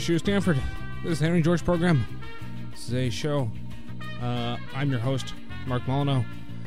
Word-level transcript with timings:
Shoe 0.00 0.18
Stanford. 0.18 0.60
This 1.04 1.12
is 1.12 1.20
Henry 1.20 1.40
George 1.40 1.64
program. 1.64 2.04
This 2.72 2.88
is 2.88 2.94
a 2.94 3.10
show. 3.10 3.50
Uh, 4.20 4.56
I'm 4.74 4.90
your 4.90 4.98
host, 4.98 5.34
Mark 5.66 5.82
Mollineaux. 5.84 6.24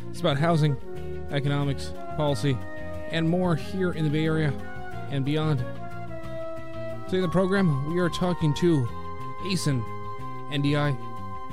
It's 0.09 0.21
about 0.21 0.37
housing, 0.37 0.77
economics, 1.29 1.93
policy, 2.15 2.57
and 3.11 3.29
more 3.29 3.55
here 3.55 3.91
in 3.91 4.05
the 4.05 4.09
Bay 4.09 4.25
Area 4.25 4.53
and 5.11 5.25
beyond. 5.25 5.59
Today 7.05 7.17
in 7.17 7.21
the 7.21 7.27
program, 7.27 7.93
we 7.93 7.99
are 7.99 8.09
talking 8.09 8.53
to 8.55 8.87
Asn 9.45 9.83
Ndiaye. 10.51 10.97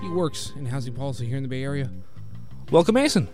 He 0.01 0.09
works 0.09 0.52
in 0.56 0.66
housing 0.66 0.95
policy 0.95 1.27
here 1.27 1.37
in 1.37 1.42
the 1.42 1.48
Bay 1.48 1.62
Area. 1.62 1.91
Welcome, 2.70 2.95
Asen. 2.95 3.28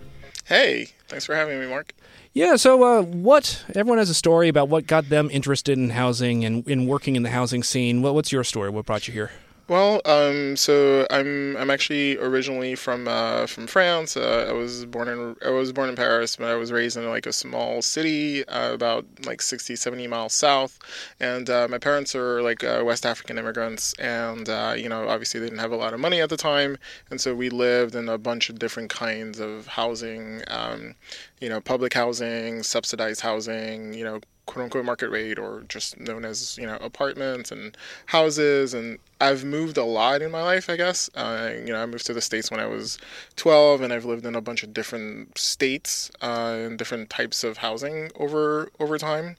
Hey, 0.46 0.88
thanks 1.08 1.26
for 1.26 1.34
having 1.34 1.60
me, 1.60 1.66
Mark. 1.66 1.92
Yeah, 2.32 2.56
so 2.56 2.82
uh, 2.82 3.02
what? 3.02 3.64
Everyone 3.74 3.98
has 3.98 4.10
a 4.10 4.14
story 4.14 4.48
about 4.48 4.68
what 4.68 4.86
got 4.86 5.08
them 5.08 5.28
interested 5.30 5.76
in 5.76 5.90
housing 5.90 6.44
and 6.44 6.66
in 6.68 6.86
working 6.86 7.16
in 7.16 7.22
the 7.22 7.30
housing 7.30 7.62
scene. 7.62 8.02
What, 8.02 8.14
what's 8.14 8.32
your 8.32 8.44
story? 8.44 8.70
What 8.70 8.86
brought 8.86 9.08
you 9.08 9.14
here? 9.14 9.30
Well, 9.68 10.00
um, 10.04 10.56
so 10.56 11.08
I'm 11.10 11.56
I'm 11.56 11.70
actually 11.70 12.16
originally 12.18 12.76
from 12.76 13.08
uh, 13.08 13.46
from 13.46 13.66
France. 13.66 14.16
Uh, 14.16 14.46
I 14.48 14.52
was 14.52 14.84
born 14.84 15.08
in 15.08 15.34
I 15.44 15.50
was 15.50 15.72
born 15.72 15.88
in 15.88 15.96
Paris, 15.96 16.36
but 16.36 16.46
I 16.48 16.54
was 16.54 16.70
raised 16.70 16.96
in 16.96 17.08
like 17.08 17.26
a 17.26 17.32
small 17.32 17.82
city 17.82 18.46
uh, 18.46 18.72
about 18.72 19.04
like 19.24 19.42
60, 19.42 19.74
70 19.74 20.06
miles 20.06 20.34
south. 20.34 20.78
And 21.18 21.50
uh, 21.50 21.66
my 21.68 21.78
parents 21.78 22.14
are 22.14 22.42
like 22.42 22.62
uh, 22.62 22.82
West 22.86 23.04
African 23.04 23.38
immigrants, 23.38 23.92
and 23.94 24.48
uh, 24.48 24.74
you 24.76 24.88
know 24.88 25.08
obviously 25.08 25.40
they 25.40 25.46
didn't 25.46 25.58
have 25.58 25.72
a 25.72 25.76
lot 25.76 25.94
of 25.94 25.98
money 25.98 26.20
at 26.20 26.30
the 26.30 26.36
time, 26.36 26.78
and 27.10 27.20
so 27.20 27.34
we 27.34 27.50
lived 27.50 27.96
in 27.96 28.08
a 28.08 28.18
bunch 28.18 28.48
of 28.48 28.60
different 28.60 28.90
kinds 28.90 29.40
of 29.40 29.66
housing. 29.66 30.42
Um, 30.46 30.94
you 31.40 31.48
know, 31.48 31.60
public 31.60 31.92
housing, 31.92 32.62
subsidized 32.62 33.20
housing, 33.20 33.92
you 33.94 34.04
know, 34.04 34.20
quote 34.46 34.64
unquote 34.64 34.84
market 34.84 35.10
rate 35.10 35.38
or 35.38 35.64
just 35.68 35.98
known 36.00 36.24
as 36.24 36.56
you 36.56 36.66
know 36.66 36.76
apartments 36.76 37.52
and 37.52 37.76
houses. 38.06 38.74
And 38.74 38.98
I've 39.20 39.44
moved 39.44 39.76
a 39.76 39.84
lot 39.84 40.22
in 40.22 40.30
my 40.30 40.42
life 40.42 40.70
I 40.70 40.76
guess. 40.76 41.10
Uh, 41.14 41.52
you 41.54 41.72
know 41.72 41.82
I 41.82 41.86
moved 41.86 42.06
to 42.06 42.14
the 42.14 42.20
states 42.20 42.50
when 42.50 42.60
I 42.60 42.66
was 42.66 42.98
12 43.36 43.82
and 43.82 43.92
I've 43.92 44.04
lived 44.04 44.24
in 44.24 44.34
a 44.34 44.40
bunch 44.40 44.62
of 44.62 44.72
different 44.72 45.36
states 45.36 46.10
uh, 46.22 46.56
and 46.58 46.78
different 46.78 47.10
types 47.10 47.44
of 47.44 47.58
housing 47.58 48.10
over 48.16 48.70
over 48.80 48.98
time. 48.98 49.36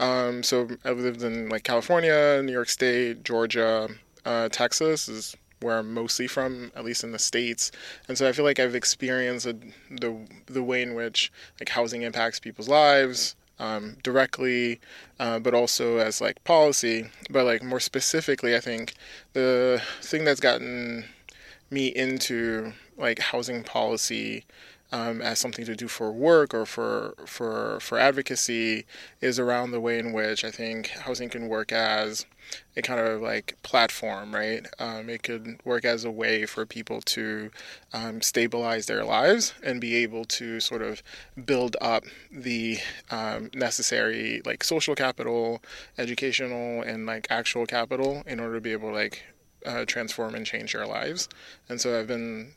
Um, 0.00 0.42
so 0.42 0.68
I've 0.84 0.98
lived 0.98 1.22
in 1.22 1.48
like 1.48 1.62
California 1.64 2.42
New 2.42 2.52
York 2.52 2.68
State 2.68 3.24
Georgia 3.24 3.88
uh, 4.24 4.48
Texas 4.50 5.08
is 5.08 5.36
where 5.60 5.78
I'm 5.78 5.94
mostly 5.94 6.26
from, 6.26 6.70
at 6.76 6.84
least 6.84 7.04
in 7.04 7.12
the 7.12 7.18
states, 7.18 7.72
and 8.06 8.18
so 8.18 8.28
I 8.28 8.32
feel 8.32 8.44
like 8.44 8.58
I've 8.58 8.74
experienced 8.74 9.46
the 9.46 10.16
the 10.46 10.62
way 10.62 10.82
in 10.82 10.94
which 10.94 11.32
like 11.58 11.70
housing 11.70 12.02
impacts 12.02 12.38
people's 12.38 12.68
lives, 12.68 13.34
um, 13.58 13.96
directly, 14.02 14.80
uh, 15.18 15.38
but 15.38 15.54
also 15.54 15.98
as 15.98 16.20
like 16.20 16.42
policy. 16.44 17.06
But 17.30 17.44
like 17.44 17.62
more 17.62 17.80
specifically, 17.80 18.56
I 18.56 18.60
think 18.60 18.94
the 19.32 19.82
thing 20.00 20.24
that's 20.24 20.40
gotten 20.40 21.04
me 21.70 21.88
into 21.88 22.72
like 22.96 23.18
housing 23.18 23.64
policy 23.64 24.44
um, 24.92 25.20
as 25.20 25.38
something 25.38 25.64
to 25.64 25.74
do 25.74 25.88
for 25.88 26.12
work 26.12 26.54
or 26.54 26.64
for 26.66 27.14
for 27.26 27.78
for 27.80 27.98
advocacy 27.98 28.86
is 29.20 29.38
around 29.38 29.72
the 29.72 29.80
way 29.80 29.98
in 29.98 30.12
which 30.12 30.44
I 30.44 30.50
think 30.50 30.88
housing 30.88 31.28
can 31.28 31.48
work 31.48 31.72
as 31.72 32.26
a 32.76 32.82
kind 32.82 33.00
of 33.00 33.20
like 33.20 33.56
platform, 33.62 34.34
right? 34.34 34.66
Um, 34.78 35.08
it 35.08 35.22
could 35.22 35.58
work 35.64 35.84
as 35.84 36.04
a 36.04 36.10
way 36.10 36.46
for 36.46 36.66
people 36.66 37.00
to 37.02 37.50
um, 37.92 38.22
stabilize 38.22 38.86
their 38.86 39.04
lives 39.04 39.54
and 39.62 39.80
be 39.80 39.96
able 39.96 40.24
to 40.26 40.60
sort 40.60 40.82
of 40.82 41.02
build 41.44 41.76
up 41.80 42.04
the 42.30 42.78
um, 43.10 43.50
necessary 43.54 44.42
like 44.44 44.64
social 44.64 44.94
capital, 44.94 45.62
educational, 45.98 46.82
and 46.82 47.06
like 47.06 47.26
actual 47.30 47.66
capital 47.66 48.22
in 48.26 48.40
order 48.40 48.56
to 48.56 48.60
be 48.60 48.72
able 48.72 48.90
to 48.90 48.94
like 48.94 49.22
uh, 49.66 49.84
transform 49.86 50.34
and 50.34 50.46
change 50.46 50.72
their 50.72 50.86
lives. 50.86 51.28
And 51.68 51.80
so 51.80 51.98
I've 51.98 52.06
been 52.06 52.52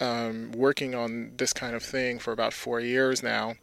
um, 0.00 0.52
working 0.52 0.94
on 0.94 1.32
this 1.36 1.52
kind 1.52 1.74
of 1.74 1.82
thing 1.82 2.18
for 2.18 2.32
about 2.32 2.52
four 2.52 2.80
years 2.80 3.22
now 3.22 3.54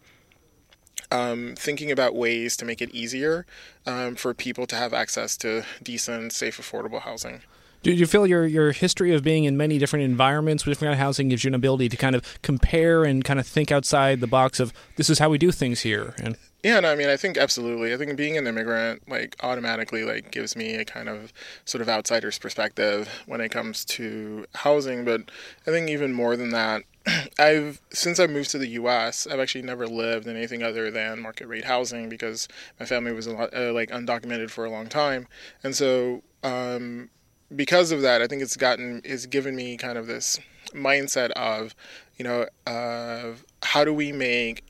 um, 1.11 1.55
thinking 1.57 1.91
about 1.91 2.15
ways 2.15 2.57
to 2.57 2.65
make 2.65 2.81
it 2.81 2.89
easier 2.91 3.45
um, 3.85 4.15
for 4.15 4.33
people 4.33 4.65
to 4.67 4.75
have 4.75 4.93
access 4.93 5.37
to 5.37 5.63
decent, 5.83 6.33
safe, 6.33 6.57
affordable 6.57 7.01
housing. 7.01 7.41
Do 7.83 7.91
you 7.91 8.07
feel 8.07 8.25
your 8.25 8.47
your 8.47 8.71
history 8.71 9.13
of 9.13 9.23
being 9.23 9.43
in 9.43 9.57
many 9.57 9.77
different 9.77 10.05
environments 10.05 10.65
with 10.65 10.71
different 10.71 10.93
kind 10.93 10.99
of 10.99 11.05
housing 11.05 11.29
gives 11.29 11.43
you 11.43 11.49
an 11.49 11.53
ability 11.53 11.87
to 11.89 11.97
kind 11.97 12.15
of 12.15 12.41
compare 12.41 13.03
and 13.03 13.23
kind 13.23 13.39
of 13.39 13.45
think 13.45 13.71
outside 13.71 14.21
the 14.21 14.27
box 14.27 14.59
of 14.59 14.73
this 14.95 15.07
is 15.07 15.19
how 15.19 15.29
we 15.29 15.37
do 15.37 15.51
things 15.51 15.81
here? 15.81 16.15
And 16.17 16.35
yeah, 16.65 16.79
no, 16.79 16.91
I 16.91 16.95
mean, 16.95 17.09
I 17.09 17.15
think 17.15 17.37
absolutely. 17.37 17.93
I 17.93 17.97
think 17.97 18.17
being 18.17 18.39
an 18.39 18.47
immigrant 18.47 19.07
like 19.07 19.35
automatically 19.41 20.03
like 20.03 20.31
gives 20.31 20.55
me 20.55 20.73
a 20.73 20.83
kind 20.83 21.07
of 21.07 21.31
sort 21.63 21.83
of 21.83 21.87
outsider's 21.87 22.39
perspective 22.39 23.07
when 23.27 23.39
it 23.39 23.49
comes 23.49 23.85
to 23.85 24.47
housing. 24.55 25.05
But 25.05 25.29
I 25.67 25.69
think 25.69 25.91
even 25.91 26.11
more 26.11 26.35
than 26.35 26.49
that, 26.49 26.81
I've 27.39 27.79
since 27.91 28.19
I 28.19 28.25
moved 28.25 28.49
to 28.49 28.57
the 28.57 28.69
U.S., 28.69 29.27
I've 29.27 29.39
actually 29.39 29.61
never 29.61 29.85
lived 29.85 30.25
in 30.25 30.35
anything 30.35 30.63
other 30.63 30.89
than 30.89 31.21
market 31.21 31.45
rate 31.47 31.65
housing 31.65 32.09
because 32.09 32.47
my 32.79 32.87
family 32.87 33.13
was 33.13 33.27
a 33.27 33.33
lot, 33.33 33.53
uh, 33.55 33.71
like 33.71 33.91
undocumented 33.91 34.49
for 34.49 34.65
a 34.65 34.71
long 34.71 34.87
time, 34.87 35.27
and 35.63 35.75
so 35.75 36.23
um, 36.41 37.11
because 37.55 37.91
of 37.91 38.01
that, 38.01 38.23
I 38.23 38.27
think 38.27 38.41
it's 38.41 38.57
gotten 38.57 39.01
it's 39.03 39.27
given 39.27 39.55
me 39.55 39.77
kind 39.77 39.99
of 39.99 40.07
this 40.07 40.39
mindset 40.73 41.29
of, 41.33 41.75
you 42.17 42.25
know, 42.25 42.47
uh, 42.65 43.33
how 43.61 43.85
do 43.85 43.93
we 43.93 44.11
make 44.11 44.63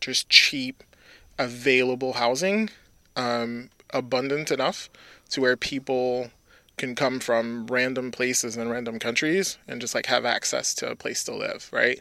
just 0.00 0.28
cheap, 0.28 0.82
available 1.38 2.14
housing 2.14 2.70
um, 3.16 3.70
abundant 3.90 4.50
enough 4.50 4.90
to 5.30 5.40
where 5.40 5.56
people 5.56 6.30
can 6.76 6.94
come 6.94 7.20
from 7.20 7.66
random 7.68 8.10
places 8.10 8.56
and 8.56 8.70
random 8.70 8.98
countries 8.98 9.58
and 9.68 9.80
just 9.80 9.94
like 9.94 10.06
have 10.06 10.24
access 10.24 10.74
to 10.74 10.90
a 10.90 10.96
place 10.96 11.22
to 11.24 11.34
live, 11.34 11.68
right? 11.72 12.00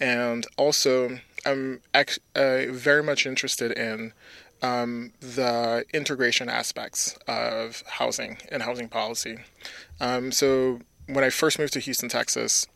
And 0.00 0.46
also, 0.56 1.18
I'm 1.44 1.80
ex- 1.92 2.18
uh, 2.34 2.64
very 2.70 3.02
much 3.02 3.26
interested 3.26 3.72
in 3.72 4.12
um, 4.62 5.12
the 5.20 5.84
integration 5.92 6.48
aspects 6.48 7.18
of 7.28 7.82
housing 7.86 8.38
and 8.50 8.62
housing 8.62 8.88
policy. 8.88 9.38
Um, 10.00 10.32
so 10.32 10.80
when 11.06 11.22
I 11.22 11.28
first 11.28 11.58
moved 11.58 11.74
to 11.74 11.80
Houston, 11.80 12.08
Texas, 12.08 12.66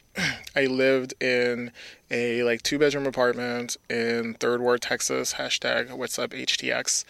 I 0.56 0.66
lived 0.66 1.14
in 1.22 1.72
a 2.10 2.42
like 2.42 2.62
two 2.62 2.78
bedroom 2.78 3.06
apartment 3.06 3.76
in 3.88 4.34
Third 4.34 4.60
Ward, 4.60 4.82
Texas. 4.82 5.34
Hashtag 5.34 5.90
What's 5.92 6.18
Up 6.18 6.30
HTX. 6.30 7.04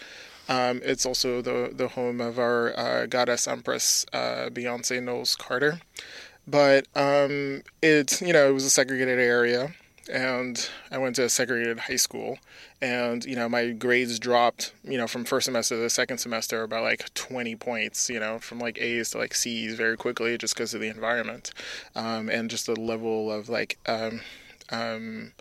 Um, 0.48 0.80
it's 0.82 1.04
also 1.04 1.42
the 1.42 1.70
the 1.72 1.88
home 1.88 2.20
of 2.20 2.38
our 2.38 2.78
uh, 2.78 3.06
goddess 3.06 3.46
empress 3.46 4.06
uh, 4.12 4.48
Beyonce 4.50 5.02
Knowles 5.02 5.36
Carter. 5.36 5.80
But 6.46 6.86
um, 6.94 7.62
it's 7.82 8.22
you 8.22 8.32
know 8.32 8.48
it 8.48 8.52
was 8.52 8.64
a 8.64 8.70
segregated 8.70 9.18
area, 9.18 9.74
and 10.08 10.68
I 10.90 10.98
went 10.98 11.16
to 11.16 11.24
a 11.24 11.28
segregated 11.28 11.80
high 11.80 11.96
school, 11.96 12.38
and 12.80 13.24
you 13.24 13.36
know 13.36 13.48
my 13.48 13.70
grades 13.70 14.18
dropped 14.18 14.72
you 14.84 14.98
know 14.98 15.06
from 15.06 15.24
first 15.24 15.46
semester 15.46 15.76
to 15.76 15.80
the 15.80 15.90
second 15.90 16.18
semester 16.18 16.66
by 16.66 16.80
like 16.80 17.12
20 17.14 17.56
points 17.56 18.08
you 18.08 18.18
know 18.20 18.38
from 18.38 18.58
like 18.58 18.78
A's 18.78 19.10
to 19.10 19.18
like 19.18 19.34
C's 19.34 19.74
very 19.74 19.96
quickly 19.96 20.36
just 20.38 20.54
because 20.54 20.74
of 20.74 20.80
the 20.80 20.88
environment, 20.88 21.52
um, 21.94 22.28
and 22.28 22.50
just 22.50 22.66
the 22.66 22.78
level 22.78 23.32
of 23.32 23.48
like. 23.48 23.78
Um, 23.86 24.20
um, 24.70 25.32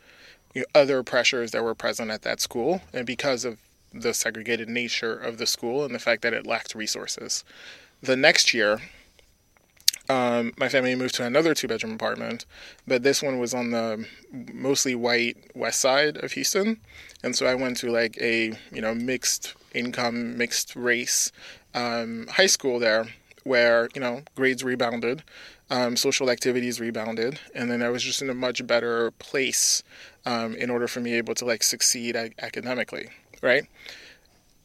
you 0.54 0.62
know, 0.62 0.68
other 0.74 1.04
pressures 1.04 1.52
that 1.52 1.64
were 1.64 1.76
present 1.76 2.10
at 2.10 2.22
that 2.22 2.40
school, 2.40 2.82
and 2.94 3.06
because 3.06 3.44
of 3.44 3.60
the 3.94 4.14
segregated 4.14 4.70
nature 4.70 5.14
of 5.14 5.38
the 5.38 5.46
school 5.46 5.84
and 5.86 5.94
the 5.94 6.00
fact 6.00 6.22
that 6.22 6.34
it 6.34 6.46
lacked 6.46 6.76
resources. 6.76 7.44
The 8.02 8.16
next 8.16 8.54
year, 8.54 8.82
um, 10.10 10.54
my 10.58 10.70
family 10.70 10.96
moved 10.96 11.16
to 11.16 11.26
another 11.26 11.54
two 11.54 11.68
bedroom 11.68 11.94
apartment, 11.94 12.46
but 12.88 13.04
this 13.04 13.22
one 13.22 13.40
was 13.40 13.54
on 13.54 13.72
the 13.72 14.06
mostly 14.54 14.96
white 14.96 15.38
west 15.56 15.80
side 15.80 16.18
of 16.18 16.32
Houston. 16.34 16.80
And 17.24 17.36
so 17.36 17.46
I 17.46 17.56
went 17.56 17.78
to 17.78 17.92
like 17.92 18.18
a, 18.22 18.54
you 18.72 18.82
know, 18.82 18.94
mixed 18.96 19.56
income, 19.74 20.38
mixed 20.38 20.76
race 20.76 21.32
um, 21.74 22.28
high 22.28 22.48
school 22.48 22.80
there 22.80 23.08
where, 23.44 23.90
you 23.96 24.02
know, 24.02 24.24
grades 24.36 24.64
rebounded, 24.64 25.24
um, 25.70 25.96
social 25.96 26.30
activities 26.30 26.80
rebounded, 26.80 27.40
and 27.56 27.72
then 27.72 27.82
I 27.82 27.90
was 27.90 28.04
just 28.04 28.22
in 28.22 28.30
a 28.30 28.34
much 28.34 28.66
better 28.68 29.12
place 29.12 29.84
um, 30.26 30.56
in 30.56 30.70
order 30.70 30.88
for 30.88 31.00
me 31.00 31.14
able 31.14 31.34
to 31.36 31.46
like 31.46 31.64
succeed 31.64 32.16
academically 32.16 33.10
right? 33.42 33.66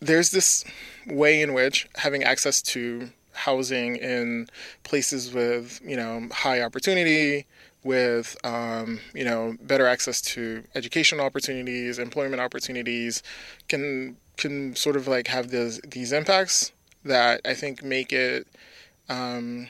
There's 0.00 0.30
this 0.30 0.64
way 1.06 1.42
in 1.42 1.54
which 1.54 1.88
having 1.96 2.24
access 2.24 2.60
to 2.62 3.10
housing 3.44 3.96
in 3.96 4.48
places 4.84 5.32
with, 5.32 5.80
you 5.84 5.96
know, 5.96 6.28
high 6.32 6.62
opportunity, 6.62 7.46
with 7.84 8.36
um, 8.44 9.00
you 9.14 9.24
know 9.24 9.56
better 9.60 9.86
access 9.86 10.20
to 10.20 10.62
educational 10.74 11.24
opportunities, 11.24 11.98
employment 11.98 12.40
opportunities, 12.40 13.22
can 13.68 14.16
can 14.36 14.74
sort 14.76 14.96
of 14.96 15.08
like 15.08 15.26
have 15.28 15.48
these 15.50 15.80
these 15.80 16.12
impacts 16.12 16.72
that 17.04 17.40
I 17.44 17.54
think 17.54 17.82
make 17.82 18.12
it 18.12 18.46
um, 19.08 19.68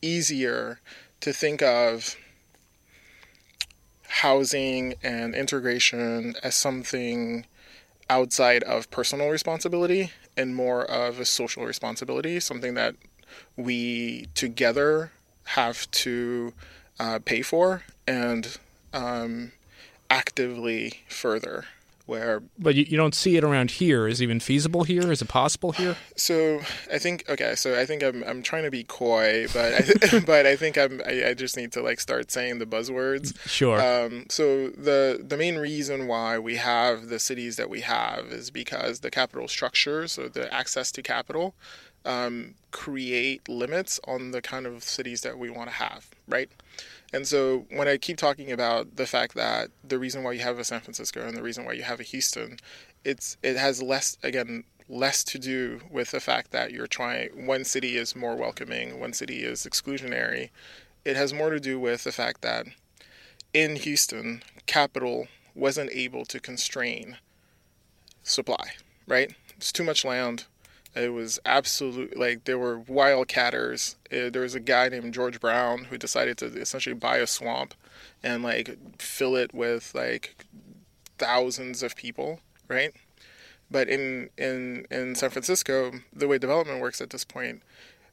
easier 0.00 0.80
to 1.20 1.32
think 1.32 1.62
of 1.62 2.16
housing 4.08 4.94
and 5.02 5.34
integration 5.34 6.34
as 6.42 6.54
something 6.54 7.46
outside 8.08 8.62
of 8.64 8.90
personal 8.90 9.28
responsibility 9.28 10.10
and 10.36 10.54
more 10.54 10.84
of 10.84 11.18
a 11.20 11.24
social 11.24 11.64
responsibility, 11.64 12.40
something 12.40 12.74
that 12.74 12.94
we 13.56 14.26
together 14.34 15.12
have 15.44 15.90
to 15.90 16.52
uh, 16.98 17.18
pay 17.24 17.42
for 17.42 17.82
and 18.06 18.58
um, 18.92 19.52
actively 20.08 21.02
further 21.08 21.64
where 22.10 22.42
but 22.58 22.74
you, 22.74 22.84
you 22.88 22.96
don't 22.96 23.14
see 23.14 23.36
it 23.36 23.44
around 23.44 23.70
here. 23.70 24.08
Is 24.08 24.20
it 24.20 24.24
even 24.24 24.40
feasible 24.40 24.82
here? 24.82 25.10
Is 25.12 25.22
it 25.22 25.28
possible 25.28 25.72
here? 25.72 25.96
So 26.16 26.60
i 26.92 26.98
think 26.98 27.24
okay 27.28 27.54
so 27.54 27.78
i 27.78 27.86
think 27.86 28.02
i'm, 28.02 28.22
I'm 28.24 28.42
trying 28.42 28.64
to 28.64 28.70
be 28.70 28.84
coy 28.84 29.46
but 29.54 29.72
I, 29.74 30.20
but 30.26 30.44
i 30.44 30.56
think 30.56 30.76
i'm 30.76 31.00
I, 31.06 31.28
I, 31.28 31.34
just 31.34 31.56
need 31.56 31.72
to 31.72 31.82
like 31.82 32.00
start 32.00 32.30
saying 32.30 32.58
the 32.58 32.66
buzzwords. 32.66 33.38
Sure. 33.48 33.80
Um, 33.80 34.26
so 34.28 34.68
the 34.68 35.24
the 35.26 35.36
main 35.36 35.56
reason 35.56 36.08
why 36.08 36.38
we 36.38 36.56
have 36.56 37.08
the 37.08 37.18
cities 37.18 37.56
that 37.56 37.70
we 37.70 37.80
have 37.82 38.26
is 38.26 38.50
because 38.50 39.00
the 39.00 39.10
capital 39.10 39.46
structure 39.48 40.08
so 40.08 40.28
the 40.28 40.52
access 40.52 40.90
to 40.92 41.02
capital 41.02 41.54
um, 42.04 42.54
create 42.70 43.48
limits 43.48 44.00
on 44.06 44.30
the 44.30 44.42
kind 44.42 44.66
of 44.66 44.82
cities 44.82 45.20
that 45.20 45.38
we 45.38 45.48
want 45.50 45.68
to 45.70 45.76
have 45.76 46.08
right 46.26 46.50
and 47.12 47.26
so 47.26 47.66
when 47.70 47.88
I 47.88 47.96
keep 47.96 48.16
talking 48.16 48.52
about 48.52 48.96
the 48.96 49.06
fact 49.06 49.34
that 49.34 49.70
the 49.82 49.98
reason 49.98 50.22
why 50.22 50.32
you 50.32 50.40
have 50.40 50.58
a 50.58 50.64
San 50.64 50.80
Francisco 50.80 51.26
and 51.26 51.36
the 51.36 51.42
reason 51.42 51.64
why 51.64 51.72
you 51.72 51.82
have 51.82 52.00
a 52.00 52.04
Houston, 52.04 52.58
it's 53.04 53.36
it 53.42 53.56
has 53.56 53.82
less 53.82 54.16
again 54.22 54.64
less 54.88 55.22
to 55.22 55.38
do 55.38 55.80
with 55.90 56.10
the 56.10 56.20
fact 56.20 56.50
that 56.50 56.72
you're 56.72 56.86
trying 56.86 57.46
one 57.46 57.64
city 57.64 57.96
is 57.96 58.16
more 58.16 58.36
welcoming, 58.36 58.98
one 58.98 59.12
city 59.12 59.44
is 59.44 59.64
exclusionary. 59.64 60.50
It 61.04 61.16
has 61.16 61.32
more 61.32 61.50
to 61.50 61.60
do 61.60 61.78
with 61.78 62.04
the 62.04 62.12
fact 62.12 62.42
that 62.42 62.66
in 63.54 63.76
Houston, 63.76 64.42
capital 64.66 65.28
wasn't 65.54 65.90
able 65.92 66.24
to 66.26 66.40
constrain 66.40 67.18
supply, 68.22 68.72
right? 69.06 69.34
It's 69.56 69.72
too 69.72 69.84
much 69.84 70.04
land, 70.04 70.46
it 70.94 71.12
was 71.12 71.38
absolute 71.44 72.16
like 72.16 72.44
there 72.44 72.58
were 72.58 72.80
wildcatters. 72.80 73.94
Uh, 74.12 74.30
there 74.30 74.42
was 74.42 74.54
a 74.54 74.60
guy 74.60 74.88
named 74.88 75.14
George 75.14 75.40
Brown 75.40 75.84
who 75.84 75.96
decided 75.96 76.38
to 76.38 76.46
essentially 76.46 76.94
buy 76.94 77.18
a 77.18 77.26
swamp 77.26 77.74
and 78.22 78.42
like 78.42 78.76
fill 78.98 79.36
it 79.36 79.54
with 79.54 79.94
like 79.94 80.44
thousands 81.18 81.82
of 81.82 81.94
people, 81.96 82.40
right? 82.68 82.92
But 83.70 83.88
in 83.88 84.30
in 84.36 84.86
in 84.90 85.14
San 85.14 85.30
Francisco, 85.30 85.92
the 86.12 86.26
way 86.26 86.38
development 86.38 86.80
works 86.80 87.00
at 87.00 87.10
this 87.10 87.24
point, 87.24 87.62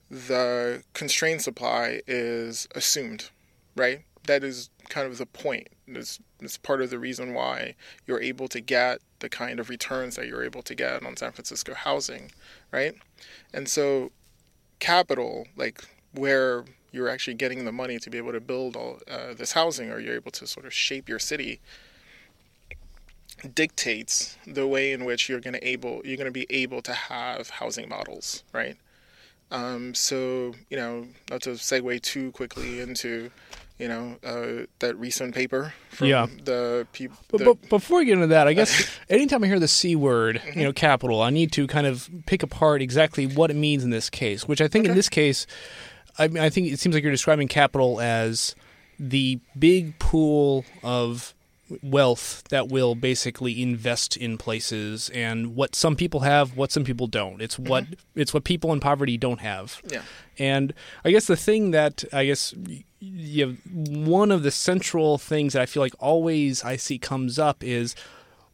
the 0.10 0.84
constrained 0.94 1.42
supply 1.42 2.02
is 2.06 2.68
assumed, 2.76 3.32
right? 3.76 4.02
That 4.28 4.44
is 4.44 4.70
kind 4.90 5.08
of 5.08 5.18
the 5.18 5.26
point. 5.26 5.70
It's, 5.88 6.20
it's 6.42 6.58
part 6.58 6.82
of 6.82 6.90
the 6.90 7.00
reason 7.00 7.34
why 7.34 7.76
you're 8.06 8.22
able 8.22 8.48
to 8.50 8.60
get 8.60 9.00
the 9.20 9.30
kind 9.30 9.60
of 9.60 9.70
returns 9.70 10.16
that 10.16 10.28
you're 10.28 10.44
able 10.44 10.62
to 10.64 10.76
get 10.76 11.04
on 11.04 11.18
San 11.18 11.32
Francisco 11.32 11.74
housing, 11.74 12.32
right? 12.72 12.96
And 13.54 13.68
so, 13.68 14.12
capital, 14.80 15.48
like 15.56 15.84
where 16.14 16.66
you're 16.92 17.10
actually 17.10 17.34
getting 17.34 17.66
the 17.66 17.72
money 17.72 18.00
to 18.00 18.10
be 18.10 18.18
able 18.18 18.32
to 18.32 18.40
build 18.40 18.76
all 18.76 19.00
uh, 19.10 19.34
this 19.34 19.54
housing, 19.54 19.92
or 19.92 20.00
you're 20.00 20.16
able 20.16 20.32
to 20.32 20.48
sort 20.48 20.66
of 20.66 20.74
shape 20.74 21.10
your 21.10 21.20
city, 21.20 21.60
dictates 23.54 24.38
the 24.46 24.68
way 24.68 24.92
in 24.92 25.06
which 25.06 25.30
you're 25.30 25.40
going 25.40 25.54
to 25.54 25.68
able 25.68 26.02
you're 26.04 26.18
going 26.18 26.26
to 26.26 26.32
be 26.32 26.48
able 26.50 26.82
to 26.82 26.94
have 26.94 27.50
housing 27.50 27.90
models, 27.90 28.44
right? 28.54 28.78
Um, 29.50 29.94
so 29.96 30.54
you 30.70 30.78
know, 30.78 31.08
not 31.30 31.42
to 31.44 31.52
segue 31.52 32.02
too 32.02 32.32
quickly 32.32 32.80
into 32.80 33.32
you 33.80 33.88
know 33.88 34.18
uh, 34.24 34.66
that 34.80 34.98
recent 34.98 35.36
paper 35.36 35.74
from 35.90 36.08
yeah. 36.08 36.28
the 36.44 36.88
people. 36.94 37.18
But, 37.30 37.44
but, 37.44 37.70
before 37.70 38.00
we 38.00 38.06
get 38.06 38.14
into 38.14 38.28
that, 38.28 38.48
I 38.48 38.54
guess 38.54 38.90
anytime 39.10 39.44
I 39.44 39.48
hear 39.48 39.60
the 39.60 39.68
C 39.68 39.96
word, 39.96 40.42
you 40.56 40.64
know, 40.64 40.74
capital, 40.74 41.22
I 41.22 41.30
need 41.30 41.52
to 41.54 41.68
kind 41.68 41.88
of 41.88 42.10
pick 42.26 42.44
apart 42.44 42.82
exactly 42.82 43.28
what 43.28 43.52
it 43.52 43.56
means 43.56 43.84
in 43.84 43.90
this 43.90 44.10
case. 44.10 44.48
Which 44.48 44.62
I 44.62 44.68
think 44.68 44.86
okay. 44.86 44.92
in 44.92 44.96
this 44.96 45.10
case, 45.10 45.46
I 46.18 46.28
mean, 46.28 46.44
I 46.44 46.50
think 46.50 46.72
it 46.72 46.80
seems 46.80 46.96
like 46.96 47.04
you're 47.04 47.12
describing 47.12 47.48
capital 47.48 48.00
as 48.02 48.56
the 49.00 49.40
big 49.58 50.00
pool 50.00 50.66
of 50.84 51.34
wealth 51.84 52.44
that 52.50 52.70
will 52.70 52.96
basically 52.96 53.62
invest 53.62 54.16
in 54.16 54.38
places 54.38 55.10
and 55.10 55.54
what 55.54 55.76
some 55.76 55.98
people 55.98 56.22
have 56.22 56.56
what 56.56 56.72
some 56.72 56.86
people 56.86 57.08
don't 57.08 57.42
it's 57.42 57.60
what 57.60 57.84
mm-hmm. 57.84 58.20
it's 58.22 58.34
what 58.34 58.46
people 58.46 58.72
in 58.72 58.80
poverty 58.80 59.18
don't 59.18 59.42
have 59.42 59.82
yeah 59.92 60.02
and 60.40 60.74
i 61.04 61.12
guess 61.12 61.28
the 61.28 61.36
thing 61.36 61.72
that 61.72 62.06
i 62.14 62.26
guess 62.26 62.54
you 63.00 63.48
have 63.48 63.58
one 63.66 64.32
of 64.32 64.44
the 64.44 64.52
central 64.52 65.18
things 65.18 65.54
that 65.54 65.62
i 65.62 65.66
feel 65.66 65.84
like 65.84 65.94
always 66.00 66.64
i 66.64 66.76
see 66.76 66.98
comes 66.98 67.38
up 67.38 67.64
is 67.64 67.96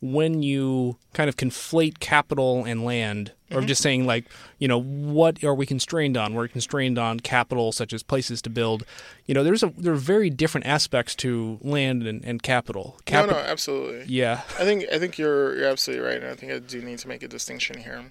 when 0.03 0.43
you 0.43 0.97
kind 1.13 1.29
of 1.29 1.37
conflate 1.37 1.99
capital 1.99 2.65
and 2.65 2.83
land, 2.83 3.31
or 3.53 3.59
mm-hmm. 3.59 3.67
just 3.67 3.81
saying 3.81 4.05
like, 4.05 4.25
you 4.59 4.67
know, 4.67 4.81
what 4.81 5.43
are 5.43 5.53
we 5.53 5.65
constrained 5.65 6.17
on? 6.17 6.33
We're 6.33 6.47
constrained 6.47 6.97
on 6.97 7.19
capital, 7.19 7.71
such 7.71 7.93
as 7.93 8.03
places 8.03 8.41
to 8.43 8.49
build. 8.49 8.85
You 9.25 9.33
know, 9.33 9.43
there's 9.43 9.63
a 9.63 9.73
there 9.77 9.93
are 9.93 9.97
very 9.97 10.29
different 10.29 10.67
aspects 10.67 11.15
to 11.15 11.59
land 11.61 12.05
and, 12.07 12.23
and 12.25 12.41
capital. 12.41 12.97
Capi- 13.05 13.27
no, 13.27 13.33
no, 13.33 13.39
absolutely. 13.39 14.05
Yeah, 14.07 14.41
I 14.59 14.63
think 14.63 14.85
I 14.91 14.99
think 14.99 15.17
you're 15.17 15.57
you're 15.57 15.69
absolutely 15.69 16.05
right, 16.05 16.17
and 16.17 16.27
I 16.27 16.35
think 16.35 16.51
I 16.51 16.59
do 16.59 16.81
need 16.81 16.99
to 16.99 17.07
make 17.07 17.23
a 17.23 17.27
distinction 17.27 17.79
here. 17.79 18.03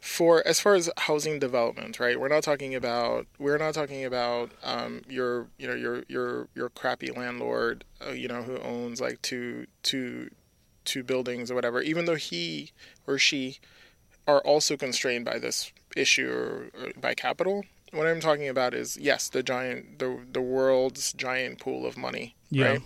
For 0.00 0.42
as 0.46 0.60
far 0.60 0.74
as 0.76 0.88
housing 0.96 1.38
development, 1.38 2.00
right? 2.00 2.18
We're 2.18 2.28
not 2.28 2.42
talking 2.42 2.74
about 2.74 3.26
we're 3.38 3.58
not 3.58 3.74
talking 3.74 4.04
about 4.04 4.50
um, 4.62 5.02
your 5.08 5.48
you 5.58 5.68
know 5.68 5.74
your 5.74 6.04
your 6.08 6.48
your 6.54 6.70
crappy 6.70 7.10
landlord, 7.10 7.84
uh, 8.06 8.12
you 8.12 8.28
know, 8.28 8.42
who 8.42 8.58
owns 8.58 9.00
like 9.00 9.20
two 9.20 9.66
two 9.82 10.30
two 10.84 11.02
buildings 11.02 11.50
or 11.50 11.54
whatever, 11.54 11.80
even 11.82 12.04
though 12.04 12.14
he 12.14 12.72
or 13.06 13.18
she 13.18 13.58
are 14.26 14.40
also 14.40 14.76
constrained 14.76 15.24
by 15.24 15.38
this 15.38 15.72
issue 15.96 16.30
or, 16.30 16.70
or 16.80 16.92
by 17.00 17.14
capital. 17.14 17.64
What 17.92 18.06
I'm 18.06 18.20
talking 18.20 18.48
about 18.48 18.72
is 18.72 18.96
yes, 18.96 19.28
the 19.28 19.42
giant, 19.42 19.98
the 19.98 20.20
the 20.30 20.40
world's 20.40 21.12
giant 21.12 21.58
pool 21.58 21.84
of 21.84 21.96
money, 21.96 22.36
yeah. 22.48 22.66
right? 22.68 22.82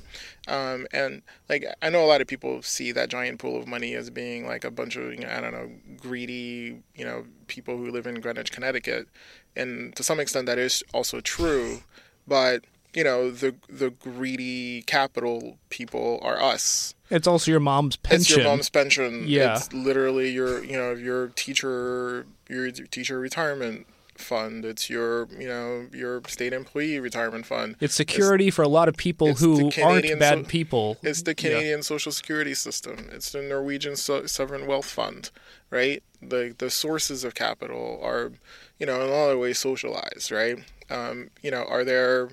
Um, 0.48 0.86
and 0.92 1.20
like 1.48 1.66
I 1.82 1.90
know 1.90 2.02
a 2.02 2.06
lot 2.06 2.22
of 2.22 2.26
people 2.26 2.62
see 2.62 2.90
that 2.92 3.10
giant 3.10 3.38
pool 3.38 3.56
of 3.56 3.68
money 3.68 3.94
as 3.94 4.08
being 4.08 4.46
like 4.46 4.64
a 4.64 4.70
bunch 4.70 4.96
of 4.96 5.12
you 5.12 5.20
know, 5.20 5.28
I 5.28 5.42
don't 5.42 5.52
know 5.52 5.70
greedy 5.98 6.82
you 6.94 7.04
know 7.04 7.26
people 7.48 7.76
who 7.76 7.90
live 7.90 8.06
in 8.06 8.20
Greenwich, 8.22 8.50
Connecticut, 8.50 9.08
and 9.54 9.94
to 9.96 10.02
some 10.02 10.20
extent 10.20 10.46
that 10.46 10.58
is 10.58 10.82
also 10.94 11.20
true, 11.20 11.82
but 12.26 12.64
you 12.94 13.04
know 13.04 13.30
the 13.30 13.54
the 13.68 13.90
greedy 13.90 14.82
capital 14.82 15.58
people 15.70 16.18
are 16.22 16.40
us. 16.40 16.94
It's 17.10 17.26
also 17.26 17.50
your 17.50 17.60
mom's 17.60 17.96
pension. 17.96 18.20
It's 18.20 18.36
your 18.36 18.44
mom's 18.44 18.70
pension. 18.70 19.24
Yeah. 19.26 19.56
It's 19.56 19.72
literally 19.72 20.30
your 20.30 20.64
you 20.64 20.76
know 20.76 20.92
your 20.92 21.28
teacher 21.28 22.26
your 22.48 22.70
teacher 22.70 23.18
retirement 23.18 23.86
fund. 24.16 24.64
It's 24.64 24.88
your 24.88 25.28
you 25.38 25.48
know 25.48 25.86
your 25.92 26.22
state 26.28 26.52
employee 26.52 27.00
retirement 27.00 27.46
fund. 27.46 27.76
It's 27.80 27.94
security 27.94 28.48
it's, 28.48 28.56
for 28.56 28.62
a 28.62 28.68
lot 28.68 28.88
of 28.88 28.96
people 28.96 29.34
who 29.34 29.70
aren't 29.82 30.18
bad 30.18 30.38
so, 30.38 30.44
people. 30.44 30.98
It's 31.02 31.22
the 31.22 31.34
Canadian 31.34 31.78
yeah. 31.78 31.82
social 31.82 32.12
security 32.12 32.54
system. 32.54 33.08
It's 33.12 33.30
the 33.30 33.42
Norwegian 33.42 33.96
so- 33.96 34.26
sovereign 34.26 34.66
wealth 34.66 34.86
fund. 34.86 35.30
Right. 35.70 36.02
The 36.22 36.54
the 36.56 36.70
sources 36.70 37.24
of 37.24 37.34
capital 37.34 38.00
are 38.02 38.32
you 38.78 38.86
know 38.86 39.02
in 39.02 39.08
a 39.08 39.12
lot 39.12 39.30
of 39.30 39.38
ways 39.38 39.58
socialized. 39.58 40.30
Right. 40.30 40.58
Um, 40.90 41.30
you 41.42 41.50
know 41.50 41.64
are 41.64 41.84
there 41.84 42.30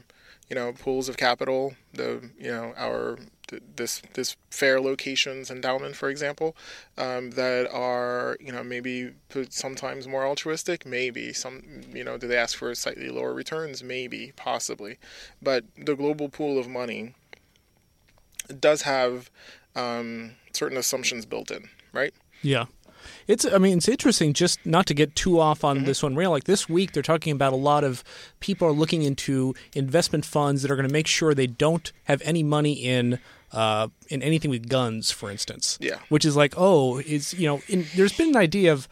you 0.52 0.56
know 0.56 0.74
pools 0.74 1.08
of 1.08 1.16
capital 1.16 1.74
the 1.94 2.30
you 2.38 2.52
know 2.52 2.74
our 2.76 3.18
this 3.78 4.02
this 4.16 4.36
fair 4.50 4.82
locations 4.82 5.50
endowment 5.50 5.96
for 5.96 6.10
example 6.10 6.56
um, 6.98 7.32
that 7.32 7.70
are 7.72 8.38
you 8.42 8.52
know 8.52 8.62
maybe 8.62 9.14
sometimes 9.50 10.08
more 10.08 10.26
altruistic 10.26 10.86
maybe. 10.86 11.34
Some 11.34 11.82
you 11.94 12.04
know 12.04 12.18
do 12.18 12.28
they 12.28 12.38
ask 12.38 12.58
for 12.58 12.74
slightly 12.76 13.10
lower 13.10 13.34
returns? 13.34 13.82
Maybe 13.82 14.34
possibly. 14.36 14.98
But 15.42 15.64
the 15.78 15.96
global 15.96 16.28
pool 16.30 16.60
of 16.60 16.68
money 16.68 17.14
does 18.60 18.82
have 18.82 19.30
um, 19.76 20.32
certain 20.54 20.78
assumptions 20.78 21.26
built 21.26 21.50
in 21.50 21.70
right? 21.94 22.14
Yeah 22.42 22.66
it's 23.28 23.46
I 23.46 23.58
mean 23.58 23.78
it's 23.78 23.88
interesting 23.88 24.34
just 24.34 24.66
not 24.66 24.86
to 24.88 24.94
get 24.94 25.16
too 25.16 25.40
off 25.40 25.64
on 25.64 25.78
mm-hmm. 25.78 25.86
this 25.86 26.04
one 26.04 26.16
rail. 26.16 26.32
Like 26.32 26.46
this 26.46 26.68
week 26.70 26.94
they're 26.94 27.04
talking 27.04 27.34
about 27.34 27.54
a 27.54 27.58
lot 27.58 27.84
of 27.84 28.04
people 28.40 28.68
are 28.68 28.74
looking 28.74 29.04
into 29.04 29.54
investment 29.74 30.26
funds 30.26 30.62
that 30.62 30.72
are 30.72 30.76
going 30.76 30.88
to 30.88 30.94
make 30.94 31.08
sure 31.08 31.34
they 31.34 31.48
don't 31.48 31.92
have 32.06 32.22
any 32.24 32.44
money 32.44 32.74
in 32.74 33.20
uh, 33.52 33.90
in 34.10 34.22
anything 34.22 34.50
with 34.50 34.70
guns, 34.70 35.12
for 35.12 35.30
instance. 35.30 35.78
Yeah. 35.82 36.00
Which 36.10 36.26
is 36.26 36.36
like, 36.36 36.54
oh, 36.58 37.00
is 37.00 37.34
you 37.34 37.48
know, 37.48 37.62
in, 37.68 37.86
there's 37.96 38.14
been 38.14 38.30
an 38.30 38.38
idea 38.38 38.72
of 38.72 38.88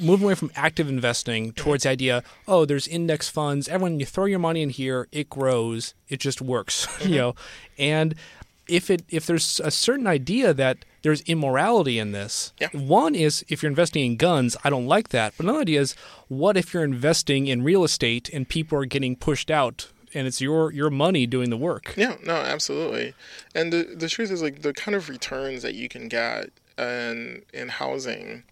moving 0.00 0.24
away 0.24 0.34
from 0.34 0.50
active 0.54 0.88
investing 0.88 1.52
towards 1.52 1.84
the 1.84 1.90
idea, 1.90 2.22
oh, 2.46 2.64
there's 2.64 2.86
index 2.86 3.28
funds. 3.28 3.68
Everyone, 3.68 3.98
you 4.00 4.06
throw 4.06 4.26
your 4.26 4.38
money 4.38 4.62
in 4.62 4.70
here, 4.70 5.08
it 5.12 5.30
grows, 5.30 5.94
it 6.08 6.20
just 6.20 6.40
works, 6.40 6.86
mm-hmm. 6.98 7.08
you 7.08 7.18
know. 7.18 7.34
And 7.78 8.14
if 8.68 8.90
it 8.90 9.02
if 9.08 9.26
there's 9.26 9.60
a 9.60 9.70
certain 9.70 10.06
idea 10.06 10.52
that 10.52 10.84
there's 11.06 11.20
immorality 11.22 12.00
in 12.00 12.10
this. 12.10 12.52
Yeah. 12.60 12.68
One 12.72 13.14
is 13.14 13.44
if 13.48 13.62
you're 13.62 13.70
investing 13.70 14.04
in 14.04 14.16
guns, 14.16 14.56
I 14.64 14.70
don't 14.70 14.86
like 14.86 15.10
that. 15.10 15.34
But 15.36 15.44
another 15.44 15.60
idea 15.60 15.80
is 15.80 15.94
what 16.26 16.56
if 16.56 16.74
you're 16.74 16.82
investing 16.82 17.46
in 17.46 17.62
real 17.62 17.84
estate 17.84 18.28
and 18.30 18.48
people 18.48 18.76
are 18.76 18.86
getting 18.86 19.14
pushed 19.14 19.48
out 19.48 19.92
and 20.14 20.26
it's 20.26 20.40
your 20.40 20.72
your 20.72 20.90
money 20.90 21.24
doing 21.24 21.50
the 21.50 21.56
work. 21.56 21.94
Yeah, 21.96 22.16
no, 22.24 22.34
absolutely. 22.34 23.14
And 23.54 23.72
the 23.72 23.94
the 23.96 24.08
truth 24.08 24.32
is 24.32 24.42
like 24.42 24.62
the 24.62 24.72
kind 24.72 24.96
of 24.96 25.08
returns 25.08 25.62
that 25.62 25.76
you 25.76 25.88
can 25.88 26.08
get 26.08 26.50
in 26.76 27.42
in 27.54 27.68
housing 27.68 28.42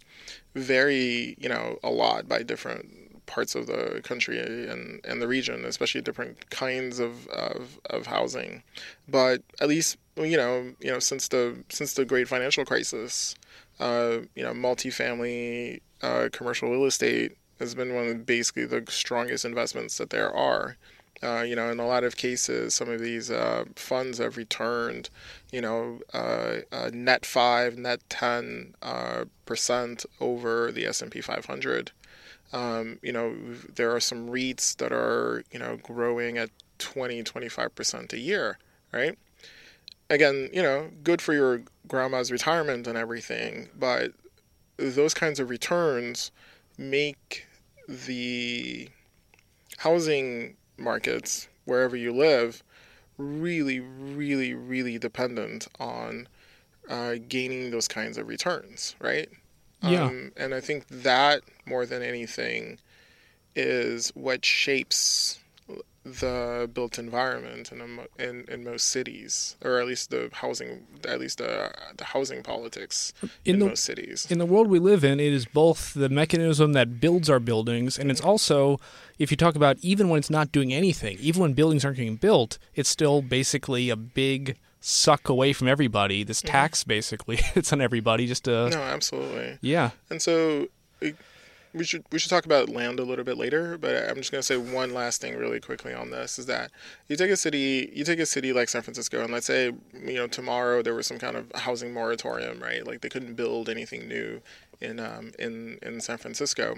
vary, 0.54 1.36
you 1.40 1.48
know, 1.48 1.80
a 1.82 1.90
lot 1.90 2.28
by 2.28 2.44
different 2.44 3.26
parts 3.26 3.56
of 3.56 3.66
the 3.66 4.00
country 4.04 4.38
and, 4.38 5.00
and 5.04 5.20
the 5.20 5.26
region, 5.26 5.64
especially 5.64 6.00
different 6.02 6.50
kinds 6.50 7.00
of, 7.00 7.26
of, 7.28 7.80
of 7.86 8.06
housing. 8.06 8.62
But 9.08 9.42
at 9.60 9.68
least 9.68 9.96
you 10.16 10.36
know, 10.36 10.72
you 10.80 10.90
know, 10.90 10.98
since 10.98 11.28
the 11.28 11.62
since 11.68 11.94
the 11.94 12.04
great 12.04 12.28
financial 12.28 12.64
crisis, 12.64 13.34
uh, 13.80 14.18
you 14.34 14.42
know, 14.42 14.52
multifamily 14.52 15.80
uh, 16.02 16.28
commercial 16.32 16.70
real 16.70 16.84
estate 16.84 17.36
has 17.58 17.74
been 17.74 17.94
one 17.94 18.08
of 18.08 18.26
basically 18.26 18.64
the 18.64 18.84
strongest 18.88 19.44
investments 19.44 19.98
that 19.98 20.10
there 20.10 20.34
are. 20.34 20.76
Uh, 21.22 21.42
you 21.42 21.56
know, 21.56 21.70
in 21.70 21.80
a 21.80 21.86
lot 21.86 22.04
of 22.04 22.16
cases, 22.16 22.74
some 22.74 22.90
of 22.90 23.00
these 23.00 23.30
uh, 23.30 23.64
funds 23.76 24.18
have 24.18 24.36
returned, 24.36 25.08
you 25.52 25.60
know, 25.60 26.00
uh, 26.12 26.56
net 26.92 27.24
five, 27.24 27.78
net 27.78 28.00
ten 28.08 28.74
uh, 28.82 29.24
percent 29.46 30.04
over 30.20 30.70
the 30.70 30.86
S 30.86 31.00
and 31.00 31.10
P 31.10 31.20
500. 31.20 31.92
Um, 32.52 32.98
you 33.02 33.12
know, 33.12 33.34
there 33.74 33.94
are 33.94 34.00
some 34.00 34.28
REITs 34.28 34.76
that 34.76 34.92
are, 34.92 35.44
you 35.50 35.58
know, 35.58 35.78
growing 35.82 36.36
at 36.36 36.50
20, 36.78 37.22
25 37.22 37.74
percent 37.74 38.12
a 38.12 38.18
year, 38.18 38.58
right? 38.92 39.16
Again, 40.10 40.50
you 40.52 40.62
know, 40.62 40.90
good 41.02 41.22
for 41.22 41.32
your 41.32 41.62
grandma's 41.88 42.30
retirement 42.30 42.86
and 42.86 42.96
everything, 42.96 43.68
but 43.78 44.12
those 44.76 45.14
kinds 45.14 45.40
of 45.40 45.50
returns 45.50 46.30
make 46.76 47.46
the 47.88 48.88
housing 49.78 50.56
markets 50.76 51.48
wherever 51.64 51.96
you 51.96 52.12
live 52.12 52.62
really, 53.18 53.80
really, 53.80 54.54
really 54.54 54.98
dependent 54.98 55.68
on 55.78 56.28
uh, 56.88 57.14
gaining 57.28 57.70
those 57.70 57.88
kinds 57.88 58.18
of 58.18 58.28
returns, 58.28 58.96
right? 59.00 59.28
Yeah. 59.82 60.04
Um, 60.04 60.32
and 60.36 60.54
I 60.54 60.60
think 60.60 60.86
that 60.88 61.42
more 61.66 61.86
than 61.86 62.02
anything 62.02 62.78
is 63.54 64.10
what 64.14 64.44
shapes 64.44 65.38
the 66.04 66.70
built 66.72 66.98
environment 66.98 67.72
in, 67.72 68.00
in 68.18 68.44
in 68.48 68.64
most 68.64 68.88
cities, 68.88 69.56
or 69.64 69.80
at 69.80 69.86
least 69.86 70.10
the 70.10 70.28
housing, 70.32 70.86
at 71.08 71.18
least 71.18 71.38
the 71.38 71.72
the 71.96 72.04
housing 72.04 72.42
politics 72.42 73.14
in, 73.22 73.54
in 73.54 73.58
the, 73.58 73.66
most 73.66 73.84
cities. 73.84 74.26
In 74.30 74.38
the 74.38 74.46
world 74.46 74.68
we 74.68 74.78
live 74.78 75.02
in, 75.02 75.18
it 75.18 75.32
is 75.32 75.46
both 75.46 75.94
the 75.94 76.10
mechanism 76.10 76.74
that 76.74 77.00
builds 77.00 77.30
our 77.30 77.40
buildings, 77.40 77.98
and 77.98 78.10
it's 78.10 78.20
also, 78.20 78.78
if 79.18 79.30
you 79.30 79.36
talk 79.36 79.56
about 79.56 79.78
even 79.80 80.10
when 80.10 80.18
it's 80.18 80.30
not 80.30 80.52
doing 80.52 80.74
anything, 80.74 81.16
even 81.20 81.40
when 81.40 81.54
buildings 81.54 81.84
aren't 81.84 81.96
getting 81.96 82.16
built, 82.16 82.58
it's 82.74 82.90
still 82.90 83.22
basically 83.22 83.88
a 83.88 83.96
big 83.96 84.58
suck 84.80 85.30
away 85.30 85.54
from 85.54 85.68
everybody. 85.68 86.22
This 86.22 86.40
mm-hmm. 86.40 86.52
tax, 86.52 86.84
basically, 86.84 87.40
it's 87.54 87.72
on 87.72 87.80
everybody. 87.80 88.26
Just 88.26 88.44
to 88.44 88.68
no, 88.68 88.78
absolutely, 88.78 89.58
yeah. 89.62 89.90
And 90.10 90.20
so. 90.20 90.68
It, 91.00 91.16
we 91.74 91.84
should 91.84 92.04
we 92.12 92.18
should 92.18 92.30
talk 92.30 92.46
about 92.46 92.68
land 92.68 93.00
a 93.00 93.02
little 93.02 93.24
bit 93.24 93.36
later, 93.36 93.76
but 93.76 94.08
I'm 94.08 94.16
just 94.16 94.30
gonna 94.30 94.42
say 94.42 94.56
one 94.56 94.94
last 94.94 95.20
thing 95.20 95.36
really 95.36 95.60
quickly 95.60 95.92
on 95.92 96.10
this 96.10 96.38
is 96.38 96.46
that 96.46 96.70
you 97.08 97.16
take 97.16 97.30
a 97.30 97.36
city 97.36 97.92
you 97.94 98.04
take 98.04 98.20
a 98.20 98.26
city 98.26 98.52
like 98.52 98.68
San 98.68 98.82
Francisco 98.82 99.22
and 99.22 99.32
let's 99.32 99.46
say 99.46 99.72
you 99.92 100.14
know 100.14 100.28
tomorrow 100.28 100.82
there 100.82 100.94
was 100.94 101.06
some 101.06 101.18
kind 101.18 101.36
of 101.36 101.50
housing 101.54 101.92
moratorium, 101.92 102.60
right? 102.60 102.86
Like 102.86 103.00
they 103.00 103.08
couldn't 103.08 103.34
build 103.34 103.68
anything 103.68 104.08
new 104.08 104.40
in 104.80 105.00
um, 105.00 105.32
in 105.38 105.78
in 105.82 106.00
San 106.00 106.18
Francisco 106.18 106.76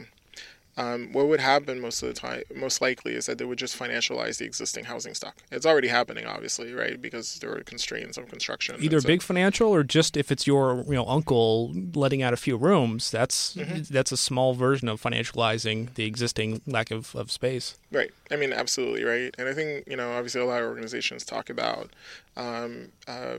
um, 0.78 1.12
what 1.12 1.28
would 1.28 1.40
happen 1.40 1.80
most 1.80 2.02
of 2.02 2.08
the 2.08 2.14
time, 2.14 2.42
most 2.54 2.82
likely, 2.82 3.14
is 3.14 3.26
that 3.26 3.38
they 3.38 3.46
would 3.46 3.58
just 3.58 3.78
financialize 3.78 4.38
the 4.38 4.44
existing 4.44 4.84
housing 4.84 5.14
stock. 5.14 5.34
It's 5.50 5.64
already 5.64 5.88
happening, 5.88 6.26
obviously, 6.26 6.74
right? 6.74 7.00
Because 7.00 7.36
there 7.36 7.50
are 7.56 7.60
constraints 7.62 8.18
on 8.18 8.26
construction. 8.26 8.76
Either 8.80 9.00
so, 9.00 9.06
big 9.06 9.22
financial 9.22 9.74
or 9.74 9.82
just 9.82 10.18
if 10.18 10.30
it's 10.30 10.46
your 10.46 10.84
you 10.86 10.94
know 10.94 11.06
uncle 11.06 11.72
letting 11.94 12.22
out 12.22 12.34
a 12.34 12.36
few 12.36 12.58
rooms, 12.58 13.10
that's 13.10 13.54
mm-hmm. 13.54 13.82
that's 13.90 14.12
a 14.12 14.18
small 14.18 14.52
version 14.52 14.88
of 14.88 15.00
financializing 15.02 15.94
the 15.94 16.04
existing 16.04 16.60
lack 16.66 16.90
of, 16.90 17.14
of 17.16 17.30
space. 17.30 17.78
Right. 17.90 18.10
I 18.30 18.36
mean, 18.36 18.52
absolutely 18.52 19.04
right. 19.04 19.34
And 19.38 19.48
I 19.48 19.54
think 19.54 19.84
you 19.86 19.96
know, 19.96 20.12
obviously, 20.12 20.42
a 20.42 20.44
lot 20.44 20.60
of 20.60 20.68
organizations 20.68 21.24
talk 21.24 21.48
about 21.48 21.90
um, 22.36 22.92
uh, 23.08 23.38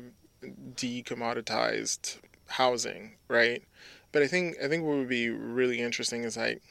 decommoditized 0.74 2.17
housing, 2.48 3.12
right? 3.27 3.62
But 4.12 4.24
I 4.24 4.27
think 4.27 4.56
I 4.63 4.67
think 4.67 4.84
what 4.86 4.98
would 4.98 5.10
be 5.10 5.29
really 5.29 5.82
interesting 5.82 6.24
is 6.24 6.36
like 6.36 6.63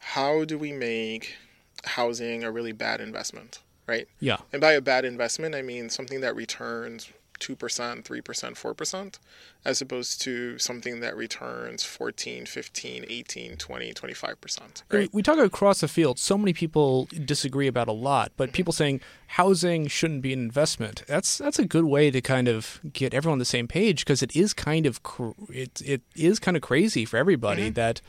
how 0.00 0.44
do 0.44 0.58
we 0.58 0.72
make 0.72 1.36
housing 1.84 2.42
a 2.42 2.50
really 2.50 2.72
bad 2.72 3.00
investment, 3.00 3.60
right? 3.86 4.08
Yeah. 4.18 4.38
And 4.52 4.60
by 4.60 4.72
a 4.72 4.80
bad 4.80 5.04
investment, 5.04 5.54
I 5.54 5.62
mean 5.62 5.88
something 5.88 6.20
that 6.20 6.34
returns 6.34 7.10
2%, 7.40 7.56
3%, 7.56 8.22
4%, 8.22 9.18
as 9.64 9.80
opposed 9.80 10.20
to 10.22 10.58
something 10.58 11.00
that 11.00 11.16
returns 11.16 11.82
14, 11.82 12.46
15, 12.46 13.04
18, 13.08 13.56
20, 13.56 13.94
25%. 13.94 14.82
Right? 14.90 15.08
We 15.12 15.22
talk 15.22 15.38
across 15.38 15.80
the 15.80 15.88
field. 15.88 16.18
So 16.18 16.38
many 16.38 16.52
people 16.52 17.08
disagree 17.24 17.66
about 17.66 17.88
a 17.88 17.92
lot, 17.92 18.32
but 18.36 18.48
mm-hmm. 18.48 18.56
people 18.56 18.72
saying 18.72 19.00
housing 19.28 19.86
shouldn't 19.86 20.22
be 20.22 20.32
an 20.32 20.40
investment. 20.40 21.02
That's 21.08 21.38
that's 21.38 21.58
a 21.58 21.64
good 21.64 21.84
way 21.84 22.10
to 22.10 22.20
kind 22.20 22.46
of 22.46 22.80
get 22.92 23.14
everyone 23.14 23.34
on 23.34 23.38
the 23.38 23.44
same 23.44 23.66
page 23.66 24.04
because 24.04 24.22
it 24.22 24.36
is 24.36 24.52
kind 24.52 24.86
of 24.86 25.02
cr- 25.02 25.30
it 25.48 25.80
it 25.82 26.02
is 26.14 26.38
kind 26.38 26.56
of 26.56 26.62
crazy 26.62 27.04
for 27.04 27.16
everybody 27.16 27.64
mm-hmm. 27.64 27.74
that 27.74 28.02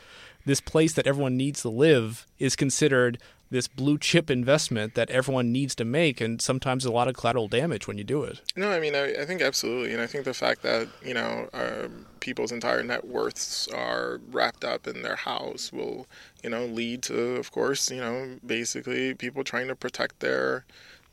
this 0.46 0.62
place 0.62 0.94
that 0.94 1.08
everyone 1.08 1.38
needs 1.38 1.62
to 1.62 1.70
live 1.70 2.26
is 2.40 2.56
considered 2.56 3.18
this 3.52 3.68
blue 3.68 3.98
chip 3.98 4.32
investment 4.32 4.96
that 4.96 5.10
everyone 5.10 5.52
needs 5.52 5.76
to 5.76 5.84
make, 5.84 6.22
and 6.22 6.42
sometimes 6.42 6.86
a 6.86 6.92
lot 6.92 7.10
of 7.10 7.16
collateral 7.16 7.50
damage 7.50 7.86
when 7.86 7.98
you 7.98 8.04
do 8.04 8.24
it. 8.24 8.42
No, 8.56 8.72
I 8.72 8.80
mean, 8.80 8.96
I, 8.96 9.14
I 9.22 9.26
think 9.26 9.42
absolutely, 9.42 9.92
and 9.92 10.02
I 10.02 10.08
think 10.08 10.24
the 10.24 10.34
fact 10.34 10.62
that 10.62 10.88
you 11.06 11.14
know 11.14 11.50
uh, 11.54 11.90
people's 12.22 12.54
entire 12.54 12.82
net 12.82 13.06
worths 13.06 13.68
are 13.68 14.22
wrapped 14.32 14.64
up 14.64 14.88
in 14.88 15.02
their 15.02 15.18
house 15.18 15.72
will, 15.74 16.08
you 16.44 16.50
know, 16.50 16.66
lead 16.66 17.04
to, 17.04 17.36
of 17.36 17.52
course, 17.52 17.92
you 17.92 18.00
know, 18.00 18.38
basically 18.46 19.14
people 19.14 19.44
trying 19.44 19.68
to 19.68 19.76
protect 19.76 20.22
their 20.22 20.66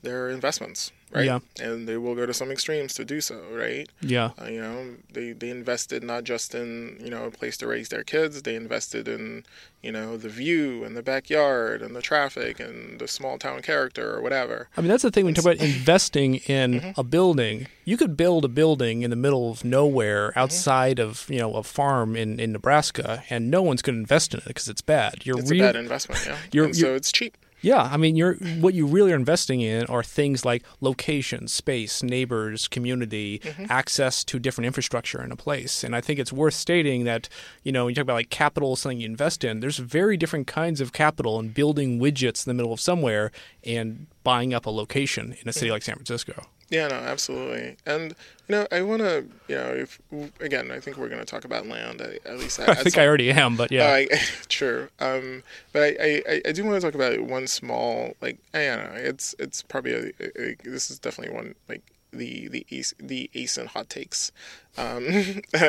their 0.02 0.30
investments 0.30 0.92
right? 1.12 1.24
Yeah. 1.24 1.38
And 1.60 1.88
they 1.88 1.96
will 1.96 2.14
go 2.14 2.26
to 2.26 2.34
some 2.34 2.50
extremes 2.50 2.94
to 2.94 3.04
do 3.04 3.20
so, 3.20 3.40
right? 3.52 3.88
Yeah. 4.00 4.30
Uh, 4.40 4.46
you 4.46 4.60
know, 4.60 4.96
they, 5.12 5.32
they 5.32 5.50
invested 5.50 6.02
not 6.02 6.24
just 6.24 6.54
in, 6.54 6.98
you 7.00 7.10
know, 7.10 7.24
a 7.24 7.30
place 7.30 7.56
to 7.58 7.66
raise 7.66 7.88
their 7.88 8.04
kids, 8.04 8.42
they 8.42 8.54
invested 8.54 9.08
in, 9.08 9.44
you 9.82 9.92
know, 9.92 10.16
the 10.16 10.28
view 10.28 10.84
and 10.84 10.96
the 10.96 11.02
backyard 11.02 11.82
and 11.82 11.94
the 11.94 12.02
traffic 12.02 12.60
and 12.60 12.98
the 12.98 13.08
small 13.08 13.38
town 13.38 13.62
character 13.62 14.14
or 14.14 14.20
whatever. 14.20 14.68
I 14.76 14.80
mean, 14.80 14.88
that's 14.88 15.02
the 15.02 15.10
thing 15.10 15.24
when 15.24 15.34
you 15.34 15.42
talk 15.42 15.54
about 15.54 15.64
investing 15.64 16.36
in 16.36 16.80
mm-hmm. 16.80 17.00
a 17.00 17.04
building. 17.04 17.68
You 17.84 17.96
could 17.96 18.16
build 18.16 18.44
a 18.44 18.48
building 18.48 19.02
in 19.02 19.10
the 19.10 19.16
middle 19.16 19.50
of 19.50 19.64
nowhere 19.64 20.30
mm-hmm. 20.30 20.38
outside 20.38 20.98
mm-hmm. 20.98 21.10
of, 21.10 21.30
you 21.30 21.38
know, 21.38 21.54
a 21.54 21.62
farm 21.62 22.16
in, 22.16 22.38
in 22.38 22.52
Nebraska 22.52 23.24
and 23.30 23.50
no 23.50 23.62
one's 23.62 23.82
going 23.82 23.96
to 23.96 24.00
invest 24.00 24.34
in 24.34 24.40
it 24.40 24.46
because 24.46 24.68
it's 24.68 24.82
bad. 24.82 25.24
You're 25.24 25.38
it's 25.38 25.50
a 25.50 25.58
bad 25.58 25.76
investment, 25.76 26.24
yeah. 26.26 26.36
you're, 26.52 26.66
you're, 26.66 26.74
so 26.74 26.94
it's 26.94 27.12
cheap. 27.12 27.36
Yeah, 27.60 27.82
I 27.82 27.96
mean, 27.96 28.16
you're 28.16 28.34
what 28.34 28.74
you 28.74 28.86
really 28.86 29.12
are 29.12 29.16
investing 29.16 29.60
in 29.60 29.86
are 29.86 30.02
things 30.02 30.44
like 30.44 30.62
location, 30.80 31.48
space, 31.48 32.02
neighbors, 32.02 32.68
community, 32.68 33.40
mm-hmm. 33.40 33.66
access 33.68 34.22
to 34.24 34.38
different 34.38 34.66
infrastructure 34.66 35.22
in 35.22 35.32
a 35.32 35.36
place. 35.36 35.82
And 35.82 35.96
I 35.96 36.00
think 36.00 36.18
it's 36.18 36.32
worth 36.32 36.54
stating 36.54 37.04
that 37.04 37.28
you 37.64 37.72
know 37.72 37.84
when 37.84 37.92
you 37.92 37.94
talk 37.96 38.02
about 38.02 38.14
like 38.14 38.30
capital, 38.30 38.76
something 38.76 39.00
you 39.00 39.06
invest 39.06 39.44
in. 39.44 39.60
There's 39.60 39.78
very 39.78 40.16
different 40.16 40.46
kinds 40.46 40.80
of 40.80 40.92
capital, 40.92 41.38
and 41.38 41.52
building 41.52 41.98
widgets 41.98 42.46
in 42.46 42.50
the 42.50 42.54
middle 42.54 42.72
of 42.72 42.80
somewhere 42.80 43.32
and 43.64 44.06
buying 44.22 44.54
up 44.54 44.66
a 44.66 44.70
location 44.70 45.36
in 45.40 45.48
a 45.48 45.52
city 45.52 45.66
mm-hmm. 45.66 45.74
like 45.74 45.82
San 45.82 45.96
Francisco. 45.96 46.46
Yeah, 46.70 46.88
no, 46.88 46.96
absolutely. 46.96 47.76
And 47.86 48.14
you 48.46 48.54
know, 48.54 48.66
I 48.70 48.82
want 48.82 49.00
to, 49.00 49.26
you 49.48 49.56
know, 49.56 49.70
if 49.70 50.00
again, 50.40 50.70
I 50.70 50.80
think 50.80 50.96
we're 50.96 51.08
going 51.08 51.20
to 51.20 51.24
talk 51.24 51.44
about 51.44 51.66
land. 51.66 52.00
At 52.00 52.38
least 52.38 52.60
I, 52.60 52.72
I 52.72 52.74
think 52.74 52.94
some, 52.94 53.02
I 53.02 53.06
already 53.06 53.30
am, 53.30 53.56
but 53.56 53.72
yeah, 53.72 54.04
uh, 54.10 54.16
true. 54.48 54.88
Um, 55.00 55.42
but 55.72 55.96
I, 56.00 56.22
I, 56.28 56.42
I 56.46 56.52
do 56.52 56.64
want 56.64 56.80
to 56.80 56.86
talk 56.86 56.94
about 56.94 57.20
one 57.20 57.46
small, 57.46 58.14
like, 58.20 58.38
I 58.52 58.66
don't 58.66 58.94
know, 58.94 59.00
it's 59.00 59.34
it's 59.38 59.62
probably 59.62 59.92
a, 59.92 60.12
a, 60.20 60.50
a 60.50 60.56
this 60.64 60.90
is 60.90 60.98
definitely 60.98 61.34
one 61.34 61.54
like 61.68 61.82
the 62.12 62.48
the 62.48 62.66
ace 62.70 62.94
the 62.98 63.30
ace 63.34 63.56
and 63.56 63.68
hot 63.68 63.88
takes. 63.88 64.30
Um, 64.76 65.06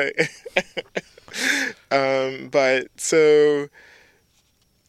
um, 1.90 2.48
but 2.50 2.88
so, 2.96 3.68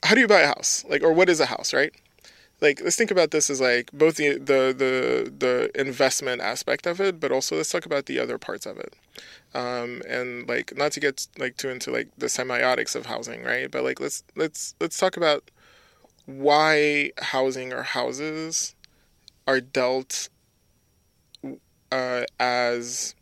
how 0.03 0.15
do 0.15 0.21
you 0.21 0.27
buy 0.27 0.41
a 0.41 0.47
house? 0.47 0.83
Like, 0.87 1.03
or 1.03 1.13
what 1.13 1.29
is 1.29 1.39
a 1.39 1.45
house, 1.45 1.73
right? 1.73 1.93
Like 2.61 2.81
let's 2.81 2.95
think 2.95 3.11
about 3.11 3.31
this 3.31 3.49
as 3.49 3.59
like 3.61 3.91
both 3.91 4.15
the 4.17 4.33
the 4.33 4.73
the, 4.77 5.33
the 5.37 5.71
investment 5.79 6.41
aspect 6.41 6.85
of 6.87 7.01
it 7.01 7.19
but 7.19 7.31
also 7.31 7.57
let's 7.57 7.71
talk 7.71 7.85
about 7.85 8.05
the 8.05 8.19
other 8.19 8.37
parts 8.37 8.65
of 8.65 8.77
it 8.77 8.95
um, 9.53 10.01
and 10.07 10.47
like 10.47 10.75
not 10.77 10.91
to 10.93 10.99
get 10.99 11.27
like 11.37 11.57
too 11.57 11.69
into 11.69 11.91
like 11.91 12.09
the 12.17 12.27
semiotics 12.27 12.95
of 12.95 13.07
housing 13.07 13.43
right 13.43 13.71
but 13.71 13.83
like 13.83 13.99
let's 13.99 14.23
let's 14.35 14.75
let's 14.79 14.97
talk 14.97 15.17
about 15.17 15.51
why 16.25 17.11
housing 17.19 17.73
or 17.73 17.83
houses 17.83 18.75
are 19.47 19.61
dealt 19.61 20.29
uh, 21.91 22.23
as 22.39 23.15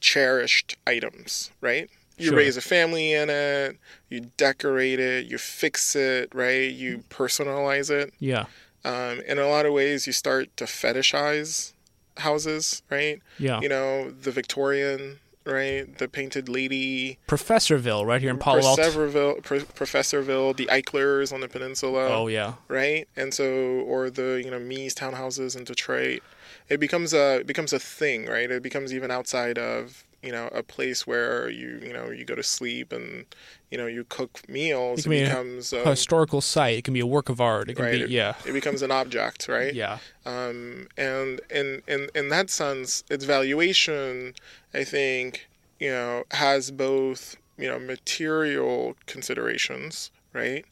cherished 0.00 0.76
items, 0.86 1.52
right? 1.60 1.90
You 2.18 2.28
Sure. 2.28 2.36
raise 2.38 2.56
a 2.56 2.62
family 2.62 3.12
in 3.12 3.28
it, 3.28 3.76
you 4.08 4.30
decorate 4.38 4.98
it, 4.98 5.26
you 5.26 5.36
fix 5.38 5.94
it, 5.94 6.34
right? 6.34 6.70
You 6.70 7.04
personalize 7.10 7.90
it. 7.90 8.14
Yeah. 8.18 8.46
Um, 8.84 9.20
in 9.26 9.38
a 9.38 9.46
lot 9.48 9.66
of 9.66 9.72
ways, 9.74 10.06
you 10.06 10.12
start 10.14 10.56
to 10.56 10.64
fetishize 10.64 11.72
houses, 12.18 12.82
right? 12.90 13.20
Yeah. 13.38 13.60
You 13.60 13.68
know, 13.68 14.10
the 14.10 14.30
Victorian, 14.30 15.18
right? 15.44 15.98
The 15.98 16.08
painted 16.08 16.48
lady, 16.48 17.18
Professorville, 17.28 18.06
right 18.06 18.20
here 18.22 18.30
in 18.30 18.38
Palo 18.38 18.62
Alto. 18.64 18.82
Professorville, 18.82 19.42
Pro- 19.42 19.58
Professorville, 19.60 20.56
the 20.56 20.66
Eichlers 20.66 21.32
on 21.34 21.40
the 21.40 21.48
peninsula, 21.48 22.08
Oh 22.08 22.28
yeah. 22.28 22.54
right? 22.68 23.06
And 23.16 23.34
so, 23.34 23.44
or 23.44 24.08
the 24.08 24.40
you 24.42 24.50
know 24.50 24.58
Mies 24.58 24.94
townhouses 24.94 25.54
in 25.56 25.64
Detroit, 25.64 26.22
it 26.70 26.80
becomes 26.80 27.12
a 27.12 27.40
it 27.40 27.46
becomes 27.46 27.74
a 27.74 27.78
thing, 27.78 28.24
right? 28.26 28.50
It 28.50 28.62
becomes 28.62 28.94
even 28.94 29.10
outside 29.10 29.58
of 29.58 30.04
you 30.22 30.32
know 30.32 30.48
a 30.48 30.62
place 30.62 31.06
where 31.06 31.48
you 31.48 31.80
you 31.82 31.92
know 31.92 32.10
you 32.10 32.24
go 32.24 32.34
to 32.34 32.42
sleep 32.42 32.92
and 32.92 33.24
you 33.70 33.78
know 33.78 33.86
you 33.86 34.04
cook 34.08 34.40
meals. 34.48 35.00
It 35.00 35.02
can 35.04 35.10
be 35.10 35.22
a- 35.22 35.26
becomes 35.28 35.72
A 35.72 35.80
um, 35.82 35.86
historical 35.86 36.40
site. 36.40 36.78
It 36.78 36.84
can 36.84 36.94
be 36.94 37.00
a 37.00 37.06
work 37.06 37.28
of 37.28 37.40
art. 37.40 37.68
It 37.70 37.74
can 37.74 37.84
Right. 37.84 38.06
be 38.06 38.12
yeah. 38.12 38.34
it 38.44 38.52
becomes 38.52 38.82
an 38.82 38.90
object, 38.90 39.48
right? 39.48 39.74
Yeah. 39.74 39.98
Um, 40.24 40.88
and 40.96 41.40
in, 41.50 41.82
in 41.86 42.08
in 42.14 42.28
that 42.30 42.50
sense, 42.50 43.04
its 43.10 43.24
valuation, 43.24 44.34
I 44.74 44.84
think, 44.84 45.48
you 45.78 45.90
know, 45.90 46.24
has 46.32 46.70
both 46.70 47.36
you 47.58 47.68
know 47.68 47.78
material 47.78 48.96
considerations, 49.06 50.10
right? 50.32 50.64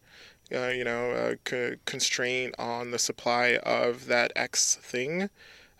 Uh, 0.54 0.68
you 0.68 0.84
know, 0.84 1.10
a 1.12 1.36
co- 1.44 1.74
constraint 1.86 2.54
on 2.58 2.90
the 2.90 2.98
supply 2.98 3.56
of 3.64 4.06
that 4.06 4.30
X 4.36 4.76
thing, 4.76 5.30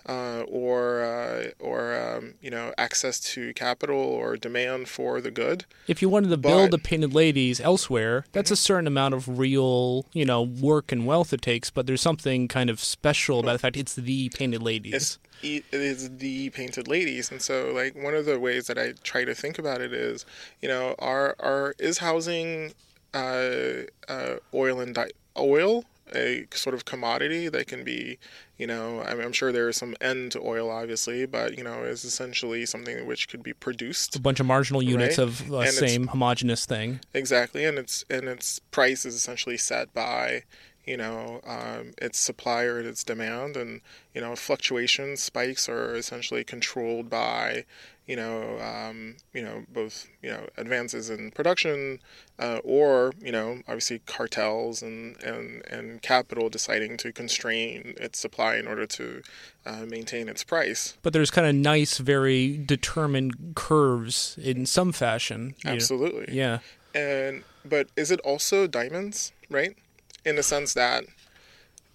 uh, 0.07 0.43
or 0.49 1.03
uh, 1.03 1.45
or 1.59 1.95
um, 1.99 2.35
you 2.41 2.51
know, 2.51 2.73
access 2.79 3.19
to 3.21 3.53
capital 3.55 3.97
or 3.99 4.37
demand 4.37 4.89
for 4.89 5.21
the 5.21 5.31
good. 5.31 5.65
If 5.89 6.03
you 6.03 6.09
wanted 6.09 6.29
to 6.31 6.37
build 6.37 6.71
But- 6.71 6.77
the 6.77 6.83
painted 6.83 7.15
ladies 7.15 7.61
elsewhere, 7.61 8.25
that's 8.33 8.51
a 8.51 8.57
certain 8.57 8.87
amount 8.87 9.15
of 9.15 9.39
real, 9.39 10.07
you 10.13 10.25
know, 10.25 10.43
work 10.43 10.93
and 10.93 11.07
wealth 11.07 11.33
it 11.33 11.43
takes. 11.43 11.71
But 11.71 11.87
there's 11.87 12.03
something 12.03 12.49
kind 12.49 12.69
of 12.71 12.81
special 12.81 13.41
about 13.41 13.53
the 13.53 13.59
fact 13.59 13.77
it's 13.77 13.95
the 13.95 14.29
painted 14.31 14.63
ladies. 14.63 14.95
it's 14.95 15.19
it 15.43 15.65
is 15.73 16.09
the 16.19 16.49
painted 16.51 16.89
ladies 16.89 17.31
and 17.31 17.43
so 17.43 17.71
like 17.75 17.95
one 18.03 18.15
of 18.15 18.25
the 18.25 18.39
ways 18.41 18.67
that 18.67 18.79
i 18.79 18.93
try 19.03 19.25
to 19.27 19.35
think 19.35 19.59
about 19.59 19.83
it 19.83 19.93
is 19.93 20.25
you 20.63 20.69
know 20.69 20.95
are 20.99 21.35
are 21.39 21.75
is 21.79 21.99
housing 21.99 22.73
uh, 23.13 23.83
uh, 24.09 24.37
oil 24.55 24.81
and 24.81 24.95
di- 24.95 25.11
oil 25.37 25.85
a 26.15 26.47
sort 26.53 26.75
of 26.75 26.85
commodity 26.85 27.49
that 27.49 27.67
can 27.67 27.83
be 27.85 28.19
you 28.59 28.67
know 28.67 29.01
i'm 29.03 29.33
sure 29.33 29.51
there 29.53 29.69
is 29.69 29.77
some 29.77 29.95
end 30.01 30.33
to 30.33 30.41
oil 30.41 30.71
obviously 30.71 31.25
but 31.27 31.57
you 31.57 31.65
know 31.65 31.83
is 31.83 32.05
essentially 32.05 32.67
something 32.67 33.07
which 33.07 33.29
could 33.29 33.43
be 33.43 33.53
produced 33.53 34.15
a 34.15 34.21
bunch 34.21 34.39
of 34.39 34.47
marginal 34.47 34.83
units 34.83 35.19
Right. 35.19 35.25
of 35.25 35.49
the 35.49 35.59
And 35.59 35.71
same 35.71 36.07
homogenous 36.09 36.67
thing. 36.67 37.01
Exactly, 37.15 37.65
and 37.65 37.79
its 37.79 38.05
and 38.11 38.29
its 38.29 38.59
price 38.59 39.05
is 39.07 39.15
essentially 39.15 39.57
set 39.57 39.95
by 39.95 40.43
you 40.87 40.99
know 40.99 41.41
um, 41.47 41.93
its 41.97 42.19
supply 42.19 42.65
or 42.65 42.79
its 42.81 43.03
demand, 43.03 43.57
and 43.57 43.81
you 44.15 44.21
know 44.21 44.37
fluctuations, 44.37 45.23
spikes 45.23 45.69
are 45.69 45.95
essentially 45.97 46.45
controlled 46.45 47.09
by 47.09 47.65
you 48.07 48.17
know 48.17 48.59
um, 48.61 49.17
you 49.33 49.43
know 49.43 49.65
both 49.73 50.07
you 50.23 50.31
know 50.31 50.47
advances 50.57 51.09
in 51.11 51.31
production 51.31 52.01
uh, 52.39 52.61
or 52.65 53.13
you 53.21 53.33
know 53.33 53.61
obviously 53.67 54.01
cartels 54.01 54.83
and, 54.83 55.21
and 55.23 55.65
and 55.71 56.03
capital 56.03 56.49
deciding 56.49 56.97
to 56.99 57.13
constrain 57.13 57.95
its 57.97 58.19
supply 58.19 58.57
in 58.57 58.67
order 58.67 58.87
to 58.87 59.23
uh, 59.67 59.85
maintain 59.89 60.29
its 60.29 60.45
price. 60.45 60.97
But 61.03 61.13
there's 61.13 61.31
kind 61.31 61.47
of 61.47 61.55
nice, 61.55 61.99
very 61.99 62.59
determined 62.59 63.55
curves 63.55 64.37
in 64.43 64.67
some 64.67 64.93
fashion. 64.93 65.55
you 65.65 65.71
know. 65.71 65.77
Absolutely. 65.77 66.35
Yeah. 66.35 66.59
and 66.95 67.43
but 67.65 67.89
is 67.97 68.11
it 68.11 68.21
also 68.21 68.67
diamonds 68.67 69.33
right 69.51 69.77
in 70.25 70.37
the 70.37 70.43
sense 70.43 70.75
that 70.75 71.05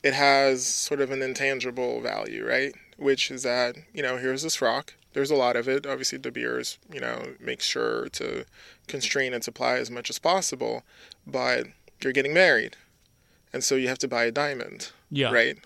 it 0.01 0.13
has 0.13 0.65
sort 0.65 1.01
of 1.01 1.11
an 1.11 1.21
intangible 1.21 2.01
value 2.01 2.45
right 2.45 2.73
which 2.97 3.31
is 3.31 3.43
that 3.43 3.75
you 3.93 4.01
know 4.01 4.17
here's 4.17 4.41
this 4.43 4.61
rock 4.61 4.93
there's 5.13 5.31
a 5.31 5.35
lot 5.35 5.55
of 5.55 5.67
it. 5.67 5.85
Obviously 5.85 6.17
de 6.17 6.31
beers 6.31 6.77
you 6.93 6.99
know 6.99 7.35
makes 7.39 7.65
sure 7.65 8.07
to 8.09 8.45
constrain 8.87 9.33
and 9.33 9.43
supply 9.43 9.77
as 9.77 9.89
much 9.91 10.09
as 10.09 10.19
possible 10.19 10.83
but 11.27 11.65
you're 12.01 12.13
getting 12.13 12.33
married 12.33 12.75
and 13.53 13.63
so 13.63 13.75
you 13.75 13.87
have 13.87 13.97
to 13.99 14.07
buy 14.07 14.23
a 14.25 14.31
diamond 14.31 14.91
Yeah. 15.11 15.31
right? 15.31 15.57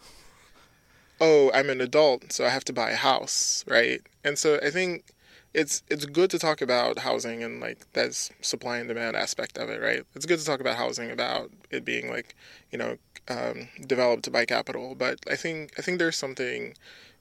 Oh 1.21 1.51
i'm 1.53 1.69
an 1.69 1.81
adult 1.81 2.31
so 2.33 2.45
i 2.45 2.49
have 2.49 2.65
to 2.65 2.73
buy 2.73 2.91
a 2.91 2.95
house 2.95 3.63
right? 3.67 4.01
And 4.23 4.37
so 4.37 4.59
i 4.63 4.69
think 4.69 5.05
it's 5.53 5.83
it's 5.89 6.05
good 6.05 6.29
to 6.31 6.39
talk 6.39 6.61
about 6.61 6.99
housing 6.99 7.43
and 7.43 7.59
like 7.61 7.79
that's 7.93 8.31
supply 8.41 8.77
and 8.79 8.87
demand 8.87 9.15
aspect 9.15 9.57
of 9.57 9.69
it 9.69 9.79
right? 9.81 10.03
It's 10.15 10.25
good 10.25 10.39
to 10.39 10.45
talk 10.45 10.59
about 10.59 10.77
housing 10.77 11.11
about 11.11 11.51
it 11.69 11.85
being 11.85 12.09
like 12.09 12.35
you 12.71 12.77
know 12.77 12.97
um, 13.29 13.69
developed 13.87 14.29
by 14.31 14.43
capital 14.45 14.95
but 14.95 15.17
i 15.29 15.35
think 15.37 15.71
i 15.77 15.81
think 15.81 15.97
there's 15.99 16.17
something 16.17 16.73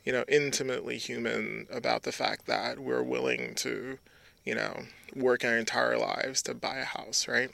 you 0.05 0.13
know 0.13 0.25
intimately 0.29 0.99
human 0.99 1.67
about 1.71 2.03
the 2.03 2.13
fact 2.13 2.47
that 2.47 2.79
we're 2.79 3.03
willing 3.03 3.55
to 3.55 3.99
you 4.45 4.55
know 4.55 4.83
work 5.15 5.45
our 5.45 5.57
entire 5.59 5.99
lives 5.99 6.43
to 6.43 6.55
buy 6.55 6.79
a 6.79 6.85
house 6.85 7.29
right 7.29 7.51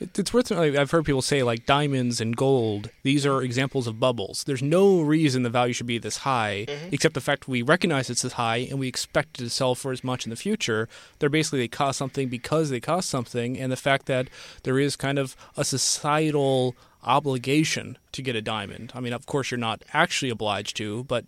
It's 0.00 0.32
worth. 0.32 0.50
Like, 0.50 0.76
I've 0.76 0.90
heard 0.90 1.04
people 1.04 1.20
say 1.20 1.42
like 1.42 1.66
diamonds 1.66 2.22
and 2.22 2.34
gold. 2.34 2.88
These 3.02 3.26
are 3.26 3.42
examples 3.42 3.86
of 3.86 4.00
bubbles. 4.00 4.44
There's 4.44 4.62
no 4.62 5.02
reason 5.02 5.42
the 5.42 5.50
value 5.50 5.74
should 5.74 5.86
be 5.86 5.98
this 5.98 6.18
high, 6.18 6.64
mm-hmm. 6.66 6.88
except 6.90 7.12
the 7.12 7.20
fact 7.20 7.46
we 7.46 7.60
recognize 7.60 8.08
it's 8.08 8.22
this 8.22 8.32
high 8.32 8.66
and 8.70 8.78
we 8.78 8.88
expect 8.88 9.38
it 9.38 9.44
to 9.44 9.50
sell 9.50 9.74
for 9.74 9.92
as 9.92 10.02
much 10.02 10.24
in 10.24 10.30
the 10.30 10.36
future. 10.36 10.88
They're 11.18 11.28
basically 11.28 11.58
they 11.58 11.68
cost 11.68 11.98
something 11.98 12.28
because 12.28 12.70
they 12.70 12.80
cost 12.80 13.10
something, 13.10 13.58
and 13.58 13.70
the 13.70 13.76
fact 13.76 14.06
that 14.06 14.28
there 14.62 14.78
is 14.78 14.96
kind 14.96 15.18
of 15.18 15.36
a 15.54 15.64
societal 15.64 16.74
obligation 17.04 17.98
to 18.12 18.22
get 18.22 18.34
a 18.36 18.42
diamond. 18.42 18.92
I 18.94 19.00
mean, 19.00 19.12
of 19.12 19.26
course, 19.26 19.50
you're 19.50 19.58
not 19.58 19.82
actually 19.92 20.30
obliged 20.30 20.76
to, 20.78 21.04
but 21.04 21.26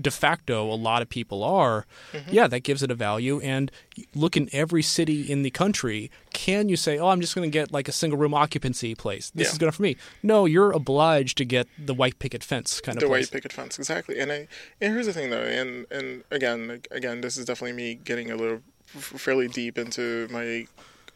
de 0.00 0.10
facto, 0.10 0.70
a 0.70 0.74
lot 0.74 1.02
of 1.02 1.08
people 1.08 1.42
are. 1.44 1.86
Mm-hmm. 2.12 2.30
Yeah, 2.32 2.46
that 2.48 2.60
gives 2.60 2.82
it 2.82 2.90
a 2.90 2.94
value. 2.94 3.40
And 3.40 3.70
look 4.14 4.36
in 4.36 4.48
every 4.52 4.82
city 4.82 5.30
in 5.30 5.42
the 5.42 5.50
country. 5.50 6.10
Can 6.32 6.68
you 6.68 6.76
say, 6.76 6.98
"Oh, 6.98 7.08
I'm 7.08 7.20
just 7.20 7.34
going 7.34 7.48
to 7.48 7.52
get 7.52 7.72
like 7.72 7.88
a 7.88 7.92
single 7.92 8.18
room 8.18 8.34
occupancy 8.34 8.94
place. 8.94 9.30
This 9.34 9.48
Yeah. 9.48 9.52
is 9.52 9.58
good 9.58 9.64
enough 9.66 9.76
for 9.76 9.82
me"? 9.82 9.96
No, 10.22 10.46
you're 10.46 10.72
obliged 10.72 11.38
to 11.38 11.44
get 11.44 11.68
the 11.78 11.94
white 11.94 12.18
picket 12.18 12.42
fence 12.44 12.80
kind 12.80 12.96
of 12.98 13.02
the 13.02 13.08
white 13.08 13.30
picket 13.30 13.52
fence 13.52 13.78
exactly 13.78 14.18
and 14.18 14.30
i 14.32 14.48
and 14.80 14.92
here's 14.92 15.06
the 15.06 15.12
thing 15.12 15.30
though 15.30 15.42
and 15.42 15.86
and 15.90 16.24
again 16.30 16.80
again 16.90 17.20
this 17.20 17.36
is 17.36 17.44
definitely 17.44 17.72
me 17.76 17.94
getting 17.94 18.30
a 18.30 18.36
little 18.36 18.60
fairly 18.88 19.48
deep 19.48 19.76
into 19.78 20.28
my 20.30 20.66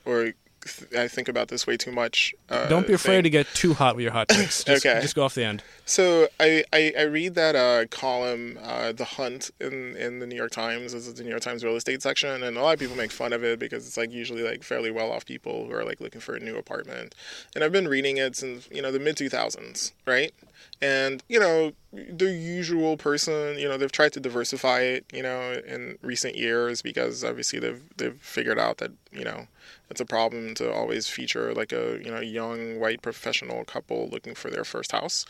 or 0.05 0.33
th- 0.69 0.93
i 0.95 1.09
think 1.09 1.29
about 1.29 1.49
this 1.49 1.67
way 1.67 1.77
too 1.77 1.91
much 1.93 2.35
uh, 2.51 2.67
Don't 2.69 2.87
be 2.87 2.93
afraid 2.95 3.23
to 3.23 3.31
get 3.31 3.47
too 3.55 3.75
hot 3.75 3.97
with 3.97 4.03
your 4.05 4.13
hot 4.13 4.29
takes. 4.29 4.65
Just, 4.65 4.87
Okay. 4.87 5.01
just 5.03 5.15
go 5.15 5.25
off 5.25 5.35
the 5.35 5.45
end. 5.45 5.63
so 5.85 6.29
I, 6.41 6.65
I, 6.73 6.93
I 6.99 7.03
read 7.03 7.35
that 7.35 7.55
uh, 7.57 7.87
column, 7.91 8.59
uh, 8.63 8.93
The 8.93 9.05
Hunt, 9.05 9.51
in, 9.61 9.95
in 9.97 10.19
the 10.21 10.27
New 10.27 10.35
York 10.37 10.51
Times. 10.53 10.93
This 10.93 11.07
is 11.07 11.15
the 11.15 11.25
New 11.25 11.29
York 11.31 11.43
Times 11.43 11.63
real 11.65 11.77
estate 11.77 12.01
section, 12.03 12.43
and 12.43 12.57
a 12.57 12.63
lot 12.63 12.73
of 12.75 12.81
people 12.81 12.97
make 12.97 13.11
fun 13.11 13.33
of 13.35 13.45
it 13.45 13.59
because 13.59 13.87
it's 13.87 13.97
like 13.99 14.11
usually 14.11 14.43
like 14.43 14.63
fairly 14.63 14.91
well 14.91 15.13
off 15.13 15.27
people 15.27 15.67
who 15.67 15.73
are 15.73 15.85
like 15.85 16.01
looking 16.01 16.21
for 16.23 16.35
a 16.35 16.41
new 16.41 16.57
apartment. 16.57 17.15
And 17.55 17.63
I've 17.63 17.73
been 17.73 17.89
reading 17.89 18.17
it 18.17 18.35
since 18.37 18.67
you 18.73 18.81
know 18.81 18.91
the 18.93 18.99
mid 19.01 19.17
two 19.19 19.29
thousands, 19.29 19.93
right? 20.07 20.33
And 20.81 21.23
you 21.29 21.39
know 21.41 21.73
the 21.93 22.31
usual 22.33 22.97
person, 22.97 23.59
you 23.59 23.69
know 23.69 23.77
they've 23.77 23.93
tried 23.93 24.13
to 24.15 24.21
diversify 24.21 24.81
it, 24.81 25.05
you 25.13 25.23
know, 25.23 25.61
in 25.67 25.99
recent 26.03 26.35
years 26.37 26.81
because 26.83 27.23
obviously 27.25 27.59
they've 27.59 27.83
they've 27.99 28.19
figured 28.21 28.59
out 28.59 28.79
that 28.79 28.93
you 29.13 29.25
know 29.25 29.49
it's 29.91 30.01
a 30.01 30.07
problem 30.07 30.55
to 30.55 30.73
always 30.73 31.09
feature 31.09 31.55
like 31.55 31.73
a 31.73 31.99
you 32.03 32.11
know 32.11 32.21
young 32.21 32.79
white 32.79 33.03
professional 33.03 33.65
couple 33.65 34.09
looking 34.11 34.35
for 34.35 34.51
their 34.51 34.65
first 34.65 34.93
house. 34.93 35.25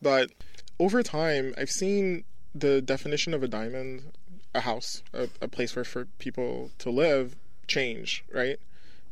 But 0.00 0.30
over 0.78 1.02
time, 1.02 1.54
I've 1.56 1.70
seen 1.70 2.24
the 2.54 2.82
definition 2.82 3.34
of 3.34 3.42
a 3.42 3.48
diamond, 3.48 4.12
a 4.54 4.60
house, 4.60 5.02
a, 5.12 5.28
a 5.40 5.48
place 5.48 5.76
where 5.76 5.84
for 5.84 6.06
people 6.18 6.70
to 6.78 6.90
live, 6.90 7.36
change, 7.66 8.24
right? 8.32 8.58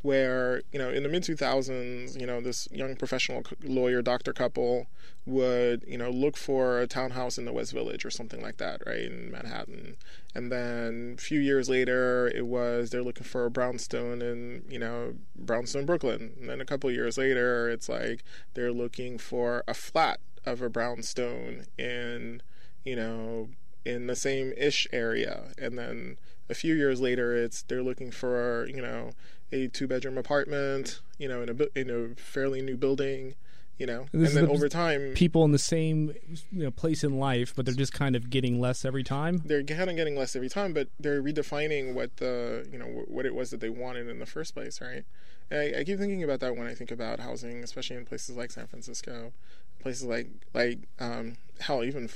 Where, 0.02 0.62
you 0.72 0.78
know, 0.78 0.90
in 0.90 1.02
the 1.02 1.08
mid 1.08 1.22
2000s, 1.24 2.18
you 2.18 2.26
know, 2.26 2.40
this 2.40 2.68
young 2.70 2.96
professional 2.96 3.42
lawyer 3.62 4.02
doctor 4.02 4.32
couple 4.32 4.86
would, 5.26 5.84
you 5.86 5.98
know, 5.98 6.10
look 6.10 6.36
for 6.36 6.80
a 6.80 6.86
townhouse 6.86 7.36
in 7.36 7.44
the 7.44 7.52
West 7.52 7.72
Village 7.72 8.04
or 8.04 8.10
something 8.10 8.40
like 8.40 8.56
that, 8.56 8.80
right, 8.86 9.02
in 9.02 9.30
Manhattan. 9.30 9.96
And 10.34 10.50
then 10.50 11.16
a 11.18 11.20
few 11.20 11.40
years 11.40 11.68
later, 11.68 12.30
it 12.34 12.46
was 12.46 12.90
they're 12.90 13.02
looking 13.02 13.24
for 13.24 13.44
a 13.44 13.50
brownstone 13.50 14.22
in, 14.22 14.64
you 14.68 14.78
know, 14.78 15.14
brownstone, 15.36 15.86
Brooklyn. 15.86 16.32
And 16.40 16.48
then 16.48 16.60
a 16.60 16.64
couple 16.64 16.90
years 16.90 17.18
later, 17.18 17.68
it's 17.68 17.88
like 17.88 18.24
they're 18.54 18.72
looking 18.72 19.18
for 19.18 19.62
a 19.68 19.74
flat 19.74 20.20
of 20.46 20.62
a 20.62 20.70
brownstone 20.70 21.66
in, 21.78 22.42
you 22.84 22.96
know, 22.96 23.50
in 23.84 24.06
the 24.06 24.16
same 24.16 24.52
ish 24.56 24.86
area. 24.92 25.52
And 25.58 25.78
then 25.78 26.16
a 26.48 26.54
few 26.54 26.74
years 26.74 27.00
later, 27.00 27.36
it's 27.36 27.62
they're 27.62 27.82
looking 27.82 28.10
for, 28.10 28.66
you 28.68 28.82
know, 28.82 29.12
a 29.52 29.68
two 29.68 29.86
bedroom 29.86 30.16
apartment, 30.18 31.00
you 31.18 31.28
know, 31.28 31.42
in 31.42 31.48
a 31.48 31.78
in 31.78 31.90
a 31.90 32.20
fairly 32.20 32.62
new 32.62 32.76
building, 32.76 33.34
you 33.78 33.86
know, 33.86 34.06
This 34.12 34.28
and 34.30 34.36
then 34.38 34.44
the- 34.46 34.50
over 34.52 34.68
time, 34.68 35.14
People 35.14 35.44
in 35.44 35.52
the 35.52 35.58
same 35.58 36.14
you 36.52 36.64
know 36.64 36.70
place 36.70 37.02
in 37.02 37.18
life, 37.18 37.52
but 37.54 37.64
they're 37.64 37.74
just 37.74 37.92
kind 37.92 38.14
of 38.16 38.30
getting 38.30 38.60
less 38.60 38.84
every 38.84 39.02
time. 39.04 39.42
they're 39.44 39.62
kind 39.62 39.90
of 39.90 39.96
getting 39.96 40.16
less 40.16 40.36
every 40.36 40.48
time, 40.48 40.72
but 40.72 40.88
they're 40.98 41.22
redefining 41.22 41.94
what 41.94 42.16
the 42.18 42.66
you 42.72 42.78
know 42.78 42.86
what 43.08 43.24
it 43.26 43.34
was 43.34 43.50
that 43.50 43.60
they 43.60 43.70
wanted 43.70 44.08
in 44.08 44.18
the 44.18 44.26
first 44.26 44.54
place, 44.54 44.80
right? 44.80 45.04
And 45.50 45.60
I, 45.76 45.80
I 45.80 45.84
keep 45.84 45.98
thinking 45.98 46.22
about 46.22 46.38
that 46.40 46.56
when 46.56 46.66
I 46.68 46.74
think 46.74 46.90
about 46.92 47.18
housing, 47.20 47.64
especially 47.64 47.96
in 47.96 48.04
places 48.04 48.36
like 48.36 48.50
San 48.52 48.66
Francisco, 48.68 49.32
places 49.80 50.04
like 50.04 50.28
like 50.54 50.78
um, 51.00 51.36
hell, 51.60 51.82
even 51.82 52.08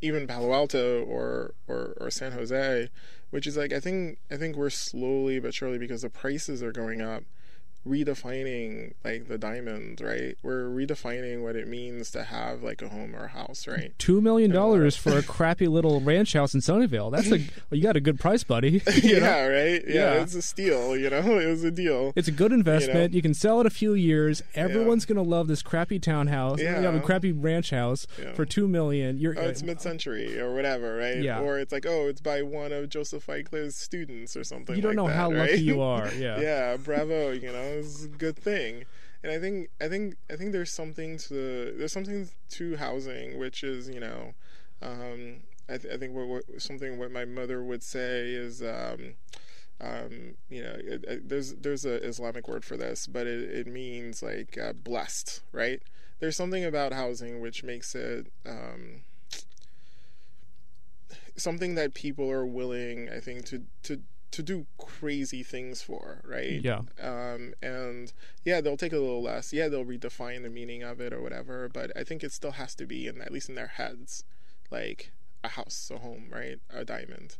even 0.00 0.26
Palo 0.26 0.52
Alto 0.52 1.02
or, 1.04 1.54
or 1.66 1.96
or 2.00 2.10
San 2.10 2.32
Jose, 2.32 2.90
which 3.30 3.46
is 3.46 3.56
like 3.56 3.72
I 3.72 3.80
think 3.80 4.18
I 4.30 4.36
think 4.36 4.56
we're 4.56 4.70
slowly 4.70 5.38
but 5.40 5.54
surely 5.54 5.78
because 5.78 6.02
the 6.02 6.10
prices 6.10 6.62
are 6.62 6.72
going 6.72 7.00
up, 7.00 7.24
redefining 7.86 8.92
like 9.04 9.28
the 9.28 9.38
diamond, 9.38 10.00
right? 10.00 10.36
We're 10.42 10.64
redefining 10.68 11.42
what 11.42 11.56
it 11.56 11.68
means 11.68 12.10
to 12.12 12.24
have 12.24 12.62
like 12.62 12.82
a 12.82 12.88
home 12.88 13.14
or 13.14 13.24
a 13.24 13.28
house, 13.28 13.66
right? 13.66 13.92
Two 13.98 14.20
million 14.20 14.50
uh, 14.52 14.54
dollars 14.54 14.96
for 14.96 15.16
a 15.16 15.22
crappy 15.22 15.66
little 15.66 16.00
ranch 16.00 16.32
house 16.32 16.54
in 16.54 16.60
Sunnyvale. 16.60 17.10
That's 17.12 17.28
a 17.28 17.38
well, 17.38 17.40
you 17.70 17.82
got 17.82 17.96
a 17.96 18.00
good 18.00 18.18
price, 18.20 18.44
buddy. 18.44 18.82
You 19.06 19.20
know? 19.20 19.26
yeah, 19.26 19.46
right. 19.46 19.82
Yeah, 19.86 19.94
Yeah. 20.14 20.22
it's 20.22 20.34
a 20.34 20.42
steal. 20.42 20.96
You 20.96 21.10
know, 21.10 21.18
it 21.38 21.46
was 21.46 21.62
a 21.64 21.70
deal. 21.70 22.12
It's 22.16 22.28
a 22.28 22.32
good 22.32 22.52
investment. 22.52 23.14
You, 23.14 23.22
can 23.22 23.34
sell 23.34 23.60
it 23.60 23.66
a 23.66 23.70
few 23.70 23.94
years. 23.94 24.42
Everyone's 24.54 25.04
gonna 25.04 25.22
love 25.22 25.46
this 25.48 25.62
crappy 25.62 25.98
townhouse. 25.98 26.60
Yeah, 26.60 26.78
You 26.80 26.86
have 26.86 26.94
a 26.94 27.00
crappy 27.00 27.32
ranch 27.32 27.70
house 27.70 28.06
Yeah. 28.20 28.32
for 28.32 28.44
two 28.44 28.66
million. 28.68 29.18
You're 29.18 29.38
Oh, 29.38 29.42
it's 29.42 29.62
mid-century 29.62 30.38
or 30.40 30.54
whatever, 30.54 30.96
right? 30.96 31.18
Yeah. 31.22 31.40
Or 31.40 31.58
it's 31.58 31.72
like, 31.72 31.84
oh, 31.86 32.08
it's 32.08 32.20
by 32.20 32.42
one 32.42 32.72
of 32.72 32.88
Joseph 32.88 33.26
Eichler's 33.26 33.76
students 33.76 34.36
or 34.36 34.44
something. 34.44 34.74
you 34.74 34.82
don't 34.82 34.92
like 34.92 34.96
know 34.96 35.08
that, 35.08 35.14
how 35.16 35.30
right? 35.30 35.50
lucky 35.50 35.62
you 35.62 35.80
are. 35.82 36.10
Yeah. 36.14 36.40
yeah, 36.40 36.76
bravo. 36.78 37.32
You 37.32 37.52
know, 37.52 37.75
it's 37.78 38.04
a 38.04 38.08
good 38.08 38.36
thing. 38.36 38.84
And 39.22 39.32
I 39.32 39.38
think, 39.38 39.70
I 39.80 39.88
think, 39.88 40.16
I 40.30 40.36
think 40.36 40.52
there's 40.52 40.70
something 40.72 41.18
to 41.18 41.74
there's 41.76 41.92
something 41.92 42.28
to 42.50 42.76
housing, 42.76 43.38
which 43.38 43.64
is, 43.64 43.88
you 43.88 44.00
know, 44.00 44.34
um, 44.82 45.36
I, 45.68 45.78
th- 45.78 45.92
I 45.92 45.96
think 45.96 46.14
what, 46.14 46.28
what 46.28 46.44
something 46.58 46.98
what 46.98 47.10
my 47.10 47.24
mother 47.24 47.62
would 47.62 47.82
say 47.82 48.30
is. 48.32 48.62
Um, 48.62 49.14
um, 49.78 50.36
you 50.48 50.62
know, 50.62 50.74
it, 50.78 51.04
it, 51.06 51.28
there's 51.28 51.54
there's 51.54 51.84
an 51.84 52.02
Islamic 52.02 52.48
word 52.48 52.64
for 52.64 52.76
this, 52.76 53.06
but 53.06 53.26
it, 53.26 53.50
it 53.50 53.66
means 53.66 54.22
like 54.22 54.56
uh, 54.56 54.72
blessed, 54.72 55.42
right? 55.52 55.82
There's 56.18 56.36
something 56.36 56.64
about 56.64 56.94
housing 56.94 57.40
which 57.40 57.62
makes 57.62 57.94
it 57.94 58.32
um, 58.46 59.02
something 61.36 61.74
that 61.74 61.94
people 61.94 62.30
are 62.30 62.46
willing, 62.46 63.08
I 63.10 63.20
think, 63.20 63.44
to 63.46 63.62
to 63.84 64.00
to 64.36 64.42
do 64.42 64.66
crazy 64.76 65.42
things 65.42 65.80
for, 65.80 66.20
right? 66.22 66.60
Yeah. 66.62 66.82
Um, 67.00 67.54
and 67.62 68.12
yeah, 68.44 68.60
they'll 68.60 68.76
take 68.76 68.92
a 68.92 68.98
little 68.98 69.22
less. 69.22 69.50
Yeah, 69.50 69.68
they'll 69.68 69.82
redefine 69.82 70.42
the 70.42 70.50
meaning 70.50 70.82
of 70.82 71.00
it 71.00 71.14
or 71.14 71.22
whatever. 71.22 71.70
But 71.70 71.90
I 71.96 72.04
think 72.04 72.22
it 72.22 72.32
still 72.32 72.50
has 72.52 72.74
to 72.74 72.84
be, 72.84 73.06
in 73.06 73.22
at 73.22 73.32
least 73.32 73.48
in 73.48 73.54
their 73.54 73.66
heads, 73.66 74.24
like 74.70 75.10
a 75.42 75.48
house, 75.48 75.90
a 75.92 75.98
home, 76.00 76.26
right? 76.30 76.58
A 76.68 76.84
diamond. 76.84 77.36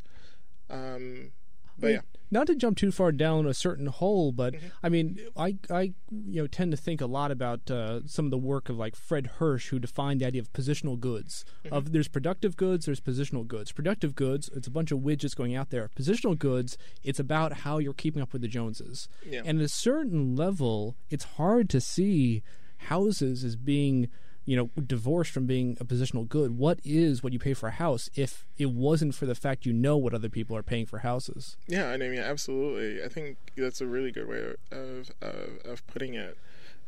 Um, 0.70 1.32
but 1.78 1.92
yeah, 1.92 2.00
Not 2.30 2.46
to 2.48 2.54
jump 2.56 2.76
too 2.76 2.90
far 2.90 3.12
down 3.12 3.46
a 3.46 3.54
certain 3.54 3.86
hole, 3.86 4.32
but 4.32 4.54
Mm-hmm. 4.54 4.66
I 4.82 4.88
mean, 4.88 5.18
I 5.36 5.56
I 5.70 5.82
you 6.10 6.42
know 6.42 6.46
tend 6.46 6.70
to 6.70 6.76
think 6.76 7.00
a 7.00 7.06
lot 7.06 7.30
about 7.30 7.70
uh, 7.70 8.00
some 8.06 8.24
of 8.24 8.30
the 8.30 8.38
work 8.38 8.68
of 8.68 8.76
like 8.76 8.96
Fred 8.96 9.26
Hirsch, 9.38 9.68
who 9.68 9.78
defined 9.78 10.20
the 10.20 10.26
idea 10.26 10.40
of 10.40 10.52
positional 10.52 10.98
goods. 10.98 11.44
Mm-hmm. 11.64 11.74
Of 11.74 11.92
there's 11.92 12.08
productive 12.08 12.56
goods, 12.56 12.86
there's 12.86 13.00
positional 13.00 13.46
goods. 13.46 13.72
Productive 13.72 14.14
goods, 14.14 14.48
it's 14.54 14.66
a 14.66 14.70
bunch 14.70 14.90
of 14.92 15.00
widgets 15.00 15.36
going 15.36 15.54
out 15.54 15.70
there. 15.70 15.90
Positional 15.96 16.38
goods, 16.38 16.76
it's 17.02 17.20
about 17.20 17.52
how 17.64 17.78
you're 17.78 17.92
keeping 17.94 18.22
up 18.22 18.32
with 18.32 18.42
the 18.42 18.48
Joneses. 18.48 19.08
Yeah. 19.24 19.42
And 19.44 19.58
at 19.58 19.64
a 19.64 19.68
certain 19.68 20.34
level, 20.36 20.96
it's 21.10 21.24
hard 21.24 21.68
to 21.70 21.80
see 21.80 22.42
houses 22.78 23.44
as 23.44 23.56
being 23.56 24.08
you 24.46 24.56
know 24.56 24.70
divorced 24.80 25.32
from 25.32 25.44
being 25.44 25.76
a 25.80 25.84
positional 25.84 26.26
good. 26.26 26.56
What 26.56 26.80
is 26.84 27.22
what 27.22 27.32
you 27.32 27.38
pay 27.38 27.52
for 27.52 27.68
a 27.68 27.72
house 27.72 28.08
if 28.14 28.46
it 28.56 28.70
wasn't 28.70 29.14
for 29.14 29.26
the 29.26 29.34
fact 29.34 29.66
you 29.66 29.72
know 29.72 29.96
what 29.96 30.14
other 30.14 30.28
people 30.30 30.56
are 30.56 30.62
paying 30.62 30.86
for 30.86 31.00
houses? 31.00 31.56
Yeah, 31.66 31.90
I 31.90 31.98
mean, 31.98 32.18
absolutely. 32.18 33.04
I 33.04 33.08
think 33.08 33.36
that's 33.56 33.80
a 33.80 33.86
really 33.86 34.12
good 34.12 34.28
way 34.28 34.54
of 34.72 35.10
of, 35.20 35.58
of 35.64 35.86
putting 35.88 36.14
it. 36.14 36.38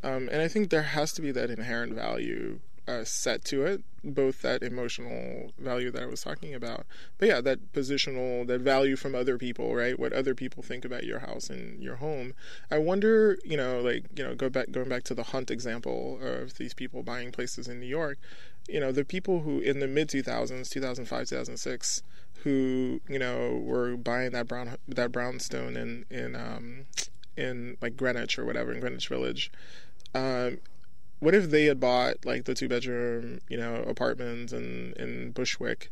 Um, 0.03 0.29
and 0.31 0.41
I 0.41 0.49
think 0.49 0.71
there 0.71 0.83
has 0.83 1.13
to 1.15 1.23
be 1.23 1.33
that 1.33 1.51
inherent 1.51 1.93
value 1.95 2.61
uh, 2.89 3.05
set 3.05 3.45
to 3.45 3.65
it, 3.67 3.83
both 4.03 4.41
that 4.41 4.63
emotional 4.63 5.53
value 5.59 5.91
that 5.91 6.03
I 6.03 6.07
was 6.07 6.23
talking 6.23 6.55
about, 6.55 6.87
but 7.19 7.29
yeah, 7.29 7.43
that 7.43 7.73
positional, 7.75 8.47
that 8.47 8.63
value 8.63 8.97
from 8.97 9.15
other 9.15 9.37
people, 9.37 9.75
right? 9.75 9.99
What 9.99 10.15
other 10.15 10.35
people 10.35 10.63
think 10.63 10.87
about 10.87 11.05
your 11.05 11.19
house 11.19 11.51
and 11.51 11.83
your 11.83 11.97
home. 11.97 12.33
I 12.71 12.79
wonder, 12.79 13.39
you 13.45 13.59
know, 13.59 13.81
like 13.81 14.07
you 14.17 14.25
know, 14.25 14.35
go 14.35 14.49
back 14.49 14.71
going 14.71 14.89
back 14.89 15.03
to 15.05 15.15
the 15.15 15.25
Hunt 15.25 15.51
example 15.51 16.19
of 16.23 16.55
these 16.55 16.73
people 16.73 17.03
buying 17.03 17.31
places 17.31 17.69
in 17.69 17.79
New 17.79 17.87
York. 17.87 18.19
You 18.69 18.81
know, 18.81 18.91
the 18.91 19.05
people 19.05 19.41
who 19.41 19.61
in 19.61 19.81
the 19.81 19.87
mid 19.87 20.09
two 20.09 20.23
thousands, 20.23 20.71
two 20.71 20.81
thousand 20.81 21.05
five, 21.05 21.29
two 21.29 21.37
thousand 21.37 21.59
six, 21.59 22.03
who 22.43 23.03
you 23.07 23.19
know 23.19 23.61
were 23.63 23.99
buying 23.99 24.33
that 24.33 24.49
brown 24.49 24.77
that 24.89 25.13
brownstone 25.13 25.77
in 25.77 26.07
in 26.11 26.35
um, 26.35 26.87
in 27.37 27.77
like 27.83 27.99
Greenwich 27.99 28.39
or 28.39 28.47
whatever 28.47 28.73
in 28.73 28.81
Greenwich 28.81 29.09
Village. 29.09 29.53
Um, 30.15 30.59
what 31.21 31.35
if 31.35 31.51
they 31.51 31.65
had 31.65 31.81
bought 31.81 32.25
like 32.25 32.45
the 32.45 32.55
two 32.55 32.69
bedroom, 32.69 33.41
you 33.49 33.57
know, 33.57 33.85
apartments 33.87 34.53
in 34.53 34.95
in 34.97 35.33
Bushwick 35.33 35.91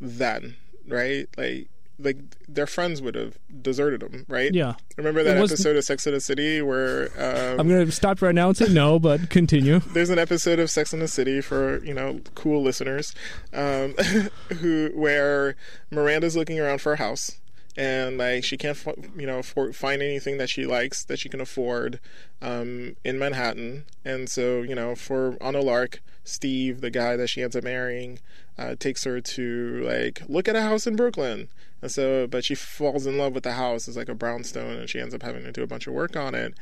then, 0.00 0.56
right? 0.86 1.28
Like 1.36 1.68
like 2.02 2.18
their 2.48 2.66
friends 2.66 3.02
would 3.02 3.14
have 3.14 3.38
deserted 3.62 4.00
them, 4.00 4.24
right? 4.28 4.52
Yeah. 4.54 4.74
Remember 4.96 5.22
that 5.22 5.36
episode 5.36 5.76
of 5.76 5.84
Sex 5.84 6.06
and 6.06 6.16
the 6.16 6.20
City 6.20 6.62
where 6.62 7.10
um, 7.18 7.60
I'm 7.60 7.68
going 7.68 7.84
to 7.84 7.92
stop 7.92 8.22
right 8.22 8.34
now 8.34 8.48
and 8.48 8.56
say 8.56 8.68
no, 8.68 8.98
but 8.98 9.30
continue. 9.30 9.80
there's 9.92 10.10
an 10.10 10.18
episode 10.18 10.58
of 10.58 10.70
Sex 10.70 10.92
and 10.92 11.02
the 11.02 11.08
City 11.08 11.40
for 11.40 11.84
you 11.84 11.94
know 11.94 12.20
cool 12.34 12.62
listeners, 12.62 13.14
um, 13.52 13.94
who 14.60 14.90
where 14.94 15.56
Miranda's 15.90 16.36
looking 16.36 16.58
around 16.58 16.80
for 16.80 16.94
a 16.94 16.96
house 16.96 17.38
and 17.76 18.18
like 18.18 18.44
she 18.44 18.56
can't 18.56 18.78
you 19.16 19.26
know 19.26 19.38
afford, 19.38 19.76
find 19.76 20.02
anything 20.02 20.38
that 20.38 20.50
she 20.50 20.66
likes 20.66 21.04
that 21.04 21.18
she 21.18 21.28
can 21.28 21.40
afford 21.40 22.00
um, 22.42 22.96
in 23.04 23.18
Manhattan, 23.18 23.84
and 24.04 24.28
so 24.28 24.62
you 24.62 24.74
know 24.74 24.94
for 24.94 25.36
on 25.40 25.54
a 25.54 25.60
lark, 25.60 26.02
Steve, 26.24 26.80
the 26.80 26.90
guy 26.90 27.16
that 27.16 27.28
she 27.28 27.42
ends 27.42 27.56
up 27.56 27.64
marrying, 27.64 28.18
uh, 28.58 28.74
takes 28.78 29.04
her 29.04 29.20
to 29.20 29.82
like 29.84 30.22
look 30.28 30.48
at 30.48 30.56
a 30.56 30.62
house 30.62 30.86
in 30.86 30.96
Brooklyn. 30.96 31.48
And 31.82 31.90
so, 31.90 32.26
but 32.26 32.44
she 32.44 32.54
falls 32.54 33.06
in 33.06 33.16
love 33.16 33.34
with 33.34 33.44
the 33.44 33.52
house. 33.52 33.88
It's 33.88 33.96
like 33.96 34.10
a 34.10 34.14
brownstone, 34.14 34.76
and 34.76 34.90
she 34.90 35.00
ends 35.00 35.14
up 35.14 35.22
having 35.22 35.44
to 35.44 35.52
do 35.52 35.62
a 35.62 35.66
bunch 35.66 35.86
of 35.86 35.94
work 35.94 36.14
on 36.14 36.34
it. 36.34 36.54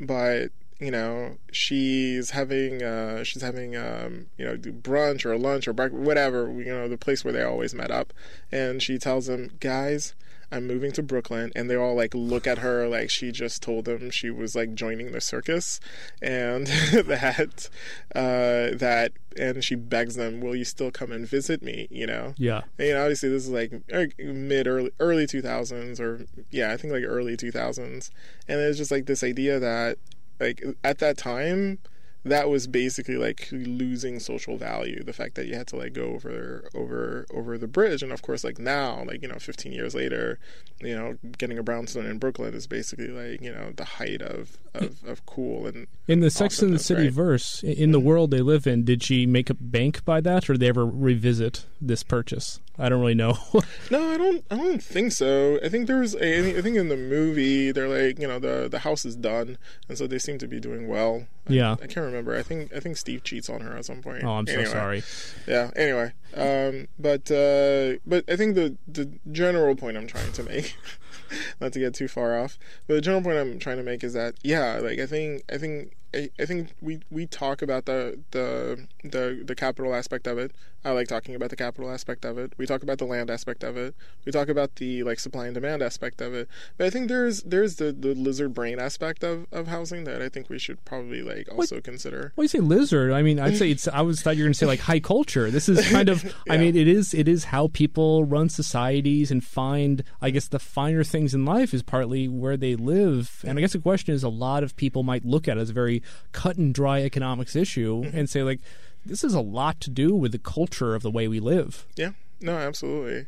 But 0.00 0.50
you 0.82 0.90
know 0.90 1.36
she's 1.52 2.30
having 2.30 2.82
uh 2.82 3.22
she's 3.22 3.40
having 3.40 3.76
um 3.76 4.26
you 4.36 4.44
know 4.44 4.56
brunch 4.56 5.24
or 5.24 5.38
lunch 5.38 5.68
or 5.68 5.72
breakfast 5.72 6.02
whatever 6.02 6.50
you 6.50 6.72
know 6.72 6.88
the 6.88 6.98
place 6.98 7.22
where 7.22 7.32
they 7.32 7.44
always 7.44 7.72
met 7.72 7.92
up 7.92 8.12
and 8.50 8.82
she 8.82 8.98
tells 8.98 9.26
them 9.26 9.52
guys 9.60 10.12
i'm 10.52 10.66
moving 10.66 10.92
to 10.92 11.02
brooklyn 11.02 11.50
and 11.56 11.68
they 11.68 11.76
all 11.76 11.94
like 11.94 12.14
look 12.14 12.46
at 12.46 12.58
her 12.58 12.86
like 12.88 13.10
she 13.10 13.32
just 13.32 13.62
told 13.62 13.84
them 13.84 14.10
she 14.10 14.30
was 14.30 14.54
like 14.54 14.74
joining 14.74 15.12
the 15.12 15.20
circus. 15.20 15.80
And 16.20 16.66
that 16.92 17.68
uh 18.14 18.76
that 18.76 19.12
and 19.36 19.64
she 19.64 19.74
begs 19.74 20.14
them 20.16 20.40
will 20.40 20.54
you 20.54 20.64
still 20.64 20.90
come 20.90 21.12
and 21.12 21.26
visit 21.26 21.62
me? 21.62 21.88
You 21.90 22.06
know? 22.06 22.34
Yeah. 22.36 22.62
and, 22.78 22.88
you 22.88 22.94
know, 22.94 23.02
obviously 23.02 23.28
this 23.28 23.44
is 23.44 23.50
like 23.50 23.72
er, 23.92 24.08
mid 24.18 24.66
early 24.66 24.90
early 25.00 25.26
two 25.26 25.42
thousands 25.42 26.00
or 26.00 26.26
yeah, 26.50 26.72
I 26.72 26.76
think 26.76 26.92
like 26.92 27.04
early 27.04 27.36
two 27.36 27.50
thousands, 27.50 28.10
and 28.48 28.60
it's 28.60 28.78
just 28.78 28.90
like 28.90 29.06
this 29.06 29.22
idea 29.24 29.58
that 29.58 29.98
like 30.40 30.62
at 30.84 30.98
that 30.98 31.16
time 31.16 31.78
that 32.24 32.48
was 32.48 32.66
basically 32.66 33.16
like 33.16 33.48
losing 33.50 34.20
social 34.20 34.56
value 34.56 35.02
the 35.02 35.12
fact 35.12 35.34
that 35.34 35.46
you 35.46 35.54
had 35.54 35.66
to 35.66 35.76
like 35.76 35.92
go 35.92 36.04
over 36.04 36.68
over 36.74 37.26
over 37.32 37.58
the 37.58 37.66
bridge. 37.66 38.02
And 38.02 38.12
of 38.12 38.22
course 38.22 38.44
like 38.44 38.58
now 38.58 39.04
like 39.04 39.22
you 39.22 39.28
know 39.28 39.38
15 39.38 39.72
years 39.72 39.94
later 39.94 40.38
you 40.80 40.94
know 40.94 41.18
getting 41.38 41.58
a 41.58 41.62
brownstone 41.62 42.06
in 42.06 42.18
brooklyn 42.18 42.54
is 42.54 42.66
basically 42.66 43.08
like 43.08 43.40
you 43.40 43.52
know 43.52 43.72
the 43.76 43.84
height 43.84 44.22
of 44.22 44.58
of, 44.74 45.04
of 45.04 45.26
cool 45.26 45.66
and 45.66 45.86
In 46.08 46.20
the 46.20 46.30
Sex 46.30 46.62
and 46.62 46.72
the 46.72 46.78
City 46.78 47.04
right? 47.04 47.12
verse, 47.12 47.62
in 47.62 47.92
the 47.92 48.00
world 48.00 48.30
they 48.30 48.40
live 48.40 48.66
in, 48.66 48.84
did 48.84 49.02
she 49.02 49.26
make 49.26 49.50
a 49.50 49.54
bank 49.54 50.04
by 50.04 50.20
that, 50.20 50.48
or 50.48 50.54
did 50.54 50.60
they 50.60 50.68
ever 50.68 50.86
revisit 50.86 51.66
this 51.80 52.02
purchase? 52.02 52.60
I 52.78 52.88
don't 52.88 53.00
really 53.00 53.14
know. 53.14 53.36
No, 53.90 54.10
I 54.10 54.16
don't. 54.16 54.44
I 54.50 54.56
don't 54.56 54.82
think 54.82 55.12
so. 55.12 55.58
I 55.62 55.68
think 55.68 55.86
there's. 55.86 56.14
A, 56.14 56.56
I 56.58 56.62
think 56.62 56.76
in 56.78 56.88
the 56.88 56.96
movie 56.96 57.70
they're 57.70 57.88
like, 57.88 58.18
you 58.18 58.26
know, 58.26 58.38
the 58.38 58.68
the 58.70 58.78
house 58.78 59.04
is 59.04 59.14
done, 59.16 59.58
and 59.88 59.98
so 59.98 60.06
they 60.06 60.18
seem 60.18 60.38
to 60.38 60.48
be 60.48 60.58
doing 60.60 60.88
well. 60.88 61.26
I, 61.46 61.52
Yeah. 61.52 61.72
I 61.74 61.86
can't 61.86 62.06
remember. 62.06 62.34
I 62.34 62.42
think 62.42 62.72
I 62.74 62.80
think 62.80 62.96
Steve 62.96 63.22
cheats 63.22 63.50
on 63.50 63.60
her 63.60 63.76
at 63.76 63.84
some 63.84 64.00
point. 64.00 64.24
oh, 64.24 64.30
I'm 64.30 64.46
so 64.46 64.64
sorry. 64.64 65.02
Yeah. 65.46 65.70
Anyway, 65.76 66.12
um, 66.34 66.88
but 66.98 67.30
uh, 67.30 67.98
but 68.06 68.24
I 68.28 68.36
think 68.36 68.54
the 68.54 68.76
the 68.88 69.10
general 69.30 69.76
point 69.76 69.98
I'm 69.98 70.06
trying 70.06 70.32
to 70.32 70.42
make, 70.42 70.74
not 71.60 71.72
to 71.72 71.78
get 71.78 71.94
too 71.94 72.08
far 72.08 72.38
off, 72.38 72.58
but 72.86 72.94
the 72.94 73.00
general 73.00 73.22
point 73.22 73.38
I'm 73.38 73.58
trying 73.58 73.78
to 73.78 73.82
make 73.82 74.04
is 74.04 74.12
that 74.14 74.34
yeah, 74.42 74.78
like 74.82 74.98
I 74.98 75.06
think 75.06 75.42
I 75.52 75.58
think 75.58 75.96
I, 76.14 76.30
I 76.38 76.44
think 76.44 76.74
we, 76.80 77.00
we 77.10 77.26
talk 77.26 77.62
about 77.62 77.86
the, 77.86 78.20
the 78.32 78.86
the 79.02 79.42
the 79.44 79.54
capital 79.54 79.94
aspect 79.94 80.26
of 80.26 80.38
it. 80.38 80.52
I 80.84 80.90
like 80.90 81.06
talking 81.06 81.34
about 81.36 81.50
the 81.50 81.56
capital 81.56 81.90
aspect 81.90 82.24
of 82.24 82.38
it. 82.38 82.54
We 82.58 82.66
talk 82.66 82.82
about 82.82 82.98
the 82.98 83.04
land 83.04 83.30
aspect 83.30 83.62
of 83.62 83.76
it. 83.76 83.94
We 84.24 84.32
talk 84.32 84.48
about 84.48 84.76
the 84.76 85.04
like 85.04 85.20
supply 85.20 85.46
and 85.46 85.54
demand 85.54 85.80
aspect 85.80 86.20
of 86.20 86.34
it. 86.34 86.48
But 86.76 86.88
I 86.88 86.90
think 86.90 87.08
there's 87.08 87.42
there's 87.44 87.76
the, 87.76 87.92
the 87.92 88.14
lizard 88.14 88.52
brain 88.52 88.80
aspect 88.80 89.22
of, 89.22 89.46
of 89.52 89.68
housing 89.68 90.04
that 90.04 90.20
I 90.20 90.28
think 90.28 90.50
we 90.50 90.58
should 90.58 90.84
probably 90.84 91.22
like 91.22 91.48
also 91.52 91.76
what, 91.76 91.84
consider. 91.84 92.32
Well, 92.34 92.44
you 92.44 92.48
say 92.48 92.58
lizard. 92.58 93.12
I 93.12 93.22
mean, 93.22 93.38
I'd 93.38 93.56
say 93.56 93.70
it's. 93.70 93.86
I 93.88 94.00
was 94.00 94.22
thought 94.22 94.36
you 94.36 94.42
were 94.42 94.46
going 94.46 94.54
to 94.54 94.58
say 94.58 94.66
like 94.66 94.80
high 94.80 95.00
culture. 95.00 95.50
This 95.50 95.68
is 95.68 95.88
kind 95.88 96.08
of. 96.08 96.24
yeah. 96.24 96.32
I 96.50 96.56
mean, 96.58 96.74
it 96.74 96.88
is 96.88 97.14
it 97.14 97.28
is 97.28 97.44
how 97.44 97.68
people 97.68 98.24
run 98.24 98.48
societies 98.48 99.30
and 99.30 99.42
find. 99.44 100.02
I 100.20 100.30
guess 100.30 100.48
the 100.48 100.58
finer 100.58 101.04
things 101.04 101.32
in 101.32 101.44
life 101.44 101.72
is 101.72 101.82
partly 101.82 102.26
where 102.26 102.56
they 102.56 102.74
live. 102.74 103.44
And 103.46 103.56
I 103.56 103.60
guess 103.60 103.72
the 103.72 103.78
question 103.78 104.14
is, 104.14 104.24
a 104.24 104.28
lot 104.28 104.64
of 104.64 104.74
people 104.74 105.04
might 105.04 105.24
look 105.24 105.46
at 105.46 105.58
it 105.58 105.60
as 105.60 105.70
a 105.70 105.72
very 106.02 106.30
cut 106.32 106.56
and 106.56 106.74
dry 106.74 107.00
economics 107.00 107.56
issue 107.56 108.02
mm-hmm. 108.02 108.16
and 108.16 108.28
say 108.28 108.42
like 108.42 108.60
this 109.04 109.24
is 109.24 109.34
a 109.34 109.40
lot 109.40 109.80
to 109.80 109.90
do 109.90 110.14
with 110.14 110.32
the 110.32 110.38
culture 110.38 110.94
of 110.94 111.02
the 111.02 111.10
way 111.10 111.28
we 111.28 111.40
live. 111.40 111.86
Yeah, 111.96 112.12
no, 112.40 112.56
absolutely. 112.56 113.26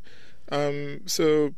Um, 0.53 1.01
so, 1.07 1.55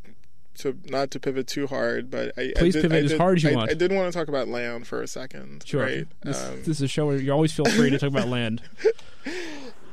so 0.54 0.74
not 0.86 1.10
to 1.10 1.20
pivot 1.20 1.46
too 1.46 1.66
hard, 1.66 2.10
but 2.10 2.32
I 2.38 2.52
please 2.56 2.76
I 2.76 2.80
did, 2.80 2.90
pivot 2.90 3.10
I 3.10 3.14
as 3.14 3.18
hard 3.18 3.36
as 3.36 3.44
you 3.44 3.50
I, 3.50 3.54
want. 3.54 3.70
I 3.70 3.74
did 3.74 3.92
want 3.92 4.12
to 4.12 4.18
talk 4.18 4.28
about 4.28 4.48
land 4.48 4.86
for 4.86 5.02
a 5.02 5.06
second. 5.06 5.64
Sure. 5.66 5.82
Right? 5.82 6.06
This, 6.22 6.44
um, 6.44 6.56
this 6.60 6.68
is 6.68 6.82
a 6.82 6.88
show 6.88 7.06
where 7.06 7.18
you 7.18 7.32
always 7.32 7.52
feel 7.52 7.66
free 7.66 7.90
to 7.90 7.98
talk 7.98 8.10
about 8.10 8.28
land. 8.30 8.62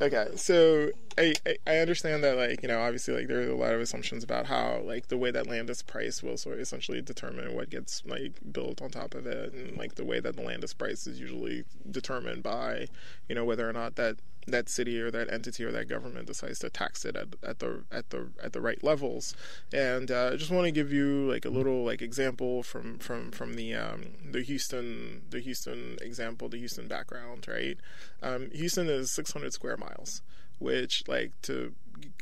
okay, 0.01 0.27
so 0.35 0.89
I, 1.17 1.33
I, 1.67 1.77
understand 1.77 2.23
that 2.23 2.37
like 2.37 2.61
you 2.61 2.67
know 2.67 2.81
obviously 2.81 3.13
like 3.13 3.27
there 3.27 3.39
are 3.39 3.51
a 3.51 3.55
lot 3.55 3.73
of 3.73 3.81
assumptions 3.81 4.23
about 4.23 4.47
how 4.47 4.81
like 4.83 5.07
the 5.07 5.17
way 5.17 5.31
that 5.31 5.47
land 5.47 5.69
is 5.69 5.81
priced 5.81 6.23
will 6.23 6.37
sort 6.37 6.55
of 6.55 6.61
essentially 6.61 7.01
determine 7.01 7.55
what 7.55 7.69
gets 7.69 8.03
like 8.05 8.33
built 8.51 8.81
on 8.81 8.89
top 8.89 9.13
of 9.13 9.25
it 9.25 9.53
and 9.53 9.77
like 9.77 9.95
the 9.95 10.05
way 10.05 10.19
that 10.19 10.35
the 10.35 10.41
land 10.41 10.63
is 10.63 10.73
priced 10.73 11.07
is 11.07 11.19
usually 11.19 11.63
determined 11.89 12.43
by 12.43 12.87
you 13.27 13.35
know 13.35 13.45
whether 13.45 13.67
or 13.67 13.73
not 13.73 13.95
that 13.95 14.17
that 14.47 14.69
city 14.69 14.99
or 14.99 15.09
that 15.11 15.31
entity 15.31 15.63
or 15.63 15.71
that 15.71 15.87
government 15.87 16.27
decides 16.27 16.59
to 16.59 16.69
tax 16.69 17.05
it 17.05 17.15
at, 17.15 17.27
at 17.43 17.59
the 17.59 17.83
at 17.91 18.09
the 18.09 18.29
at 18.41 18.53
the 18.53 18.61
right 18.61 18.83
levels. 18.83 19.35
And 19.71 20.11
uh, 20.11 20.31
I 20.33 20.35
just 20.35 20.51
want 20.51 20.65
to 20.65 20.71
give 20.71 20.91
you 20.91 21.29
like 21.31 21.45
a 21.45 21.49
little 21.49 21.83
like 21.83 22.01
example 22.01 22.63
from 22.63 22.97
from 22.99 23.31
from 23.31 23.53
the 23.53 23.73
um, 23.73 24.03
the 24.31 24.41
Houston 24.41 25.23
the 25.29 25.39
Houston 25.39 25.97
example 26.01 26.49
the 26.49 26.57
Houston 26.57 26.87
background 26.87 27.45
right? 27.47 27.77
Um, 28.21 28.49
Houston 28.51 28.89
is 28.89 29.11
600 29.11 29.53
square 29.53 29.77
miles 29.77 30.21
which 30.63 31.03
like 31.07 31.31
to 31.43 31.73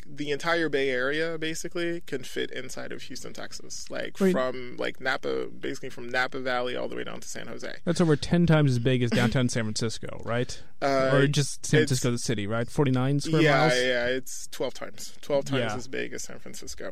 the 0.06 0.32
entire 0.32 0.70
Bay 0.70 0.90
Area 0.90 1.38
basically 1.38 2.02
can 2.02 2.24
fit 2.24 2.52
inside 2.52 2.92
of 2.92 3.04
Houston, 3.04 3.34
Texas. 3.34 3.90
Like 3.90 4.20
Wait. 4.20 4.32
from 4.32 4.76
like 4.78 5.00
Napa, 5.00 5.48
basically 5.48 5.90
from 5.90 6.10
Napa 6.10 6.40
Valley 6.40 6.76
all 6.76 6.88
the 6.88 6.96
way 6.96 7.04
down 7.04 7.20
to 7.20 7.28
San 7.28 7.48
Jose. 7.48 7.74
That's 7.86 8.02
over 8.02 8.16
ten 8.16 8.46
times 8.46 8.72
as 8.72 8.80
big 8.80 9.04
as 9.04 9.10
downtown 9.12 9.50
San 9.50 9.64
Francisco, 9.64 10.22
right? 10.26 10.62
Uh, 10.82 11.12
or 11.14 11.28
just 11.28 11.66
San 11.66 11.80
Francisco, 11.82 12.12
the 12.12 12.18
city, 12.18 12.48
right? 12.48 12.70
Forty 12.70 12.92
nine 12.92 13.20
square 13.20 13.42
yeah, 13.42 13.58
miles. 13.58 13.74
Yeah, 13.76 13.82
yeah, 13.82 14.06
it's 14.08 14.48
twelve 14.52 14.74
times, 14.74 15.14
twelve 15.22 15.46
times 15.46 15.72
yeah. 15.72 15.76
as 15.76 15.88
big 15.88 16.14
as 16.14 16.24
San 16.24 16.40
Francisco. 16.40 16.92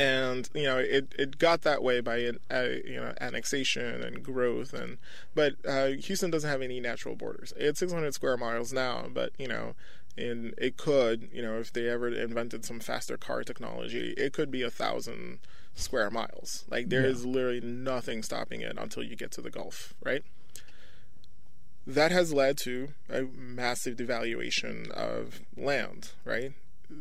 And 0.00 0.48
you 0.54 0.62
know 0.62 0.78
it, 0.78 1.12
it 1.18 1.38
got 1.38 1.62
that 1.62 1.82
way 1.82 2.00
by 2.00 2.30
uh, 2.50 2.66
you 2.84 3.00
know 3.00 3.12
annexation 3.20 4.00
and 4.00 4.22
growth 4.22 4.72
and 4.72 4.98
but 5.34 5.54
uh, 5.66 5.88
Houston 5.88 6.30
doesn't 6.30 6.48
have 6.48 6.62
any 6.62 6.78
natural 6.78 7.16
borders. 7.16 7.52
It's 7.56 7.80
600 7.80 8.14
square 8.14 8.36
miles 8.36 8.72
now, 8.72 9.06
but 9.12 9.32
you 9.38 9.48
know 9.48 9.74
and 10.18 10.54
it 10.58 10.76
could, 10.76 11.28
you 11.32 11.42
know, 11.42 11.58
if 11.58 11.72
they 11.72 11.88
ever 11.88 12.08
invented 12.08 12.64
some 12.64 12.80
faster 12.80 13.16
car 13.16 13.42
technology, 13.44 14.14
it 14.16 14.32
could 14.32 14.50
be 14.50 14.62
a 14.62 14.70
thousand 14.70 15.38
square 15.74 16.10
miles. 16.10 16.64
Like 16.68 16.88
there 16.88 17.02
yeah. 17.02 17.08
is 17.08 17.24
literally 17.24 17.60
nothing 17.60 18.22
stopping 18.22 18.60
it 18.60 18.76
until 18.78 19.02
you 19.02 19.16
get 19.16 19.30
to 19.32 19.40
the 19.40 19.50
Gulf, 19.50 19.94
right? 20.04 20.24
That 21.86 22.12
has 22.12 22.34
led 22.34 22.58
to 22.58 22.88
a 23.08 23.22
massive 23.22 23.96
devaluation 23.96 24.90
of 24.90 25.40
land, 25.56 26.10
right? 26.24 26.52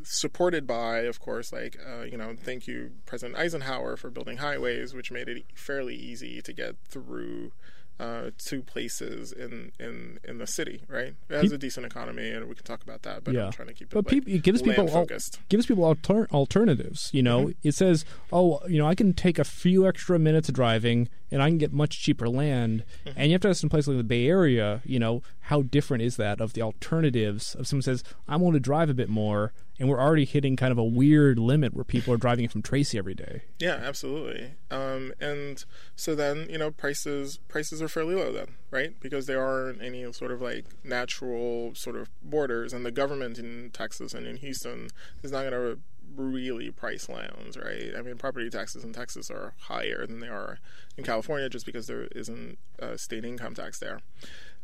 Supported 0.03 0.65
by, 0.65 0.99
of 0.99 1.19
course, 1.19 1.51
like, 1.51 1.77
uh, 1.85 2.03
you 2.03 2.17
know, 2.17 2.35
thank 2.41 2.67
you, 2.67 2.91
President 3.05 3.37
Eisenhower, 3.37 3.97
for 3.97 4.09
building 4.09 4.37
highways, 4.37 4.93
which 4.93 5.11
made 5.11 5.27
it 5.27 5.43
fairly 5.55 5.95
easy 5.95 6.41
to 6.41 6.53
get 6.53 6.75
through 6.87 7.51
uh, 7.99 8.29
two 8.37 8.61
places 8.61 9.31
in, 9.31 9.71
in, 9.79 10.19
in 10.23 10.37
the 10.37 10.47
city, 10.47 10.81
right? 10.87 11.15
It 11.29 11.35
has 11.35 11.51
a 11.51 11.57
decent 11.57 11.85
economy, 11.85 12.29
and 12.29 12.47
we 12.47 12.55
can 12.55 12.63
talk 12.63 12.83
about 12.83 13.01
that. 13.03 13.23
But 13.23 13.33
yeah. 13.33 13.45
I'm 13.45 13.51
trying 13.51 13.69
to 13.69 13.73
keep 13.73 13.87
it. 13.87 13.93
But 13.93 14.11
like, 14.11 14.27
it 14.27 14.43
gives 14.43 14.61
people 14.61 14.87
focused. 14.87 15.37
Al- 15.37 15.45
gives 15.49 15.65
people 15.65 15.83
alter- 15.83 16.27
alternatives. 16.31 17.09
You 17.13 17.23
know, 17.23 17.47
mm-hmm. 17.47 17.67
it 17.67 17.75
says, 17.75 18.05
oh, 18.31 18.59
you 18.67 18.77
know, 18.77 18.87
I 18.87 18.95
can 18.95 19.13
take 19.13 19.39
a 19.39 19.43
few 19.43 19.87
extra 19.87 20.19
minutes 20.19 20.49
of 20.49 20.55
driving, 20.55 21.09
and 21.31 21.41
I 21.41 21.49
can 21.49 21.57
get 21.57 21.73
much 21.73 22.01
cheaper 22.01 22.29
land. 22.29 22.83
Mm-hmm. 23.05 23.19
And 23.19 23.27
you 23.27 23.33
have 23.33 23.41
to 23.41 23.49
ask 23.49 23.63
in 23.63 23.69
places 23.69 23.89
like 23.89 23.97
the 23.97 24.03
Bay 24.03 24.27
Area, 24.27 24.81
you 24.85 24.99
know, 24.99 25.21
how 25.41 25.61
different 25.61 26.03
is 26.03 26.17
that 26.17 26.41
of 26.41 26.53
the 26.53 26.61
alternatives? 26.61 27.55
Of 27.55 27.67
someone 27.67 27.83
says, 27.83 28.03
I'm 28.27 28.41
going 28.41 28.53
to 28.53 28.59
drive 28.59 28.89
a 28.89 28.93
bit 28.93 29.09
more, 29.09 29.53
and 29.79 29.87
we're 29.87 29.99
already 29.99 30.25
hitting 30.25 30.55
kind 30.55 30.71
of 30.71 30.77
a 30.77 30.83
weird 30.83 31.39
limit 31.39 31.73
where 31.73 31.83
people 31.83 32.13
are 32.13 32.17
driving 32.17 32.47
from 32.47 32.61
Tracy 32.61 32.97
every 32.97 33.13
day. 33.13 33.43
Yeah, 33.59 33.79
absolutely. 33.81 34.51
Um, 34.71 35.13
and 35.19 35.63
so 35.95 36.15
then 36.15 36.47
you 36.49 36.57
know 36.57 36.71
prices 36.71 37.39
prices 37.47 37.81
are 37.81 37.87
fairly 37.87 38.15
low 38.15 38.31
then, 38.31 38.55
right? 38.71 38.99
Because 38.99 39.25
there 39.25 39.43
aren't 39.43 39.81
any 39.81 40.11
sort 40.13 40.31
of 40.31 40.41
like 40.41 40.65
natural 40.83 41.75
sort 41.75 41.95
of 41.95 42.09
borders, 42.23 42.73
and 42.73 42.85
the 42.85 42.91
government 42.91 43.37
in 43.37 43.69
Texas 43.71 44.13
and 44.13 44.25
in 44.25 44.37
Houston 44.37 44.89
is 45.23 45.31
not 45.31 45.49
going 45.49 45.51
to 45.51 45.79
really 46.15 46.71
price 46.71 47.09
lands, 47.09 47.57
right? 47.57 47.91
I 47.97 48.01
mean, 48.01 48.17
property 48.17 48.49
taxes 48.49 48.83
in 48.83 48.93
Texas 48.93 49.29
are 49.29 49.53
higher 49.61 50.05
than 50.05 50.19
they 50.19 50.27
are 50.27 50.59
in 50.97 51.03
California 51.03 51.49
just 51.49 51.65
because 51.65 51.87
there 51.87 52.07
isn't 52.15 52.57
a 52.79 52.97
state 52.97 53.25
income 53.25 53.53
tax 53.53 53.79
there. 53.79 54.01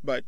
But 0.04 0.26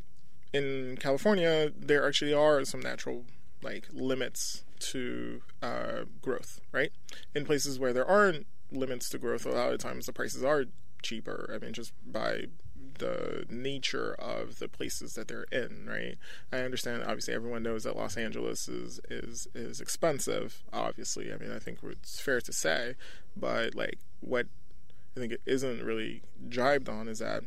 in 0.54 0.98
California, 1.00 1.72
there 1.78 2.08
actually 2.08 2.34
are 2.34 2.64
some 2.66 2.80
natural 2.80 3.26
like 3.62 3.88
limits 3.92 4.64
to 4.80 5.42
uh, 5.62 6.06
growth, 6.22 6.62
right? 6.72 6.92
In 7.34 7.46
places 7.46 7.80
where 7.80 7.94
there 7.94 8.06
aren't 8.06 8.46
limits 8.72 9.10
to 9.10 9.18
growth, 9.18 9.46
a 9.46 9.50
lot 9.50 9.74
of 9.74 9.80
times 9.80 10.06
the 10.06 10.14
prices 10.14 10.44
are 10.44 10.66
cheaper. 11.02 11.52
I 11.54 11.64
mean, 11.64 11.74
just 11.74 11.94
by 12.06 12.46
the 13.00 13.46
nature 13.50 14.14
of 14.14 14.60
the 14.60 14.68
places 14.68 15.14
that 15.14 15.28
they're 15.28 15.46
in, 15.52 15.86
right? 15.88 16.18
I 16.52 16.60
understand. 16.60 17.04
Obviously, 17.04 17.34
everyone 17.34 17.64
knows 17.64 17.84
that 17.84 17.96
Los 17.96 18.18
Angeles 18.18 18.68
is 18.68 19.00
is 19.10 19.48
is 19.54 19.82
expensive. 19.82 20.64
Obviously, 20.74 21.32
I 21.32 21.38
mean, 21.38 21.52
I 21.52 21.60
think 21.60 21.80
it's 21.84 22.20
fair 22.20 22.42
to 22.42 22.54
say, 22.54 22.96
but 23.36 23.76
like 23.76 24.00
what 24.22 24.48
I 25.16 25.20
think 25.20 25.34
it 25.34 25.42
isn't 25.46 25.84
really 25.84 26.24
jibed 26.50 26.90
on 26.90 27.08
is 27.08 27.20
that, 27.20 27.44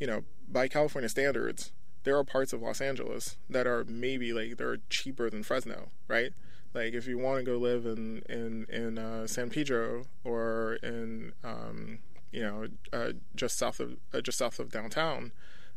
you 0.00 0.06
know, 0.06 0.24
by 0.48 0.68
California 0.68 1.08
standards, 1.08 1.72
there 2.04 2.16
are 2.16 2.24
parts 2.24 2.52
of 2.52 2.62
Los 2.62 2.80
Angeles 2.80 3.36
that 3.48 3.66
are 3.66 3.84
maybe 3.84 4.32
like 4.32 4.56
they're 4.56 4.78
cheaper 4.90 5.30
than 5.30 5.42
Fresno, 5.42 5.90
right? 6.08 6.32
Like 6.74 6.92
if 6.92 7.06
you 7.06 7.18
want 7.18 7.38
to 7.38 7.50
go 7.50 7.56
live 7.56 7.86
in 7.86 8.22
in 8.28 8.66
in 8.68 8.98
uh, 8.98 9.26
San 9.26 9.50
Pedro 9.50 10.04
or 10.24 10.78
in 10.82 11.32
um, 11.42 12.00
you 12.32 12.42
know 12.42 12.66
uh, 12.92 13.12
just 13.34 13.58
south 13.58 13.80
of 13.80 13.96
uh, 14.12 14.20
just 14.20 14.38
south 14.38 14.58
of 14.58 14.70
downtown, 14.70 15.32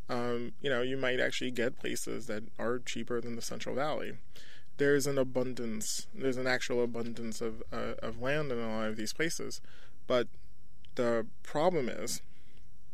um, 0.10 0.54
you 0.62 0.70
know 0.70 0.82
you 0.82 0.98
might 0.98 1.20
actually 1.20 1.52
get 1.52 1.80
places 1.80 2.28
that 2.28 2.44
are 2.58 2.80
cheaper 2.80 3.22
than 3.22 3.36
the 3.36 3.42
Central 3.42 3.76
Valley. 3.76 4.14
There's 4.78 5.08
an 5.08 5.18
abundance. 5.18 6.08
There's 6.14 6.38
an 6.38 6.48
actual 6.48 6.84
abundance 6.84 7.42
of 7.42 7.64
uh, 7.72 7.94
of 8.02 8.22
land 8.22 8.52
in 8.52 8.60
a 8.60 8.78
lot 8.78 8.88
of 8.88 8.98
these 8.98 9.14
places, 9.14 9.62
but 10.08 10.28
the 10.96 11.26
problem 11.44 11.88
is, 11.90 12.22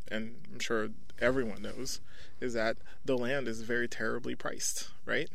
and 0.10 0.36
I'm 0.52 0.60
sure 0.60 0.89
everyone 1.20 1.62
knows, 1.62 2.02
is 2.39 2.54
that 2.54 2.78
the 3.04 3.18
land 3.18 3.48
is 3.48 3.62
very 3.62 3.88
terribly 3.88 4.36
priced, 4.36 4.89
right? 5.06 5.30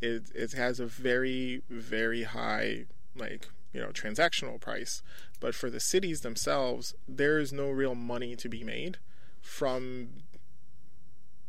It 0.00 0.30
it 0.34 0.52
has 0.52 0.80
a 0.80 0.86
very 0.86 1.62
very 1.68 2.24
high 2.24 2.84
like 3.14 3.48
you 3.76 3.82
know 3.82 3.88
transactional 3.88 4.58
price, 4.58 5.02
but 5.38 5.54
for 5.54 5.68
the 5.68 5.80
cities 5.80 6.22
themselves, 6.22 6.94
there 7.06 7.38
is 7.38 7.52
no 7.52 7.68
real 7.68 7.94
money 7.94 8.34
to 8.34 8.48
be 8.48 8.64
made 8.64 8.96
from 9.42 10.08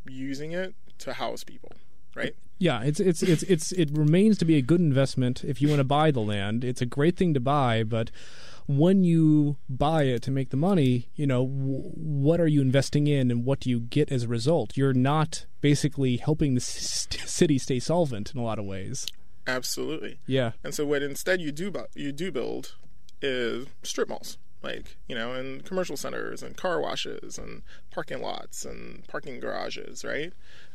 using 0.05 0.51
it 0.51 0.75
to 0.99 1.13
house 1.13 1.45
people, 1.45 1.71
right? 2.15 2.35
Yeah, 2.59 2.83
it's 2.83 2.99
it's 2.99 3.23
it's 3.23 3.43
it's 3.43 3.71
it 3.71 3.89
remains 3.93 4.37
to 4.39 4.45
be 4.45 4.57
a 4.57 4.61
good 4.61 4.81
investment 4.81 5.45
if 5.45 5.61
you 5.61 5.69
want 5.69 5.79
to 5.79 5.85
buy 5.85 6.11
the 6.11 6.19
land. 6.19 6.65
It's 6.65 6.81
a 6.81 6.85
great 6.85 7.15
thing 7.15 7.33
to 7.33 7.39
buy, 7.39 7.83
but 7.83 8.11
when 8.67 9.05
you 9.05 9.55
buy 9.69 10.03
it 10.03 10.21
to 10.23 10.31
make 10.31 10.49
the 10.49 10.57
money, 10.57 11.07
you 11.15 11.25
know, 11.25 11.45
w- 11.45 11.91
what 11.93 12.41
are 12.41 12.47
you 12.47 12.61
investing 12.61 13.07
in 13.07 13.31
and 13.31 13.45
what 13.45 13.61
do 13.61 13.69
you 13.69 13.79
get 13.79 14.11
as 14.11 14.23
a 14.23 14.27
result? 14.27 14.75
You're 14.75 14.93
not 14.93 15.45
basically 15.61 16.17
helping 16.17 16.55
the 16.55 16.59
city 16.59 17.57
stay 17.57 17.79
solvent 17.79 18.33
in 18.33 18.39
a 18.41 18.43
lot 18.43 18.59
of 18.59 18.65
ways. 18.65 19.07
Absolutely. 19.47 20.19
Yeah. 20.27 20.51
And 20.63 20.73
so 20.73 20.85
what 20.85 21.01
instead 21.01 21.41
you 21.41 21.51
do 21.51 21.71
bu- 21.71 21.85
you 21.95 22.11
do 22.11 22.31
build 22.31 22.75
is 23.21 23.67
strip 23.81 24.09
malls 24.09 24.37
like 24.61 24.97
you 25.07 25.15
know 25.15 25.33
and 25.33 25.65
commercial 25.65 25.97
centers 25.97 26.43
and 26.43 26.55
car 26.55 26.79
washes 26.79 27.37
and 27.39 27.63
parking 27.89 28.21
lots 28.21 28.63
and 28.65 29.07
parking 29.07 29.39
garages 29.39 30.03
right 30.03 30.33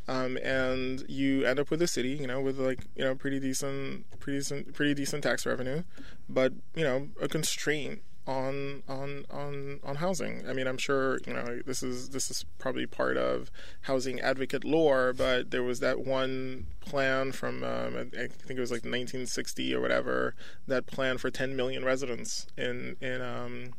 um, 0.08 0.36
and 0.38 1.04
you 1.08 1.44
end 1.44 1.60
up 1.60 1.70
with 1.70 1.80
a 1.80 1.86
city, 1.86 2.10
you 2.10 2.26
know, 2.26 2.40
with 2.40 2.58
like 2.58 2.86
you 2.96 3.04
know 3.04 3.14
pretty 3.14 3.38
decent, 3.38 4.04
pretty 4.18 4.38
decent, 4.38 4.74
pretty 4.74 4.94
decent 4.94 5.22
tax 5.22 5.46
revenue, 5.46 5.84
but 6.28 6.52
you 6.74 6.82
know 6.82 7.08
a 7.20 7.28
constraint 7.28 8.02
on 8.26 8.82
on 8.88 9.24
on 9.30 9.80
on 9.82 9.96
housing. 9.96 10.44
I 10.48 10.52
mean, 10.52 10.66
I'm 10.66 10.78
sure 10.78 11.18
you 11.26 11.32
know 11.32 11.60
this 11.66 11.82
is 11.82 12.10
this 12.10 12.30
is 12.30 12.44
probably 12.58 12.86
part 12.86 13.16
of 13.16 13.50
housing 13.82 14.20
advocate 14.20 14.64
lore, 14.64 15.12
but 15.12 15.50
there 15.50 15.62
was 15.62 15.80
that 15.80 16.00
one 16.00 16.66
plan 16.80 17.32
from 17.32 17.64
um, 17.64 17.96
I 17.96 18.28
think 18.28 18.58
it 18.58 18.60
was 18.60 18.70
like 18.70 18.82
1960 18.82 19.74
or 19.74 19.80
whatever 19.80 20.34
that 20.66 20.86
plan 20.86 21.18
for 21.18 21.30
10 21.30 21.56
million 21.56 21.84
residents 21.84 22.46
in 22.56 22.96
in 23.00 23.20
um, 23.20 23.70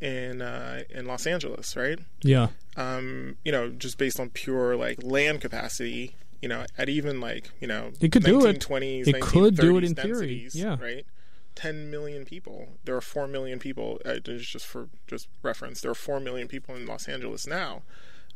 in 0.00 0.40
uh, 0.40 0.82
in 0.90 1.06
Los 1.06 1.26
Angeles, 1.26 1.76
right? 1.76 1.98
Yeah. 2.22 2.48
Um, 2.76 3.36
you 3.44 3.52
know, 3.52 3.70
just 3.70 3.98
based 3.98 4.18
on 4.18 4.30
pure 4.30 4.76
like 4.76 5.02
land 5.02 5.40
capacity. 5.40 6.16
You 6.42 6.48
know, 6.48 6.66
at 6.76 6.90
even 6.90 7.22
like 7.22 7.50
you 7.58 7.66
know, 7.66 7.92
It 8.02 8.12
could 8.12 8.22
do 8.22 8.44
it. 8.44 8.60
1920s, 8.60 9.08
It 9.08 9.20
could 9.22 9.56
do 9.56 9.78
it 9.78 9.84
1930s 9.84 9.86
in 9.86 9.94
theory, 9.94 10.48
yeah. 10.52 10.76
right. 10.78 11.06
10 11.54 11.90
million 11.90 12.24
people. 12.24 12.68
There 12.84 12.96
are 12.96 13.00
4 13.00 13.26
million 13.26 13.58
people, 13.58 14.00
uh, 14.04 14.18
just 14.18 14.66
for 14.66 14.88
just 15.06 15.28
reference, 15.42 15.80
there 15.80 15.90
are 15.90 15.94
4 15.94 16.20
million 16.20 16.48
people 16.48 16.74
in 16.74 16.86
Los 16.86 17.08
Angeles 17.08 17.46
now. 17.46 17.82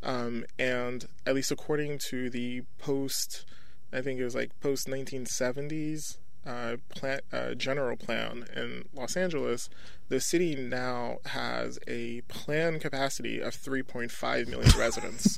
Um, 0.02 0.44
and 0.59 1.09
at 1.26 1.35
least 1.35 1.50
according 1.50 1.98
to 2.11 2.31
the 2.31 2.62
post, 2.78 3.44
I 3.92 4.00
think 4.00 4.20
it 4.20 4.24
was 4.24 4.35
like 4.35 4.59
post 4.61 4.87
1970s 4.87 6.18
uh, 6.48 6.76
plan, 6.88 7.20
uh, 7.33 7.54
general 7.54 7.96
plan 7.96 8.46
in 8.57 8.88
Los 8.94 9.16
Angeles, 9.16 9.68
the 10.09 10.20
city 10.20 10.54
now 10.54 11.18
has 11.26 11.78
a 11.87 12.22
plan 12.22 12.78
capacity 12.78 13.40
of 13.40 13.54
3.5 13.54 14.48
million 14.48 14.70
residents. 14.78 15.37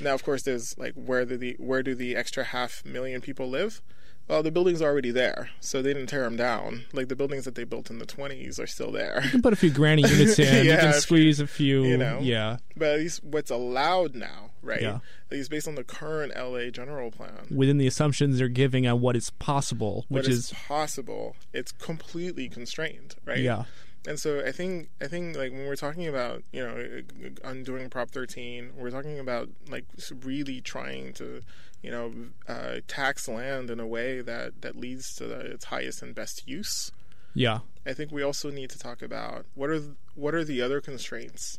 now, 0.00 0.14
of 0.14 0.22
course, 0.22 0.42
there's 0.42 0.76
like 0.76 0.94
where 0.94 1.24
do 1.24 1.36
the 1.36 1.56
where 1.58 1.82
do 1.82 1.94
the 1.94 2.14
extra 2.14 2.44
half 2.44 2.84
million 2.84 3.20
people 3.20 3.48
live? 3.48 3.80
Well, 4.28 4.42
the 4.42 4.50
building's 4.50 4.82
are 4.82 4.90
already 4.90 5.10
there, 5.10 5.50
so 5.58 5.80
they 5.80 5.94
didn't 5.94 6.08
tear 6.08 6.22
them 6.24 6.36
down. 6.36 6.84
Like 6.92 7.08
the 7.08 7.16
buildings 7.16 7.44
that 7.46 7.54
they 7.54 7.64
built 7.64 7.88
in 7.90 7.98
the 7.98 8.04
20s 8.06 8.58
are 8.62 8.66
still 8.66 8.92
there. 8.92 9.20
You 9.24 9.30
can 9.30 9.42
put 9.42 9.54
a 9.54 9.56
few 9.56 9.70
granny 9.70 10.02
units 10.08 10.38
in. 10.38 10.66
you 10.66 10.76
can 10.76 10.92
squeeze 10.92 11.40
a 11.40 11.46
few. 11.46 11.84
you 11.84 11.96
know. 11.96 12.18
Yeah. 12.20 12.58
But 12.76 12.88
at 12.90 12.98
least 12.98 13.24
what's 13.24 13.50
allowed 13.50 14.14
now, 14.14 14.50
right? 14.62 14.82
Yeah. 14.82 14.98
At 15.30 15.38
least 15.38 15.50
based 15.50 15.66
on 15.66 15.76
the 15.76 15.84
current 15.84 16.34
LA 16.36 16.70
general 16.70 17.10
plan, 17.10 17.46
Within 17.50 17.78
the 17.78 17.86
assumptions 17.86 18.38
they're 18.38 18.48
giving 18.48 18.86
on 18.86 19.00
what 19.00 19.16
is 19.16 19.30
possible, 19.30 20.04
which 20.08 20.28
is 20.28 20.50
is 20.50 20.52
possible, 20.66 21.34
it's 21.54 21.72
completely 21.72 22.48
constrained, 22.48 23.16
right? 23.24 23.38
yeah. 23.38 23.64
And 24.06 24.18
so 24.18 24.40
I 24.46 24.52
think 24.52 24.88
I 25.02 25.06
think 25.06 25.36
like 25.36 25.52
when 25.52 25.66
we're 25.66 25.76
talking 25.76 26.06
about 26.06 26.42
you 26.52 26.64
know 26.64 27.02
undoing 27.44 27.90
Prop 27.90 28.10
13, 28.10 28.70
we're 28.76 28.90
talking 28.90 29.18
about 29.18 29.48
like 29.68 29.84
really 30.22 30.60
trying 30.60 31.12
to 31.14 31.42
you 31.82 31.90
know 31.90 32.12
uh, 32.48 32.76
tax 32.86 33.28
land 33.28 33.70
in 33.70 33.80
a 33.80 33.86
way 33.86 34.20
that 34.20 34.62
that 34.62 34.76
leads 34.76 35.14
to 35.16 35.26
the, 35.26 35.40
its 35.40 35.66
highest 35.66 36.02
and 36.02 36.14
best 36.14 36.46
use. 36.46 36.90
Yeah. 37.34 37.60
I 37.86 37.92
think 37.92 38.10
we 38.10 38.22
also 38.22 38.50
need 38.50 38.70
to 38.70 38.78
talk 38.78 39.02
about 39.02 39.46
what 39.54 39.70
are 39.70 39.82
what 40.14 40.34
are 40.34 40.44
the 40.44 40.60
other 40.60 40.80
constraints 40.80 41.58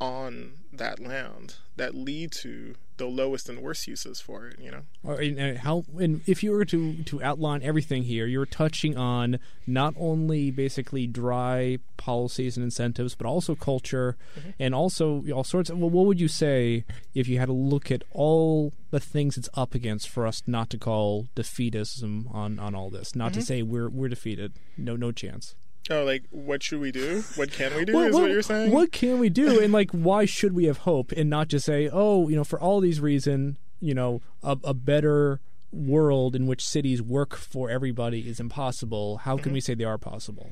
on 0.00 0.52
that 0.72 0.98
land 0.98 1.56
that 1.76 1.94
lead 1.94 2.32
to 2.32 2.74
the 3.00 3.06
lowest 3.06 3.48
and 3.48 3.60
worst 3.60 3.88
uses 3.88 4.20
for 4.20 4.46
it. 4.46 4.60
You 4.60 4.70
know. 4.70 5.14
And 5.16 5.58
how 5.58 5.84
and 5.98 6.20
if 6.26 6.42
you 6.42 6.52
were 6.52 6.64
to 6.66 7.02
to 7.02 7.22
outline 7.22 7.62
everything 7.62 8.04
here, 8.04 8.26
you're 8.26 8.46
touching 8.46 8.96
on 8.96 9.40
not 9.66 9.94
only 9.98 10.50
basically 10.50 11.06
dry 11.06 11.78
policies 11.96 12.56
and 12.56 12.64
incentives, 12.64 13.14
but 13.14 13.26
also 13.26 13.54
culture, 13.54 14.16
mm-hmm. 14.38 14.50
and 14.58 14.74
also 14.74 15.24
all 15.34 15.44
sorts. 15.44 15.70
Of, 15.70 15.78
well, 15.78 15.90
what 15.90 16.06
would 16.06 16.20
you 16.20 16.28
say 16.28 16.84
if 17.14 17.26
you 17.26 17.38
had 17.38 17.46
to 17.46 17.52
look 17.52 17.90
at 17.90 18.04
all 18.12 18.72
the 18.90 19.00
things 19.00 19.36
it's 19.38 19.48
up 19.54 19.74
against 19.74 20.08
for 20.08 20.26
us 20.26 20.42
not 20.46 20.68
to 20.70 20.78
call 20.78 21.26
defeatism 21.34 22.32
on 22.34 22.58
on 22.58 22.74
all 22.74 22.90
this, 22.90 23.16
not 23.16 23.32
to 23.32 23.40
mm-hmm. 23.40 23.46
say 23.46 23.62
we're 23.62 23.88
we're 23.88 24.08
defeated, 24.08 24.52
no 24.76 24.94
no 24.94 25.10
chance. 25.10 25.54
Oh, 25.90 26.04
like 26.04 26.22
what 26.30 26.62
should 26.62 26.80
we 26.80 26.92
do? 26.92 27.24
What 27.34 27.50
can 27.50 27.74
we 27.74 27.84
do? 27.84 27.94
Well, 27.94 28.06
is 28.06 28.14
what 28.14 28.30
you're 28.30 28.42
saying? 28.42 28.70
What 28.70 28.92
can 28.92 29.18
we 29.18 29.28
do, 29.28 29.60
and 29.60 29.72
like, 29.72 29.90
why 29.90 30.24
should 30.24 30.52
we 30.54 30.64
have 30.66 30.78
hope, 30.78 31.10
and 31.12 31.28
not 31.28 31.48
just 31.48 31.66
say, 31.66 31.88
oh, 31.92 32.28
you 32.28 32.36
know, 32.36 32.44
for 32.44 32.60
all 32.60 32.80
these 32.80 33.00
reasons, 33.00 33.56
you 33.80 33.94
know, 33.94 34.22
a, 34.42 34.56
a 34.64 34.74
better 34.74 35.40
world 35.72 36.34
in 36.34 36.46
which 36.46 36.64
cities 36.66 37.00
work 37.00 37.36
for 37.36 37.70
everybody 37.70 38.28
is 38.28 38.40
impossible. 38.40 39.18
How 39.18 39.34
Mm-hmm. 39.36 39.42
can 39.44 39.52
we 39.52 39.60
say 39.60 39.74
they 39.74 39.84
are 39.84 39.98
possible? 39.98 40.50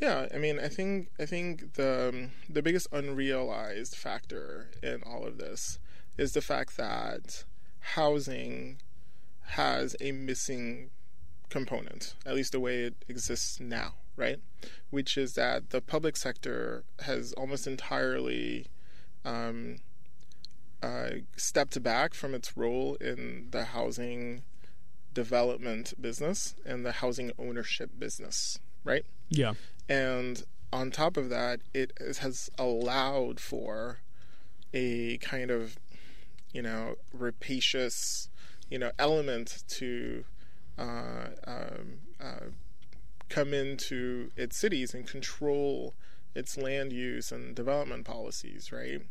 Yeah, 0.00 0.26
I 0.34 0.38
mean, 0.38 0.58
I 0.60 0.68
think 0.68 1.08
I 1.18 1.24
think 1.26 1.74
the 1.74 2.08
um, 2.10 2.30
the 2.48 2.62
biggest 2.62 2.86
unrealized 2.92 3.96
factor 3.96 4.70
in 4.82 5.02
all 5.04 5.24
of 5.24 5.38
this 5.38 5.78
is 6.18 6.32
the 6.32 6.40
fact 6.42 6.76
that 6.76 7.44
housing 7.94 8.78
has 9.50 9.94
a 10.00 10.12
missing 10.12 10.90
component, 11.48 12.14
at 12.26 12.34
least 12.34 12.52
the 12.52 12.60
way 12.60 12.82
it 12.82 12.94
exists 13.08 13.60
now, 13.60 13.94
right? 14.16 14.40
Which 14.90 15.16
is 15.16 15.34
that 15.34 15.70
the 15.70 15.80
public 15.80 16.16
sector 16.16 16.84
has 17.00 17.32
almost 17.34 17.66
entirely 17.66 18.66
um, 19.24 19.78
uh, 20.82 21.10
stepped 21.36 21.82
back 21.82 22.14
from 22.14 22.34
its 22.34 22.56
role 22.56 22.96
in 23.00 23.48
the 23.50 23.64
housing 23.66 24.42
development 25.12 25.94
business 26.00 26.54
and 26.64 26.84
the 26.84 26.92
housing 26.92 27.32
ownership 27.38 27.90
business, 27.98 28.58
right? 28.84 29.06
Yeah, 29.28 29.54
And 29.88 30.44
on 30.72 30.90
top 30.90 31.16
of 31.16 31.30
that, 31.30 31.60
it 31.72 31.92
has 32.20 32.50
allowed 32.58 33.40
for 33.40 34.00
a 34.74 35.16
kind 35.18 35.50
of, 35.50 35.78
you 36.52 36.62
know, 36.62 36.96
rapacious, 37.12 38.28
you 38.68 38.78
know, 38.78 38.92
element 38.98 39.64
to 39.68 40.24
uh, 40.78 41.28
um, 41.46 41.98
uh, 42.20 42.50
come 43.28 43.52
into 43.52 44.30
its 44.36 44.56
cities 44.56 44.94
and 44.94 45.06
control 45.06 45.94
its 46.34 46.56
land 46.56 46.92
use 46.92 47.32
and 47.32 47.54
development 47.54 48.04
policies, 48.04 48.70
right? 48.70 49.02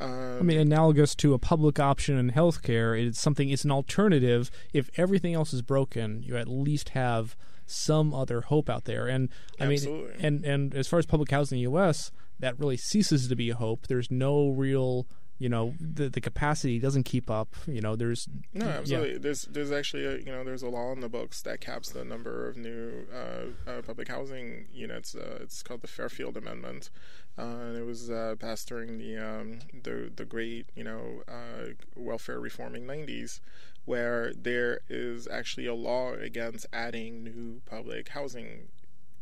Um, 0.00 0.38
I 0.38 0.42
mean, 0.42 0.58
analogous 0.58 1.14
to 1.16 1.34
a 1.34 1.38
public 1.38 1.80
option 1.80 2.18
in 2.18 2.30
healthcare, 2.30 3.00
it's 3.00 3.20
something. 3.20 3.48
It's 3.48 3.64
an 3.64 3.72
alternative. 3.72 4.50
If 4.72 4.90
everything 4.96 5.34
else 5.34 5.52
is 5.52 5.62
broken, 5.62 6.22
you 6.22 6.36
at 6.36 6.48
least 6.48 6.90
have 6.90 7.36
some 7.66 8.14
other 8.14 8.42
hope 8.42 8.70
out 8.70 8.84
there. 8.84 9.06
And 9.08 9.28
I 9.60 9.64
Absolutely. 9.66 10.12
mean, 10.12 10.24
and 10.24 10.44
and 10.44 10.74
as 10.74 10.86
far 10.86 10.98
as 10.98 11.06
public 11.06 11.30
housing 11.30 11.58
in 11.58 11.64
the 11.64 11.70
U.S., 11.70 12.12
that 12.38 12.58
really 12.58 12.76
ceases 12.76 13.28
to 13.28 13.36
be 13.36 13.50
a 13.50 13.56
hope. 13.56 13.88
There's 13.88 14.10
no 14.10 14.48
real, 14.48 15.06
you 15.38 15.48
know, 15.48 15.74
the 15.80 16.08
the 16.08 16.20
capacity 16.20 16.78
doesn't 16.78 17.04
keep 17.04 17.30
up. 17.30 17.54
You 17.66 17.80
know, 17.80 17.94
there's 17.94 18.28
No, 18.52 18.66
yeah. 18.66 18.72
absolutely. 18.72 19.18
There's 19.18 19.42
there's 19.42 19.70
actually 19.70 20.04
a, 20.04 20.16
you 20.18 20.32
know 20.32 20.42
there's 20.42 20.62
a 20.62 20.68
law 20.68 20.92
in 20.92 21.00
the 21.00 21.08
books 21.08 21.42
that 21.42 21.60
caps 21.60 21.90
the 21.90 22.04
number 22.04 22.48
of 22.48 22.56
new 22.56 23.06
uh, 23.14 23.70
uh, 23.70 23.82
public 23.82 24.08
housing 24.08 24.66
units. 24.72 25.14
Uh, 25.14 25.38
it's 25.40 25.62
called 25.62 25.82
the 25.82 25.86
Faircloth 25.86 26.36
Amendment, 26.36 26.90
uh, 27.38 27.42
and 27.42 27.76
it 27.76 27.84
was 27.84 28.10
uh, 28.10 28.34
passed 28.38 28.68
during 28.68 28.98
the 28.98 29.16
um, 29.16 29.60
the 29.84 30.10
the 30.14 30.24
great 30.24 30.66
you 30.74 30.84
know 30.84 31.22
uh, 31.28 31.72
welfare 31.94 32.40
reforming 32.40 32.84
'90s, 32.84 33.40
where 33.84 34.32
there 34.34 34.80
is 34.88 35.28
actually 35.28 35.66
a 35.66 35.74
law 35.74 36.14
against 36.14 36.66
adding 36.72 37.22
new 37.22 37.60
public 37.64 38.08
housing 38.08 38.68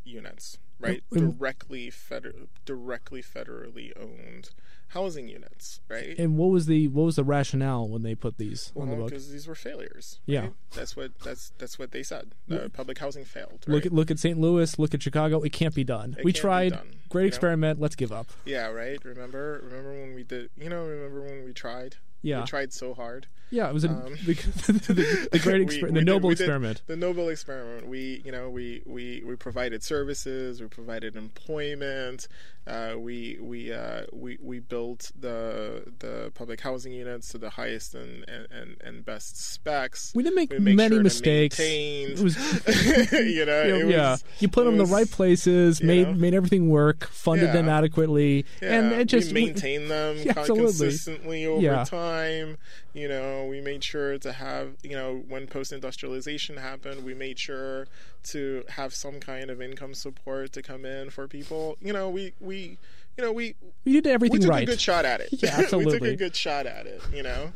units. 0.02 0.58
Right, 0.78 1.02
And- 1.10 1.38
directly 1.38 1.88
feder- 1.90 2.48
directly 2.66 3.22
federally 3.22 3.92
owned 3.98 4.50
housing 4.88 5.26
units. 5.28 5.80
Right, 5.88 6.14
And 6.18 6.36
what 6.36 6.50
was 6.50 6.66
the 6.66 6.88
what 6.88 7.04
was 7.04 7.16
the 7.16 7.24
rationale 7.24 7.88
when 7.88 8.02
they 8.02 8.14
put 8.14 8.36
these 8.38 8.72
on 8.76 8.88
the 8.88 8.92
well, 8.94 9.02
book? 9.04 9.10
because 9.10 9.30
these 9.32 9.46
were 9.46 9.54
failures. 9.54 10.20
Yeah. 10.26 10.48
that's 10.74 10.94
what 10.94 11.18
that's 11.20 11.52
that's 11.58 11.78
what 11.78 11.92
they 11.92 12.02
said. 12.02 12.32
Uh, 12.50 12.68
public 12.72 12.98
housing 12.98 13.24
failed. 13.24 13.64
Look 13.66 13.86
at 13.86 13.92
look 13.92 14.10
at 14.10 14.18
St. 14.18 14.38
Louis, 14.38 14.78
look 14.78 14.92
at 14.94 15.02
Chicago. 15.02 15.40
It 15.42 15.52
can't 15.52 15.74
be 15.74 15.82
done. 15.84 16.14
It 16.18 16.24
we 16.24 16.32
tried. 16.32 16.72
done, 16.72 16.96
Great 17.08 17.22
you 17.22 17.26
know? 17.26 17.28
experiment. 17.28 17.80
Let's 17.80 17.96
give 17.96 18.12
up. 18.12 18.26
yeah, 18.44 18.66
right. 18.68 19.02
Remember, 19.04 19.60
remember 19.64 19.92
when 19.92 20.14
we 20.14 20.24
did? 20.24 20.50
You 20.58 20.68
know, 20.68 20.84
remember 20.84 21.22
when 21.22 21.44
we 21.44 21.52
tried? 21.52 21.96
Yeah. 22.26 22.40
we 22.40 22.46
tried 22.46 22.72
so 22.72 22.92
hard. 22.94 23.26
Yeah, 23.50 23.68
it 23.68 23.72
was 23.74 23.84
a, 23.84 23.88
Um, 23.90 24.16
the, 24.26 24.34
the, 24.66 25.28
the 25.32 25.38
great 25.38 25.60
We- 25.60 25.66
exper- 25.66 25.90
we 25.92 26.00
the 26.00 26.04
noble 26.04 26.30
did 26.30 26.40
experiment. 26.40 26.82
The 26.86 26.96
noble 26.96 27.28
experiment. 27.28 27.86
We, 27.86 28.20
you 28.24 28.32
know, 28.32 28.50
we 28.50 28.82
we 28.84 29.22
we 29.24 29.36
provided 29.36 29.82
services. 29.84 30.60
We 30.60 30.66
provided 30.66 31.14
employment. 31.16 32.26
Uh, 32.66 32.94
we 32.98 33.38
we 33.40 33.72
uh, 33.72 34.02
we 34.12 34.36
we 34.42 34.58
built 34.58 35.12
the 35.18 35.84
the 36.00 36.32
public 36.34 36.60
housing 36.60 36.92
units 36.92 37.28
to 37.28 37.38
the 37.38 37.50
highest 37.50 37.94
and 37.94 38.24
and, 38.28 38.46
and, 38.50 38.76
and 38.82 39.04
best 39.04 39.36
specs. 39.40 40.12
We 40.16 40.24
didn't 40.24 40.34
make 40.36 40.50
We 40.50 40.58
many 40.58 40.96
sure 40.96 41.02
mistakes. 41.02 41.58
It 41.60 42.18
was 42.18 42.36
you 43.12 43.14
know, 43.14 43.22
you 43.22 43.44
know, 43.46 43.78
it 43.78 43.84
was, 43.84 43.94
yeah, 43.94 44.16
you 44.40 44.48
put 44.48 44.64
them 44.64 44.74
in 44.74 44.78
the 44.78 44.86
right 44.86 45.08
places, 45.08 45.80
made 45.80 46.08
know? 46.08 46.14
made 46.14 46.34
everything 46.34 46.68
work, 46.68 47.06
funded 47.08 47.52
them 47.52 47.66
Yeah. 47.66 47.78
adequately, 47.78 48.44
and 48.60 48.90
Yeah, 48.90 48.98
it 48.98 49.04
just 49.04 49.32
we 49.32 49.44
maintain 49.44 49.86
them 49.86 50.16
Yeah, 50.24 50.32
consistently 50.32 51.46
over 51.46 51.84
time. 51.84 52.58
You 52.96 53.08
know, 53.08 53.44
we 53.44 53.60
made 53.60 53.84
sure 53.84 54.16
to 54.16 54.32
have, 54.32 54.76
you 54.82 54.96
know, 54.96 55.22
when 55.28 55.46
post 55.46 55.70
industrialization 55.70 56.56
happened, 56.56 57.04
we 57.04 57.12
made 57.12 57.38
sure 57.38 57.88
to 58.28 58.64
have 58.70 58.94
some 58.94 59.20
kind 59.20 59.50
of 59.50 59.60
income 59.60 59.92
support 59.92 60.54
to 60.54 60.62
come 60.62 60.86
in 60.86 61.10
for 61.10 61.28
people. 61.28 61.76
You 61.82 61.92
know, 61.92 62.08
we 62.08 62.32
we 62.40 62.78
you 63.18 63.24
know 63.24 63.32
we 63.32 63.54
we 63.84 63.92
did 63.92 64.06
everything 64.06 64.38
we 64.38 64.44
took 64.46 64.50
right. 64.50 64.62
a 64.62 64.66
good 64.66 64.80
shot 64.80 65.04
at 65.04 65.20
it. 65.20 65.28
Yeah, 65.42 65.60
we 65.76 65.84
took 65.84 66.00
a 66.00 66.16
good 66.16 66.34
shot 66.34 66.64
at 66.64 66.86
it. 66.86 67.02
You 67.12 67.22
know. 67.22 67.52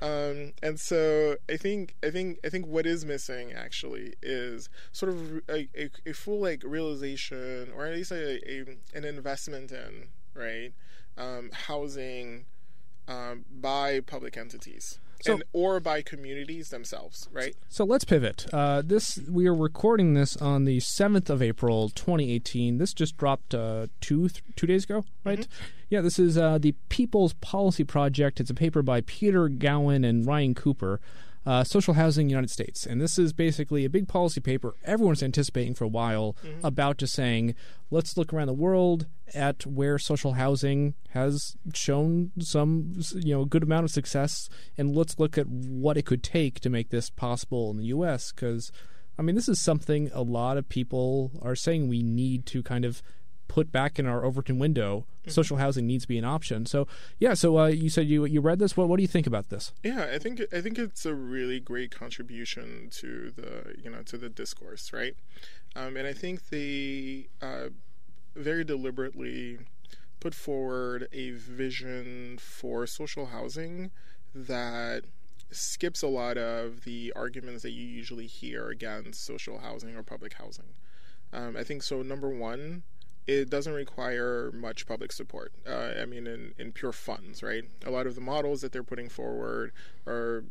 Um, 0.00 0.52
and 0.62 0.78
so 0.78 1.38
I 1.50 1.56
think 1.56 1.96
I 2.04 2.10
think 2.10 2.38
I 2.44 2.48
think 2.48 2.66
what 2.68 2.86
is 2.86 3.04
missing 3.04 3.52
actually 3.52 4.14
is 4.22 4.68
sort 4.92 5.10
of 5.10 5.42
a, 5.48 5.68
a, 5.76 5.90
a 6.06 6.12
full 6.12 6.40
like 6.40 6.62
realization, 6.64 7.72
or 7.74 7.84
at 7.86 7.94
least 7.94 8.12
a, 8.12 8.38
a 8.48 8.64
an 8.94 9.04
investment 9.04 9.72
in 9.72 10.08
right 10.34 10.72
um, 11.16 11.50
housing 11.52 12.44
um, 13.08 13.44
by 13.50 14.00
public 14.00 14.36
entities. 14.36 14.98
So- 15.22 15.34
and, 15.34 15.44
or 15.54 15.80
by 15.80 16.02
communities 16.02 16.68
themselves, 16.68 17.28
right? 17.32 17.54
So 17.70 17.84
let's 17.84 18.04
pivot. 18.04 18.46
Uh, 18.52 18.82
this 18.84 19.18
we 19.30 19.46
are 19.46 19.54
recording 19.54 20.12
this 20.12 20.36
on 20.36 20.64
the 20.66 20.80
seventh 20.80 21.30
of 21.30 21.40
April, 21.40 21.88
2018. 21.88 22.76
This 22.76 22.92
just 22.92 23.16
dropped 23.16 23.54
uh, 23.54 23.86
two 24.02 24.28
th- 24.28 24.42
two 24.54 24.66
days 24.66 24.84
ago, 24.84 25.04
right? 25.24 25.46
Yeah, 25.88 26.02
this 26.02 26.18
is 26.18 26.36
uh, 26.36 26.58
the 26.58 26.72
People's 26.90 27.32
Policy 27.34 27.84
Project. 27.84 28.38
It's 28.38 28.50
a 28.50 28.54
paper 28.54 28.82
by 28.82 29.00
Peter 29.02 29.48
Gowan 29.48 30.04
and 30.04 30.26
Ryan 30.26 30.54
Cooper. 30.54 31.00
Uh, 31.46 31.62
social 31.62 31.92
housing 31.92 32.30
United 32.30 32.48
States, 32.50 32.86
and 32.86 33.02
this 33.02 33.18
is 33.18 33.34
basically 33.34 33.84
a 33.84 33.90
big 33.90 34.08
policy 34.08 34.40
paper 34.40 34.76
everyone's 34.82 35.22
anticipating 35.22 35.74
for 35.74 35.84
a 35.84 35.88
while 35.88 36.34
about 36.62 36.96
just 36.96 37.12
saying, 37.12 37.54
let's 37.90 38.16
look 38.16 38.32
around 38.32 38.46
the 38.46 38.54
world 38.54 39.06
at 39.34 39.66
where 39.66 39.98
social 39.98 40.32
housing 40.32 40.94
has 41.10 41.54
shown 41.74 42.30
some, 42.38 42.94
you 43.14 43.34
know, 43.34 43.44
good 43.44 43.62
amount 43.62 43.84
of 43.84 43.90
success, 43.90 44.48
and 44.78 44.96
let's 44.96 45.18
look 45.18 45.36
at 45.36 45.46
what 45.46 45.98
it 45.98 46.06
could 46.06 46.22
take 46.22 46.60
to 46.60 46.70
make 46.70 46.88
this 46.88 47.10
possible 47.10 47.70
in 47.70 47.76
the 47.76 47.86
U.S. 47.86 48.32
Because, 48.32 48.72
I 49.18 49.22
mean, 49.22 49.34
this 49.34 49.48
is 49.48 49.60
something 49.60 50.10
a 50.14 50.22
lot 50.22 50.56
of 50.56 50.68
people 50.68 51.30
are 51.42 51.54
saying 51.56 51.88
we 51.88 52.02
need 52.02 52.46
to 52.46 52.62
kind 52.62 52.86
of 52.86 53.02
put 53.48 53.70
back 53.70 53.98
in 53.98 54.06
our 54.06 54.24
Overton 54.24 54.58
window. 54.58 55.06
Social 55.26 55.56
housing 55.56 55.86
needs 55.86 56.04
to 56.04 56.08
be 56.08 56.18
an 56.18 56.24
option. 56.24 56.66
So, 56.66 56.86
yeah. 57.18 57.32
So, 57.32 57.58
uh, 57.58 57.66
you 57.68 57.88
said 57.88 58.06
you 58.06 58.26
you 58.26 58.40
read 58.40 58.58
this. 58.58 58.76
What 58.76 58.88
what 58.88 58.96
do 58.98 59.02
you 59.02 59.08
think 59.08 59.26
about 59.26 59.48
this? 59.48 59.72
Yeah, 59.82 60.10
I 60.12 60.18
think 60.18 60.42
I 60.52 60.60
think 60.60 60.78
it's 60.78 61.06
a 61.06 61.14
really 61.14 61.60
great 61.60 61.90
contribution 61.90 62.88
to 62.92 63.30
the 63.30 63.74
you 63.82 63.90
know 63.90 64.02
to 64.02 64.18
the 64.18 64.28
discourse, 64.28 64.92
right? 64.92 65.16
Um, 65.74 65.96
and 65.96 66.06
I 66.06 66.12
think 66.12 66.50
they 66.50 67.28
uh, 67.40 67.68
very 68.36 68.64
deliberately 68.64 69.58
put 70.20 70.34
forward 70.34 71.08
a 71.12 71.30
vision 71.32 72.38
for 72.38 72.86
social 72.86 73.26
housing 73.26 73.90
that 74.34 75.04
skips 75.50 76.02
a 76.02 76.08
lot 76.08 76.36
of 76.36 76.84
the 76.84 77.12
arguments 77.14 77.62
that 77.62 77.70
you 77.70 77.86
usually 77.86 78.26
hear 78.26 78.68
against 78.68 79.24
social 79.24 79.58
housing 79.58 79.94
or 79.96 80.02
public 80.02 80.34
housing. 80.34 80.74
Um, 81.32 81.56
I 81.56 81.64
think 81.64 81.82
so. 81.82 82.02
Number 82.02 82.28
one, 82.28 82.82
it 83.26 83.48
doesn't 83.48 83.72
require 83.72 84.50
much 84.52 84.86
public 84.86 85.10
support. 85.12 85.52
Uh, 85.66 85.92
I 86.00 86.04
mean, 86.04 86.26
in, 86.26 86.52
in 86.58 86.72
pure 86.72 86.92
funds, 86.92 87.42
right? 87.42 87.64
A 87.84 87.90
lot 87.90 88.06
of 88.06 88.14
the 88.14 88.20
models 88.20 88.60
that 88.60 88.72
they're 88.72 88.82
putting 88.82 89.08
forward 89.08 89.72
are 90.06 90.44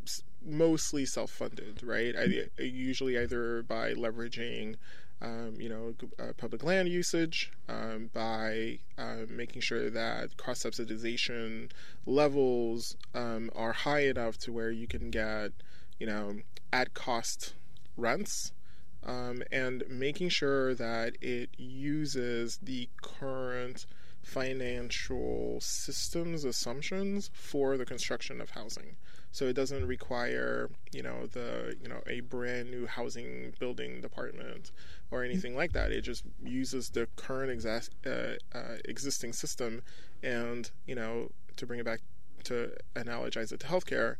mostly 0.44 1.06
self-funded, 1.06 1.84
right? 1.84 2.16
I, 2.18 2.62
usually 2.62 3.18
either 3.18 3.64
by 3.64 3.94
leveraging, 3.94 4.76
um, 5.22 5.56
you 5.60 5.70
know, 5.70 5.94
uh, 6.20 6.34
public 6.36 6.64
land 6.64 6.90
usage, 6.90 7.52
um, 7.70 8.10
by 8.12 8.80
uh, 8.98 9.26
making 9.30 9.62
sure 9.62 9.90
that 9.90 10.38
cross-subsidization 10.38 11.70
levels 12.06 12.98
um, 13.14 13.52
are 13.56 13.74
high 13.74 14.06
enough 14.08 14.38
to 14.40 14.52
where 14.52 14.72
you 14.72 14.88
can 14.88 15.12
get, 15.12 15.52
you 16.00 16.08
know, 16.08 16.38
at-cost 16.72 17.54
rents 17.96 18.52
um, 19.06 19.44
and 19.52 19.84
making 19.90 20.30
sure 20.30 20.74
that 20.76 21.18
it 21.22 21.50
uses 21.58 22.60
the 22.62 22.90
current 23.02 23.86
financial 24.24 25.60
systems 25.60 26.46
assumptions 26.46 27.30
for 27.34 27.78
the 27.78 27.86
construction 27.86 28.40
of 28.40 28.52
housing. 28.52 28.96
So 29.32 29.46
it 29.46 29.54
doesn't 29.54 29.86
require, 29.86 30.70
you 30.94 31.04
know, 31.04 31.26
the 31.26 31.76
you 31.82 31.90
know 31.90 32.02
a 32.08 32.22
brand 32.22 32.72
new 32.72 32.86
housing 32.86 33.54
building 33.60 34.00
department 34.00 34.72
or 35.12 35.24
anything 35.24 35.56
like 35.56 35.74
that. 35.74 35.92
It 35.92 36.02
just 36.02 36.24
uses 36.44 36.90
the 36.90 37.08
current 37.16 37.66
uh, 37.66 38.10
uh, 38.54 38.60
existing 38.86 39.34
system, 39.34 39.82
and 40.22 40.70
you 40.86 40.96
know, 40.96 41.32
to 41.58 41.66
bring 41.66 41.80
it 41.80 41.86
back 41.86 42.02
to 42.46 42.72
analogize 42.96 43.52
it 43.52 43.60
to 43.62 43.68
healthcare, 43.68 44.18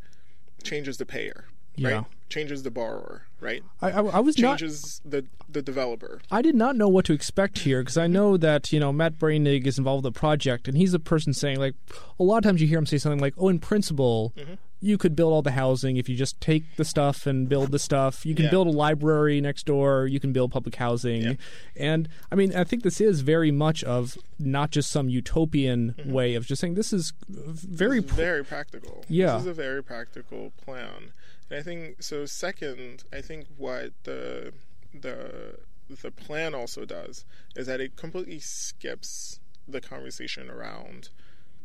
changes 0.64 0.98
the 0.98 1.06
payer, 1.06 1.46
Yeah. 1.76 1.90
right? 1.90 2.06
Changes 2.30 2.64
the 2.64 2.72
borrower, 2.72 3.24
right? 3.40 3.62
I, 3.82 3.92
I, 3.92 4.02
I 4.06 4.20
was 4.20 4.40
not. 4.40 4.58
changes 4.58 5.02
the 5.06 5.26
the 5.48 5.62
developer. 5.62 6.20
I 6.32 6.42
did 6.42 6.56
not 6.56 6.76
know 6.76 6.88
what 6.88 7.06
to 7.06 7.14
expect 7.14 7.60
here 7.60 7.82
because 7.82 7.98
I 7.98 8.08
know 8.08 8.38
that 8.38 8.74
you 8.74 8.80
know 8.80 8.92
Matt 8.92 9.20
Bruenig 9.20 9.68
is 9.68 9.78
involved 9.78 10.04
with 10.04 10.14
the 10.14 10.20
project, 10.20 10.68
and 10.68 10.76
he's 10.76 10.94
the 10.94 11.00
person 11.00 11.34
saying 11.34 11.60
like 11.60 11.76
a 12.20 12.24
lot 12.24 12.38
of 12.38 12.44
times 12.44 12.60
you 12.60 12.68
hear 12.68 12.80
him 12.80 12.88
say 12.88 12.98
something 12.98 13.20
like, 13.20 13.36
"Oh, 13.38 13.50
in 13.50 13.60
principle, 13.60 14.34
Mm-hmm. 14.36 14.54
you 14.82 14.98
could 14.98 15.16
build 15.16 15.32
all 15.32 15.44
the 15.44 15.52
housing 15.52 15.98
if 15.98 16.10
you 16.10 16.16
just 16.16 16.42
take 16.42 16.64
the 16.76 16.84
stuff 16.84 17.28
and 17.28 17.48
build 17.48 17.72
the 17.72 17.78
stuff. 17.78 18.26
You 18.26 18.34
can 18.34 18.46
Yeah. 18.46 18.52
build 18.52 18.66
a 18.68 18.72
library 18.72 19.40
next 19.40 19.68
door. 19.68 20.08
You 20.08 20.20
can 20.20 20.34
build 20.34 20.52
public 20.52 20.74
housing." 20.76 21.22
Yeah. 21.22 21.34
And 21.76 22.10
I 22.32 22.36
mean, 22.36 22.56
I 22.56 22.64
think 22.64 22.82
this 22.82 23.00
is 23.00 23.22
very 23.22 23.52
much 23.52 23.84
of 23.84 24.18
not 24.40 24.72
just 24.72 24.90
some 24.90 25.08
utopian 25.08 25.94
Mm-hmm. 26.00 26.12
way 26.12 26.34
of 26.34 26.48
just 26.48 26.62
saying 26.62 26.74
this 26.74 26.92
is 26.94 27.14
very 27.30 28.00
This 28.00 28.10
is 28.10 28.18
very 28.18 28.44
practical. 28.44 29.06
Yeah. 29.08 29.34
This 29.34 29.42
is 29.42 29.48
a 29.50 29.54
very 29.54 29.84
practical 29.84 30.52
plan. 30.66 31.12
I 31.54 31.62
think 31.62 32.02
so 32.02 32.26
second, 32.26 33.04
I 33.12 33.22
think 33.22 33.48
what 33.58 33.92
the 34.04 34.54
the 34.94 35.60
the 35.90 36.12
plan 36.12 36.56
also 36.56 36.86
does 36.86 37.26
is 37.56 37.68
that 37.68 37.82
it 37.82 37.96
completely 37.96 38.40
skips 38.40 39.40
the 39.68 39.82
conversation 39.82 40.50
around 40.50 41.10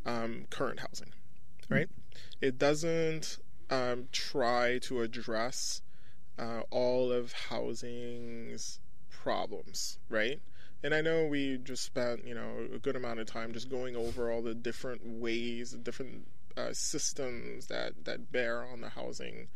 um, 0.05 0.47
current 0.51 0.81
housing. 0.81 1.13
Right? 1.69 1.89
It 2.41 2.59
doesn't 2.59 3.39
um, 3.71 4.09
try 4.13 4.79
to 4.83 5.03
address 5.03 5.83
uh, 6.39 6.63
all 6.71 7.13
of 7.13 7.33
housing's 7.33 8.81
problems, 9.11 9.99
right? 10.09 10.41
And 10.83 10.95
I 10.95 11.01
know 11.01 11.27
we 11.27 11.59
just 11.59 11.85
spent, 11.85 12.27
you 12.27 12.35
know, 12.35 12.69
a 12.73 12.79
good 12.79 12.97
amount 12.97 13.21
of 13.21 13.27
time 13.27 13.53
just 13.53 13.69
going 13.69 13.97
over 13.97 14.31
all 14.31 14.43
the 14.43 14.55
different 14.55 15.05
ways, 15.05 15.73
the 15.73 15.79
different 15.79 16.29
uh, 16.57 16.73
systems 16.73 17.67
that 17.67 18.05
that 18.05 18.33
bear 18.33 18.65
on 18.65 18.81
the 18.81 18.91
housing 18.91 19.49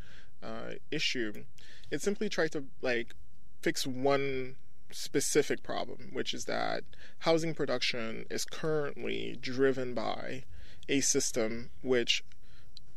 uh, 0.43 0.73
issue. 0.91 1.45
It 1.91 2.01
simply 2.01 2.29
tried 2.29 2.51
to 2.51 2.65
like 2.81 3.15
fix 3.61 3.87
one 3.87 4.55
specific 4.91 5.63
problem, 5.63 6.09
which 6.11 6.33
is 6.33 6.45
that 6.45 6.83
housing 7.19 7.53
production 7.53 8.25
is 8.29 8.45
currently 8.45 9.37
driven 9.41 9.93
by 9.93 10.43
a 10.89 11.01
system 11.01 11.69
which 11.81 12.23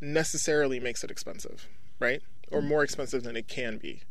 necessarily 0.01 0.79
makes 0.81 1.03
it 1.03 1.11
expensive, 1.11 1.69
right? 1.99 2.23
Or 2.51 2.63
more 2.63 2.85
expensive 2.85 3.23
than 3.23 3.37
it 3.37 3.49
can 3.49 3.79
be. 3.79 4.03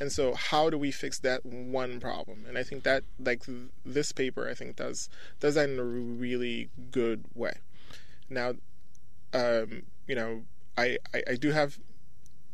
And 0.00 0.10
so, 0.10 0.34
how 0.34 0.70
do 0.70 0.76
we 0.76 0.90
fix 0.90 1.18
that 1.20 1.46
one 1.46 2.00
problem? 2.00 2.44
And 2.48 2.58
I 2.58 2.64
think 2.64 2.82
that, 2.82 3.04
like 3.18 3.46
th- 3.46 3.68
this 3.86 4.10
paper, 4.10 4.48
I 4.48 4.54
think 4.54 4.76
does 4.76 5.08
does 5.38 5.54
that 5.54 5.70
in 5.70 5.78
a 5.78 5.84
really 5.84 6.68
good 6.90 7.24
way. 7.34 7.54
Now, 8.28 8.54
um, 9.32 9.84
you 10.08 10.16
know, 10.16 10.42
I, 10.76 10.98
I 11.14 11.22
I 11.30 11.34
do 11.36 11.52
have, 11.52 11.78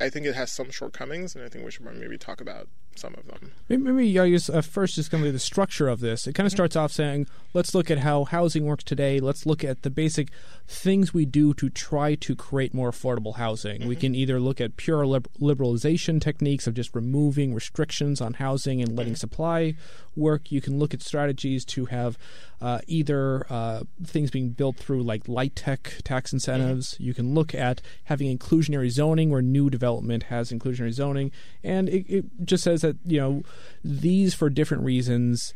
I 0.00 0.08
think 0.08 0.26
it 0.26 0.34
has 0.34 0.50
some 0.50 0.70
shortcomings, 0.70 1.34
and 1.34 1.44
I 1.44 1.48
think 1.48 1.64
we 1.64 1.70
should 1.70 1.84
maybe 1.84 2.16
talk 2.16 2.40
about 2.40 2.68
some 2.96 3.14
of 3.14 3.26
them. 3.26 3.52
Maybe, 3.68 4.18
I 4.18 4.30
guess 4.30 4.48
uh, 4.48 4.62
first 4.62 4.98
is 4.98 5.08
going 5.08 5.22
to 5.22 5.28
be 5.28 5.32
the 5.32 5.38
structure 5.38 5.88
of 5.88 6.00
this. 6.00 6.26
It 6.26 6.34
kind 6.34 6.46
of 6.46 6.52
starts 6.52 6.74
off 6.74 6.92
saying, 6.92 7.26
let's 7.54 7.74
look 7.74 7.90
at 7.90 7.98
how 7.98 8.24
housing 8.24 8.64
works 8.64 8.84
today. 8.84 9.20
Let's 9.20 9.46
look 9.46 9.62
at 9.62 9.82
the 9.82 9.90
basic 9.90 10.28
things 10.70 11.12
we 11.12 11.26
do 11.26 11.52
to 11.52 11.68
try 11.68 12.14
to 12.14 12.36
create 12.36 12.72
more 12.72 12.92
affordable 12.92 13.34
housing. 13.34 13.88
We 13.88 13.96
can 13.96 14.14
either 14.14 14.38
look 14.38 14.60
at 14.60 14.76
pure 14.76 15.04
lib- 15.04 15.28
liberalization 15.40 16.20
techniques 16.20 16.68
of 16.68 16.74
just 16.74 16.94
removing 16.94 17.52
restrictions 17.52 18.20
on 18.20 18.34
housing 18.34 18.80
and 18.80 18.96
letting 18.96 19.16
supply 19.16 19.74
work. 20.14 20.52
You 20.52 20.60
can 20.60 20.78
look 20.78 20.94
at 20.94 21.02
strategies 21.02 21.64
to 21.66 21.86
have 21.86 22.16
uh, 22.60 22.78
either 22.86 23.46
uh, 23.50 23.82
things 24.04 24.30
being 24.30 24.50
built 24.50 24.76
through 24.76 25.02
like 25.02 25.24
LIHTC 25.24 26.02
tax 26.04 26.32
incentives. 26.32 26.96
You 27.00 27.14
can 27.14 27.34
look 27.34 27.52
at 27.52 27.82
having 28.04 28.38
inclusionary 28.38 28.90
zoning 28.90 29.30
where 29.30 29.42
new 29.42 29.70
development 29.70 30.24
has 30.24 30.52
inclusionary 30.52 30.92
zoning. 30.92 31.32
And 31.64 31.88
it, 31.88 32.06
it 32.08 32.24
just 32.44 32.62
says 32.62 32.82
that, 32.82 32.96
you 33.04 33.18
know, 33.18 33.42
these 33.82 34.34
for 34.34 34.48
different 34.48 34.84
reasons 34.84 35.52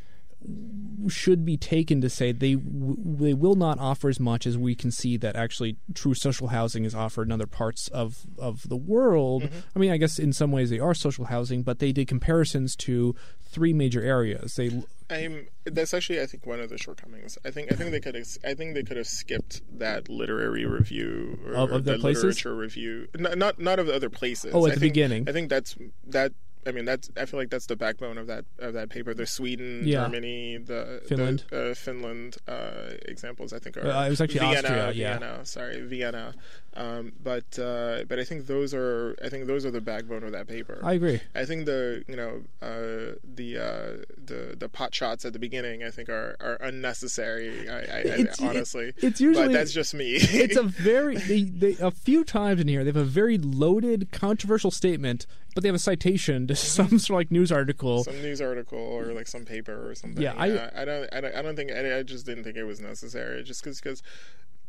should 1.08 1.44
be 1.44 1.56
taken 1.56 2.00
to 2.00 2.08
say 2.08 2.32
they 2.32 2.54
w- 2.54 2.96
they 2.98 3.34
will 3.34 3.56
not 3.56 3.78
offer 3.78 4.08
as 4.08 4.18
much 4.18 4.46
as 4.46 4.56
we 4.56 4.74
can 4.74 4.90
see 4.90 5.16
that 5.18 5.36
actually 5.36 5.76
true 5.94 6.14
social 6.14 6.48
housing 6.48 6.84
is 6.84 6.94
offered 6.94 7.28
in 7.28 7.32
other 7.32 7.46
parts 7.46 7.88
of 7.88 8.24
of 8.38 8.68
the 8.68 8.76
world. 8.76 9.42
Mm-hmm. 9.44 9.58
I 9.74 9.78
mean, 9.78 9.90
I 9.90 9.96
guess 9.98 10.18
in 10.18 10.32
some 10.32 10.50
ways 10.50 10.70
they 10.70 10.78
are 10.78 10.94
social 10.94 11.26
housing, 11.26 11.62
but 11.62 11.78
they 11.78 11.92
did 11.92 12.08
comparisons 12.08 12.74
to 12.76 13.14
three 13.42 13.72
major 13.74 14.00
areas. 14.02 14.54
They 14.54 14.82
I'm 15.10 15.46
that's 15.64 15.92
actually 15.92 16.20
I 16.22 16.26
think 16.26 16.46
one 16.46 16.60
of 16.60 16.70
the 16.70 16.78
shortcomings. 16.78 17.36
I 17.44 17.50
think 17.50 17.70
I 17.70 17.76
think 17.76 17.90
they 17.90 18.00
could 18.00 18.14
have, 18.14 18.26
I 18.44 18.54
think 18.54 18.74
they 18.74 18.82
could 18.82 18.96
have 18.96 19.06
skipped 19.06 19.60
that 19.78 20.08
literary 20.08 20.64
review 20.64 21.38
or 21.46 21.52
Of- 21.54 21.70
of 21.72 21.84
the 21.84 21.92
the 21.92 21.98
places? 21.98 22.24
literature 22.24 22.54
review. 22.56 23.08
Not, 23.18 23.36
not 23.36 23.58
not 23.60 23.78
of 23.78 23.86
the 23.86 23.94
other 23.94 24.10
places. 24.10 24.52
Oh, 24.54 24.64
at 24.66 24.72
I 24.72 24.74
the 24.74 24.80
think- 24.80 24.92
beginning. 24.94 25.28
I 25.28 25.32
think 25.32 25.50
that's 25.50 25.76
that 26.06 26.32
I 26.66 26.72
mean, 26.72 26.84
that's 26.84 27.10
I 27.16 27.26
feel 27.26 27.38
like 27.40 27.50
that's 27.50 27.66
the 27.66 27.76
backbone 27.76 28.16
of 28.18 28.26
that 28.28 28.44
of 28.58 28.74
that 28.74 28.88
paper. 28.88 29.12
The 29.14 29.26
Sweden, 29.26 29.82
Yeah. 29.84 30.04
Germany, 30.04 30.58
the 30.58 31.02
Finland. 31.06 31.44
the, 31.50 31.70
uh, 31.70 31.74
Finland 31.74 32.36
uh, 32.48 32.90
examples. 33.06 33.52
I 33.52 33.58
think 33.58 33.76
are 33.76 33.86
Uh, 33.86 34.06
it 34.06 34.10
was 34.10 34.20
actually 34.20 34.40
Vienna, 34.40 34.58
Austria, 34.68 34.92
yeah. 34.92 35.18
Vienna. 35.18 35.44
Sorry, 35.44 35.80
Vienna. 35.82 36.34
Um, 36.76 37.12
but 37.22 37.56
uh, 37.58 38.02
but 38.08 38.18
I 38.18 38.24
think 38.24 38.46
those 38.48 38.74
are 38.74 39.16
I 39.24 39.28
think 39.28 39.46
those 39.46 39.64
are 39.64 39.70
the 39.70 39.80
backbone 39.80 40.24
of 40.24 40.32
that 40.32 40.48
paper. 40.48 40.80
I 40.82 40.94
agree. 40.94 41.20
I 41.34 41.44
think 41.44 41.66
the 41.66 42.04
you 42.08 42.16
know 42.16 42.42
uh, 42.60 43.14
the 43.22 43.58
uh, 43.58 44.04
the 44.24 44.56
the 44.58 44.68
pot 44.68 44.92
shots 44.94 45.24
at 45.24 45.32
the 45.32 45.38
beginning 45.38 45.84
I 45.84 45.90
think 45.90 46.08
are, 46.08 46.36
are 46.40 46.54
unnecessary. 46.60 47.68
I, 47.68 47.74
I, 47.76 47.80
It's- 48.24 48.40
I 48.40 48.48
honestly, 48.48 48.92
it's 48.98 49.20
usually- 49.20 49.46
but 49.46 49.52
that's 49.52 49.72
just 49.72 49.94
me. 49.94 50.14
it's 50.14 50.56
a 50.56 50.62
very 50.64 51.16
they, 51.16 51.42
they 51.42 51.76
a 51.80 51.90
few 51.92 52.24
times 52.24 52.60
in 52.60 52.66
here 52.68 52.82
they 52.82 52.88
have 52.88 52.96
a 52.96 53.04
very 53.04 53.38
loaded 53.38 54.10
controversial 54.10 54.70
statement 54.70 55.26
but 55.54 55.62
they 55.62 55.68
have 55.68 55.76
a 55.76 55.78
citation 55.78 56.46
to 56.48 56.56
some 56.56 56.98
sort 56.98 57.10
of 57.10 57.10
like 57.10 57.30
news 57.30 57.52
article 57.52 58.02
some 58.02 58.20
news 58.20 58.40
article 58.40 58.78
or 58.78 59.12
like 59.12 59.28
some 59.28 59.44
paper 59.44 59.88
or 59.88 59.94
something. 59.94 60.20
Yeah, 60.20 60.34
I- 60.36 60.46
I, 60.82 60.84
don't, 60.84 61.08
I 61.14 61.20
don't, 61.20 61.34
I 61.36 61.42
don't 61.42 61.54
think, 61.56 61.70
I, 61.70 61.98
I 61.98 62.02
just 62.02 62.26
didn't 62.26 62.42
think 62.42 62.56
it 62.56 62.64
was 62.64 62.80
necessary. 62.80 63.42
Just 63.44 63.62
because 63.62 63.80
because, 63.80 64.02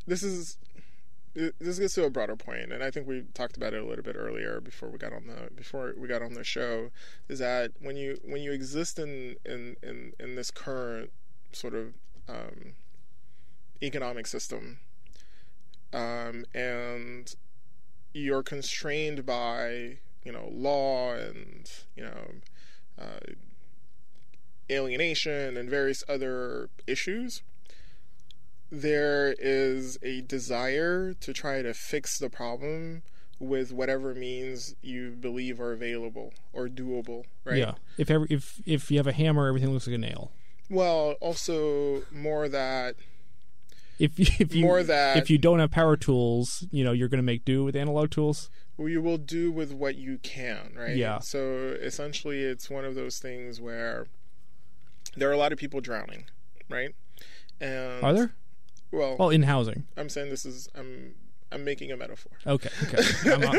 this 0.06 0.22
is, 0.22 0.58
this 1.36 1.79
gets 1.79 1.95
to 1.95 2.05
a 2.05 2.09
broader 2.09 2.36
point, 2.36 2.71
and 2.71 2.81
I 2.81 2.89
think 2.89 3.07
we 3.07 3.23
talked 3.33 3.57
about 3.57 3.73
it 3.73 3.83
a 3.83 3.86
little 3.86 4.03
bit 4.03 4.15
earlier 4.17 4.61
before 4.61 4.89
we 4.89 4.97
got 4.97 5.11
on 5.11 5.27
the 5.27 5.49
before 5.53 5.93
we 5.97 6.07
got 6.07 6.21
on 6.21 6.33
the 6.33 6.43
show. 6.43 6.91
Is 7.27 7.39
that 7.39 7.71
when 7.79 7.97
you 7.97 8.17
when 8.23 8.41
you 8.41 8.53
exist 8.53 8.97
in 8.97 9.36
in 9.45 9.75
in, 9.83 10.13
in 10.19 10.36
this 10.36 10.49
current 10.49 11.11
sort 11.51 11.75
of 11.75 11.93
um, 12.29 12.73
economic 13.83 14.27
system, 14.27 14.79
um, 15.91 16.45
and 16.53 17.36
you're 18.13 18.43
constrained 18.43 19.25
by 19.25 19.97
you 20.23 20.31
know 20.31 20.49
law 20.51 21.13
and 21.13 21.69
you 21.97 22.03
know 22.03 22.31
uh, 22.97 23.33
alienation 24.71 25.57
and 25.57 25.69
various 25.69 26.01
other 26.07 26.69
issues 26.88 27.43
there 28.82 29.36
is 29.39 29.97
a 30.01 30.21
desire 30.21 31.13
to 31.13 31.34
try 31.34 31.61
to 31.61 31.73
fix 31.73 32.17
the 32.17 32.30
problem 32.30 33.03
with 33.39 33.71
whatever 33.73 34.15
means 34.15 34.76
you 34.82 35.11
believe 35.11 35.59
are 35.59 35.73
available 35.73 36.34
or 36.53 36.67
doable 36.67 37.23
right 37.43 37.57
yeah 37.57 37.73
if 37.97 38.09
ever 38.09 38.26
if 38.30 38.61
if 38.65 38.89
you 38.89 38.97
have 38.97 39.07
a 39.07 39.13
hammer 39.13 39.47
everything 39.47 39.71
looks 39.71 39.88
like 39.88 39.95
a 39.95 39.99
nail 39.99 40.32
well 40.69 41.15
also 41.19 42.03
more 42.11 42.47
that 42.47 42.95
if 43.99 44.17
if 44.41 44.55
you 44.55 44.63
More 44.63 44.84
that- 44.84 45.17
if 45.17 45.30
you 45.30 45.38
don't 45.38 45.59
have 45.59 45.71
power 45.71 45.97
tools 45.97 46.65
you 46.71 46.84
know 46.84 46.93
you're 46.93 47.09
going 47.09 47.19
to 47.19 47.23
make 47.23 47.43
do 47.43 47.63
with 47.63 47.76
analog 47.76 48.09
tools 48.09 48.49
you 48.78 49.01
will 49.01 49.17
do 49.17 49.51
with 49.51 49.71
what 49.71 49.95
you 49.95 50.17
can, 50.17 50.73
right? 50.76 50.95
Yeah. 50.95 51.19
So 51.19 51.78
essentially, 51.82 52.41
it's 52.43 52.69
one 52.69 52.86
of 52.86 52.95
those 52.95 53.19
things 53.19 53.61
where 53.61 54.07
there 55.15 55.30
are 55.30 55.34
a 55.34 55.38
lot 55.38 55.53
of 55.53 55.57
people 55.57 55.82
drowning, 55.82 56.26
right? 56.69 56.93
And 57.61 58.03
are 58.03 58.13
there 58.13 58.32
Well, 58.91 59.15
oh 59.19 59.29
in 59.29 59.43
housing 59.43 59.86
I'm 59.97 60.09
saying 60.09 60.29
this 60.29 60.45
is 60.45 60.69
I'm 60.75 61.15
I'm 61.51 61.63
making 61.63 61.91
a 61.91 61.97
metaphor. 61.97 62.31
okay 62.47 62.69
okay 62.83 63.31
I'm 63.33 63.41
not- 63.41 63.55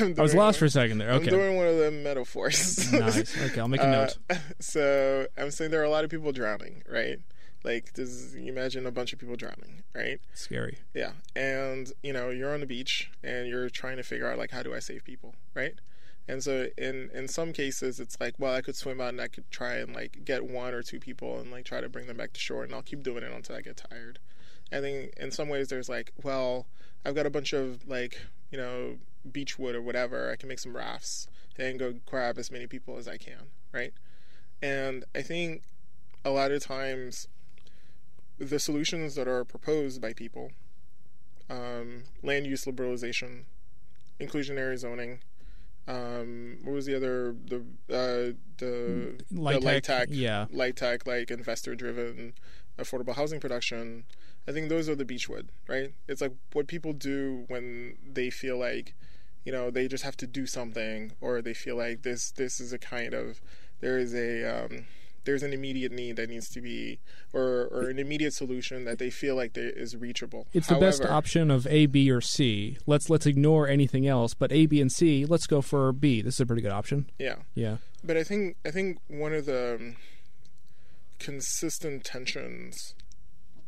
I'm 0.00 0.14
i 0.18 0.22
was 0.22 0.34
lost 0.34 0.58
for 0.58 0.64
a 0.66 0.70
second 0.70 0.98
there 0.98 1.10
I'm 1.10 1.16
okay 1.22 1.30
doing 1.30 1.56
one 1.56 1.66
of 1.66 1.76
the 1.78 1.90
metaphors. 1.90 2.92
nice 2.92 3.40
okay 3.46 3.60
i'll 3.60 3.68
make 3.68 3.80
a 3.80 3.86
Uh, 3.86 3.90
note 3.90 4.18
so 4.60 5.26
I'm 5.36 5.50
saying 5.50 5.70
there 5.70 5.80
are 5.80 5.84
a 5.84 5.90
lot 5.90 6.04
of 6.04 6.10
people 6.10 6.32
drowning, 6.32 6.82
right? 6.88 7.18
Like, 7.64 7.92
does 7.92 8.34
you 8.36 8.46
imagine 8.52 8.86
a 8.86 8.92
bunch 8.92 9.12
of 9.12 9.18
people 9.18 9.34
drowning, 9.36 9.82
right? 9.94 10.20
scary 10.32 10.78
Yeah, 10.94 11.12
and 11.34 11.92
you 12.02 12.12
know 12.12 12.30
you're 12.30 12.54
on 12.54 12.60
the 12.60 12.66
beach 12.66 13.10
and 13.22 13.48
you're 13.48 13.68
trying 13.68 13.96
to 13.96 14.02
figure 14.02 14.30
out 14.30 14.38
like 14.38 14.50
how 14.52 14.62
do 14.62 14.74
I 14.74 14.78
save 14.78 15.04
people, 15.04 15.34
right? 15.54 15.74
And 16.28 16.42
so 16.44 16.68
in 16.76 17.10
in 17.14 17.26
some 17.26 17.52
cases 17.52 17.98
it's 17.98 18.20
like, 18.20 18.34
well, 18.38 18.54
I 18.54 18.60
could 18.60 18.76
swim 18.76 19.00
out 19.00 19.08
and 19.08 19.20
I 19.20 19.28
could 19.28 19.50
try 19.50 19.76
and 19.76 19.94
like 19.94 20.24
get 20.24 20.44
one 20.44 20.74
or 20.74 20.82
two 20.82 21.00
people 21.00 21.38
and 21.38 21.50
like 21.50 21.64
try 21.64 21.80
to 21.80 21.88
bring 21.88 22.06
them 22.06 22.18
back 22.18 22.32
to 22.34 22.40
shore, 22.40 22.64
and 22.64 22.74
I'll 22.74 22.82
keep 22.82 23.02
doing 23.02 23.24
it 23.24 23.32
until 23.32 23.56
I 23.56 23.62
get 23.62 23.82
tired. 23.90 24.18
I 24.70 24.80
think 24.80 25.14
in 25.16 25.30
some 25.30 25.48
ways 25.48 25.68
there's 25.68 25.88
like, 25.88 26.12
well, 26.22 26.66
I've 27.04 27.14
got 27.14 27.26
a 27.26 27.30
bunch 27.30 27.52
of 27.52 27.88
like 27.88 28.20
you 28.50 28.58
know 28.58 28.98
beach 29.30 29.58
wood 29.58 29.74
or 29.74 29.82
whatever. 29.82 30.30
I 30.30 30.36
can 30.36 30.48
make 30.48 30.58
some 30.58 30.76
rafts 30.76 31.28
and 31.56 31.78
go 31.78 31.94
grab 32.06 32.38
as 32.38 32.50
many 32.50 32.66
people 32.66 32.98
as 32.98 33.08
I 33.08 33.16
can, 33.16 33.48
right? 33.72 33.92
And 34.62 35.04
I 35.14 35.22
think 35.22 35.62
a 36.24 36.30
lot 36.30 36.52
of 36.52 36.62
times 36.62 37.28
the 38.38 38.58
solutions 38.58 39.14
that 39.16 39.26
are 39.26 39.44
proposed 39.44 40.00
by 40.00 40.12
people 40.12 40.52
um, 41.50 42.04
land 42.22 42.46
use 42.46 42.64
liberalization, 42.64 43.44
inclusionary 44.20 44.76
zoning. 44.78 45.20
Um, 45.88 46.58
what 46.64 46.72
was 46.72 46.86
the 46.86 46.94
other 46.94 47.34
the 47.46 47.56
uh, 47.90 48.36
the 48.58 49.18
Light 49.32 49.62
the 49.62 49.66
LIHTC, 49.66 49.82
tech 49.82 50.08
yeah. 50.10 50.46
LIHTC 50.52 51.06
like 51.06 51.30
investor 51.30 51.74
driven 51.74 52.34
affordable 52.78 53.14
housing 53.14 53.40
production. 53.40 54.04
I 54.46 54.52
think 54.52 54.68
those 54.68 54.88
are 54.88 54.94
the 54.94 55.06
beechwood, 55.06 55.48
right? 55.66 55.94
It's 56.06 56.20
like 56.20 56.34
what 56.52 56.68
people 56.68 56.92
do 56.92 57.44
when 57.48 57.96
they 58.06 58.28
feel 58.28 58.58
like 58.58 58.94
you 59.44 59.52
know 59.52 59.70
they 59.70 59.88
just 59.88 60.04
have 60.04 60.16
to 60.18 60.26
do 60.26 60.46
something 60.46 61.12
or 61.22 61.40
they 61.40 61.54
feel 61.54 61.76
like 61.76 62.02
this 62.02 62.32
this 62.32 62.60
is 62.60 62.72
a 62.72 62.78
kind 62.78 63.14
of 63.14 63.40
there 63.80 63.98
is 63.98 64.14
a 64.14 64.44
um, 64.44 64.84
there's 65.28 65.42
an 65.42 65.52
immediate 65.52 65.92
need 65.92 66.16
that 66.16 66.30
needs 66.30 66.48
to 66.48 66.58
be 66.62 66.98
or 67.34 67.68
or 67.70 67.90
an 67.90 67.98
immediate 67.98 68.32
solution 68.32 68.86
that 68.86 68.98
they 68.98 69.10
feel 69.10 69.36
like 69.36 69.52
there 69.52 69.68
is 69.68 69.94
reachable. 69.94 70.46
It's 70.54 70.68
the 70.68 70.76
best 70.76 71.04
option 71.04 71.50
of 71.50 71.66
A, 71.66 71.84
B, 71.84 72.10
or 72.10 72.22
C. 72.22 72.78
Let's 72.86 73.10
let's 73.10 73.26
ignore 73.26 73.68
anything 73.68 74.06
else, 74.06 74.32
but 74.32 74.50
A, 74.52 74.64
B, 74.64 74.80
and 74.80 74.90
C. 74.90 75.26
Let's 75.26 75.46
go 75.46 75.60
for 75.60 75.92
B. 75.92 76.22
This 76.22 76.36
is 76.36 76.40
a 76.40 76.46
pretty 76.46 76.62
good 76.62 76.72
option. 76.72 77.10
Yeah, 77.18 77.36
Yeah, 77.54 77.76
but 78.02 78.16
I 78.16 78.24
think 78.24 78.56
I 78.64 78.70
think 78.70 79.00
one 79.08 79.34
of 79.34 79.44
the 79.44 79.76
um, 79.78 79.96
consistent 81.18 82.04
tensions 82.04 82.94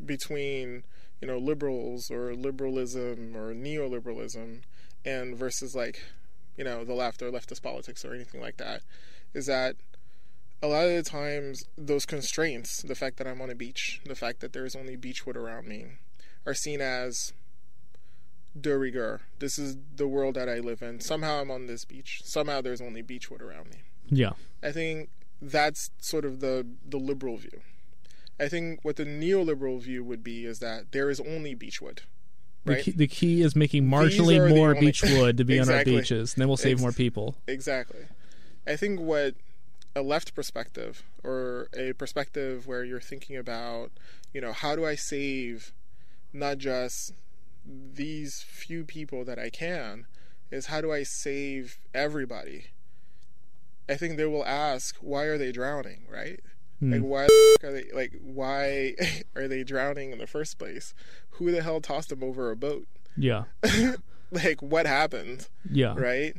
between 0.03 0.85
you 1.21 1.29
know 1.29 1.37
liberals 1.37 2.11
or 2.11 2.35
liberalism 2.35 3.37
or 3.37 3.53
neoliberalism 3.53 4.63
and 5.05 5.37
versus 5.37 5.75
like 5.75 6.01
you 6.57 6.65
know 6.65 6.85
the 6.85 6.95
left 6.95 7.21
or 7.21 7.31
leftist 7.31 7.61
politics 7.61 8.03
or 8.03 8.15
anything 8.15 8.41
like 8.41 8.57
that 8.57 8.81
is 9.35 9.45
that 9.45 9.77
a 10.63 10.67
lot 10.67 10.85
of 10.87 10.95
the 10.95 11.03
times 11.03 11.65
those 11.79 12.05
constraints 12.05 12.83
the 12.83 12.95
fact 12.95 13.17
that 13.17 13.27
i'm 13.27 13.41
on 13.41 13.51
a 13.51 13.55
beach 13.55 14.01
the 14.05 14.15
fact 14.15 14.41
that 14.41 14.53
there's 14.53 14.77
only 14.77 14.97
beachwood 14.97 15.37
around 15.37 15.67
me 15.67 15.87
are 16.47 16.55
seen 16.55 16.81
as 16.81 17.33
de 18.59 18.77
rigueur. 18.77 19.21
This 19.39 19.59
is 19.59 19.77
the 19.95 20.09
world 20.09 20.35
that 20.35 20.49
i 20.49 20.59
live 20.59 20.83
in. 20.83 21.01
Somehow 21.01 21.41
i'm 21.41 21.51
on 21.51 21.67
this 21.67 21.85
beach. 21.85 22.23
Somehow 22.25 22.61
there's 22.61 22.81
only 22.81 23.03
beachwood 23.03 23.41
around 23.41 23.71
me. 23.71 23.83
Yeah, 24.09 24.33
I 24.63 24.73
think 24.73 25.11
that's 25.41 25.91
sort 25.99 26.25
of 26.25 26.41
the 26.41 26.67
the 26.87 26.99
liberal 26.99 27.37
view. 27.37 27.61
I 28.39 28.49
think 28.49 28.81
what 28.83 28.97
the 28.97 29.05
neoliberal 29.05 29.81
view 29.81 30.03
would 30.03 30.25
be 30.25 30.47
is 30.47 30.59
that 30.61 30.93
there 30.93 31.11
is 31.11 31.21
only 31.21 31.55
beechwood, 31.55 32.03
the, 32.65 32.77
key, 32.77 32.91
the 32.93 33.07
key 33.07 33.43
is 33.43 33.55
making 33.55 33.85
marginally 33.85 34.49
more 34.49 34.71
only- 34.71 34.81
beach 34.81 35.03
wood 35.03 35.37
to 35.37 35.45
be 35.45 35.61
on 35.61 35.69
our 35.71 35.85
beaches, 35.85 36.35
and 36.35 36.41
then 36.41 36.49
we'll 36.49 36.57
save 36.57 36.75
Ex- 36.75 36.83
more 36.83 36.93
people. 36.93 37.37
Exactly. 37.47 38.07
I 38.67 38.77
think 38.77 39.01
what 39.01 39.35
a 39.95 40.03
left 40.03 40.35
perspective 40.35 41.03
or 41.25 41.69
a 41.77 41.93
perspective 41.95 42.67
where 42.67 42.85
you're 42.85 43.01
thinking 43.01 43.37
about, 43.37 43.91
you 44.33 44.41
know, 44.41 44.53
how 44.53 44.77
do 44.77 44.85
I 44.87 44.95
save 44.95 45.73
not 46.33 46.59
just 46.59 47.13
these 47.67 48.43
few 48.43 48.85
people 48.85 49.25
that 49.25 49.39
I 49.39 49.51
can, 49.51 50.07
is 50.51 50.67
how 50.67 50.81
do 50.81 50.93
I 50.93 51.03
save 51.03 51.79
everybody? 51.95 52.67
I 53.89 53.97
think 53.97 54.17
they 54.17 54.25
will 54.27 54.45
ask, 54.45 54.97
why 55.01 55.25
are 55.25 55.37
they 55.39 55.51
drowning, 55.53 56.03
right? 56.09 56.41
Hmm. 56.79 56.93
Like 56.93 57.01
why 57.03 57.27
the 57.27 57.57
f- 57.61 57.65
are 57.65 57.73
they 57.73 57.91
like 57.93 58.13
why 58.23 58.95
are 59.37 59.49
they 59.49 59.65
drowning 59.65 60.13
in 60.13 60.19
the 60.19 60.27
first 60.27 60.59
place? 60.59 60.95
Who 61.33 61.51
the 61.51 61.63
hell 61.63 61.81
tossed 61.81 62.09
them 62.09 62.23
over 62.23 62.51
a 62.51 62.57
boat? 62.57 62.87
Yeah, 63.17 63.45
Like 64.31 64.63
what 64.63 64.87
happened? 64.87 65.49
yeah, 65.71 65.95
right? 65.97 66.37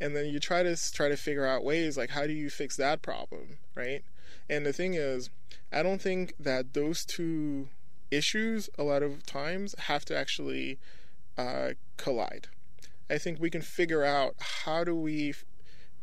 And 0.00 0.14
then 0.14 0.26
you 0.26 0.38
try 0.38 0.62
to 0.62 0.76
try 0.92 1.08
to 1.08 1.16
figure 1.16 1.46
out 1.46 1.64
ways 1.64 1.96
like 1.96 2.10
how 2.10 2.26
do 2.26 2.32
you 2.32 2.50
fix 2.50 2.76
that 2.76 3.02
problem, 3.02 3.58
right? 3.74 4.02
And 4.48 4.66
the 4.66 4.72
thing 4.72 4.94
is, 4.94 5.30
I 5.72 5.82
don't 5.82 6.00
think 6.00 6.34
that 6.38 6.74
those 6.74 7.04
two 7.04 7.68
issues 8.10 8.70
a 8.78 8.82
lot 8.82 9.02
of 9.02 9.24
times 9.26 9.74
have 9.80 10.04
to 10.06 10.16
actually 10.16 10.78
uh, 11.36 11.70
collide. 11.96 12.48
I 13.10 13.18
think 13.18 13.40
we 13.40 13.50
can 13.50 13.62
figure 13.62 14.04
out 14.04 14.34
how 14.64 14.84
do 14.84 14.94
we 14.94 15.30
f- 15.30 15.44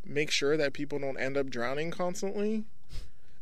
make 0.06 0.32
sure 0.32 0.58
that 0.58 0.74
people 0.74 1.00
don't 1.00 1.18
end 1.18 1.38
up 1.38 1.50
drowning 1.50 1.91
constantly 1.91 2.66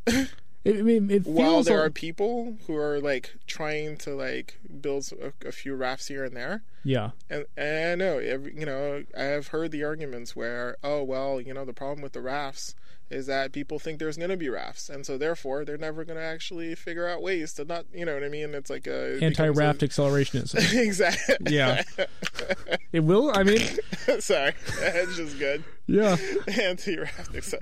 It, 0.64 0.78
I 0.78 0.82
mean, 0.82 1.10
it 1.10 1.24
feels 1.24 1.36
while 1.36 1.64
there 1.64 1.78
like- 1.78 1.88
are 1.88 1.90
people 1.90 2.58
who 2.68 2.76
are 2.78 3.00
like 3.00 3.36
trying 3.48 3.98
to 3.98 4.16
like 4.16 4.60
build 4.82 5.10
a, 5.22 5.48
a 5.48 5.52
few 5.52 5.76
rafts 5.76 6.08
here 6.08 6.24
and 6.24 6.36
there 6.36 6.64
yeah, 6.84 7.12
and, 7.30 7.46
and 7.56 7.92
I 8.02 8.06
know, 8.06 8.18
every, 8.18 8.58
you 8.58 8.66
know, 8.66 9.04
I 9.16 9.24
have 9.24 9.48
heard 9.48 9.72
the 9.72 9.84
arguments 9.84 10.36
where, 10.36 10.78
oh, 10.84 11.04
well, 11.04 11.40
you 11.40 11.54
know, 11.54 11.64
the 11.64 11.74
problem 11.74 12.02
with 12.02 12.14
the 12.14 12.22
rafts 12.22 12.76
is 13.10 13.28
that 13.28 13.52
people 13.52 13.78
think 13.78 14.00
there's 14.00 14.18
going 14.18 14.30
to 14.30 14.38
be 14.38 14.50
rafts, 14.50 14.90
and 14.90 15.06
so 15.06 15.18
therefore 15.18 15.64
they're 15.64 15.78
never 15.78 16.04
going 16.04 16.18
to 16.18 16.24
actually 16.24 16.74
figure 16.74 17.08
out 17.08 17.22
ways 17.22 17.54
to 17.54 17.66
not, 17.66 17.86
you 17.94 18.06
know 18.06 18.14
what 18.16 18.24
I 18.24 18.30
mean? 18.30 18.56
It's 18.56 18.70
like 18.70 18.88
a 18.88 19.18
it 19.18 19.22
a- 19.22 19.26
anti-raft 19.26 19.82
accelerationism. 19.82 20.74
exactly. 20.82 21.36
Yeah. 21.54 21.84
it 22.92 23.02
will. 23.02 23.32
I 23.36 23.44
mean, 23.44 23.62
Sorry, 24.20 24.54
that's 24.80 25.16
just 25.18 25.38
good. 25.38 25.64
Yeah. 25.88 26.16
anti-rafting. 26.62 27.42
So 27.42 27.62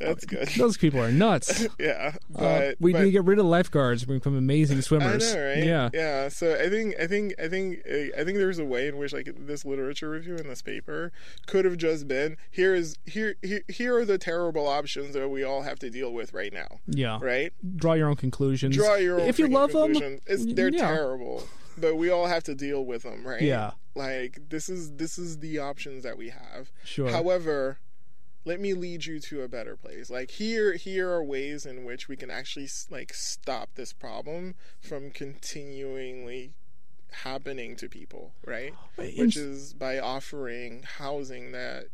that's 0.00 0.24
good. 0.24 0.48
Those 0.58 0.76
people 0.76 1.00
are 1.00 1.12
nuts. 1.12 1.66
yeah, 1.78 2.14
Uh, 2.34 2.40
but 2.40 2.76
we 2.80 2.92
but, 2.92 3.00
need 3.00 3.04
to 3.06 3.10
get 3.12 3.24
rid 3.24 3.38
of 3.38 3.44
lifeguards. 3.46 4.06
We 4.06 4.16
become 4.16 4.36
amazing 4.36 4.78
I 4.78 4.80
swimmers. 4.80 5.34
know, 5.34 5.40
right? 5.44 5.64
Yeah. 5.64 5.90
yeah. 5.92 6.28
So 6.28 6.54
I 6.54 6.68
think, 6.68 6.94
I 6.98 7.06
think, 7.06 7.34
I 7.40 7.48
think, 7.48 7.78
I 7.86 8.24
think 8.24 8.38
there's 8.38 8.58
a 8.58 8.64
way 8.64 8.88
in 8.88 8.96
which 8.96 9.12
like 9.12 9.30
this 9.46 9.64
literature 9.64 10.10
review 10.10 10.36
in 10.36 10.48
this 10.48 10.62
paper 10.62 11.12
could 11.46 11.64
have 11.64 11.76
just 11.76 12.08
been 12.08 12.36
here 12.50 12.74
is 12.74 12.96
here 13.06 13.36
here 13.42 13.60
here 13.68 13.96
are 13.98 14.04
the 14.04 14.18
terrible 14.18 14.66
options 14.66 15.14
that 15.14 15.28
we 15.28 15.44
all 15.44 15.62
have 15.62 15.78
to 15.80 15.90
deal 15.90 16.12
with 16.12 16.32
right 16.32 16.52
now, 16.52 16.80
Yeah. 16.86 17.18
right? 17.20 17.52
Draw 17.76 17.92
your 17.94 18.08
own 18.08 18.16
conclusions. 18.16 18.74
Draw 18.76 18.96
your 18.96 19.20
own 19.20 19.28
If 19.28 19.38
you 19.38 19.46
love 19.48 19.72
them. 19.72 19.92
It's, 20.26 20.44
they're 20.54 20.68
yeah. 20.70 20.88
terrible, 20.88 21.44
but 21.78 21.96
we 21.96 22.10
all 22.10 22.26
have 22.26 22.44
to 22.44 22.54
deal 22.54 22.84
with 22.84 23.02
them, 23.02 23.26
right? 23.26 23.42
Yeah. 23.42 23.72
Like 23.94 24.48
this 24.48 24.68
is 24.68 24.92
this 24.96 25.18
is 25.18 25.38
the 25.38 25.58
options 25.58 26.02
that 26.04 26.16
we 26.16 26.30
have. 26.30 26.70
Sure. 26.84 27.10
However, 27.10 27.78
let 28.44 28.60
me 28.60 28.74
lead 28.74 29.06
you 29.06 29.20
to 29.20 29.42
a 29.42 29.48
better 29.48 29.76
place. 29.76 30.10
Like 30.10 30.30
here, 30.32 30.74
here 30.74 31.10
are 31.10 31.22
ways 31.22 31.64
in 31.66 31.84
which 31.84 32.08
we 32.08 32.16
can 32.16 32.30
actually 32.30 32.68
like 32.90 33.14
stop 33.14 33.70
this 33.74 33.92
problem 33.92 34.54
from 34.80 35.10
continually 35.10 36.54
happening 37.10 37.76
to 37.76 37.88
people, 37.88 38.32
right? 38.44 38.74
Which 38.96 39.36
is 39.36 39.74
by 39.74 39.98
offering 39.98 40.84
housing 40.98 41.52
that 41.52 41.86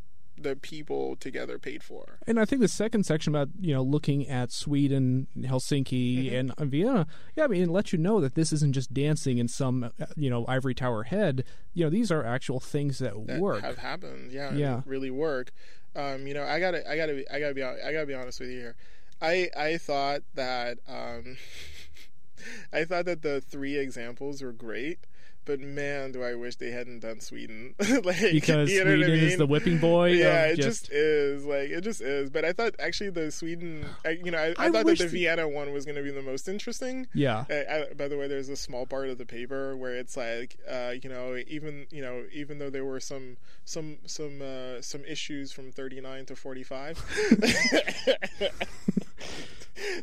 the 0.43 0.57
people 0.57 1.17
together 1.17 1.59
paid 1.59 1.83
for. 1.83 2.19
And 2.27 2.39
I 2.41 2.45
think 2.45 2.61
the 2.61 2.69
second 2.69 3.05
section 3.05 3.35
about 3.35 3.49
you 3.61 3.75
know 3.75 3.83
looking 3.83 4.29
at 4.29 4.51
Sweden, 4.53 5.27
Helsinki, 5.39 6.27
Mm-hmm. 6.31 6.35
and 6.61 6.71
Vienna, 6.71 7.07
yeah, 7.37 7.45
I 7.45 7.47
mean, 7.49 7.63
it 7.63 7.69
lets 7.71 7.93
you 7.93 7.99
know 7.99 8.21
that 8.21 8.35
this 8.35 8.53
isn't 8.53 8.73
just 8.73 8.93
dancing 8.95 9.39
in 9.39 9.49
some 9.49 9.85
uh, 9.85 10.07
you 10.17 10.31
know 10.31 10.45
ivory 10.47 10.75
tower 10.75 11.05
head. 11.05 11.45
You 11.75 11.85
know, 11.85 11.91
these 11.91 12.11
are 12.11 12.25
actual 12.25 12.61
things 12.61 12.99
that, 12.99 13.15
that 13.27 13.41
work. 13.41 13.63
have 13.63 13.79
happened. 13.79 14.33
Yeah, 14.33 14.53
Yeah. 14.55 14.83
really 14.87 15.11
work. 15.11 15.53
Um, 15.97 16.27
you 16.27 16.35
know, 16.35 16.45
I 16.45 16.61
gotta, 16.61 16.89
I 16.89 16.97
gotta, 16.97 17.15
be, 17.15 17.29
I 17.31 17.41
gotta 17.41 17.55
be, 17.55 17.63
I 17.63 17.93
gotta 17.93 18.07
be 18.07 18.15
honest 18.15 18.39
with 18.41 18.51
you 18.51 18.59
here. 18.59 18.77
I, 19.21 19.49
I 19.57 19.79
thought 19.79 20.21
that, 20.35 20.79
um, 20.87 21.37
I 22.73 22.85
thought 22.85 23.05
that 23.07 23.23
the 23.23 23.41
three 23.41 23.77
examples 23.77 24.43
were 24.43 24.53
great, 24.53 25.01
but 25.49 25.61
man, 25.61 26.13
do 26.13 26.23
I 26.23 26.35
wish 26.35 26.57
they 26.57 26.71
hadn't 26.71 27.01
done 27.01 27.21
Sweden. 27.21 27.75
like 28.05 28.21
because 28.21 28.71
you 28.71 28.85
know 28.85 28.91
what 28.91 29.01
I 29.01 29.07
Sweden 29.07 29.25
is 29.25 29.39
the 29.39 29.47
whipping 29.47 29.79
boy. 29.79 30.11
Yeah, 30.11 30.45
it 30.45 30.57
just, 30.57 30.83
just, 30.83 30.93
is 30.93 31.47
like 31.47 31.71
it 31.71 31.81
just 31.81 32.03
is. 32.03 32.29
But 32.29 32.45
I 32.45 32.53
thought 32.53 32.75
actually 32.79 33.11
the 33.11 33.31
Sweden, 33.33 33.87
I, 34.05 34.11
you 34.11 34.31
know, 34.31 34.37
I, 34.37 34.49
I, 34.49 34.67
I 34.67 34.71
thought 34.71 34.85
that 34.85 34.99
the 34.99 35.05
the- 35.05 35.09
Vienna 35.09 35.49
one 35.49 35.73
was 35.73 35.87
going 35.87 35.97
to 35.97 36.03
be 36.03 36.11
the 36.11 36.23
most 36.23 36.49
interesting. 36.49 37.07
yeah. 37.15 37.47
I, 37.49 37.55
I, 37.55 37.95
by 37.95 38.09
the 38.09 38.19
way, 38.19 38.29
there's 38.29 38.51
a 38.51 38.57
small 38.57 38.85
part 38.85 39.09
of 39.09 39.17
the 39.17 39.25
paper 39.25 39.75
where 39.75 39.95
it's 39.95 40.19
like, 40.19 40.59
uh, 40.71 40.93
you 41.03 41.09
know, 41.09 41.41
even 41.49 41.87
you 41.91 42.03
know, 42.03 42.25
even 42.31 42.59
though 42.59 42.69
there 42.71 42.85
were 42.85 43.01
some 43.01 43.39
some 43.65 43.97
some 44.05 44.43
uh, 44.43 44.83
some 44.83 45.03
issues 45.07 45.51
from 45.51 45.73
39 45.73 46.27
to 46.27 46.37
45. 46.37 47.03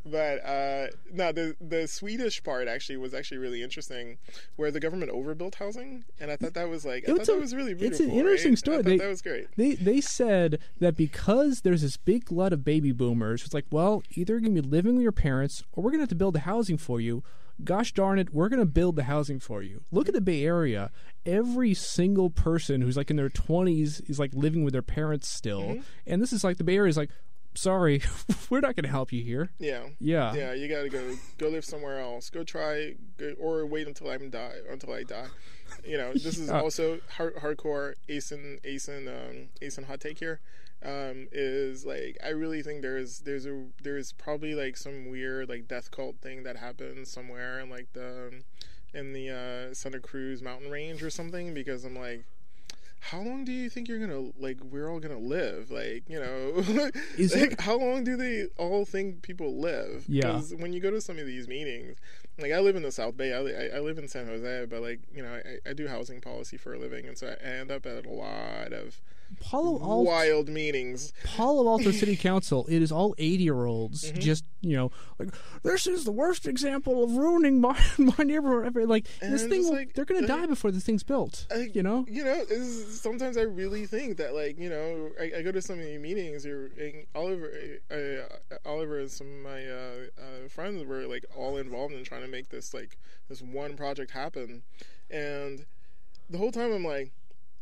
but 0.05 0.45
uh, 0.45 0.87
no, 1.11 1.31
the 1.31 1.55
the 1.59 1.87
Swedish 1.87 2.41
part 2.43 2.67
actually 2.67 2.97
was 2.97 3.13
actually 3.13 3.37
really 3.39 3.61
interesting, 3.61 4.17
where 4.55 4.71
the 4.71 4.79
government 4.79 5.11
overbuilt 5.11 5.55
housing, 5.55 6.05
and 6.19 6.31
I 6.31 6.37
thought 6.37 6.53
that 6.53 6.69
was 6.69 6.85
like, 6.85 7.03
I 7.07 7.11
It's 7.11 7.19
thought 7.27 7.33
that 7.35 7.41
was 7.41 7.53
really 7.53 7.73
it's 7.73 7.99
an 7.99 8.09
interesting 8.09 8.51
right? 8.53 8.57
story. 8.57 8.77
I 8.77 8.81
They- 8.83 8.97
that 8.97 9.07
was 9.09 9.21
great. 9.21 9.47
They 9.57 9.75
they 9.75 9.99
said 10.01 10.59
that 10.79 10.95
because 10.95 11.61
there's 11.61 11.81
this 11.81 11.97
big 11.97 12.25
glut 12.25 12.53
of 12.53 12.63
baby 12.63 12.91
boomers, 12.93 13.43
it's 13.43 13.53
like, 13.53 13.65
well, 13.71 14.01
either 14.11 14.33
you're 14.33 14.41
gonna 14.41 14.53
be 14.53 14.61
living 14.61 14.95
with 14.95 15.03
your 15.03 15.11
parents 15.11 15.63
or 15.73 15.83
we're 15.83 15.91
gonna 15.91 16.03
have 16.03 16.09
to 16.09 16.15
build 16.15 16.35
the 16.35 16.41
housing 16.41 16.77
for 16.77 17.01
you. 17.01 17.23
Gosh 17.63 17.93
darn 17.93 18.19
it, 18.19 18.33
we're 18.33 18.49
gonna 18.49 18.65
build 18.65 18.95
the 18.97 19.03
housing 19.03 19.39
for 19.39 19.61
you. 19.61 19.81
Look 19.91 20.07
at 20.09 20.13
the 20.13 20.21
Bay 20.21 20.43
Area. 20.45 20.91
Every 21.25 21.73
single 21.73 22.29
person 22.29 22.81
who's 22.81 22.97
like 22.97 23.09
in 23.09 23.15
their 23.17 23.29
twenties 23.29 24.01
is 24.07 24.19
like 24.19 24.33
living 24.33 24.63
with 24.63 24.73
their 24.73 24.81
parents 24.81 25.27
still. 25.27 25.61
Mm-hmm. 25.61 25.81
And 26.07 26.21
this 26.21 26.31
is 26.33 26.43
like 26.43 26.57
the 26.57 26.63
Bay 26.65 26.75
Area 26.77 26.89
is 26.89 26.97
like, 26.97 27.11
sorry, 27.55 28.01
we're 28.49 28.59
not 28.59 28.75
gonna 28.75 28.87
help 28.87 29.11
you 29.11 29.23
here. 29.23 29.49
Yeah. 29.59 29.87
Yeah. 29.99 30.33
Yeah, 30.33 30.53
you 30.53 30.67
gotta 30.67 30.89
go 30.89 31.15
go 31.37 31.49
live 31.49 31.65
somewhere 31.65 31.99
else. 31.99 32.29
Go 32.29 32.43
try, 32.43 32.95
go, 33.17 33.33
or 33.39 33.65
wait 33.65 33.87
until 33.87 34.09
I'm 34.09 34.29
die 34.29 34.57
until 34.69 34.93
I 34.93 35.03
die. 35.03 35.27
You 35.85 35.97
know, 35.97 36.13
this 36.13 36.37
is 36.37 36.49
also 36.51 36.99
hard, 37.17 37.35
hardcore 37.35 37.95
Asn 38.09 38.59
Asn 38.63 39.07
um, 39.07 39.49
Asn 39.61 39.85
hot 39.85 39.99
take 39.99 40.19
here. 40.19 40.39
Um, 40.83 41.27
is 41.31 41.85
like 41.85 42.17
I 42.23 42.29
really 42.29 42.61
think 42.61 42.81
there's 42.81 43.19
there's 43.19 43.45
a 43.45 43.65
there's 43.81 44.11
probably 44.11 44.53
like 44.53 44.77
some 44.77 45.09
weird 45.09 45.49
like 45.49 45.67
death 45.67 45.89
cult 45.89 46.17
thing 46.21 46.43
that 46.43 46.57
happens 46.57 47.09
somewhere 47.09 47.59
in 47.59 47.69
like 47.69 47.87
the 47.93 48.43
in 48.93 49.13
the 49.13 49.29
uh, 49.29 49.73
Santa 49.73 49.99
Cruz 49.99 50.41
mountain 50.41 50.69
range 50.69 51.01
or 51.01 51.09
something 51.09 51.53
because 51.53 51.85
I'm 51.85 51.97
like 51.97 52.25
how 53.11 53.21
long 53.21 53.45
do 53.45 53.51
you 53.51 53.69
think 53.69 53.87
you're 53.87 53.99
gonna 53.99 54.31
like 54.39 54.57
we're 54.63 54.89
all 54.89 54.99
gonna 54.99 55.17
live 55.17 55.69
like 55.69 56.03
you 56.09 56.19
know 56.19 56.63
Is 57.17 57.35
like 57.39 57.59
how 57.61 57.77
long 57.77 58.03
do 58.03 58.15
they 58.17 58.45
all 58.57 58.83
think 58.85 59.21
people 59.21 59.59
live 59.59 60.05
Yeah. 60.07 60.39
when 60.57 60.73
you 60.73 60.79
go 60.79 60.89
to 60.89 60.99
some 60.99 61.19
of 61.19 61.25
these 61.27 61.47
meetings 61.47 61.97
like 62.39 62.51
i 62.51 62.59
live 62.59 62.75
in 62.75 62.83
the 62.83 62.91
south 62.91 63.15
bay 63.17 63.33
i, 63.33 63.39
li- 63.39 63.55
I 63.73 63.79
live 63.79 63.97
in 63.97 64.07
san 64.07 64.27
jose 64.27 64.65
but 64.69 64.81
like 64.81 64.99
you 65.13 65.23
know 65.23 65.33
I, 65.65 65.69
I 65.69 65.73
do 65.73 65.87
housing 65.87 66.21
policy 66.21 66.57
for 66.57 66.73
a 66.73 66.79
living 66.79 67.05
and 67.07 67.17
so 67.17 67.27
i 67.27 67.45
end 67.47 67.71
up 67.71 67.85
at 67.85 68.05
a 68.05 68.09
lot 68.09 68.73
of 68.73 69.01
Palo 69.39 69.81
Alto, 69.81 70.01
wild 70.03 70.49
meetings 70.49 71.11
Palo 71.23 71.67
Alto 71.67 71.89
City 72.01 72.15
Council, 72.15 72.63
it 72.69 72.79
is 72.83 72.91
all 72.91 73.15
80 73.17 73.43
year 73.43 73.65
olds 73.65 74.05
Mm-hmm. 74.11 74.19
just, 74.19 74.45
you 74.61 74.77
know, 74.77 74.91
like, 75.17 75.29
this 75.63 75.87
is 75.87 76.03
the 76.05 76.11
worst 76.11 76.47
example 76.47 77.03
of 77.03 77.11
ruining 77.17 77.59
my, 77.59 77.75
my 77.97 78.23
neighborhood 78.23 78.67
ever. 78.67 78.85
Like, 78.85 79.07
this 79.21 79.43
thing, 79.47 79.63
will- 79.63 79.73
like- 79.73 79.93
they're 79.93 80.05
going 80.05 80.21
to 80.23 80.31
like- 80.31 80.41
die 80.41 80.45
before 80.45 80.69
this 80.69 80.83
thing's 80.83 81.01
built. 81.03 81.47
You 81.73 81.81
know? 81.81 82.05
you 82.07 82.23
know 82.23 82.43
is, 82.49 83.01
sometimes 83.01 83.35
i 83.35 83.41
really 83.41 83.87
think 83.87 84.17
that 84.17 84.35
like 84.35 84.59
you 84.59 84.69
know 84.69 85.09
i, 85.19 85.39
I 85.39 85.41
go 85.41 85.51
to 85.51 85.61
so 85.61 85.75
many 85.75 85.97
meetings 85.97 86.45
you're 86.45 86.65
and 86.79 87.05
oliver 87.15 87.51
uh, 87.91 88.55
oliver 88.69 88.99
and 88.99 89.09
some 89.09 89.27
of 89.27 89.43
my 89.43 89.65
uh, 89.65 89.75
uh, 90.17 90.47
friends 90.49 90.83
were 90.85 91.07
like 91.07 91.25
all 91.35 91.57
involved 91.57 91.93
in 91.95 92.03
trying 92.03 92.21
to 92.21 92.24
make 92.27 92.49
this 92.49 92.73
like 92.73 92.97
this 93.29 93.41
one 93.41 93.75
project 93.75 94.11
happen 94.11 94.63
and 95.09 95.65
the 96.29 96.37
whole 96.37 96.51
time 96.51 96.71
i'm 96.73 96.83
like 96.83 97.11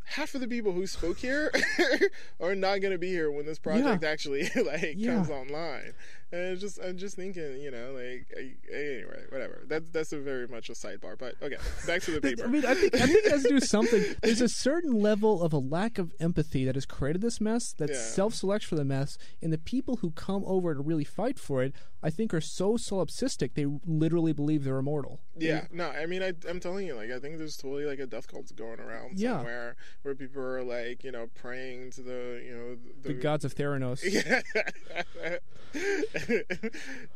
half 0.05 0.35
of 0.35 0.41
the 0.41 0.47
people 0.47 0.71
who 0.73 0.85
spoke 0.85 1.17
here 1.17 1.49
are 2.41 2.55
not 2.55 2.81
going 2.81 2.91
to 2.91 2.97
be 2.97 3.07
here 3.09 3.31
when 3.31 3.45
this 3.45 3.59
project 3.59 4.03
Yeah. 4.03 4.09
actually 4.09 4.49
like 4.65 4.95
Yeah. 4.97 5.15
comes 5.15 5.29
online 5.29 5.93
and 6.33 6.59
just 6.59 6.79
i'm 6.83 6.97
just 6.97 7.15
thinking 7.15 7.61
you 7.61 7.71
know 7.71 7.91
like 7.93 8.27
anyway 8.73 9.23
whatever 9.29 9.63
that's 9.67 9.89
that's 9.91 10.11
a 10.11 10.19
very 10.19 10.47
much 10.47 10.67
a 10.69 10.73
sidebar 10.73 11.17
but 11.17 11.35
okay 11.41 11.55
back 11.87 12.01
to 12.01 12.11
the 12.11 12.19
paper 12.27 12.43
I 12.43 12.47
mean, 12.47 12.65
I 12.65 12.73
think 12.73 12.93
I 12.95 13.05
think 13.05 13.25
it 13.25 13.31
has 13.31 13.43
to 13.43 13.49
do 13.49 13.59
something. 13.61 14.03
There's 14.23 14.41
a 14.41 14.49
certain 14.49 14.91
level 14.91 15.41
of 15.43 15.53
a 15.53 15.57
lack 15.59 15.97
of 15.97 16.11
empathy 16.19 16.65
that 16.65 16.75
has 16.75 16.85
created 16.85 17.21
this 17.21 17.39
mess. 17.39 17.71
That 17.77 17.89
Yeah. 17.91 17.95
self-selects 17.95 18.65
for 18.67 18.75
the 18.75 18.83
mess, 18.83 19.17
and 19.41 19.53
the 19.53 19.57
people 19.57 19.97
who 19.97 20.11
come 20.11 20.43
over 20.45 20.73
to 20.73 20.81
really 20.81 21.03
fight 21.03 21.37
for 21.39 21.63
it, 21.63 21.73
I 22.01 22.09
think, 22.09 22.33
are 22.33 22.41
so 22.41 22.75
solipsistic 22.77 23.53
they 23.53 23.65
literally 23.85 24.33
believe 24.33 24.63
they're 24.63 24.77
immortal. 24.79 25.19
Yeah, 25.37 25.67
no, 25.71 25.89
I 25.89 26.05
mean, 26.05 26.23
I, 26.23 26.33
I'm 26.49 26.59
telling 26.59 26.87
you, 26.87 26.95
like, 26.95 27.11
I 27.11 27.19
think 27.19 27.37
there's 27.37 27.57
totally 27.57 27.85
like 27.85 27.99
a 27.99 28.07
death 28.07 28.27
cult 28.27 28.53
going 28.55 28.79
around 28.79 29.19
Yeah. 29.19 29.37
somewhere 29.37 29.75
where 30.01 30.15
people 30.15 30.41
are 30.41 30.63
like, 30.63 31.03
you 31.03 31.11
know, 31.11 31.27
praying 31.35 31.91
to 31.91 32.01
the, 32.01 32.41
you 32.45 32.55
know, 32.55 32.77
the, 33.01 33.09
The 33.09 33.13
gods 33.13 33.45
of 33.45 33.55
Theranos. 33.55 34.03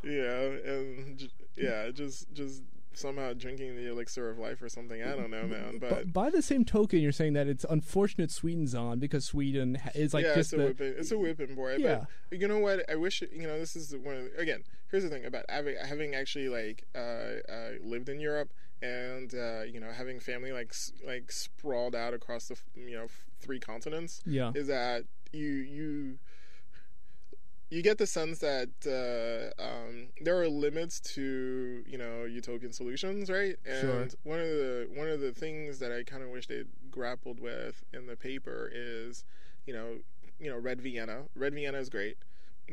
Yeah, 0.03 0.09
you 0.09 0.21
know, 0.21 0.59
and 0.65 1.29
yeah, 1.55 1.89
just 1.91 2.31
just 2.33 2.61
somehow 2.97 3.33
drinking 3.33 3.75
the 3.75 3.89
elixir 3.89 4.29
of 4.29 4.39
life 4.39 4.61
or 4.61 4.69
something. 4.69 5.01
I 5.03 5.15
don't 5.15 5.29
know, 5.29 5.43
man, 5.43 5.77
but. 5.79 5.89
But 5.89 6.13
by 6.13 6.29
the 6.29 6.41
same 6.41 6.65
token, 6.65 6.99
you're 6.99 7.11
saying 7.11 7.33
that 7.33 7.47
it's 7.47 7.65
unfortunate 7.69 8.31
Sweden's 8.31 8.73
on 8.73 8.99
because 8.99 9.25
Sweden 9.25 9.79
is 9.93 10.13
like 10.13 10.25
yeah, 10.25 10.35
just 10.35 10.53
it's 10.53 10.53
a 10.53 10.57
the 10.57 10.63
whipping. 10.65 10.93
It's 10.97 11.11
a 11.11 11.17
whipping 11.17 11.55
boy. 11.55 11.75
Yeah. 11.77 12.05
But 12.29 12.39
you 12.39 12.47
know 12.47 12.59
what? 12.59 12.89
I 12.89 12.95
wish 12.95 13.21
you 13.21 13.47
know 13.47 13.59
this 13.59 13.75
is 13.75 13.95
one. 13.95 14.15
Of 14.15 14.23
the, 14.23 14.41
again, 14.41 14.63
here's 14.89 15.03
the 15.03 15.09
thing 15.09 15.25
about 15.25 15.45
having 15.49 15.75
having 15.77 16.15
actually 16.15 16.49
like 16.49 16.85
uh, 16.95 17.51
uh, 17.51 17.69
lived 17.83 18.09
in 18.09 18.19
Europe 18.19 18.51
and 18.81 19.33
uh, 19.33 19.61
you 19.61 19.79
know 19.79 19.91
having 19.91 20.19
family 20.19 20.51
like 20.51 20.73
like 21.05 21.31
sprawled 21.31 21.95
out 21.95 22.13
across 22.13 22.47
the 22.47 22.57
you 22.75 22.95
know 22.95 23.07
three 23.39 23.59
continents. 23.59 24.21
Yeah. 24.25 24.51
is 24.55 24.67
that 24.67 25.03
you 25.31 25.47
you 25.47 26.19
you 27.69 27.81
get 27.81 27.97
the 27.97 28.07
sense 28.07 28.39
that 28.39 28.69
uh, 28.87 29.61
um, 29.61 30.07
there 30.21 30.39
are 30.41 30.47
limits 30.47 30.99
to 31.01 31.83
you 31.87 31.97
know 31.97 32.23
utopian 32.25 32.71
solutions, 32.71 33.29
right? 33.29 33.57
And 33.65 33.79
Sure. 33.81 34.07
one 34.23 34.39
of 34.39 34.47
the 34.47 34.87
one 34.93 35.07
of 35.09 35.19
the 35.19 35.31
things 35.33 35.79
that 35.79 35.91
I 35.91 36.03
kind 36.03 36.23
of 36.23 36.29
wish 36.29 36.47
they'd 36.47 36.67
grappled 36.89 37.39
with 37.39 37.83
in 37.93 38.07
the 38.07 38.15
paper 38.15 38.71
is 38.73 39.25
you 39.65 39.73
know 39.73 39.97
you 40.39 40.49
know 40.49 40.57
Red 40.57 40.81
Vienna. 40.81 41.23
Red 41.35 41.53
Vienna 41.53 41.77
is 41.77 41.89
great, 41.89 42.17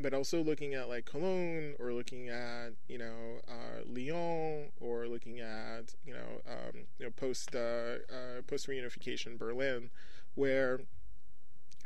but 0.01 0.13
also 0.13 0.41
looking 0.41 0.73
at 0.73 0.87
like 0.87 1.05
Cologne 1.05 1.73
or 1.79 1.91
looking 1.91 2.29
at 2.29 2.73
you 2.87 2.97
know 2.97 3.41
uh, 3.49 3.81
Lyon 3.85 4.71
or 4.79 5.07
looking 5.07 5.39
at 5.41 5.93
you 6.05 6.13
know 6.13 6.41
um, 6.47 6.85
you 6.99 7.05
know 7.05 7.11
post 7.11 7.53
uh, 7.55 7.97
uh, 8.09 8.41
post 8.47 8.67
reunification 8.69 9.37
Berlin, 9.37 9.89
where 10.35 10.79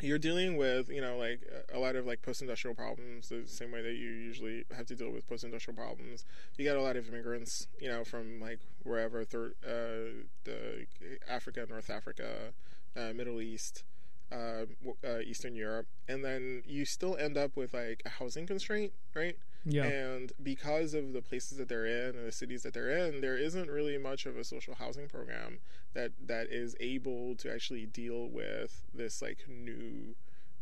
you're 0.02 0.20
dealing 0.20 0.58
with 0.58 0.89
you 0.89 1.02
know 1.02 1.18
like 1.18 1.41
a 1.74 1.80
lot 1.80 1.95
of 1.95 2.06
like 2.06 2.22
post-industrial 2.22 2.76
problems 2.76 3.30
the 3.30 3.43
same 3.45 3.72
way 3.72 3.82
that 3.82 3.93
you 3.93 4.10
usually 4.10 4.66
have 4.76 4.86
to 4.86 4.95
deal 4.95 5.12
with 5.12 5.28
post-industrial 5.28 5.76
problems 5.76 6.26
you 6.58 6.66
got 6.66 6.78
a 6.78 6.82
lot 6.82 6.95
of 6.95 7.08
immigrants 7.08 7.68
you 7.80 7.89
know 7.89 8.04
from 8.04 8.39
like 8.39 8.60
wherever 8.84 9.24
third 9.24 9.54
uh, 9.66 10.26
the 10.45 10.86
africa 11.30 11.66
north 11.70 11.89
africa 11.89 12.54
uh, 12.95 13.14
middle 13.14 13.41
east 13.41 13.84
uh, 14.32 14.66
uh, 15.04 15.20
Eastern 15.26 15.56
Europe, 15.56 15.88
and 16.08 16.24
then 16.24 16.62
you 16.66 16.86
still 16.86 17.18
end 17.18 17.36
up 17.36 17.56
with 17.56 17.74
like 17.74 18.04
a 18.06 18.10
housing 18.10 18.45
constraint, 18.45 18.93
right? 19.16 19.36
Yeah. 19.66 19.84
And 19.84 20.32
because 20.41 20.93
of 20.93 21.14
the 21.14 21.22
places 21.22 21.57
that 21.57 21.68
they're 21.68 21.86
in 21.86 22.16
and 22.16 22.28
the 22.28 22.32
cities 22.32 22.64
that 22.64 22.74
they're 22.74 22.89
in, 22.89 23.22
there 23.22 23.38
isn't 23.38 23.70
really 23.70 23.97
much 23.97 24.26
of 24.26 24.38
a 24.38 24.43
social 24.43 24.76
housing 24.76 25.07
program 25.07 25.60
that 25.93 26.12
that 26.26 26.47
is 26.49 26.76
able 26.80 27.36
to 27.36 27.51
actually 27.53 27.86
deal 27.86 28.28
with 28.28 28.84
this 28.93 29.22
like 29.22 29.45
new 29.47 30.16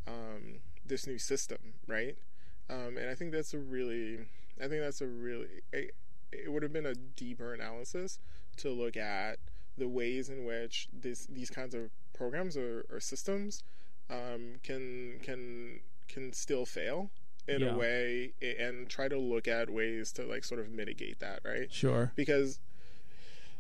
um, 0.08 0.60
this 0.86 1.06
new 1.06 1.20
system, 1.20 1.74
right? 1.86 2.18
Um, 2.70 2.98
and 2.98 3.10
I 3.10 3.16
think 3.16 3.32
that's 3.32 3.54
a 3.54 3.60
really, 3.60 4.20
I 4.62 4.68
think 4.68 4.82
that's 4.82 5.02
a 5.02 5.08
really, 5.08 5.48
it, 5.72 5.92
it 6.32 6.52
would 6.52 6.64
have 6.64 6.74
been 6.74 6.86
a 6.86 6.96
deeper 6.96 7.54
analysis 7.54 8.20
to 8.58 8.70
look 8.70 8.98
at 8.98 9.38
the 9.78 9.88
ways 9.88 10.30
in 10.30 10.44
which 10.44 10.88
this 10.92 11.28
these 11.28 11.50
kinds 11.50 11.76
of 11.76 11.92
programs 12.14 12.58
or, 12.58 12.86
or 12.92 13.00
systems 13.00 13.64
um, 14.10 14.56
can 14.64 15.20
can 15.22 15.82
can 16.08 16.34
still 16.34 16.66
fail 16.66 17.12
in 17.48 17.62
Yeah. 17.62 17.74
a 17.74 17.78
way 17.78 18.34
and 18.42 18.90
try 18.90 19.08
to 19.08 19.18
look 19.18 19.48
at 19.48 19.70
ways 19.70 20.12
to 20.14 20.24
like 20.24 20.44
sort 20.44 20.60
of 20.60 20.70
mitigate 20.70 21.20
that 21.20 21.40
right 21.46 21.72
Sure. 21.72 22.12
because 22.16 22.60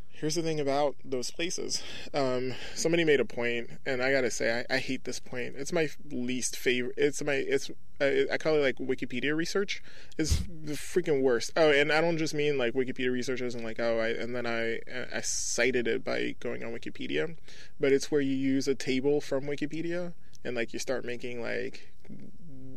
here's 0.10 0.34
the 0.36 0.42
thing 0.42 0.60
about 0.60 0.96
those 1.06 1.30
places 1.30 1.84
um, 2.14 2.54
somebody 2.74 3.04
made 3.04 3.20
a 3.20 3.26
point 3.26 3.70
and 3.86 4.02
i 4.02 4.12
gotta 4.12 4.32
say 4.32 4.66
I, 4.70 4.76
I 4.76 4.80
hate 4.80 5.04
this 5.04 5.20
point 5.20 5.54
it's 5.58 5.72
my 5.72 5.90
least 6.12 6.58
favorite 6.58 6.96
it's 6.98 7.24
my 7.24 7.34
it's 7.36 7.70
i 8.02 8.38
call 8.40 8.56
it 8.56 8.62
like 8.62 8.78
wikipedia 8.78 9.36
research 9.36 9.82
it's 10.18 10.40
the 10.64 10.74
freaking 10.74 11.22
worst 11.22 11.52
oh 11.56 11.72
and 11.72 11.92
i 11.92 12.02
don't 12.02 12.18
just 12.18 12.34
mean 12.34 12.58
like 12.58 12.74
wikipedia 12.74 13.12
research 13.12 13.42
isn't 13.42 13.64
like 13.64 13.80
oh 13.80 14.00
I, 14.00 14.08
and 14.10 14.36
then 14.36 14.48
i 14.48 14.80
i 15.16 15.22
cited 15.22 15.88
it 15.88 16.04
by 16.04 16.36
going 16.40 16.64
on 16.64 16.72
wikipedia 16.74 17.38
but 17.80 17.92
it's 17.92 18.10
where 18.10 18.22
you 18.22 18.36
use 18.36 18.68
a 18.68 18.76
table 18.76 19.22
from 19.22 19.44
wikipedia 19.46 20.14
and 20.44 20.56
like 20.56 20.74
you 20.74 20.80
start 20.80 21.06
making 21.06 21.42
like 21.44 21.94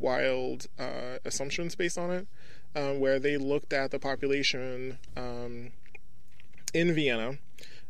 wild 0.00 0.66
uh, 0.78 1.18
assumptions 1.24 1.74
based 1.74 1.98
on 1.98 2.10
it 2.10 2.26
um, 2.74 3.00
where 3.00 3.18
they 3.18 3.36
looked 3.36 3.72
at 3.72 3.90
the 3.90 3.98
population 3.98 4.98
um, 5.16 5.72
in 6.72 6.92
Vienna 6.94 7.38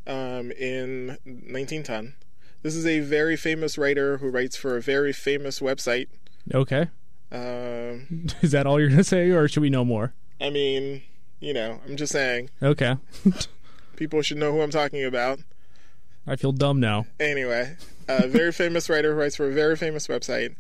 um, 0.07 0.51
in 0.53 1.09
1910. 1.25 2.15
This 2.63 2.75
is 2.75 2.85
a 2.87 3.01
very 3.01 3.37
famous 3.37 3.79
writer 3.79 4.19
who 4.19 4.29
writes 4.29 4.57
for 4.57 4.77
a 4.77 4.83
very 4.83 5.13
famous 5.13 5.61
website. 5.61 6.09
Okay. 6.53 6.89
Um, 7.33 8.27
Is 8.43 8.51
that 8.53 8.67
all 8.67 8.79
you're 8.81 8.91
gonna 8.91 9.05
say, 9.05 9.31
or 9.31 9.49
should 9.49 9.61
we 9.63 9.71
know 9.71 9.85
more? 9.85 10.13
I 10.41 10.51
mean, 10.51 11.03
you 11.39 11.55
know, 11.55 11.81
I'm 11.87 11.97
just 11.97 12.13
saying, 12.13 12.51
Okay. 12.63 12.97
people 13.97 14.21
should 14.23 14.39
know 14.39 14.53
who 14.53 14.61
I'm 14.61 14.71
talking 14.71 15.05
about. 15.05 15.41
I 16.27 16.37
feel 16.37 16.53
dumb 16.53 16.81
now. 16.81 17.07
Anyway, 17.19 17.77
a 18.09 18.27
very 18.27 18.53
famous 18.53 18.89
writer 18.91 19.15
who 19.15 19.21
writes 19.21 19.37
for 19.37 19.49
a 19.49 19.53
very 19.53 19.77
famous 19.77 20.07
website 20.07 20.55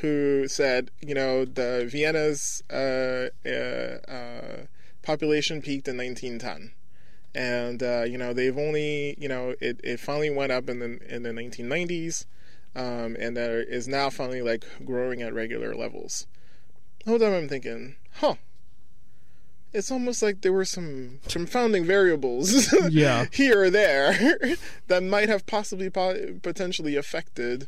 who 0.00 0.48
said, 0.48 0.90
you 1.00 1.14
know, 1.14 1.44
the 1.44 1.88
Vienna's 1.90 2.62
uh, 2.70 3.28
uh, 3.46 4.10
uh, 4.10 4.66
population 5.02 5.62
peaked 5.62 5.88
in 5.88 5.96
1910. 5.96 6.72
And 7.36 7.82
uh, 7.82 8.04
you 8.06 8.16
know 8.16 8.32
they've 8.32 8.56
only 8.56 9.16
you 9.18 9.28
know 9.28 9.56
it, 9.60 9.80
it 9.82 9.98
finally 9.98 10.30
went 10.30 10.52
up 10.52 10.68
in 10.68 10.78
the 10.78 11.00
in 11.12 11.24
the 11.24 11.30
1990s, 11.30 12.26
um, 12.76 13.16
and 13.18 13.36
there 13.36 13.60
is 13.60 13.88
now 13.88 14.08
finally 14.08 14.40
like 14.40 14.64
growing 14.84 15.20
at 15.20 15.34
regular 15.34 15.74
levels. 15.74 16.28
Whole 17.04 17.18
time 17.18 17.34
I'm 17.34 17.48
thinking, 17.48 17.96
huh, 18.12 18.36
it's 19.74 19.90
almost 19.90 20.22
like 20.22 20.40
there 20.42 20.52
were 20.52 20.64
some 20.64 21.18
confounding 21.28 21.84
variables 21.84 22.72
Yeah. 22.90 23.26
here 23.32 23.62
or 23.64 23.70
there 23.70 24.38
that 24.86 25.02
might 25.02 25.28
have 25.28 25.44
possibly 25.46 25.90
po- 25.90 26.38
potentially 26.42 26.96
affected 26.96 27.64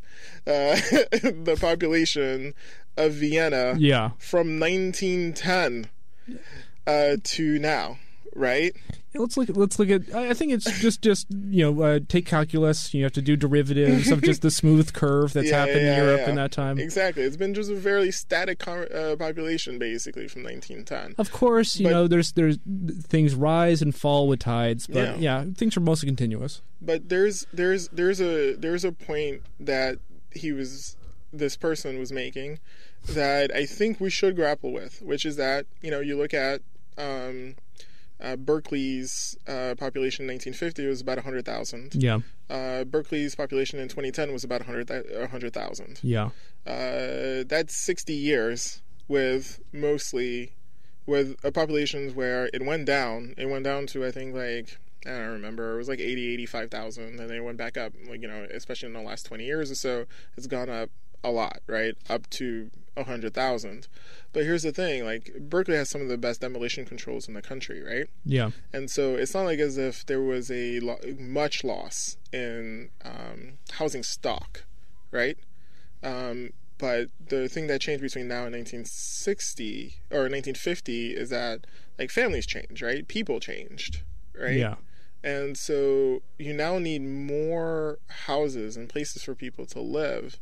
uh, 0.47 0.77
the 1.11 1.59
population 1.61 2.55
of 2.97 3.13
Vienna 3.15 3.75
Yeah. 3.79 4.11
from 4.19 4.59
1910 4.59 5.89
uh, 6.87 7.17
to 7.23 7.59
now, 7.59 7.99
right? 8.35 8.75
Let's 9.19 9.37
look. 9.37 9.49
Let's 9.55 9.79
look 9.79 9.91
at. 9.91 10.15
I 10.15 10.35
think 10.35 10.53
it's 10.53 10.65
just, 10.81 11.03
just 11.03 11.27
you 11.31 11.65
know, 11.71 11.83
uh, 11.83 12.01
take 12.09 12.27
calculus. 12.27 12.93
You 12.95 13.05
have 13.05 13.13
to 13.15 13.23
do 13.23 13.37
derivatives 13.37 14.11
of 14.11 14.23
just 14.23 14.43
the 14.43 14.51
smooth 14.51 14.93
curve 14.93 15.33
that's 15.33 15.49
Yeah, 15.51 15.59
happened 15.61 15.83
yeah, 15.83 15.99
in 15.99 16.05
Europe 16.05 16.21
yeah. 16.25 16.31
in 16.31 16.37
that 16.37 16.53
time. 16.53 16.79
Exactly. 16.79 17.23
It's 17.23 17.37
been 17.37 17.55
just 17.55 17.71
a 17.71 17.77
fairly 17.77 18.11
static 18.11 18.67
uh, 18.67 19.17
population 19.17 19.79
basically 19.79 20.29
from 20.29 20.43
1910. 20.43 21.15
Of 21.19 21.33
course, 21.33 21.77
you 21.79 21.85
But- 21.87 21.91
know, 21.91 22.09
there's 22.09 22.33
there's 22.33 22.59
things 23.03 23.35
rise 23.35 23.83
and 23.83 23.95
fall 23.95 24.29
with 24.29 24.41
tides, 24.41 24.87
but 24.87 25.19
Yeah. 25.21 25.43
yeah, 25.43 25.45
things 25.55 25.77
are 25.77 25.81
mostly 25.81 26.07
continuous. 26.07 26.63
But 26.81 27.09
there's 27.09 27.47
there's 27.53 27.89
there's 27.89 28.21
a 28.21 28.55
there's 28.55 28.85
a 28.85 28.93
point 28.93 29.43
that 29.61 29.99
he 30.33 30.53
was 30.53 30.97
this 31.33 31.57
person 31.57 31.99
was 31.99 32.13
making 32.13 32.59
that 33.09 33.55
I 33.55 33.67
think 33.67 34.01
we 34.01 34.11
should 34.11 34.37
grapple 34.37 34.73
with, 34.73 35.01
which 35.03 35.25
is 35.25 35.37
that 35.37 35.67
you 35.83 35.91
know 35.91 36.01
you 36.01 36.17
look 36.17 36.35
at 36.35 36.61
um, 36.99 37.55
uh, 38.21 38.37
Berkeley's 38.37 39.37
uh, 39.47 39.75
population 39.79 40.25
in 40.25 40.35
1950 40.35 40.87
was 40.87 41.01
about 41.01 41.17
100,000. 41.19 41.95
Yeah, 41.95 42.21
Uh, 42.49 42.85
Berkeley's 42.85 43.35
population 43.35 43.79
in 43.79 43.89
2010 43.89 44.33
was 44.33 44.45
about 44.45 44.61
100 44.67 44.89
100,000. 45.21 46.01
yeah, 46.03 46.31
Uh, 46.67 47.45
that's 47.47 47.77
60 47.85 48.13
years 48.15 48.83
with 49.09 49.61
mostly 49.73 50.53
with 51.07 51.37
uh, 51.45 51.51
populations 51.51 52.15
where 52.15 52.49
it 52.53 52.65
went 52.65 52.87
down. 52.87 53.35
It 53.37 53.47
went 53.47 53.65
down 53.65 53.87
to 53.89 54.05
I 54.05 54.11
think 54.11 54.35
like 54.35 54.79
I 55.07 55.11
don't 55.11 55.29
remember. 55.33 55.75
It 55.75 55.77
was 55.77 55.89
like 55.89 56.01
80, 56.01 56.33
85,000 56.35 57.05
and 57.05 57.19
then 57.19 57.31
it 57.31 57.45
went 57.45 57.59
back 57.59 57.77
up. 57.77 57.93
Like 58.09 58.23
you 58.23 58.29
know, 58.29 58.47
especially 58.53 58.89
in 58.89 58.93
the 58.95 59.03
last 59.03 59.25
20 59.27 59.45
years 59.45 59.71
or 59.71 59.77
so, 59.77 60.07
it's 60.37 60.47
gone 60.49 60.69
up 60.69 60.91
a 61.23 61.31
lot, 61.31 61.61
right? 61.69 61.95
Up 62.11 62.29
to 62.31 62.71
100,000. 62.97 63.89
But 64.33 64.45
here's 64.45 64.63
the 64.63 64.73
thing, 64.73 65.05
like 65.05 65.33
Berkeley 65.39 65.77
has 65.77 65.89
some 65.89 66.01
of 66.01 66.09
the 66.09 66.19
best 66.19 66.41
demolition 66.41 66.85
controls 66.85 67.29
in 67.29 67.35
the 67.35 67.43
country, 67.43 67.83
right? 67.83 68.09
yeah, 68.25 68.51
And 68.73 68.91
so 68.91 69.15
it's 69.15 69.35
not 69.35 69.45
like 69.45 69.59
as 69.59 69.79
if 69.79 70.05
there 70.07 70.21
was 70.21 70.51
a 70.51 70.81
lo- 70.81 71.01
much 71.19 71.65
loss 71.65 72.17
in 72.33 72.91
um, 73.05 73.59
housing 73.73 74.03
stock, 74.03 74.65
right? 75.11 75.39
Um, 76.03 76.51
but 76.79 77.09
the 77.29 77.49
thing 77.49 77.69
that 77.69 77.81
changed 77.81 78.03
between 78.03 78.29
now 78.29 78.45
and 78.45 78.55
1960 78.55 79.95
or 80.11 80.29
1950 80.29 81.11
is 81.13 81.31
that 81.31 81.67
like 81.99 82.11
families 82.11 82.47
change, 82.47 82.83
right? 82.83 83.07
People 83.09 83.41
changed, 83.41 84.03
right? 84.39 84.57
yeah. 84.57 84.75
And 85.25 85.57
so 85.57 86.23
you 86.39 86.53
now 86.53 86.79
need 86.79 87.01
more 87.03 87.99
houses 88.27 88.77
and 88.77 88.89
places 88.89 89.23
for 89.23 89.35
people 89.35 89.67
to 89.67 89.81
live 89.81 90.39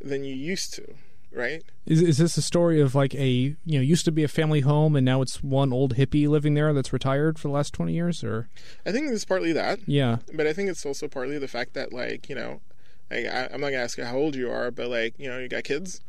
than 0.00 0.24
you 0.24 0.34
used 0.34 0.74
to, 0.74 0.94
right? 1.34 1.62
Is 1.86 2.00
is 2.02 2.18
this 2.18 2.36
a 2.36 2.42
story 2.42 2.80
of 2.80 2.94
like 2.94 3.14
a 3.14 3.28
you 3.30 3.56
know 3.66 3.80
used 3.80 4.04
to 4.04 4.12
be 4.12 4.22
a 4.22 4.28
family 4.28 4.60
home 4.60 4.94
and 4.96 5.04
now 5.04 5.22
it's 5.22 5.42
one 5.42 5.72
old 5.72 5.96
hippie 5.96 6.28
living 6.28 6.54
there 6.54 6.72
that's 6.72 6.92
retired 6.92 7.38
for 7.38 7.48
the 7.48 7.54
last 7.54 7.72
twenty 7.74 7.92
years, 7.94 8.22
or 8.22 8.48
I 8.86 8.92
think 8.92 9.10
it's 9.10 9.24
partly 9.24 9.52
that. 9.52 9.80
yeah, 9.86 10.18
but 10.34 10.46
I 10.46 10.52
think 10.52 10.68
it's 10.70 10.84
also 10.86 11.08
partly 11.08 11.38
the 11.38 11.48
fact 11.48 11.74
that 11.74 11.92
like 11.92 12.28
you 12.28 12.34
know, 12.34 12.60
like, 13.10 13.26
I, 13.26 13.48
I'm 13.52 13.60
not 13.60 13.70
gonna 13.70 13.82
ask 13.82 13.98
you 13.98 14.04
how 14.04 14.16
old 14.16 14.34
you 14.36 14.50
are, 14.50 14.70
but 14.70 14.88
like 14.88 15.18
you 15.18 15.28
know, 15.28 15.38
you 15.38 15.48
got 15.48 15.64
kids, 15.64 16.00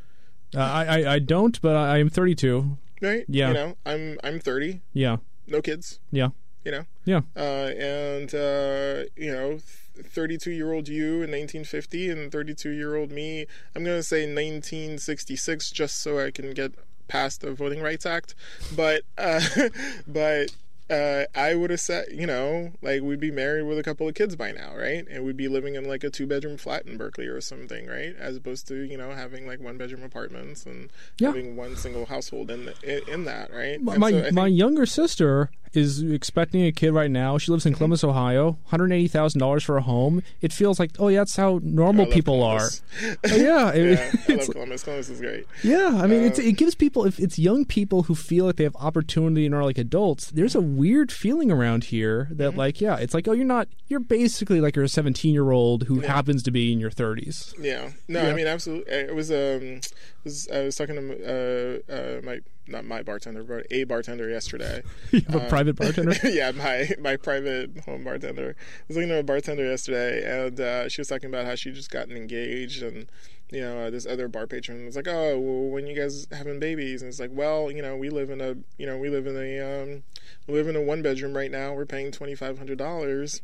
uh, 0.55 0.59
I, 0.59 0.85
I 1.01 1.13
I 1.15 1.19
don't, 1.19 1.59
but 1.61 1.75
I 1.75 1.97
am 1.97 2.09
thirty 2.09 2.35
two. 2.35 2.77
right? 3.01 3.25
Yeah. 3.27 3.47
You 3.49 3.53
know, 3.53 3.77
I'm 3.85 4.17
I'm 4.23 4.39
30, 4.39 4.81
Yeah, 4.93 5.17
no 5.47 5.61
kids. 5.61 5.99
yeah, 6.11 6.29
You 6.63 6.71
know, 6.71 6.85
yeah, 7.05 7.21
uh, 7.35 7.71
and 7.77 8.33
uh, 8.35 9.03
you 9.17 9.31
know, 9.31 9.59
32 9.95 10.51
year 10.51 10.71
old 10.73 10.87
you 10.87 11.15
in 11.23 11.31
1950 11.31 12.09
and 12.09 12.31
32 12.31 12.69
year 12.69 12.95
old 12.95 13.11
me. 13.11 13.45
I'm 13.75 13.83
gonna 13.83 14.03
say 14.03 14.21
1966 14.25 15.71
just 15.71 16.01
so 16.01 16.19
I 16.19 16.31
can 16.31 16.51
get 16.53 16.73
past 17.07 17.41
the 17.41 17.51
Voting 17.53 17.81
Rights 17.81 18.05
Act, 18.05 18.35
but 18.75 19.03
uh, 19.17 19.41
but. 20.07 20.49
Uh, 20.89 21.23
I 21.33 21.55
would 21.55 21.69
have 21.69 21.79
said, 21.79 22.07
you 22.11 22.27
know, 22.27 22.73
like 22.81 23.01
we'd 23.01 23.19
be 23.21 23.31
married 23.31 23.63
with 23.63 23.79
a 23.79 23.83
couple 23.83 24.07
of 24.07 24.13
kids 24.15 24.35
by 24.35 24.51
now, 24.51 24.75
right? 24.75 25.07
And 25.09 25.23
we'd 25.25 25.37
be 25.37 25.47
living 25.47 25.75
in 25.75 25.85
like 25.85 26.03
a 26.03 26.09
two 26.09 26.27
bedroom 26.27 26.57
flat 26.57 26.85
in 26.85 26.97
Berkeley 26.97 27.25
or 27.25 27.39
something, 27.39 27.87
right? 27.87 28.13
As 28.19 28.35
opposed 28.35 28.67
to, 28.67 28.75
you 28.75 28.97
know, 28.97 29.11
having 29.11 29.47
like 29.47 29.61
one 29.61 29.77
bedroom 29.77 30.03
apartments 30.03 30.65
and 30.65 30.91
Yeah. 31.19 31.29
having 31.29 31.55
one 31.55 31.77
single 31.77 32.05
household 32.07 32.51
in 32.51 32.73
in, 32.83 32.99
in 33.07 33.23
that, 33.25 33.51
right? 33.51 33.81
My 33.81 33.93
And 33.93 34.01
my, 34.01 34.11
think- 34.11 34.33
my 34.33 34.45
younger 34.47 34.85
sister 34.85 35.49
is 35.73 36.01
expecting 36.03 36.65
a 36.65 36.71
kid 36.71 36.91
right 36.91 37.09
now. 37.11 37.37
She 37.37 37.51
lives 37.51 37.65
in 37.65 37.73
Columbus, 37.73 38.03
Ohio. 38.03 38.57
Hundred 38.67 38.91
eighty 38.91 39.07
thousand 39.07 39.39
dollars 39.39 39.63
for 39.63 39.77
a 39.77 39.81
home. 39.81 40.21
It 40.41 40.53
feels 40.53 40.79
like 40.79 40.91
oh 40.99 41.07
yeah, 41.07 41.19
that's 41.21 41.35
how 41.35 41.59
normal 41.63 42.05
people 42.05 42.35
Columbus. 42.37 42.81
are. 43.03 43.17
Oh, 43.31 43.35
yeah, 43.35 43.65
I 43.65 43.73
mean, 43.77 43.87
yeah, 43.93 44.11
I 44.29 44.33
love 44.35 44.49
Columbus. 44.51 44.83
Columbus 44.83 45.09
is 45.09 45.19
great. 45.19 45.45
Yeah, 45.63 45.99
I 46.01 46.07
mean, 46.07 46.23
it's, 46.23 46.39
Um, 46.39 46.45
it 46.45 46.51
gives 46.57 46.75
people 46.75 47.05
if 47.05 47.19
it's 47.19 47.39
young 47.39 47.65
people 47.65 48.03
who 48.03 48.15
feel 48.15 48.45
like 48.45 48.57
they 48.57 48.63
have 48.65 48.75
opportunity 48.77 49.45
and 49.45 49.55
are 49.55 49.63
like 49.63 49.77
adults. 49.77 50.29
There's 50.31 50.55
a 50.55 50.61
weird 50.61 51.11
feeling 51.11 51.51
around 51.51 51.85
here 51.85 52.27
that 52.31 52.51
Mm-hmm. 52.51 52.57
like, 52.59 52.81
yeah, 52.81 52.97
it's 52.97 53.13
like, 53.13 53.27
oh, 53.27 53.31
you're 53.31 53.45
not. 53.45 53.67
You're 53.87 53.99
basically 53.99 54.59
like 54.61 54.75
you're 54.75 54.85
a 54.85 54.89
17 54.89 55.33
year 55.33 55.51
old 55.51 55.83
who 55.83 56.01
happens 56.01 56.43
to 56.43 56.51
be 56.51 56.71
in 56.73 56.79
your 56.79 56.91
30s. 56.91 57.53
Yeah. 57.59 57.89
No, 58.07 58.21
Yeah. 58.23 58.29
I 58.29 58.33
mean 58.33 58.47
absolutely. 58.47 58.93
It 58.93 59.15
was 59.15 59.31
um, 59.31 59.79
was, 60.23 60.47
I 60.53 60.61
was 60.63 60.75
talking 60.75 60.95
to 60.95 61.81
uh, 61.89 61.91
uh, 61.93 62.21
my 62.23 62.39
not 62.67 62.85
my 62.85 63.01
bartender, 63.03 63.43
but 63.43 63.65
a 63.71 63.83
bartender 63.83 64.29
yesterday. 64.29 64.83
you 65.11 65.21
have 65.21 65.35
a 65.35 65.43
Um, 65.43 65.49
private 65.49 65.75
bartender. 65.75 66.13
yeah, 66.23 66.51
my 66.51 66.89
my 66.99 67.17
private 67.17 67.79
home 67.85 68.03
bartender. 68.03 68.55
I 68.57 68.83
was 68.87 68.97
looking 68.97 69.11
at 69.11 69.19
a 69.19 69.23
bartender 69.23 69.65
yesterday, 69.65 70.23
and 70.45 70.59
uh, 70.59 70.89
she 70.89 71.01
was 71.01 71.07
talking 71.07 71.29
about 71.29 71.45
how 71.45 71.55
she 71.55 71.71
just 71.71 71.89
gotten 71.91 72.15
engaged, 72.15 72.81
and 72.83 73.07
you 73.51 73.61
know, 73.61 73.79
uh, 73.79 73.89
this 73.89 74.05
other 74.07 74.27
bar 74.27 74.47
patron 74.47 74.85
was 74.85 74.95
like, 74.95 75.07
"Oh, 75.07 75.37
well, 75.37 75.69
when 75.69 75.87
you 75.87 75.95
guys 75.95 76.25
having 76.31 76.59
babies?" 76.59 77.01
And 77.01 77.09
it's 77.09 77.19
like, 77.19 77.31
"Well, 77.33 77.69
you 77.69 77.81
know, 77.81 77.95
we 77.97 78.09
live 78.09 78.29
in 78.29 78.39
a, 78.41 78.55
you 78.77 78.85
know, 78.87 78.97
we 78.97 79.09
live 79.09 79.27
in 79.27 79.35
a, 79.37 79.59
um, 79.59 80.03
we 80.47 80.53
live 80.55 80.67
in 80.67 80.75
a 80.75 80.81
one 80.81 81.01
bedroom 81.01 81.35
right 81.35 81.51
now. 81.51 81.73
We're 81.73 81.85
paying 81.85 82.11
twenty 82.11 82.33
five 82.35 82.57
hundred 82.57 82.77
dollars." 82.77 83.41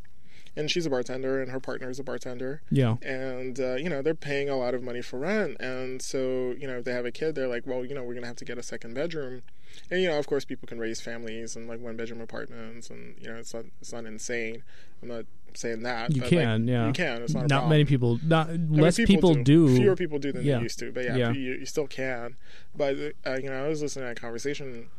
And 0.55 0.69
she's 0.69 0.85
a 0.85 0.89
bartender, 0.89 1.41
and 1.41 1.51
her 1.51 1.59
partner 1.59 1.89
is 1.89 1.99
a 1.99 2.03
bartender 2.03 2.61
yeah. 2.71 2.95
and 3.01 3.59
uh, 3.59 3.75
you 3.75 3.89
know 3.89 4.01
they're 4.01 4.13
paying 4.13 4.49
a 4.49 4.55
lot 4.55 4.73
of 4.73 4.81
money 4.81 5.01
for 5.01 5.19
rent 5.19 5.57
and 5.59 6.01
so 6.01 6.53
you 6.57 6.67
know 6.67 6.77
if 6.77 6.85
they 6.85 6.91
have 6.91 7.05
a 7.05 7.11
kid 7.11 7.35
they're 7.35 7.47
like 7.47 7.65
well 7.65 7.85
you 7.85 7.93
know 7.93 8.03
we're 8.03 8.13
gonna 8.13 8.27
have 8.27 8.35
to 8.37 8.45
get 8.45 8.57
a 8.57 8.63
second 8.63 8.93
bedroom 8.93 9.41
and 9.91 10.01
you 10.01 10.07
know 10.07 10.17
of 10.17 10.27
course 10.27 10.45
people 10.45 10.67
can 10.67 10.79
raise 10.79 10.99
families 11.01 11.55
and 11.55 11.67
like 11.67 11.79
one 11.79 11.95
bedroom 11.95 12.21
apartments 12.21 12.89
and 12.89 13.15
you 13.19 13.27
know 13.29 13.35
it's 13.37 13.53
not 13.53 13.65
it's 13.81 13.93
not 13.93 14.05
insane 14.05 14.63
i'm 15.01 15.09
not 15.09 15.25
saying 15.53 15.81
that 15.83 16.13
You 16.15 16.21
but, 16.21 16.29
can, 16.29 16.65
like, 16.65 16.71
yeah. 16.71 16.87
you 16.87 16.93
can 16.93 17.21
it's 17.23 17.33
not, 17.33 17.49
Not 17.49 17.69
many 17.69 17.83
people. 17.83 18.19
Not 18.23 18.49
I 18.49 18.57
mean, 18.57 18.79
less 18.81 18.97
people, 18.97 19.33
do. 19.33 19.75
fewer 19.75 19.95
people 19.95 20.19
do 20.19 20.31
than 20.31 20.43
Yeah. 20.43 20.57
they 20.57 20.63
used 20.63 20.77
to 20.79 20.91
but 20.91 21.05
yeah, 21.05 21.15
Yeah. 21.15 21.31
You, 21.31 21.53
you 21.53 21.65
still 21.65 21.87
can 21.87 22.35
but 22.75 22.95
uh, 23.25 23.37
you 23.41 23.49
know 23.49 23.65
i 23.65 23.67
was 23.67 23.81
listening 23.81 24.03
to 24.05 24.09
that 24.13 24.21
conversation 24.21 24.89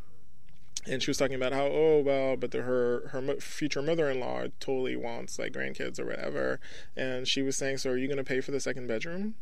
and 0.86 1.02
she 1.02 1.10
was 1.10 1.18
talking 1.18 1.34
about 1.36 1.52
how 1.52 1.66
oh 1.66 2.00
well 2.00 2.36
but 2.36 2.50
the, 2.52 2.62
her 2.62 3.08
her 3.08 3.20
future 3.40 3.82
mother-in-law 3.82 4.44
totally 4.60 4.96
wants 4.96 5.38
like 5.38 5.52
grandkids 5.52 5.98
or 6.00 6.06
whatever 6.06 6.58
and 6.96 7.28
she 7.28 7.42
was 7.42 7.56
saying 7.56 7.76
so 7.76 7.90
are 7.90 7.96
you 7.96 8.06
going 8.06 8.16
to 8.16 8.24
pay 8.24 8.40
for 8.40 8.50
the 8.50 8.60
second 8.60 8.86
bedroom 8.86 9.34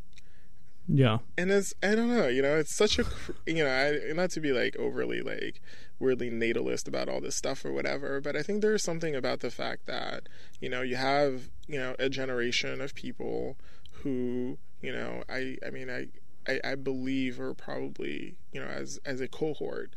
Yeah. 0.88 1.18
and 1.36 1.50
it's 1.50 1.74
i 1.82 1.94
don't 1.94 2.08
know 2.08 2.28
you 2.28 2.42
know 2.42 2.56
it's 2.56 2.74
such 2.74 2.98
a 2.98 3.04
you 3.46 3.62
know 3.62 3.68
I, 3.70 4.12
not 4.14 4.30
to 4.30 4.40
be 4.40 4.52
like 4.52 4.74
overly 4.76 5.20
like 5.20 5.60
weirdly 6.00 6.30
natalist 6.30 6.88
about 6.88 7.08
all 7.08 7.20
this 7.20 7.36
stuff 7.36 7.64
or 7.64 7.72
whatever 7.72 8.20
but 8.20 8.34
i 8.36 8.42
think 8.42 8.62
there's 8.62 8.82
something 8.82 9.14
about 9.14 9.40
the 9.40 9.50
fact 9.50 9.86
that 9.86 10.28
you 10.60 10.68
know 10.68 10.82
you 10.82 10.96
have 10.96 11.50
you 11.66 11.78
know 11.78 11.94
a 11.98 12.08
generation 12.08 12.80
of 12.80 12.94
people 12.94 13.56
who 14.02 14.58
you 14.80 14.92
know 14.92 15.22
i 15.28 15.56
i 15.66 15.70
mean 15.70 15.88
i 15.90 16.08
I, 16.48 16.60
I 16.64 16.74
believe 16.76 17.38
are 17.40 17.52
probably, 17.52 18.36
you 18.52 18.60
know, 18.60 18.68
as 18.68 18.98
as 19.04 19.20
a 19.20 19.28
cohort, 19.28 19.92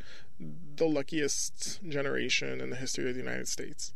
the 0.75 0.85
luckiest 0.85 1.79
generation 1.87 2.61
in 2.61 2.69
the 2.69 2.75
history 2.75 3.07
of 3.07 3.15
the 3.15 3.21
United 3.21 3.47
States, 3.47 3.93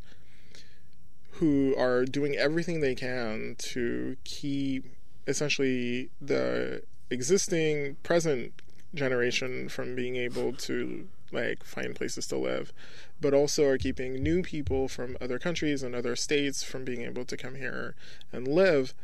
who 1.32 1.74
are 1.76 2.04
doing 2.04 2.36
everything 2.36 2.80
they 2.80 2.94
can 2.94 3.56
to 3.58 4.16
keep 4.24 4.84
essentially 5.26 6.10
the 6.20 6.82
existing 7.10 7.96
present 8.02 8.52
generation 8.94 9.68
from 9.68 9.94
being 9.94 10.16
able 10.16 10.52
to 10.52 11.08
like 11.32 11.64
find 11.64 11.96
places 11.96 12.26
to 12.28 12.36
live 12.36 12.72
but 13.20 13.34
also 13.34 13.66
are 13.66 13.78
keeping 13.78 14.14
new 14.14 14.42
people 14.42 14.88
from 14.88 15.16
other 15.20 15.38
countries 15.38 15.82
and 15.82 15.94
other 15.94 16.16
states 16.16 16.62
from 16.62 16.84
being 16.84 17.02
able 17.02 17.24
to 17.24 17.36
come 17.36 17.54
here 17.54 17.94
and 18.32 18.46
live. 18.46 18.94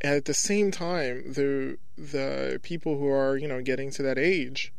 At 0.00 0.26
the 0.26 0.34
same 0.34 0.70
time 0.70 1.32
the 1.32 1.78
the 1.96 2.60
people 2.62 2.98
who 2.98 3.08
are 3.08 3.36
you 3.36 3.48
know 3.48 3.62
getting 3.62 3.90
to 3.92 4.02
that 4.02 4.18
age 4.18 4.72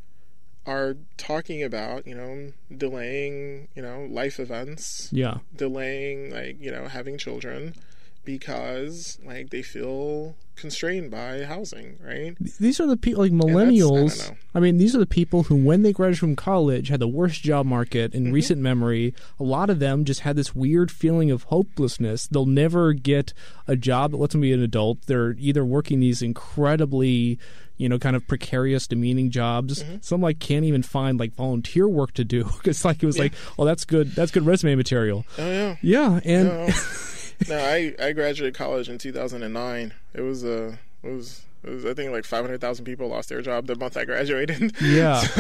are 0.68 0.95
talking 1.18 1.63
about 1.63 2.05
you 2.05 2.13
know 2.13 2.51
delaying 2.76 3.68
you 3.76 3.82
know 3.82 4.05
life 4.09 4.39
events 4.39 5.09
Yeah. 5.11 5.38
delaying 5.55 6.30
like 6.32 6.57
you 6.61 6.70
know 6.72 6.88
having 6.88 7.18
children 7.18 7.74
because 8.26 9.18
like 9.24 9.49
they 9.51 9.61
feel 9.61 10.36
constrained 10.57 11.09
by 11.09 11.43
housing 11.43 11.97
right 12.03 12.36
These 12.59 12.80
are 12.82 12.86
the 12.86 12.97
people 12.97 13.22
like 13.24 13.32
that's- 13.32 13.49
I 13.49 13.53
millennials. 13.53 14.36
I, 14.53 14.59
mean, 14.59 14.78
these 14.78 14.95
are 14.95 14.99
the 14.99 15.05
people 15.05 15.43
who, 15.43 15.55
when 15.55 15.84
they 15.84 15.93
graduated 15.93 16.20
from 16.20 16.36
college, 16.36 16.88
had 16.89 16.99
the 16.99 17.07
worst 17.07 17.41
job 17.43 17.65
market 17.68 18.11
Mm-hmm. 18.11 18.26
in 18.28 18.34
recent 18.34 18.59
memory. 18.59 19.13
A 19.39 19.43
lot 19.43 19.70
of 19.70 19.78
them 19.80 20.03
just 20.03 20.22
had 20.22 20.36
this 20.36 20.55
weird 20.55 20.89
feeling 20.91 21.30
of 21.32 21.43
hopelessness. 21.43 22.26
They'll 22.28 22.47
never 22.47 22.93
get 22.93 23.34
a 23.68 23.76
job 23.76 24.11
that 24.11 24.18
lets 24.18 24.34
them 24.34 24.41
be 24.41 24.51
an 24.51 24.63
adult. 24.63 25.03
They're 25.05 25.36
either 25.38 25.63
working 25.63 25.99
these 25.99 26.22
incredibly, 26.24 27.38
you 27.78 27.88
know, 27.89 27.99
kind 27.99 28.15
of 28.15 28.28
precarious, 28.28 28.88
demeaning 28.88 29.30
jobs. 29.30 29.84
Mm-hmm. 29.84 29.97
Some 30.01 30.21
like 30.21 30.39
can't 30.39 30.65
even 30.65 30.84
find 30.84 31.19
like 31.19 31.34
volunteer 31.34 31.88
work 31.88 32.13
to 32.13 32.23
do. 32.23 32.49
It's 32.65 32.84
like 32.84 33.01
it 33.01 33.05
was 33.05 33.17
like, 33.17 33.34
oh, 33.57 33.65
that's 33.65 33.86
good. 33.86 34.11
That's 34.11 34.32
good 34.32 34.45
resume 34.45 34.75
material. 34.75 35.25
oh 35.38 35.51
yeah 35.51 35.75
Yeah, 35.82 36.19
and 36.25 36.47
no, 36.47 36.69
no 37.49 37.57
I, 37.57 37.95
I 37.99 38.11
graduated 38.11 38.55
college 38.55 38.89
in 38.89 38.97
2009 38.97 39.93
it 40.13 40.21
was 40.21 40.43
uh, 40.43 40.75
it 41.03 41.09
was 41.09 41.43
was 41.70 41.86
I 41.86 41.93
think 41.93 42.11
like 42.11 42.26
500,000 42.26 42.86
people 42.86 43.07
lost 43.09 43.30
their 43.30 43.41
job 43.41 43.68
the 43.68 43.76
month 43.76 43.97
I 43.97 44.05
graduated. 44.05 44.74
Yeah. 44.82 45.22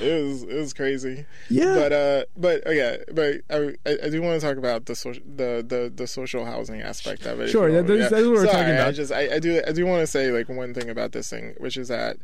it 0.00 0.24
was 0.24 0.42
it 0.42 0.54
was 0.56 0.72
crazy. 0.72 1.26
yeah, 1.48 1.74
But 1.74 1.92
uh, 1.92 2.24
but 2.36 2.62
yeah, 2.74 2.96
but 3.12 3.40
I, 3.50 3.74
I, 3.86 3.98
I 4.04 4.08
do 4.08 4.22
want 4.22 4.40
to 4.40 4.46
talk 4.46 4.56
about 4.56 4.86
the 4.86 4.94
social 4.96 5.22
the, 5.24 5.64
the, 5.66 5.92
the 5.94 6.06
social 6.06 6.44
housing 6.44 6.80
aspect 6.82 7.26
of 7.26 7.40
it. 7.40 7.48
Sure, 7.48 7.68
you 7.68 7.76
want. 7.76 7.86
that's- 7.88 8.10
that's 8.10 8.22
what 8.24 8.30
we're 8.32 8.44
Sorry, 8.46 8.52
talking 8.52 8.68
I 8.70 8.76
about. 8.76 8.94
just 8.94 9.12
I, 9.12 9.34
I 9.34 9.38
do 9.38 9.62
I 9.66 9.72
do 9.72 9.86
want 9.86 10.00
to 10.00 10.06
say 10.06 10.30
like 10.30 10.48
one 10.48 10.74
thing 10.74 10.88
about 10.90 11.12
this 11.12 11.28
thing, 11.30 11.54
which 11.58 11.76
is 11.76 11.88
that 11.88 12.16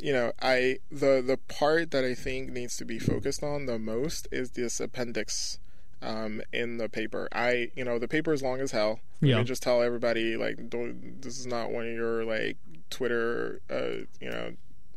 you 0.00 0.12
know 0.12 0.32
I 0.40 0.78
the 0.90 1.22
the 1.24 1.38
part 1.48 1.90
that 1.90 2.04
I 2.04 2.14
think 2.14 2.50
needs 2.52 2.76
to 2.78 2.84
be 2.84 2.98
focused 2.98 3.42
on 3.42 3.66
the 3.66 3.78
most 3.78 4.28
is 4.30 4.52
this 4.52 4.80
appendix 4.80 5.58
um, 6.00 6.40
in 6.52 6.76
the 6.78 6.88
paper. 6.88 7.28
I 7.32 7.70
you 7.74 7.84
know 7.84 7.98
the 7.98 8.08
paper 8.08 8.32
is 8.32 8.42
long 8.42 8.60
as 8.60 8.70
hell. 8.70 9.00
Let 9.20 9.28
Yeah. 9.28 9.38
me 9.38 9.44
just 9.44 9.62
tell 9.62 9.82
everybody 9.82 10.36
like 10.36 10.70
don't 10.70 11.20
this 11.20 11.38
is 11.40 11.46
not 11.46 11.72
one 11.72 11.86
of 11.88 11.92
your 11.92 12.24
like 12.24 12.56
Twitter 12.90 13.60
uh, 13.70 14.04
you 14.20 14.30
know 14.30 14.52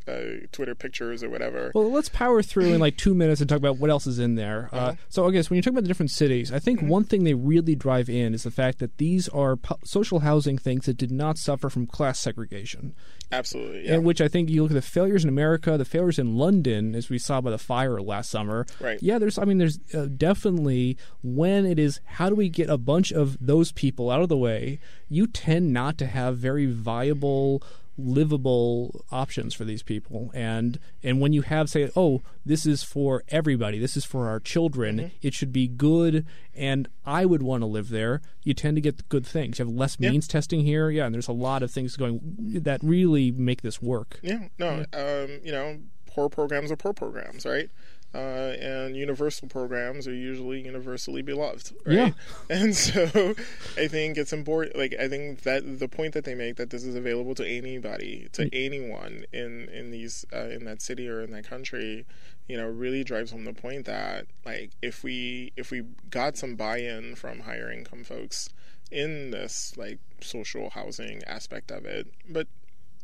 uh, 0.08 0.48
Twitter 0.52 0.74
pictures 0.74 1.24
or 1.24 1.30
whatever. 1.30 1.72
Well, 1.76 1.92
let's 1.92 2.10
power 2.10 2.42
through 2.42 2.74
in 2.74 2.80
like 2.80 2.98
two 2.98 3.14
minutes 3.14 3.40
and 3.40 3.48
talk 3.48 3.60
about 3.60 3.78
what 3.78 3.92
else 3.92 4.08
is 4.08 4.18
in 4.18 4.34
there. 4.34 4.68
Uh, 4.74 4.76
Uh-huh. 4.76 4.94
so, 5.10 5.28
I 5.28 5.32
guess 5.32 5.50
when 5.52 5.58
you 5.58 5.62
talk 5.62 5.72
about 5.74 5.84
the 5.84 5.88
different 5.88 6.10
cities, 6.10 6.52
I 6.52 6.58
think 6.58 6.80
Mm-hmm. 6.80 6.88
one 6.90 7.04
thing 7.04 7.24
they 7.24 7.36
really 7.36 7.76
drive 7.76 8.10
in 8.10 8.34
is 8.34 8.42
the 8.42 8.50
fact 8.50 8.80
that 8.80 8.98
these 8.98 9.30
are 9.30 9.56
pu- 9.58 9.76
social 9.86 10.22
housing 10.22 10.58
things 10.58 10.88
that 10.88 10.98
did 10.98 11.12
not 11.12 11.38
suffer 11.38 11.70
from 11.70 11.86
class 11.86 12.20
segregation. 12.20 12.96
Absolutely, 13.32 13.86
yeah. 13.86 13.94
And 13.94 14.04
which 14.04 14.22
I 14.22 14.28
think 14.28 14.50
you 14.50 14.64
look 14.64 14.72
at 14.72 14.74
the 14.74 14.82
failures 14.82 15.24
in 15.24 15.30
America, 15.30 15.78
the 15.78 15.86
failures 15.86 16.18
in 16.18 16.36
London, 16.36 16.96
as 16.96 17.10
we 17.10 17.20
saw 17.20 17.40
by 17.40 17.52
the 17.52 17.60
fire 17.60 18.02
last 18.02 18.32
summer. 18.32 18.66
Right. 18.80 18.98
Yeah, 19.04 19.20
there's. 19.20 19.38
I 19.38 19.46
mean, 19.46 19.60
there's 19.60 19.78
uh, 19.94 20.08
definitely 20.18 20.98
when 21.22 21.68
it 21.68 21.78
is 21.78 22.00
how 22.06 22.28
do 22.28 22.36
we 22.36 22.50
get 22.50 22.72
a 22.72 22.78
bunch 22.80 23.12
of 23.12 23.38
those 23.40 23.72
people 23.72 24.10
out 24.10 24.22
of 24.24 24.30
the 24.30 24.38
way? 24.38 24.80
You 25.10 25.28
tend 25.28 25.72
not 25.74 26.00
to 26.00 26.08
have 26.08 26.38
very 26.38 26.66
viable 26.66 27.62
livable 27.98 29.04
options 29.12 29.54
for 29.54 29.64
these 29.66 29.84
people 29.84 30.32
and 30.34 30.80
and 31.04 31.20
when 31.22 31.34
you 31.34 31.42
have 31.42 31.70
say 31.70 31.90
oh 31.96 32.22
this 32.46 32.66
is 32.66 32.84
for 32.84 33.24
everybody 33.30 33.80
this 33.80 33.96
is 33.98 34.06
for 34.06 34.28
our 34.28 34.40
children 34.40 34.82
Mm-hmm. 34.98 35.08
it 35.22 35.34
should 35.34 35.52
be 35.54 35.68
good 35.68 36.26
and 36.56 36.88
i 37.06 37.26
would 37.26 37.42
want 37.44 37.62
to 37.62 37.66
live 37.66 37.90
there 37.90 38.22
you 38.44 38.54
tend 38.54 38.76
to 38.78 38.82
get 38.82 39.08
good 39.10 39.26
things 39.26 39.60
you 39.60 39.66
have 39.66 39.74
less 39.74 39.96
Yeah. 40.00 40.12
means 40.12 40.28
testing 40.28 40.62
here 40.66 40.90
yeah 40.90 41.06
and 41.06 41.14
there's 41.16 41.28
a 41.28 41.34
lot 41.34 41.64
of 41.64 41.72
things 41.72 41.96
going 41.96 42.20
that 42.64 42.80
really 42.84 43.32
make 43.32 43.62
this 43.62 43.82
work 43.82 44.20
Yeah, 44.22 44.48
no, 44.60 44.86
um, 44.94 45.40
you 45.44 45.52
know, 45.52 45.80
poor 46.08 46.28
programs 46.30 46.72
are 46.72 46.76
poor 46.76 46.94
programs, 46.94 47.46
right? 47.46 47.70
Uh, 48.14 48.54
and 48.60 48.98
universal 48.98 49.48
programs 49.48 50.06
are 50.06 50.14
usually 50.14 50.62
universally 50.62 51.22
beloved, 51.22 51.74
right? 51.86 51.96
Yeah. 51.96 52.12
And 52.50 52.76
so, 52.76 53.36
I 53.78 53.88
think 53.88 54.18
it's 54.18 54.34
important. 54.34 54.76
Like, 54.76 54.94
I 55.00 55.08
think 55.08 55.44
that 55.44 55.80
the 55.80 55.88
point 55.88 56.14
that 56.14 56.26
they 56.26 56.36
make 56.36 56.58
that 56.58 56.72
this 56.72 56.84
is 56.84 56.96
available 56.96 57.36
to 57.36 57.48
anybody, 57.48 58.28
to 58.34 58.50
anyone 58.54 59.24
in 59.32 59.70
in 59.70 59.92
these 59.92 60.26
uh, 60.34 60.50
in 60.50 60.66
that 60.66 60.82
city 60.82 61.08
or 61.08 61.22
in 61.22 61.32
that 61.32 61.48
country, 61.48 62.06
you 62.50 62.58
know, 62.58 62.68
really 62.68 63.06
drives 63.06 63.32
home 63.32 63.46
the 63.46 63.54
point 63.54 63.86
that 63.86 64.26
like 64.46 64.72
if 64.82 65.04
we 65.04 65.54
if 65.56 65.72
we 65.72 65.84
got 66.10 66.36
some 66.36 66.56
buy-in 66.56 67.16
from 67.16 67.42
higher 67.42 67.72
income 67.72 68.04
folks 68.04 68.50
in 68.92 69.32
this 69.32 69.74
like 69.78 70.00
social 70.20 70.72
housing 70.72 71.24
aspect 71.24 71.72
of 71.72 71.86
it, 71.86 72.08
but 72.30 72.48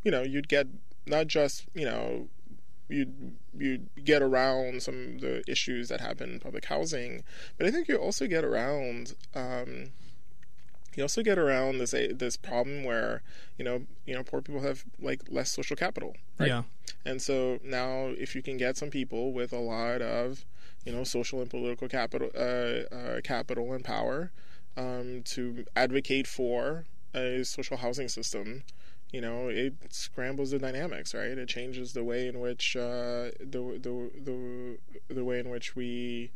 you 0.03 0.11
know, 0.11 0.21
you'd 0.21 0.49
get 0.49 0.67
not 1.05 1.27
just 1.27 1.65
you 1.73 1.85
know 1.85 2.27
you'd 2.89 3.35
you'd 3.57 3.89
get 4.03 4.21
around 4.21 4.81
some 4.83 5.15
of 5.15 5.21
the 5.21 5.43
issues 5.47 5.89
that 5.89 6.01
happen 6.01 6.33
in 6.33 6.39
public 6.39 6.65
housing, 6.65 7.23
but 7.57 7.67
I 7.67 7.71
think 7.71 7.87
you 7.87 7.97
also 7.97 8.27
get 8.27 8.43
around 8.43 9.15
um, 9.35 9.91
you 10.95 11.03
also 11.03 11.21
get 11.21 11.37
around 11.37 11.77
this 11.77 11.91
this 11.91 12.37
problem 12.37 12.83
where 12.83 13.21
you 13.57 13.65
know 13.65 13.85
you 14.05 14.13
know 14.15 14.23
poor 14.23 14.41
people 14.41 14.61
have 14.61 14.83
like 14.99 15.21
less 15.29 15.51
social 15.51 15.75
capital, 15.75 16.15
right? 16.39 16.47
yeah 16.47 16.63
And 17.05 17.21
so 17.21 17.59
now, 17.63 18.07
if 18.17 18.35
you 18.35 18.41
can 18.41 18.57
get 18.57 18.75
some 18.75 18.89
people 18.89 19.31
with 19.31 19.53
a 19.53 19.59
lot 19.59 20.01
of, 20.01 20.45
you 20.85 20.91
know, 20.91 21.05
social 21.05 21.39
and 21.39 21.49
political 21.49 21.87
capital, 21.87 22.29
uh, 22.35 22.93
uh, 22.93 23.21
capital 23.23 23.71
and 23.71 23.83
power, 23.83 24.31
um, 24.75 25.21
to 25.25 25.65
advocate 25.75 26.27
for 26.27 26.85
a 27.15 27.43
social 27.43 27.77
housing 27.77 28.09
system, 28.09 28.63
you 29.11 29.21
know, 29.21 29.47
it 29.47 29.73
scrambles 29.89 30.51
the 30.51 30.59
dynamics, 30.59 31.13
right? 31.13 31.27
It 31.37 31.47
changes 31.49 31.93
the 31.93 32.03
way 32.03 32.27
in 32.27 32.39
which 32.39 32.75
uh, 32.75 33.31
the 33.39 33.79
the 33.81 34.11
the 34.23 35.13
the 35.13 35.23
way 35.23 35.39
in 35.39 35.49
which 35.49 35.75
we 35.75 36.31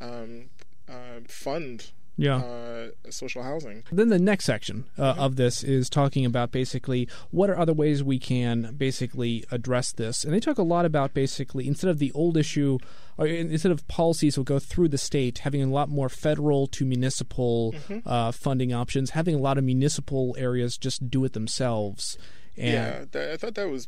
um, 0.00 0.50
uh, 0.88 1.20
fund 1.28 1.90
Yeah. 2.16 2.36
uh, 2.38 2.88
social 3.10 3.42
housing. 3.42 3.84
Then 3.92 4.08
the 4.08 4.18
next 4.18 4.44
section 4.44 4.86
uh, 4.98 5.12
Mm-hmm. 5.12 5.20
of 5.20 5.36
this 5.36 5.62
is 5.62 5.88
talking 5.90 6.24
about 6.24 6.50
basically 6.50 7.08
what 7.30 7.48
are 7.50 7.58
other 7.58 7.72
ways 7.74 8.02
we 8.02 8.18
can 8.18 8.74
basically 8.76 9.44
address 9.50 9.92
this. 9.92 10.24
And 10.24 10.32
they 10.34 10.40
talk 10.40 10.58
a 10.58 10.62
lot 10.62 10.84
about 10.84 11.14
basically 11.14 11.66
instead 11.68 11.90
of 11.90 11.98
the 11.98 12.10
old 12.12 12.36
issue, 12.36 12.78
or 13.18 13.26
instead 13.26 13.72
of 13.72 13.86
policies 13.88 14.36
will 14.36 14.44
go 14.44 14.58
through 14.58 14.88
the 14.88 14.98
state, 14.98 15.38
having 15.38 15.62
a 15.62 15.66
lot 15.66 15.88
more 15.88 16.08
federal 16.08 16.66
to 16.68 16.84
municipal 16.84 17.72
Mm-hmm. 17.72 18.06
uh, 18.08 18.32
funding 18.32 18.72
options, 18.72 19.10
having 19.10 19.34
a 19.34 19.38
lot 19.38 19.58
of 19.58 19.64
municipal 19.64 20.34
areas 20.38 20.76
just 20.76 21.10
do 21.10 21.24
it 21.24 21.32
themselves. 21.32 22.18
And 22.56 22.72
yeah, 22.72 23.04
that, 23.12 23.30
I 23.32 23.36
thought 23.36 23.54
that 23.54 23.68
was 23.68 23.86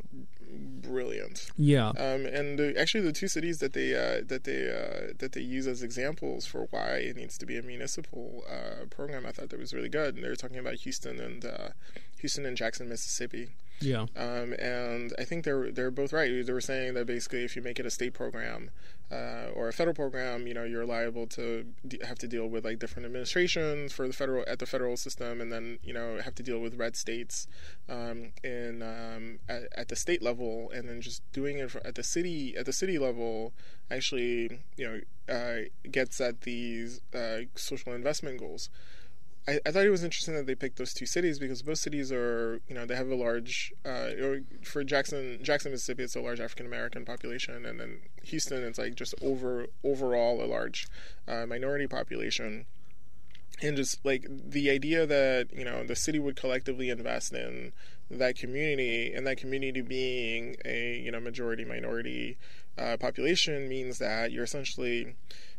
brilliant. 0.50 1.50
yeah, 1.56 1.88
Um, 1.90 2.26
and 2.26 2.58
the, 2.58 2.78
actually, 2.78 3.02
the 3.04 3.12
two 3.12 3.28
cities 3.28 3.58
that 3.58 3.72
they 3.72 3.94
uh, 3.94 4.22
that 4.26 4.44
they 4.44 4.68
uh, 4.68 5.12
that 5.18 5.32
they 5.32 5.40
use 5.40 5.66
as 5.66 5.82
examples 5.82 6.46
for 6.46 6.66
why 6.70 6.96
it 6.98 7.16
needs 7.16 7.38
to 7.38 7.46
be 7.46 7.56
a 7.56 7.62
municipal 7.62 8.44
uh, 8.50 8.84
program, 8.90 9.26
I 9.26 9.32
thought 9.32 9.50
that 9.50 9.58
was 9.58 9.72
really 9.74 9.88
good. 9.88 10.14
And 10.16 10.24
they 10.24 10.28
were 10.28 10.36
talking 10.36 10.58
about 10.58 10.74
Houston 10.74 11.18
and 11.20 11.44
uh, 11.44 11.68
Houston 12.20 12.44
and 12.46 12.56
Jackson, 12.56 12.88
Mississippi. 12.88 13.48
yeah, 13.80 14.06
Um, 14.16 14.52
and 14.58 15.12
I 15.18 15.24
think 15.24 15.44
they're 15.44 15.70
they're 15.70 15.90
both 15.90 16.12
right. 16.12 16.44
They 16.44 16.52
were 16.52 16.60
saying 16.60 16.94
that 16.94 17.06
basically, 17.06 17.44
if 17.44 17.56
you 17.56 17.62
make 17.62 17.78
it 17.78 17.86
a 17.86 17.90
state 17.90 18.14
program 18.14 18.70
uh, 19.10 19.50
or 19.54 19.68
a 19.68 19.72
federal 19.72 19.94
program, 19.94 20.46
you 20.46 20.54
know, 20.54 20.64
you're 20.64 20.84
liable 20.84 21.26
to 21.26 21.64
de- 21.86 22.04
have 22.04 22.18
to 22.18 22.28
deal 22.28 22.46
with 22.46 22.64
like 22.64 22.78
different 22.78 23.06
administrations 23.06 23.92
for 23.92 24.06
the 24.06 24.12
federal 24.12 24.44
at 24.46 24.58
the 24.58 24.66
federal 24.66 24.96
system, 24.96 25.40
and 25.40 25.50
then 25.50 25.78
you 25.82 25.94
know 25.94 26.20
have 26.22 26.34
to 26.34 26.42
deal 26.42 26.58
with 26.58 26.74
red 26.74 26.96
states 26.96 27.46
um, 27.88 28.32
in 28.44 28.82
um, 28.82 29.38
at, 29.48 29.62
at 29.76 29.88
the 29.88 29.96
state 29.96 30.22
level, 30.22 30.70
and 30.74 30.88
then 30.88 31.00
just 31.00 31.22
doing 31.32 31.58
it 31.58 31.70
for, 31.70 31.86
at 31.86 31.94
the 31.94 32.02
city 32.02 32.54
at 32.56 32.66
the 32.66 32.72
city 32.72 32.98
level 32.98 33.52
actually 33.90 34.60
you 34.76 34.86
know 34.86 35.34
uh, 35.34 35.60
gets 35.90 36.20
at 36.20 36.42
these 36.42 37.00
uh, 37.14 37.38
social 37.54 37.94
investment 37.94 38.38
goals. 38.38 38.68
I, 39.48 39.60
I 39.64 39.70
thought 39.70 39.86
it 39.86 39.90
was 39.90 40.04
interesting 40.04 40.34
that 40.34 40.46
they 40.46 40.54
picked 40.54 40.76
those 40.76 40.92
two 40.92 41.06
cities 41.06 41.38
because 41.38 41.62
both 41.62 41.78
cities 41.78 42.12
are, 42.12 42.60
you 42.68 42.74
know, 42.74 42.84
they 42.84 42.94
have 42.94 43.08
a 43.08 43.14
large, 43.14 43.72
uh, 43.84 44.10
for 44.62 44.84
Jackson, 44.84 45.38
Jackson, 45.42 45.72
Mississippi, 45.72 46.02
it's 46.02 46.14
a 46.16 46.20
large 46.20 46.38
African 46.38 46.66
American 46.66 47.06
population, 47.06 47.64
and 47.64 47.80
then 47.80 48.00
Houston, 48.24 48.62
it's 48.62 48.78
like 48.78 48.94
just 48.94 49.14
over 49.22 49.66
overall 49.82 50.44
a 50.44 50.44
large 50.44 50.86
uh, 51.26 51.46
minority 51.46 51.86
population, 51.86 52.66
and 53.62 53.76
just 53.76 54.04
like 54.04 54.26
the 54.28 54.68
idea 54.68 55.06
that 55.06 55.48
you 55.56 55.64
know 55.64 55.82
the 55.82 55.96
city 55.96 56.18
would 56.18 56.36
collectively 56.36 56.90
invest 56.90 57.32
in 57.32 57.72
that 58.10 58.36
community, 58.36 59.14
and 59.14 59.26
that 59.26 59.38
community 59.38 59.80
being 59.80 60.56
a 60.66 60.98
you 60.98 61.10
know 61.10 61.20
majority 61.20 61.64
minority 61.64 62.36
uh, 62.76 62.98
population 62.98 63.66
means 63.66 63.96
that 63.96 64.30
you're 64.30 64.44
essentially 64.44 65.16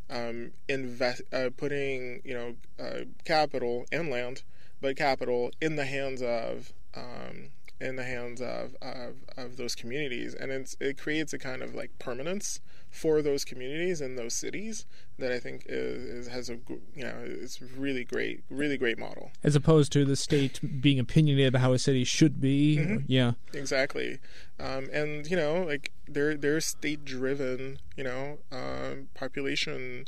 um, 0.10 0.52
invest 0.68 1.22
uh, 1.32 1.50
putting 1.56 2.22
you 2.24 2.34
know 2.34 2.56
uh, 2.80 3.06
capital 3.26 3.86
and 3.92 4.10
land, 4.10 4.44
but 4.82 4.98
capital 4.98 5.52
in 5.62 5.76
the 5.76 5.86
hands 5.86 6.22
of 6.22 6.74
um, 6.96 7.50
in 7.82 7.96
the 7.96 8.04
hands 8.04 8.42
of, 8.42 8.76
of, 8.82 9.16
of 9.38 9.58
those 9.58 9.74
communities, 9.74 10.34
and 10.34 10.52
it 10.80 10.98
creates 10.98 11.32
a 11.34 11.38
kind 11.38 11.62
of 11.62 11.74
like 11.74 11.98
permanence 12.00 12.60
for 12.90 13.22
those 13.22 13.46
communities 13.46 14.02
and 14.02 14.18
those 14.18 14.34
cities 14.34 14.86
that 15.18 15.32
I 15.32 15.40
think 15.40 15.66
is, 15.68 16.04
is 16.04 16.28
has 16.28 16.50
a 16.50 16.54
you 16.96 17.04
know 17.04 17.16
it's 17.24 17.62
really 17.62 18.04
great, 18.04 18.44
really 18.50 18.78
great 18.78 18.98
model. 18.98 19.32
as 19.44 19.56
opposed 19.56 19.92
to 19.94 20.06
the 20.06 20.16
state 20.16 20.82
being 20.82 21.00
opinionated 21.00 21.50
about 21.50 21.62
how 21.62 21.74
a 21.74 21.80
city 21.80 22.04
should 22.04 22.42
be. 22.42 22.78
Mm-hmm. 22.78 22.98
Yeah, 23.08 23.34
Exactly, 23.54 24.20
um, 24.60 24.88
and 24.92 25.30
you 25.30 25.38
know, 25.38 25.64
like 25.64 25.92
they're 26.08 26.36
they're 26.36 26.62
state 26.62 27.06
driven, 27.06 27.80
you 27.96 28.04
know, 28.04 28.40
um, 28.52 29.10
population 29.14 30.06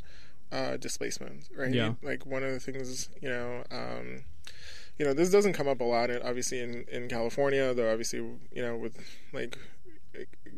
uh, 0.52 0.76
displacement, 0.76 1.48
right? 1.56 1.72
Yeah. 1.72 1.94
Like 2.02 2.26
one 2.26 2.42
of 2.42 2.52
the 2.52 2.60
things, 2.60 3.08
you 3.20 3.28
know, 3.28 3.64
um, 3.70 4.24
you 4.98 5.06
know, 5.06 5.14
this 5.14 5.30
doesn't 5.30 5.54
come 5.54 5.66
up 5.66 5.80
a 5.80 5.84
lot, 5.84 6.10
obviously 6.24 6.60
in 6.60 6.84
in 6.90 7.08
California, 7.08 7.72
though. 7.72 7.90
Obviously, 7.90 8.18
you 8.18 8.62
know, 8.62 8.76
with 8.76 8.98
like 9.32 9.58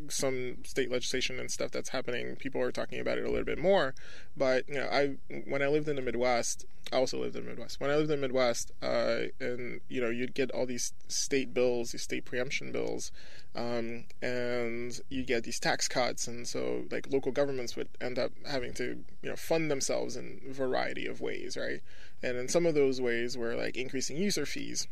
some 0.08 0.64
state 0.64 0.90
legislation 0.90 1.38
and 1.38 1.50
stuff 1.50 1.70
that's 1.70 1.90
happening, 1.90 2.36
people 2.36 2.60
are 2.60 2.72
talking 2.72 3.00
about 3.00 3.18
it 3.18 3.24
a 3.24 3.28
little 3.28 3.44
bit 3.44 3.58
more. 3.58 3.94
But 4.36 4.68
you 4.68 4.76
know, 4.76 4.88
I 4.90 5.16
when 5.46 5.62
I 5.62 5.68
lived 5.68 5.88
in 5.88 5.96
the 5.96 6.02
Midwest, 6.02 6.64
I 6.92 6.96
also 6.96 7.20
lived 7.20 7.36
in 7.36 7.44
the 7.44 7.50
Midwest. 7.50 7.80
When 7.80 7.90
I 7.90 7.96
lived 7.96 8.10
in 8.10 8.20
the 8.20 8.26
Midwest, 8.26 8.72
uh, 8.82 9.22
and 9.40 9.80
you 9.88 10.00
know, 10.00 10.10
you'd 10.10 10.34
get 10.34 10.50
all 10.50 10.66
these 10.66 10.92
state 11.08 11.54
bills, 11.54 11.92
these 11.92 12.02
state 12.02 12.24
preemption 12.24 12.72
bills, 12.72 13.10
um, 13.54 14.04
and 14.22 15.00
you 15.08 15.24
get 15.24 15.44
these 15.44 15.58
tax 15.58 15.88
cuts, 15.88 16.26
and 16.26 16.46
so 16.46 16.84
like 16.90 17.10
local 17.10 17.32
governments 17.32 17.76
would 17.76 17.88
end 18.00 18.18
up 18.18 18.32
having 18.46 18.72
to 18.74 19.04
you 19.22 19.30
know 19.30 19.36
fund 19.36 19.70
themselves 19.70 20.16
in 20.16 20.40
a 20.48 20.52
variety 20.52 21.06
of 21.06 21.20
ways, 21.20 21.56
right? 21.56 21.80
And 22.22 22.36
in 22.36 22.48
some 22.48 22.66
of 22.66 22.74
those 22.74 23.00
ways 23.00 23.36
were 23.36 23.54
like 23.54 23.76
increasing 23.76 24.16
user 24.16 24.46
fees 24.46 24.88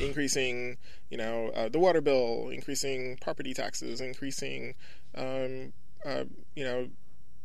increasing, 0.00 0.76
you 1.10 1.16
know, 1.18 1.48
uh, 1.54 1.68
the 1.68 1.78
water 1.78 2.00
bill, 2.00 2.48
increasing 2.50 3.16
property 3.20 3.54
taxes, 3.54 4.00
increasing, 4.00 4.74
um, 5.14 5.72
uh, 6.04 6.24
you 6.56 6.64
know, 6.64 6.88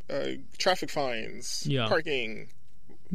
uh, 0.09 0.31
traffic 0.57 0.89
fines, 0.89 1.63
Yeah. 1.67 1.87
parking, 1.87 2.49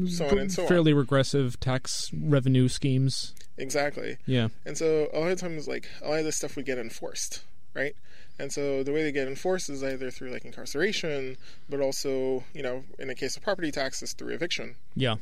so 0.08 0.28
on 0.28 0.38
and 0.38 0.52
so 0.52 0.62
on. 0.62 0.68
fairly 0.68 0.92
regressive 0.92 1.58
tax 1.60 2.10
revenue 2.12 2.68
schemes. 2.68 3.34
Exactly. 3.58 4.16
Yeah, 4.26 4.48
And 4.64 4.76
so 4.78 5.08
a 5.12 5.18
lot 5.20 5.30
of 5.32 5.38
times, 5.40 5.68
like 5.68 5.88
a 6.02 6.08
lot 6.08 6.18
of 6.20 6.24
this 6.24 6.36
stuff 6.36 6.56
would 6.56 6.64
get 6.66 6.78
enforced, 6.78 7.42
right? 7.74 7.94
And 8.38 8.50
so 8.52 8.82
the 8.82 8.90
way 8.92 9.02
they 9.02 9.12
get 9.12 9.28
enforced 9.28 9.68
is 9.68 9.84
either 9.84 10.10
through 10.10 10.30
like 10.30 10.46
incarceration, 10.46 11.36
but 11.68 11.80
also, 11.80 12.44
you 12.54 12.62
know, 12.62 12.84
in 12.98 13.08
the 13.08 13.14
case 13.14 13.36
of 13.36 13.42
property 13.42 13.70
taxes, 13.70 14.14
through 14.14 14.32
eviction. 14.34 14.76
yeah, 14.96 15.16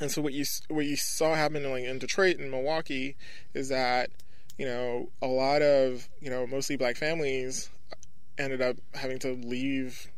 And 0.00 0.10
so 0.10 0.22
what 0.22 0.32
you 0.32 0.44
what 0.68 0.86
you 0.86 0.96
saw 0.96 1.34
happening 1.34 1.70
like 1.70 1.84
in 1.84 1.98
Detroit 1.98 2.38
and 2.38 2.50
Milwaukee 2.50 3.16
is 3.52 3.68
that 3.68 4.10
you 4.58 4.66
know 4.66 5.08
a 5.22 5.26
lot 5.26 5.62
of 5.62 6.08
you 6.20 6.30
know 6.30 6.46
mostly 6.46 6.76
black 6.76 6.96
families 6.96 7.70
ended 8.36 8.60
up 8.60 8.76
having 8.94 9.18
to 9.20 9.32
leave 9.32 10.08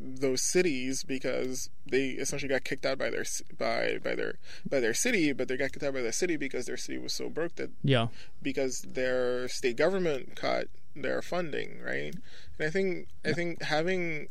those 0.00 0.42
cities 0.42 1.02
because 1.02 1.70
they 1.86 2.10
essentially 2.10 2.48
got 2.48 2.64
kicked 2.64 2.86
out 2.86 2.98
by 2.98 3.10
their 3.10 3.24
by 3.58 3.98
by 4.02 4.14
their 4.14 4.34
by 4.68 4.80
their 4.80 4.94
city, 4.94 5.32
but 5.32 5.48
they 5.48 5.56
got 5.56 5.72
kicked 5.72 5.82
out 5.82 5.94
by 5.94 6.02
their 6.02 6.12
city 6.12 6.36
because 6.36 6.66
their 6.66 6.76
city 6.76 6.98
was 6.98 7.12
so 7.12 7.28
broke 7.28 7.56
that 7.56 7.70
yeah, 7.82 8.08
because 8.40 8.82
their 8.82 9.48
state 9.48 9.76
government 9.76 10.36
cut 10.36 10.68
their 10.94 11.22
funding, 11.22 11.80
right? 11.82 12.14
And 12.58 12.68
I 12.68 12.70
think 12.70 13.08
I 13.24 13.32
think 13.32 13.62
having 13.62 14.28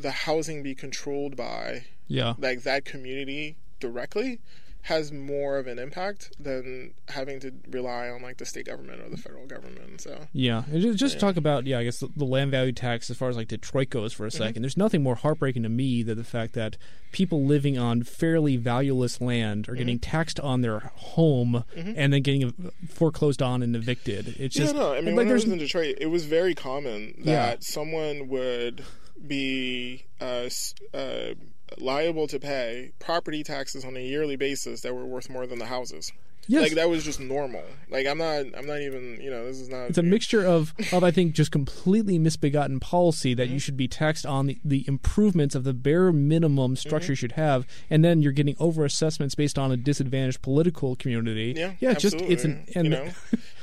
the 0.00 0.10
housing 0.10 0.62
be 0.62 0.74
controlled 0.74 1.36
by 1.36 1.84
yeah. 2.08 2.34
like 2.38 2.62
that 2.64 2.84
community 2.84 3.56
directly 3.80 4.40
has 4.82 5.12
more 5.12 5.58
of 5.58 5.66
an 5.66 5.78
impact 5.78 6.30
than 6.40 6.94
having 7.08 7.38
to 7.40 7.52
rely 7.68 8.08
on 8.08 8.22
like 8.22 8.38
the 8.38 8.46
state 8.46 8.64
government 8.64 9.02
or 9.02 9.10
the 9.10 9.16
federal 9.18 9.44
government. 9.44 10.00
So 10.00 10.18
Yeah, 10.32 10.62
and 10.72 10.80
ju- 10.80 10.94
just 10.94 11.20
talk 11.20 11.36
about 11.36 11.66
yeah, 11.66 11.78
I 11.80 11.84
guess 11.84 11.98
the, 11.98 12.08
the 12.16 12.24
land 12.24 12.52
value 12.52 12.72
tax 12.72 13.10
as 13.10 13.16
far 13.18 13.28
as 13.28 13.36
like 13.36 13.48
Detroit 13.48 13.90
goes 13.90 14.12
for 14.14 14.24
a 14.24 14.30
2nd 14.30 14.60
There's 14.60 14.76
nothing 14.78 15.02
more 15.02 15.16
heartbreaking 15.16 15.64
to 15.64 15.68
me 15.68 16.02
than 16.02 16.16
the 16.16 16.24
fact 16.24 16.54
that 16.54 16.78
people 17.12 17.44
living 17.44 17.76
on 17.76 18.02
fairly 18.02 18.56
valueless 18.56 19.20
land 19.20 19.68
are 19.68 19.74
getting 19.74 19.98
taxed 19.98 20.40
on 20.40 20.62
their 20.62 20.78
home 20.94 21.64
and 21.76 22.12
then 22.12 22.22
getting 22.22 22.44
uh, 22.44 22.70
foreclosed 22.88 23.42
on 23.42 23.62
and 23.62 23.76
evicted. 23.76 24.36
It's 24.38 24.54
just 24.54 24.74
yeah, 24.74 24.80
no, 24.80 24.92
I 24.94 25.00
mean 25.00 25.16
like 25.16 25.26
when 25.26 25.30
I 25.30 25.32
was 25.34 25.44
in 25.44 25.58
Detroit, 25.58 25.96
it 26.00 26.06
was 26.06 26.24
very 26.24 26.54
common 26.54 27.14
that 27.24 27.24
Yeah. 27.26 27.56
someone 27.60 28.28
would 28.28 28.84
be 29.26 30.06
uh, 30.20 30.48
uh, 30.94 31.34
liable 31.78 32.26
to 32.28 32.38
pay 32.38 32.92
property 32.98 33.42
taxes 33.42 33.84
on 33.84 33.96
a 33.96 34.00
yearly 34.00 34.36
basis 34.36 34.80
that 34.82 34.94
were 34.94 35.04
worth 35.06 35.28
more 35.28 35.46
than 35.46 35.58
the 35.58 35.66
houses. 35.66 36.12
yes, 36.46 36.62
Like 36.62 36.72
that 36.76 36.88
was 36.88 37.04
just 37.04 37.20
normal. 37.20 37.62
Like 37.90 38.06
I'm 38.06 38.18
not, 38.18 38.46
I'm 38.56 38.66
not 38.66 38.80
even, 38.80 39.18
you 39.20 39.30
know, 39.30 39.44
this 39.44 39.58
is 39.60 39.68
not. 39.68 39.88
It's 39.90 39.98
a 39.98 40.02
mixture 40.02 40.44
of, 40.44 40.72
of 40.92 41.04
I 41.04 41.10
think 41.10 41.34
just 41.34 41.52
completely 41.52 42.18
misbegotten 42.18 42.80
policy 42.80 43.34
that 43.34 43.44
Mm-hmm. 43.44 43.52
you 43.54 43.58
should 43.60 43.76
be 43.76 43.86
taxed 43.88 44.24
on 44.24 44.46
the, 44.46 44.58
the 44.64 44.84
improvements 44.88 45.54
of 45.54 45.64
the 45.64 45.74
bare 45.74 46.10
minimum 46.12 46.74
structure 46.76 47.06
Mm-hmm. 47.06 47.12
you 47.12 47.16
should 47.16 47.32
have, 47.32 47.66
and 47.90 48.02
then 48.04 48.22
you're 48.22 48.32
getting 48.32 48.56
over 48.58 48.84
assessments 48.84 49.34
based 49.34 49.58
on 49.58 49.70
a 49.70 49.76
disadvantaged 49.76 50.40
political 50.42 50.96
community. 50.96 51.54
Yeah, 51.56 51.72
yeah, 51.80 51.90
it's 51.90 52.02
just 52.02 52.16
it's 52.16 52.44
an 52.44 52.64
and 52.74 52.84
you 52.86 52.90
know, 52.90 53.08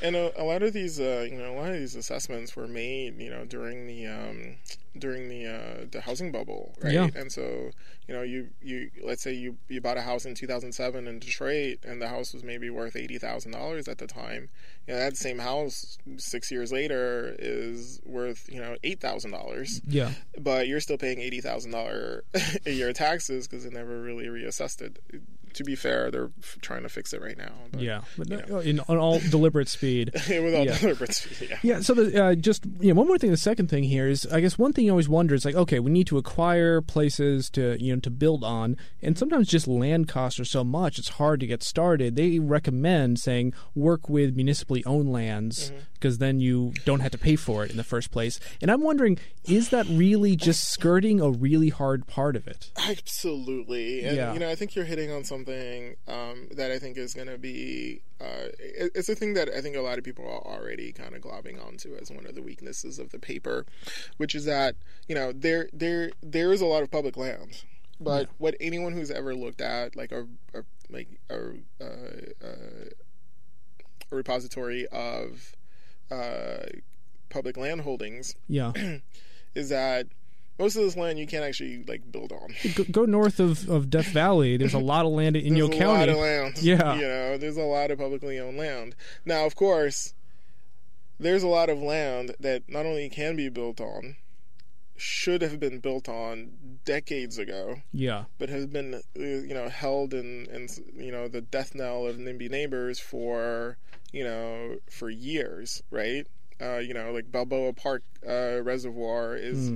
and 0.04 0.16
a, 0.16 0.42
a 0.42 0.44
lot 0.44 0.62
of 0.62 0.74
these, 0.74 1.00
uh, 1.00 1.28
you 1.30 1.38
know, 1.38 1.54
a 1.54 1.58
lot 1.60 1.70
of 1.70 1.76
these 1.80 1.96
assessments 1.96 2.56
were 2.56 2.68
made, 2.68 3.20
you 3.20 3.30
know, 3.32 3.46
during 3.46 3.88
the 3.88 4.06
um, 4.08 4.56
during 4.98 5.30
the 5.30 5.48
uh, 5.48 5.86
the 5.92 6.02
housing 6.02 6.32
bubble, 6.32 6.76
right? 6.82 6.94
Yeah. 6.94 7.10
And 7.16 7.32
so, 7.32 7.72
you 8.08 8.14
know, 8.14 8.22
you 8.22 8.50
you 8.62 8.92
let's 9.04 9.22
say 9.22 9.34
you 9.34 9.58
you 9.68 9.82
bought 9.82 9.98
a 9.98 10.02
house 10.02 10.26
in 10.26 10.36
2007 10.36 11.08
in 11.08 11.20
Detroit, 11.20 11.80
and 11.84 12.02
the 12.02 12.08
house 12.08 12.34
was 12.34 12.44
maybe 12.44 12.70
worth 12.70 12.96
eighty 12.96 13.18
thousand 13.18 13.52
dollars 13.52 13.88
at 13.88 13.98
the 13.98 14.08
time. 14.08 14.50
You 14.88 14.94
know, 14.94 15.00
that 15.00 15.18
same 15.18 15.40
house 15.40 15.98
six 16.18 16.52
years 16.52 16.72
later 16.72 17.36
is 17.40 18.02
worth 18.06 18.48
you 18.52 18.60
know 18.60 18.76
eight 18.84 19.00
thousand 19.00 19.32
dollars, 19.32 19.82
yeah, 19.88 20.12
but 20.40 20.68
you're 20.68 20.82
still 20.82 20.98
paying 20.98 21.20
eighty 21.20 21.42
thousand 21.42 21.72
dollar 21.72 22.24
a 22.66 22.72
year 22.72 22.94
taxes 22.94 23.48
because 23.48 23.64
they 23.64 23.70
never 23.70 24.02
really 24.02 24.26
reassessed 24.26 24.82
it 24.82 25.00
to 25.56 25.64
be 25.64 25.76
fair, 25.76 26.12
they're 26.12 26.30
f- 26.40 26.58
trying 26.62 26.84
to 26.84 26.90
fix 26.90 27.12
it 27.14 27.22
right 27.22 27.38
now. 27.38 27.52
But, 27.72 27.82
yeah, 27.82 28.02
but 28.18 28.30
you 28.30 28.38
no- 28.48 28.60
in 28.60 28.80
on 28.82 28.98
all 28.98 29.20
deliberate 29.20 29.68
speed. 29.68 30.12
with 30.30 30.56
all 30.56 30.66
Yeah. 30.66 30.78
deliberate 30.78 31.14
speed, 31.14 31.50
yeah. 31.50 31.58
Yeah, 31.64 31.80
so 31.82 31.94
the, 31.94 32.24
uh, 32.24 32.36
just 32.36 32.66
you 32.80 32.94
know, 32.94 32.98
one 33.00 33.08
more 33.08 33.18
thing. 33.18 33.32
The 33.32 33.38
second 33.38 33.68
thing 33.70 33.84
here 33.84 34.08
is, 34.08 34.26
I 34.28 34.40
guess 34.42 34.58
one 34.58 34.74
thing 34.74 34.86
you 34.86 34.92
always 34.92 35.10
wonder 35.10 35.34
is 35.36 35.44
like, 35.46 35.56
okay, 35.56 35.80
we 35.80 35.92
need 35.92 36.08
to 36.08 36.18
acquire 36.18 36.82
places 36.82 37.50
to 37.52 37.78
you 37.84 37.94
know 37.96 38.00
to 38.02 38.10
build 38.10 38.44
on, 38.44 38.78
and 39.02 39.18
sometimes 39.18 39.48
just 39.48 39.68
land 39.68 40.08
costs 40.08 40.40
are 40.40 40.46
so 40.46 40.64
much 40.64 41.00
it's 41.00 41.10
hard 41.10 41.40
to 41.40 41.48
get 41.48 41.64
started. 41.64 42.16
They 42.16 42.40
recommend 42.40 43.20
saying 43.20 43.54
work 43.74 44.08
with 44.10 44.36
municipally 44.36 44.84
owned 44.86 45.12
lands 45.12 45.72
because 45.94 46.18
then 46.20 46.40
you 46.40 46.74
don't 46.86 47.00
have 47.00 47.12
to 47.12 47.18
pay 47.18 47.36
for 47.36 47.64
it 47.66 47.72
in 47.72 47.78
the 47.78 47.84
first 47.84 48.12
place. 48.12 48.40
And 48.62 48.70
I'm 48.70 48.82
wondering, 48.82 49.18
is 49.46 49.70
that 49.70 49.88
really 49.88 50.36
just 50.36 50.70
skirting 50.70 51.20
a 51.20 51.30
really 51.32 51.70
hard 51.70 52.06
part 52.06 52.36
of 52.36 52.48
it? 52.48 52.70
Absolutely, 53.20 54.04
and 54.04 54.18
Yeah. 54.18 54.34
you 54.34 54.40
know, 54.40 54.50
I 54.50 54.56
think 54.56 54.76
you're 54.76 54.86
hitting 54.86 55.12
on 55.12 55.24
something 55.24 55.45
um, 55.50 56.48
that 56.52 56.72
I 56.72 56.80
think 56.80 56.98
is 56.98 57.14
going 57.14 57.28
to 57.28 57.38
be. 57.38 58.02
Uh, 58.20 58.50
it- 58.60 58.92
it's 58.96 59.10
a 59.10 59.16
thing 59.16 59.34
that 59.36 59.50
I 59.50 59.62
think 59.62 59.76
a 59.76 59.82
lot 59.82 59.98
of 59.98 60.04
people 60.04 60.26
are 60.26 60.42
already 60.46 60.92
kind 60.92 61.16
of 61.16 61.22
globbing 61.22 61.64
onto 61.64 61.96
as 61.96 62.10
one 62.12 62.26
of 62.26 62.36
the 62.36 62.42
weaknesses 62.42 63.00
of 63.00 63.12
the 63.12 63.20
paper, 63.20 63.66
which 64.18 64.34
is 64.36 64.46
that 64.46 64.76
you 65.08 65.16
know 65.16 65.32
there 65.32 65.70
there 65.74 66.12
there 66.22 66.52
is 66.54 66.62
a 66.62 66.66
lot 66.66 66.84
of 66.84 66.92
public 66.92 67.18
land, 67.18 67.64
but 68.00 68.30
what 68.38 68.56
anyone 68.60 68.94
who's 68.94 69.12
ever 69.12 69.36
looked 69.36 69.62
at 69.62 69.96
like 69.96 70.12
a, 70.12 70.28
a 70.54 70.64
like 70.90 71.10
a, 71.30 71.36
uh, 71.82 71.86
uh, 72.44 72.90
a 74.12 74.16
repository 74.16 74.88
of 74.88 75.56
uh, 76.12 76.66
public 77.30 77.58
land 77.58 77.82
holdings 77.82 78.36
Yeah, 78.48 78.72
is 79.56 79.70
that 79.70 80.08
most 80.58 80.76
of 80.76 80.84
this 80.84 80.96
land 80.96 81.20
you 81.20 81.28
can't 81.28 81.44
actually 81.44 81.84
like 81.88 82.10
build 82.12 82.32
on. 82.32 82.54
go, 82.76 82.84
go 82.92 83.06
north 83.06 83.40
of, 83.40 83.70
of 83.70 83.90
Death 83.90 84.08
Valley. 84.08 84.58
There's 84.58 84.74
a 84.74 84.80
lot 84.80 85.06
of 85.06 85.12
land 85.12 85.36
in 85.36 85.54
Inyo 85.54 85.68
There's 85.68 85.76
a 85.76 85.80
County. 85.80 86.00
lot 86.00 86.10
of 86.10 86.18
land. 86.18 86.58
Yeah. 86.62 86.96
You 86.96 87.02
know, 87.02 87.38
there's 87.38 87.58
a 87.58 87.64
lot 87.64 87.92
of 87.92 88.00
publicly 88.00 88.40
owned 88.40 88.58
land. 88.58 88.96
Now, 89.26 89.46
of 89.46 89.56
course, 89.56 90.14
there's 91.20 91.44
a 91.44 91.48
lot 91.48 91.70
of 91.70 91.80
land 91.82 92.36
that 92.40 92.64
not 92.68 92.86
only 92.86 93.10
can 93.10 93.36
be 93.36 93.50
built 93.50 93.80
on, 93.82 94.16
should 94.98 95.42
have 95.42 95.60
been 95.60 95.80
built 95.80 96.08
on 96.08 96.52
decades 96.86 97.38
ago, 97.38 97.82
Yeah, 97.92 98.26
but 98.38 98.48
has 98.48 98.66
been, 98.66 99.02
you 99.14 99.54
know, 99.54 99.68
held 99.68 100.14
in, 100.14 100.46
in, 100.46 100.70
you 100.96 101.12
know, 101.12 101.28
the 101.28 101.42
death 101.42 101.76
knell 101.76 102.08
of 102.08 102.16
NIMBY 102.16 102.50
neighbors 102.50 102.98
for, 102.98 103.78
you 104.14 104.24
know, 104.24 104.78
for 104.90 105.10
years, 105.10 105.84
right? 105.92 106.26
Uh, 106.62 106.78
you 106.78 106.94
know, 106.94 107.12
like 107.12 107.30
Balboa 107.30 107.74
Park 107.74 108.04
uh, 108.26 108.62
Reservoir 108.62 109.36
is 109.36 109.72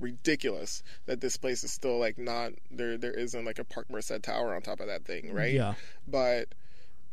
ridiculous 0.00 0.82
that 1.06 1.20
this 1.20 1.36
place 1.36 1.64
is 1.64 1.72
still 1.72 1.98
like 1.98 2.18
not 2.18 2.52
there. 2.70 2.96
There 2.96 3.12
isn't 3.12 3.44
like 3.44 3.58
a 3.58 3.64
Parkmerced 3.64 4.22
Tower 4.22 4.54
on 4.54 4.62
top 4.62 4.80
of 4.80 4.86
that 4.86 5.04
thing, 5.04 5.32
right? 5.32 5.52
yeah, 5.52 5.74
But, 6.06 6.48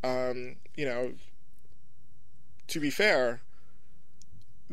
um, 0.04 0.56
you 0.76 0.86
know, 0.86 1.14
to 2.68 2.80
be 2.80 2.90
fair, 2.90 3.42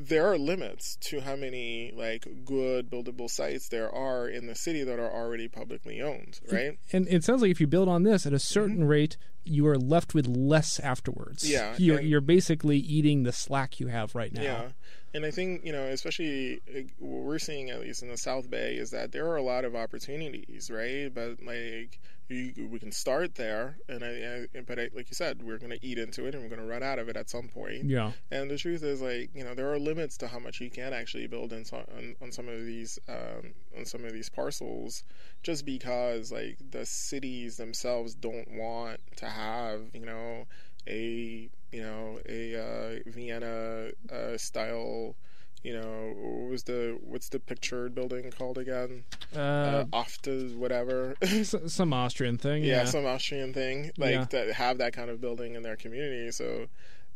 there 0.08 0.30
are 0.30 0.38
limits 0.38 0.96
to 0.96 1.20
how 1.20 1.36
many 1.36 1.92
like 1.94 2.26
good 2.44 2.90
buildable 2.90 3.28
sites 3.28 3.68
there 3.68 3.90
are 3.90 4.28
in 4.28 4.46
the 4.46 4.54
city 4.54 4.82
that 4.84 4.98
are 4.98 5.10
already 5.10 5.48
publicly 5.48 6.00
owned, 6.00 6.40
right? 6.50 6.78
And 6.92 7.06
it 7.08 7.24
sounds 7.24 7.42
like 7.42 7.50
if 7.50 7.60
you 7.60 7.66
build 7.66 7.88
on 7.88 8.02
this 8.02 8.26
at 8.26 8.32
a 8.32 8.36
mm-hmm. 8.36 8.40
certain 8.40 8.84
rate, 8.84 9.16
you 9.44 9.66
are 9.66 9.78
left 9.78 10.14
with 10.14 10.26
less 10.26 10.78
afterwards. 10.80 11.48
Yeah, 11.48 11.74
you're 11.78 12.00
you're 12.00 12.20
basically 12.20 12.78
eating 12.78 13.22
the 13.22 13.32
slack 13.32 13.80
you 13.80 13.88
have 13.88 14.14
right 14.14 14.32
now. 14.32 14.42
Yeah, 14.42 14.68
and 15.14 15.24
I 15.24 15.30
think 15.30 15.64
you 15.64 15.72
know, 15.72 15.84
especially 15.84 16.60
what 16.98 17.24
we're 17.24 17.38
seeing 17.38 17.70
at 17.70 17.80
least 17.80 18.02
in 18.02 18.08
the 18.08 18.18
South 18.18 18.50
Bay 18.50 18.74
is 18.74 18.90
that 18.90 19.12
there 19.12 19.26
are 19.28 19.36
a 19.36 19.42
lot 19.42 19.64
of 19.64 19.74
opportunities, 19.74 20.70
right? 20.70 21.12
But 21.12 21.42
like 21.44 22.00
you, 22.30 22.68
we 22.68 22.78
can 22.78 22.92
start 22.92 23.34
there, 23.34 23.76
and 23.88 24.04
I, 24.04 24.46
I 24.56 24.60
but 24.60 24.78
I, 24.78 24.88
like 24.94 25.10
you 25.10 25.14
said, 25.14 25.42
we're 25.42 25.58
going 25.58 25.70
to 25.70 25.84
eat 25.84 25.98
into 25.98 26.26
it, 26.26 26.34
and 26.34 26.42
we're 26.42 26.48
going 26.48 26.60
to 26.60 26.66
run 26.66 26.82
out 26.82 26.98
of 26.98 27.08
it 27.08 27.16
at 27.16 27.28
some 27.28 27.48
point. 27.48 27.84
Yeah. 27.84 28.12
And 28.30 28.50
the 28.50 28.58
truth 28.58 28.82
is, 28.82 29.00
like 29.00 29.30
you 29.34 29.44
know, 29.44 29.54
there 29.54 29.72
are 29.72 29.78
limits 29.78 30.16
to 30.18 30.28
how 30.28 30.38
much 30.38 30.60
you 30.60 30.70
can 30.70 30.92
actually 30.92 31.26
build 31.26 31.52
in 31.52 31.64
some, 31.64 31.84
on, 31.96 32.16
on 32.22 32.32
some 32.32 32.48
of 32.48 32.64
these 32.64 32.98
um, 33.08 33.54
on 33.76 33.84
some 33.84 34.04
of 34.04 34.12
these 34.12 34.28
parcels, 34.28 35.04
just 35.42 35.64
because 35.64 36.30
like 36.32 36.58
the 36.70 36.86
cities 36.86 37.56
themselves 37.56 38.14
don't 38.14 38.50
want 38.52 39.00
to 39.16 39.26
have 39.26 39.80
you 39.92 40.06
know 40.06 40.46
a 40.86 41.50
you 41.72 41.82
know 41.82 42.18
a 42.28 42.56
uh, 42.56 43.10
Vienna 43.10 43.90
uh, 44.12 44.36
style. 44.36 45.16
You 45.62 45.74
know, 45.74 46.14
what 46.16 46.50
was 46.50 46.62
the 46.64 46.98
what's 47.02 47.28
the 47.28 47.38
pictured 47.38 47.94
building 47.94 48.30
called 48.30 48.56
again? 48.58 49.04
Uh, 49.36 49.38
Uh, 49.40 49.84
Ofta, 49.92 50.52
whatever. 50.56 51.16
s- 51.22 51.54
some 51.66 51.92
Austrian 51.92 52.38
thing. 52.38 52.64
yeah, 52.64 52.78
Yeah. 52.78 52.84
some 52.86 53.04
Austrian 53.04 53.52
thing 53.52 53.90
like 53.98 54.12
Yeah. 54.12 54.24
that 54.30 54.52
have 54.52 54.78
that 54.78 54.92
kind 54.94 55.10
of 55.10 55.20
building 55.20 55.54
in 55.56 55.62
their 55.62 55.76
community. 55.76 56.30
So 56.30 56.66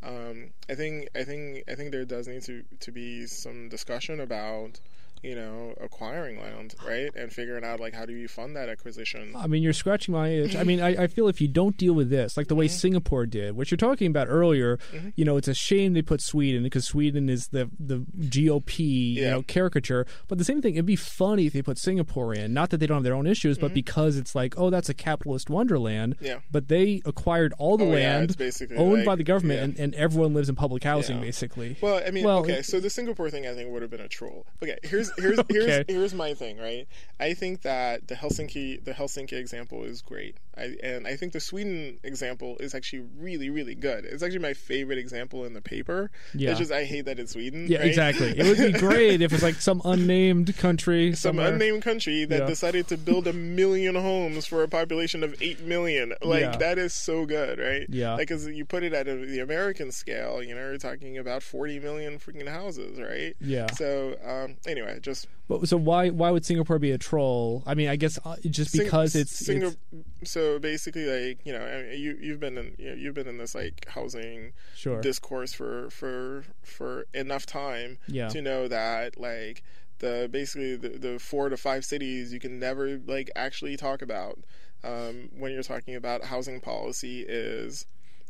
um, 0.03 0.51
I 0.69 0.75
think 0.75 1.09
I 1.15 1.25
think 1.25 1.65
I 1.69 1.75
think 1.75 1.91
there 1.93 2.05
does 2.05 2.29
need 2.29 2.43
to 2.43 2.63
to 2.81 2.93
be 2.93 3.27
some 3.27 3.69
discussion 3.71 4.21
about 4.21 4.79
you 5.25 5.35
know 5.35 5.75
acquiring 5.81 6.41
land, 6.41 6.75
right, 6.87 7.11
and 7.16 7.33
figuring 7.33 7.64
out 7.64 7.81
like 7.81 7.95
how 7.95 8.05
do 8.07 8.12
you 8.12 8.29
fund 8.29 8.55
that 8.57 8.68
acquisition. 8.68 9.35
I 9.37 9.47
mean, 9.47 9.62
you're 9.62 9.72
scratching 9.72 10.12
my 10.14 10.29
itch. 10.29 10.55
I 10.55 10.62
mean, 10.64 10.81
I, 10.81 11.05
I 11.05 11.07
feel 11.09 11.27
if 11.29 11.41
you 11.41 11.49
don't 11.49 11.77
deal 11.77 11.95
with 11.95 12.11
this, 12.11 12.37
like 12.37 12.49
the 12.49 12.55
Mm-hmm. 12.55 12.61
way 12.61 12.68
Singapore 12.68 13.27
did, 13.27 13.57
what 13.57 13.70
you're 13.70 13.77
talking 13.79 14.07
about 14.07 14.29
earlier, 14.29 14.79
you 15.16 15.25
know, 15.25 15.37
it's 15.37 15.49
a 15.49 15.55
shame 15.55 15.93
they 15.95 16.03
put 16.03 16.20
Sweden 16.20 16.62
because 16.62 16.85
Sweden 16.87 17.29
is 17.29 17.49
the 17.49 17.68
the 17.81 18.05
GOP, 18.20 19.14
you 19.14 19.25
know, 19.31 19.43
caricature. 19.43 20.07
But 20.29 20.39
the 20.39 20.45
same 20.45 20.61
thing, 20.62 20.75
it'd 20.75 20.87
be 20.87 20.97
funny 20.97 21.47
if 21.47 21.53
they 21.53 21.62
put 21.62 21.79
Singapore 21.79 22.35
in. 22.35 22.53
Not 22.53 22.70
that 22.70 22.79
they 22.79 22.87
don't 22.87 22.97
have 22.99 23.05
their 23.05 23.14
own 23.14 23.27
issues, 23.27 23.59
but 23.59 23.72
because 23.75 24.16
it's 24.16 24.35
like, 24.35 24.55
oh, 24.59 24.70
that's 24.70 24.89
a 24.89 24.95
capitalist 24.95 25.51
wonderland. 25.51 26.16
Mm-hmm. 26.16 26.25
Yeah. 26.27 26.39
But 26.51 26.68
they 26.68 27.01
acquired 27.05 27.53
all 27.59 27.77
the 27.77 27.85
Oh, 27.85 27.89
land 27.89 28.37
basically 28.37 28.77
owned 28.77 28.99
like- 28.99 29.07
by 29.07 29.14
the 29.16 29.25
government, 29.25 29.59
yeah. 29.59 29.64
and, 29.64 29.79
and 29.79 29.95
everyone 29.95 30.35
lives 30.35 30.49
in 30.49 30.55
public 30.55 30.83
housing, 30.85 31.16
Yeah. 31.18 31.22
basically. 31.25 31.77
Well, 31.81 32.03
I 32.07 32.11
mean, 32.11 32.25
Well, 32.25 32.39
okay, 32.41 32.62
so 32.62 32.81
the 32.81 32.91
Singapore 32.91 33.31
thing 33.31 33.47
I 33.47 33.55
think 33.55 33.70
would 33.70 33.83
have 33.83 33.91
been 33.91 34.01
a 34.01 34.09
troll. 34.09 34.47
Okay, 34.62 34.79
here's 34.83 35.11
here's 35.17 35.39
Okay. 35.39 35.55
here's 35.55 35.85
here's 35.89 36.15
my 36.15 36.35
thing, 36.35 36.59
right? 36.59 36.87
I 37.21 37.35
think 37.35 37.62
that 37.62 38.09
the 38.09 38.15
Helsinki 38.15 38.85
the 38.85 38.93
Helsinki 38.93 39.33
example 39.35 39.85
is 39.85 40.03
great. 40.03 40.37
I 40.57 40.77
and 40.83 41.07
I 41.07 41.17
think 41.17 41.33
the 41.33 41.41
Sweden 41.41 41.99
example 42.03 42.57
is 42.61 42.75
actually 42.75 43.05
really 43.19 43.51
really 43.51 43.75
good. 43.75 44.05
It's 44.05 44.23
actually 44.23 44.39
my 44.41 44.55
favorite 44.55 44.99
example 44.99 45.45
in 45.45 45.53
the 45.55 45.61
paper. 45.63 46.11
Yeah. 46.35 46.51
It's 46.51 46.59
just 46.61 46.73
I 46.73 46.85
hate 46.85 47.07
that 47.07 47.19
it's 47.19 47.33
Sweden. 47.33 47.67
Yeah, 47.69 47.79
right? 47.79 47.87
exactly. 47.89 48.39
It 48.39 48.45
would 48.47 48.73
be 48.73 48.79
great 48.79 49.21
if 49.23 49.33
it's 49.33 49.43
like 49.43 49.57
some 49.57 49.83
unnamed 49.85 50.57
country, 50.57 51.13
Some 51.15 51.37
somewhere. 51.37 51.53
unnamed 51.53 51.83
country 51.83 52.25
that 52.27 52.41
Yeah. 52.41 52.47
decided 52.47 52.89
to 52.89 52.97
build 52.97 53.27
a 53.27 53.33
million 53.33 53.95
homes 53.95 54.47
for 54.47 54.63
a 54.63 54.69
population 54.69 55.23
of 55.25 55.35
eight 55.43 55.61
million. 55.63 56.13
Like 56.23 56.41
Yeah. 56.43 56.57
that 56.57 56.79
is 56.79 56.95
so 56.95 57.27
good, 57.27 57.59
right? 57.59 57.87
Yeah. 57.89 58.13
Like, 58.15 58.29
because 58.29 58.47
you 58.47 58.65
put 58.65 58.83
it 58.83 58.93
at 58.93 59.09
a, 59.09 59.15
the 59.17 59.41
American 59.41 59.91
scale, 59.93 60.43
you 60.43 60.55
know, 60.55 60.61
you're 60.61 60.79
talking 60.79 61.19
about 61.19 61.43
forty 61.43 61.79
million 61.81 62.19
freaking 62.19 62.49
houses, 62.49 63.01
right? 63.01 63.35
Yeah. 63.41 63.71
So 63.73 64.17
um, 64.25 64.57
anyway, 64.67 64.99
just 65.03 65.27
But 65.49 65.69
so 65.69 65.77
why 65.77 66.11
why 66.11 66.31
would 66.31 66.45
Singapore 66.45 66.79
be 66.79 66.91
a 66.93 66.99
troll? 66.99 67.63
I 67.67 67.75
mean, 67.75 67.89
I 67.89 67.97
guess 67.97 68.19
uh, 68.25 68.37
just 68.49 68.71
Sing- 68.73 68.85
because 68.85 69.15
it's, 69.15 69.43
Singa- 69.43 69.77
it's 70.21 70.31
so 70.45 70.59
basically 70.59 71.07
like 71.07 71.39
you 71.45 71.53
know 71.53 71.65
I 71.65 71.83
mean, 71.83 72.01
you 72.01 72.19
you've 72.21 72.41
been 72.41 72.59
in 72.59 72.75
you 72.79 72.91
know, 72.91 72.97
you've 72.97 73.15
been 73.15 73.27
in 73.29 73.39
this 73.39 73.55
like 73.55 73.87
housing 73.89 74.53
sure. 74.75 75.01
discourse 75.01 75.53
for 75.53 75.91
for 75.91 76.45
for 76.63 77.07
enough 77.15 77.47
time 77.47 77.99
Yeah. 78.07 78.29
to 78.29 78.43
know 78.43 78.69
that 78.69 79.19
like 79.19 79.63
the 80.01 80.29
basically 80.31 80.77
the, 80.77 80.91
the 80.91 81.19
four 81.19 81.49
to 81.49 81.57
five 81.57 81.85
cities 81.85 82.33
you 82.33 82.41
can 82.41 82.59
never 82.59 82.99
like 83.07 83.31
actually 83.37 83.77
talk 83.77 84.03
about 84.03 84.39
um, 84.83 85.31
when 85.39 85.53
you're 85.53 85.63
talking 85.63 85.95
about 85.95 86.25
housing 86.25 86.61
policy 86.61 87.25
is 87.27 87.87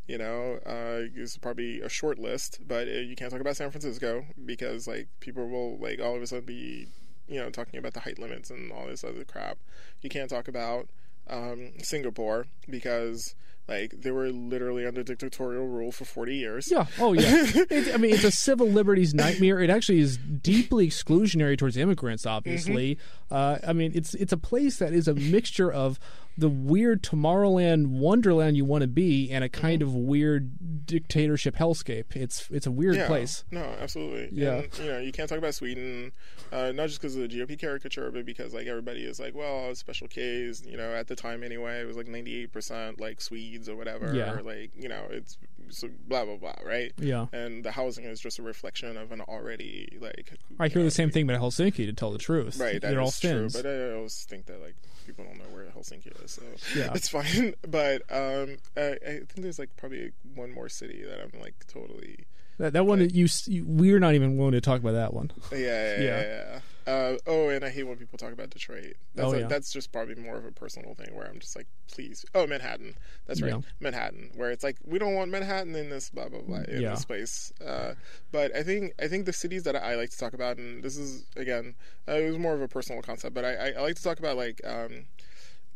you 0.07 0.19
know 0.19 0.61
uh, 0.67 1.09
is 1.17 1.37
probably 1.39 1.81
a 1.81 1.89
short 1.89 2.19
list 2.19 2.61
but 2.67 2.87
you 2.87 3.17
can't 3.17 3.33
talk 3.33 3.41
about 3.41 3.57
San 3.57 3.71
Francisco 3.71 4.25
because 4.45 4.87
like 4.87 5.09
people 5.21 5.49
will 5.49 5.79
like 5.79 6.01
all 6.01 6.15
of 6.15 6.23
a 6.23 6.27
sudden 6.27 6.45
be 6.45 6.87
you 7.27 7.41
know 7.41 7.51
talking 7.51 7.79
about 7.79 7.95
the 7.95 8.01
height 8.01 8.19
limits 8.19 8.51
and 8.51 8.71
all 8.71 8.87
this 8.87 9.03
other 9.03 9.25
crap 9.25 9.57
you 10.03 10.11
can't 10.11 10.29
talk 10.31 10.47
about 10.47 10.89
um, 11.29 11.73
Singapore 11.83 12.47
because 12.69 13.35
like 13.69 13.93
they 14.03 14.11
were 14.11 14.29
literally 14.29 14.87
under 14.87 15.03
dictatorial 15.03 15.67
rule 15.67 15.91
for 15.93 16.05
40 16.05 16.35
years 16.37 16.69
Yeah. 16.71 16.87
Oh, 16.99 17.13
yeah. 17.15 17.23
it, 17.71 17.95
I 17.95 17.97
mean, 17.97 18.15
it's 18.15 18.25
a 18.25 18.31
civil 18.31 18.67
liberties 18.69 19.15
nightmare. 19.15 19.61
It 19.61 19.71
actually 19.71 20.01
is 20.01 20.17
deeply 20.19 20.87
exclusionary 20.89 21.57
towards 21.57 21.77
immigrants. 21.77 22.27
Obviously, 22.27 22.97
Mm-hmm. 23.31 23.35
uh, 23.35 23.59
I 23.67 23.73
mean, 23.73 23.93
it's 23.95 24.15
it's 24.15 24.33
a 24.33 24.37
place 24.37 24.79
that 24.79 24.93
is 24.93 25.09
a 25.09 25.15
mixture 25.15 25.73
of 25.73 25.99
the 26.37 26.49
weird 26.49 27.01
Tomorrowland 27.03 27.87
wonderland 27.87 28.57
you 28.57 28.65
want 28.65 28.83
to 28.83 28.89
be 28.89 29.31
and 29.31 29.45
a 29.45 29.49
kind 29.49 29.81
Mm-hmm. 29.81 29.89
of 29.89 29.95
weird 29.95 30.87
dictatorship 30.87 31.57
hellscape. 31.57 32.15
It's 32.17 32.49
it's 32.51 32.67
a 32.67 32.71
weird 32.71 32.97
yeah, 32.97 33.07
place. 33.07 33.45
No, 33.51 33.63
absolutely. 33.81 34.29
Yeah. 34.33 34.57
And, 34.57 34.79
you 34.79 34.87
know, 34.87 34.99
you 34.99 35.13
can't 35.13 35.29
talk 35.29 35.39
about 35.39 35.55
Sweden, 35.55 36.13
uh, 36.53 36.73
not 36.73 36.89
just 36.89 37.01
because 37.01 37.17
of 37.17 37.23
the 37.23 37.29
GOP 37.29 37.59
caricature, 37.59 38.11
but 38.11 38.27
because 38.27 38.53
like 38.53 38.67
everybody 38.67 39.05
is 39.05 39.19
like, 39.21 39.35
well, 39.35 39.75
special 39.75 40.09
case. 40.09 40.63
You 40.67 40.77
know, 40.77 40.93
at 40.93 41.07
the 41.09 41.17
time 41.17 41.43
anyway, 41.43 41.81
it 41.81 41.87
was 41.87 41.97
like 41.97 42.09
ninety 42.09 42.43
eight 42.43 42.53
percent 42.53 43.01
like 43.01 43.21
Swede 43.21 43.54
needs 43.55 43.69
or 43.69 43.77
whatever. 43.77 44.15
Yeah. 44.15 44.33
Or 44.35 44.43
like 44.43 44.71
you 44.77 44.89
know, 44.89 45.05
it's 45.11 45.39
so 45.71 45.89
blah 46.09 46.25
blah 46.25 46.37
blah, 46.37 46.55
right? 46.65 46.93
Yeah. 46.99 47.27
And 47.33 47.65
the 47.65 47.71
housing 47.71 48.05
is 48.05 48.21
just 48.21 48.39
a 48.39 48.43
reflection 48.43 48.97
of 48.97 49.13
an 49.13 49.21
already 49.23 49.97
like. 50.01 50.33
I 50.59 50.69
hear 50.69 50.79
know, 50.79 50.85
the 50.85 50.91
same 50.91 51.11
thing 51.11 51.29
about 51.29 51.41
Helsinki. 51.41 51.87
To 51.87 51.93
tell 51.93 52.11
the 52.13 52.19
truth, 52.19 52.59
Right, 52.59 52.81
that 52.81 52.91
they're 52.91 53.01
all 53.01 53.09
is 53.09 53.21
true. 53.21 53.49
But 53.53 53.67
I 53.67 53.93
always 53.95 54.25
think 54.29 54.47
that 54.47 54.61
like 54.61 54.75
people 55.07 55.25
don't 55.25 55.39
know 55.39 55.45
where 55.55 55.65
Helsinki 55.67 56.25
is, 56.25 56.33
so 56.33 56.43
Yeah. 56.77 56.91
it's 56.95 57.09
fine. 57.09 57.55
But 57.69 58.03
um, 58.11 58.57
I, 58.77 58.81
I 58.81 59.11
think 59.27 59.37
there's 59.37 59.59
like 59.59 59.71
probably 59.77 60.13
one 60.35 60.53
more 60.53 60.69
city 60.69 61.03
that 61.05 61.21
I'm 61.21 61.41
like 61.41 61.55
totally. 61.67 62.27
that, 62.59 62.73
that 62.73 62.87
one, 62.87 63.01
you, 63.11 63.27
you, 63.47 63.65
we're 63.67 63.99
not 63.99 64.15
even 64.15 64.37
willing 64.37 64.53
to 64.53 64.61
talk 64.61 64.81
about 64.81 64.93
that 64.93 65.13
one. 65.13 65.31
Yeah, 65.53 65.59
yeah, 65.59 65.67
Yeah. 65.67 65.99
yeah. 66.01 66.21
yeah. 66.23 66.59
Uh, 66.87 67.17
oh, 67.27 67.49
and 67.49 67.65
I 67.65 67.71
hate 67.71 67.85
when 67.85 67.97
people 67.97 68.19
talk 68.19 68.33
about 68.33 68.51
Detroit. 68.51 68.95
That's 69.15 69.27
Oh, 69.27 69.31
like, 69.31 69.41
yeah. 69.41 69.47
that's 69.49 69.73
just 69.73 69.91
probably 69.91 70.17
more 70.17 70.37
of 70.37 70.45
a 70.45 70.53
personal 70.53 70.95
thing 70.95 71.15
where 71.15 71.27
I'm 71.27 71.39
just 71.39 71.57
like, 71.57 71.67
please. 71.91 72.25
Oh, 72.35 72.47
Manhattan. 72.47 72.95
That's 73.27 73.41
right, 73.41 73.53
Yeah. 73.53 73.61
Manhattan. 73.81 74.31
Where 74.37 74.51
it's 74.51 74.63
like 74.63 74.77
we 74.85 74.99
don't 74.99 75.15
want 75.15 75.31
Manhattan 75.31 75.75
in 75.75 75.89
this 75.89 76.11
blah 76.11 76.29
blah 76.29 76.43
blah 76.43 76.59
in 76.69 76.83
Yeah. 76.83 76.91
this 76.91 77.05
place. 77.07 77.53
Uh, 77.65 77.95
but 78.33 78.55
I 78.55 78.63
think 78.63 78.93
I 79.01 79.09
think 79.09 79.25
the 79.25 79.33
cities 79.33 79.63
that 79.63 79.77
I 79.77 79.95
like 79.97 80.11
to 80.11 80.19
talk 80.19 80.35
about, 80.35 80.59
and 80.59 80.83
this 80.83 80.97
is 80.99 81.25
again, 81.37 81.75
uh, 82.07 82.13
it 82.17 82.29
was 82.29 82.39
more 82.39 82.53
of 82.55 82.61
a 82.61 82.69
personal 82.69 83.01
concept, 83.03 83.35
but 83.35 83.45
I, 83.47 83.55
I, 83.55 83.69
I 83.79 83.81
like 83.81 83.97
to 83.97 84.03
talk 84.03 84.19
about 84.19 84.37
like. 84.37 84.61
Um, 84.65 85.07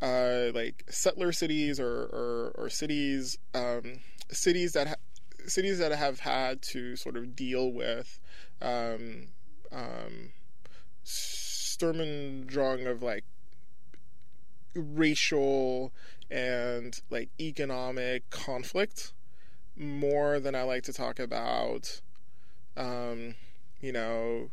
uh, 0.01 0.49
like 0.53 0.85
settler 0.89 1.33
cities 1.33 1.77
or, 1.77 2.03
or, 2.03 2.53
or 2.55 2.69
cities 2.69 3.37
um, 3.53 3.99
cities 4.31 4.71
that 4.71 4.87
ha- 4.87 4.95
cities 5.45 5.77
that 5.79 5.91
have 5.91 6.21
had 6.21 6.61
to 6.61 6.95
sort 6.95 7.17
of 7.17 7.35
deal 7.35 7.69
with 7.73 8.17
um, 8.61 9.27
um, 9.73 10.31
Sturm 11.09 11.99
und 11.99 12.47
Drang 12.47 12.85
of 12.85 13.01
like 13.01 13.23
racial 14.75 15.91
and 16.29 17.01
like 17.09 17.29
economic 17.39 18.29
conflict 18.29 19.13
more 19.75 20.39
than 20.39 20.55
I 20.55 20.63
like 20.63 20.83
to 20.83 20.93
talk 20.93 21.19
about 21.19 22.01
um, 22.77 23.35
you 23.81 23.91
know 23.91 24.51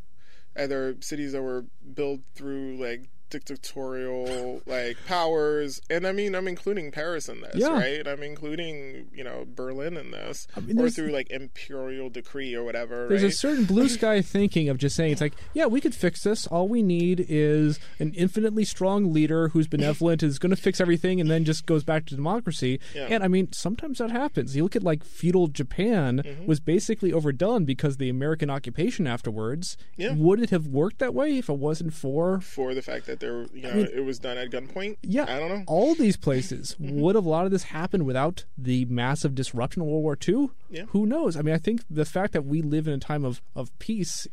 either 0.56 0.96
cities 1.00 1.32
that 1.32 1.42
were 1.42 1.66
built 1.94 2.20
through 2.34 2.78
like 2.80 3.08
dictatorial 3.30 4.62
like 4.66 4.96
powers 5.06 5.80
and 5.90 6.06
i 6.06 6.12
mean 6.12 6.34
i'm 6.34 6.46
including 6.48 6.90
paris 6.90 7.28
in 7.28 7.40
this 7.40 7.54
Yeah. 7.56 7.68
right 7.72 8.06
i'm 8.06 8.22
including 8.22 9.06
you 9.14 9.24
know 9.24 9.46
berlin 9.54 9.96
in 9.96 10.10
this 10.10 10.46
I 10.56 10.60
mean, 10.60 10.80
or 10.80 10.88
through 10.90 11.08
like 11.10 11.30
imperial 11.30 12.08
decree 12.10 12.54
or 12.54 12.64
whatever 12.64 13.08
There's 13.08 13.22
right 13.22 13.32
a 13.32 13.34
certain 13.36 13.64
blue 13.64 13.88
sky 13.88 14.22
thinking 14.22 14.68
of 14.68 14.78
just 14.78 14.96
saying 14.96 15.12
it's 15.12 15.20
like, 15.20 15.34
yeah, 15.54 15.66
we 15.66 15.80
could 15.80 15.94
fix 15.94 16.22
this. 16.22 16.46
All 16.46 16.68
we 16.68 16.82
need 16.82 17.24
is 17.28 17.78
an 17.98 18.12
infinitely 18.14 18.64
strong 18.64 19.12
leader 19.12 19.48
who's 19.48 19.66
benevolent, 19.66 20.22
is 20.22 20.38
going 20.38 20.50
to 20.54 20.60
fix 20.60 20.80
everything, 20.80 21.20
and 21.20 21.30
then 21.30 21.44
just 21.44 21.66
goes 21.66 21.84
back 21.84 22.06
to 22.06 22.14
democracy. 22.16 22.80
Yeah. 22.94 23.06
And 23.10 23.22
I 23.24 23.28
mean, 23.28 23.52
sometimes 23.52 23.98
that 23.98 24.10
happens. 24.10 24.56
You 24.56 24.62
look 24.62 24.76
at 24.76 24.82
like 24.82 25.04
feudal 25.04 25.48
Japan 25.48 26.22
Mm-hmm. 26.26 26.46
was 26.46 26.60
basically 26.60 27.12
overdone 27.12 27.64
because 27.64 27.96
the 27.98 28.08
American 28.08 28.50
occupation 28.50 29.06
afterwards. 29.06 29.76
Yeah. 29.96 30.14
Would 30.14 30.40
it 30.40 30.50
have 30.50 30.66
worked 30.66 30.98
that 30.98 31.14
way 31.14 31.38
if 31.38 31.48
it 31.48 31.58
wasn't 31.58 31.92
for 31.94 32.40
for 32.40 32.74
the 32.74 32.82
fact 32.82 33.06
that 33.06 33.15
there 33.20 33.46
you 33.54 33.62
know 33.62 33.72
mean- 33.74 33.88
it 33.94 34.04
was 34.04 34.18
done 34.18 34.36
at 34.38 34.50
gunpoint 34.50 34.96
Yeah, 35.02 35.24
i 35.24 35.38
don't 35.38 35.48
know 35.48 35.64
All 35.66 35.94
these 35.94 36.16
places 36.16 36.76
Mm-hmm. 36.80 37.00
would 37.00 37.14
have 37.14 37.24
a 37.26 37.28
lot 37.28 37.44
of 37.46 37.50
this 37.52 37.64
happened 37.64 38.04
without 38.06 38.44
the 38.58 38.84
massive 38.86 39.34
disruption 39.34 39.82
of 39.82 39.88
World 39.88 40.02
War 40.02 40.18
II. 40.28 40.50
Yeah. 40.70 40.84
Who 40.88 41.06
knows? 41.06 41.36
I 41.36 41.42
mean, 41.42 41.54
I 41.54 41.58
think 41.58 41.82
the 41.90 42.04
fact 42.04 42.32
that 42.34 42.44
we 42.44 42.60
live 42.62 42.86
in 42.86 42.94
a 42.94 42.98
time 42.98 43.24
of, 43.24 43.40
of 43.54 43.76
peace, 43.78 44.26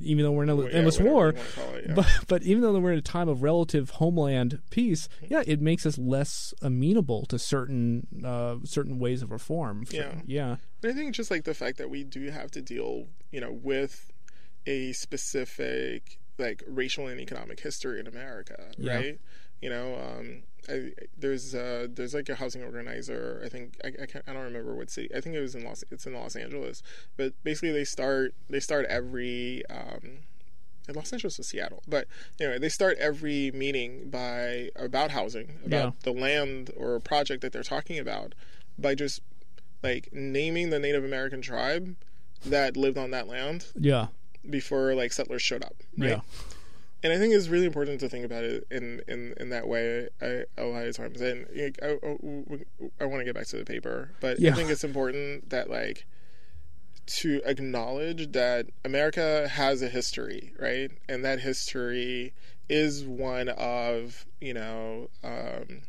even 0.00 0.24
though 0.24 0.30
we're 0.32 0.44
in 0.44 0.48
an 0.50 0.58
Yeah, 0.58 0.68
endless 0.70 1.00
war, 1.00 1.28
you 1.30 1.32
wanna 1.34 1.48
call 1.54 1.74
it, 1.74 1.84
yeah. 1.88 1.94
but 1.96 2.06
but 2.28 2.42
even 2.44 2.62
though 2.62 2.78
we're 2.78 2.92
in 2.92 2.98
a 2.98 3.02
time 3.02 3.28
of 3.28 3.42
relative 3.42 3.90
homeland 3.90 4.60
peace, 4.70 5.08
Mm-hmm. 5.22 5.32
yeah, 5.34 5.42
it 5.46 5.60
makes 5.60 5.84
us 5.86 5.98
less 5.98 6.54
amenable 6.62 7.26
to 7.26 7.38
certain 7.38 8.06
uh, 8.24 8.56
certain 8.64 8.98
ways 8.98 9.22
of 9.22 9.30
reform. 9.32 9.84
Yeah. 9.90 10.20
yeah, 10.26 10.56
And 10.82 10.92
I 10.92 10.94
think 10.94 11.14
just 11.14 11.30
like 11.30 11.44
the 11.44 11.54
fact 11.54 11.78
that 11.78 11.90
we 11.90 12.04
do 12.04 12.30
have 12.30 12.50
to 12.52 12.62
deal, 12.62 13.06
you 13.32 13.40
know, 13.40 13.50
with 13.52 14.10
a 14.66 14.92
specific 14.92 16.18
like 16.42 16.62
racial 16.66 17.06
and 17.06 17.20
economic 17.20 17.60
history 17.60 17.98
in 18.00 18.06
America, 18.06 18.70
Yeah. 18.76 18.94
right? 18.94 19.20
You 19.62 19.70
know, 19.70 19.94
um, 19.94 20.42
I, 20.68 20.90
there's 21.16 21.54
uh, 21.54 21.86
there's 21.90 22.14
like 22.14 22.28
a 22.28 22.34
housing 22.34 22.62
organizer. 22.62 23.40
I 23.44 23.48
think 23.48 23.76
I, 23.84 23.88
I, 24.02 24.06
can't, 24.06 24.24
I 24.28 24.32
don't 24.32 24.42
remember 24.42 24.74
what 24.74 24.90
city. 24.90 25.08
I 25.16 25.20
think 25.20 25.36
it 25.36 25.40
was 25.40 25.54
in 25.54 25.64
Los. 25.64 25.84
It's 25.90 26.04
in 26.06 26.14
Los 26.14 26.34
Angeles. 26.36 26.82
But 27.16 27.32
basically, 27.44 27.72
they 27.72 27.84
start 27.84 28.34
they 28.50 28.60
start 28.60 28.84
every. 28.86 29.62
Um, 29.70 30.18
in 30.88 30.96
Los 30.96 31.12
Angeles 31.12 31.38
or 31.38 31.44
Seattle, 31.44 31.80
but 31.86 32.08
anyway, 32.40 32.58
they 32.58 32.68
start 32.68 32.96
every 32.98 33.52
meeting 33.52 34.10
by 34.10 34.70
about 34.74 35.12
housing, 35.12 35.60
about 35.64 36.00
the 36.00 36.10
land 36.12 36.72
or 36.76 36.98
project 36.98 37.40
that 37.42 37.52
they're 37.52 37.62
talking 37.62 38.00
about, 38.00 38.34
by 38.76 38.96
just 38.96 39.20
like 39.84 40.08
naming 40.12 40.70
the 40.70 40.80
Native 40.80 41.04
American 41.04 41.40
tribe 41.40 41.94
that 42.44 42.76
lived 42.76 42.98
on 42.98 43.12
that 43.12 43.28
land 43.28 43.66
yeah, 43.78 44.08
before 44.48 44.94
like 44.94 45.12
settlers 45.12 45.42
showed 45.42 45.62
up, 45.62 45.74
right? 45.98 46.10
yeah, 46.10 46.20
And 47.02 47.12
I 47.12 47.18
think 47.18 47.34
it's 47.34 47.48
really 47.48 47.66
important 47.66 48.00
to 48.00 48.08
think 48.08 48.24
about 48.24 48.44
it 48.44 48.66
in 48.70 49.00
in, 49.08 49.34
in 49.38 49.50
that 49.50 49.66
way 49.68 50.08
I, 50.20 50.44
a 50.58 50.64
lot 50.64 50.86
of 50.86 50.96
times. 50.96 51.20
And 51.20 51.46
like, 51.54 51.78
I, 51.82 51.98
I, 53.00 53.04
want 53.06 53.20
to 53.20 53.24
get 53.24 53.34
back 53.34 53.46
to 53.48 53.56
the 53.56 53.64
paper, 53.64 54.10
but 54.20 54.38
Yeah. 54.40 54.50
I 54.50 54.54
think 54.54 54.70
it's 54.70 54.84
important 54.84 55.50
that 55.50 55.70
like 55.70 56.06
to 57.04 57.42
acknowledge 57.44 58.32
that 58.32 58.66
America 58.84 59.48
has 59.48 59.82
a 59.82 59.88
history, 59.88 60.52
right? 60.58 60.90
And 61.08 61.24
that 61.24 61.40
history 61.40 62.32
is 62.68 63.04
one 63.04 63.48
of 63.48 64.24
you 64.40 64.54
know, 64.54 65.08
um, 65.24 65.82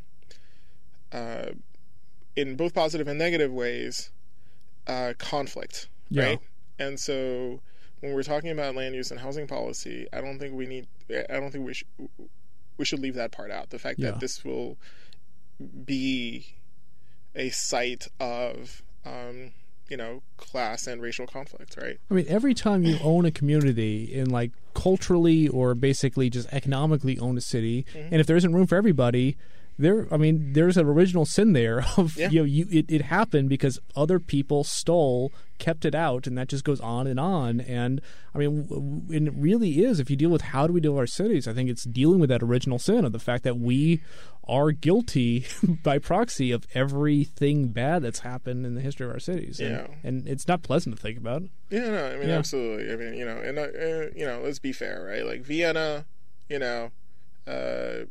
uh, 1.12 1.52
in 2.36 2.56
both 2.56 2.74
positive 2.74 3.08
and 3.08 3.20
negative 3.20 3.52
ways, 3.52 4.10
uh, 4.88 5.14
conflict, 5.18 5.88
Yeah. 6.10 6.24
right? 6.24 6.40
And 6.80 7.00
so 7.00 7.62
when 8.04 8.14
we're 8.14 8.22
talking 8.24 8.50
about 8.50 8.76
land 8.76 8.94
use 8.96 9.12
and 9.12 9.20
housing 9.22 9.48
policy, 9.48 10.08
I 10.12 10.20
don't 10.20 10.38
think 10.38 10.54
we 10.54 10.66
need. 10.66 10.88
I 11.10 11.40
don't 11.40 11.52
think 11.52 11.66
we 11.66 11.74
should. 11.74 11.88
We 12.78 12.84
should 12.84 13.00
leave 13.00 13.16
that 13.16 13.32
part 13.32 13.50
out. 13.50 13.70
The 13.70 13.80
fact 13.80 13.98
Yeah. 14.00 14.12
that 14.12 14.20
this 14.20 14.44
will 14.44 14.78
be 15.86 16.56
a 17.34 17.50
site 17.50 18.08
of, 18.20 18.84
um, 19.06 19.52
you 19.90 19.96
know, 19.96 20.22
class 20.38 20.86
and 20.88 21.02
racial 21.02 21.26
conflict, 21.28 21.78
right? 21.82 21.98
I 22.10 22.14
mean, 22.14 22.26
every 22.28 22.54
time 22.54 22.84
you 22.84 22.98
own 23.04 23.26
a 23.26 23.32
community 23.32 24.18
and 24.20 24.32
like 24.32 24.52
culturally 24.74 25.48
or 25.48 25.74
basically 25.76 26.30
just 26.30 26.50
economically 26.52 27.18
own 27.20 27.38
a 27.38 27.42
city, 27.42 27.86
Mm-hmm. 27.94 28.08
and 28.12 28.16
if 28.22 28.28
there 28.28 28.36
isn't 28.36 28.54
room 28.54 28.68
for 28.68 28.76
everybody, 28.76 29.38
there, 29.84 30.08
I 30.12 30.18
mean, 30.18 30.54
there's 30.54 30.78
an 30.78 30.86
original 30.88 31.26
sin 31.26 31.54
there 31.54 31.86
of 31.98 32.18
Yeah. 32.18 32.30
you 32.30 32.40
know, 32.40 32.46
you 32.46 32.68
it, 32.72 32.86
it 32.90 33.02
happened 33.04 33.50
because 33.50 33.80
other 33.96 34.20
people 34.20 34.64
stole, 34.64 35.32
kept 35.60 35.86
it 35.86 35.94
out, 35.96 36.26
and 36.28 36.38
that 36.38 36.48
just 36.50 36.64
goes 36.64 36.82
on 36.82 37.06
and 37.08 37.20
on. 37.20 37.62
And 37.62 38.02
I 38.34 38.40
mean, 38.40 38.68
and 39.14 39.28
it 39.28 39.34
really 39.36 39.84
is. 39.84 40.00
If 40.00 40.10
you 40.10 40.16
deal 40.16 40.30
with 40.32 40.42
how 40.42 40.68
do 40.68 40.74
we 40.74 40.82
deal 40.82 40.94
with 40.94 41.00
our 41.02 41.08
cities, 41.08 41.48
I 41.48 41.54
think 41.54 41.70
it's 41.70 41.84
dealing 41.84 42.20
with 42.20 42.30
that 42.30 42.42
original 42.44 42.80
sin 42.80 43.06
of 43.06 43.12
the 43.12 43.20
fact 43.20 43.44
that 43.44 43.58
we 43.58 44.02
are 44.46 44.72
guilty 44.72 45.46
by 45.84 45.98
proxy 46.00 46.52
of 46.52 46.66
everything 46.74 47.70
bad 47.70 48.02
that's 48.02 48.20
happened 48.20 48.66
in 48.66 48.76
the 48.76 48.82
history 48.82 49.06
of 49.06 49.14
our 49.14 49.20
cities. 49.20 49.60
And, 49.60 49.70
Yeah. 49.72 49.88
and 50.04 50.28
it's 50.28 50.48
not 50.48 50.64
pleasant 50.64 50.96
to 50.96 51.02
think 51.02 51.18
about. 51.18 51.44
Yeah, 51.70 51.90
no, 51.90 52.06
I 52.08 52.18
mean, 52.18 52.28
Yeah. 52.30 52.40
absolutely. 52.40 52.92
I 52.92 52.96
mean, 52.98 53.14
you 53.14 53.24
know, 53.26 53.38
and 53.38 53.58
uh, 53.58 53.62
uh, 53.62 54.10
you 54.16 54.26
know, 54.26 54.42
let's 54.44 54.60
be 54.60 54.74
fair, 54.74 55.04
right? 55.06 55.26
Like 55.26 55.42
Vienna, 55.44 56.06
you 56.50 56.60
know, 56.60 56.92
uh, 57.48 58.06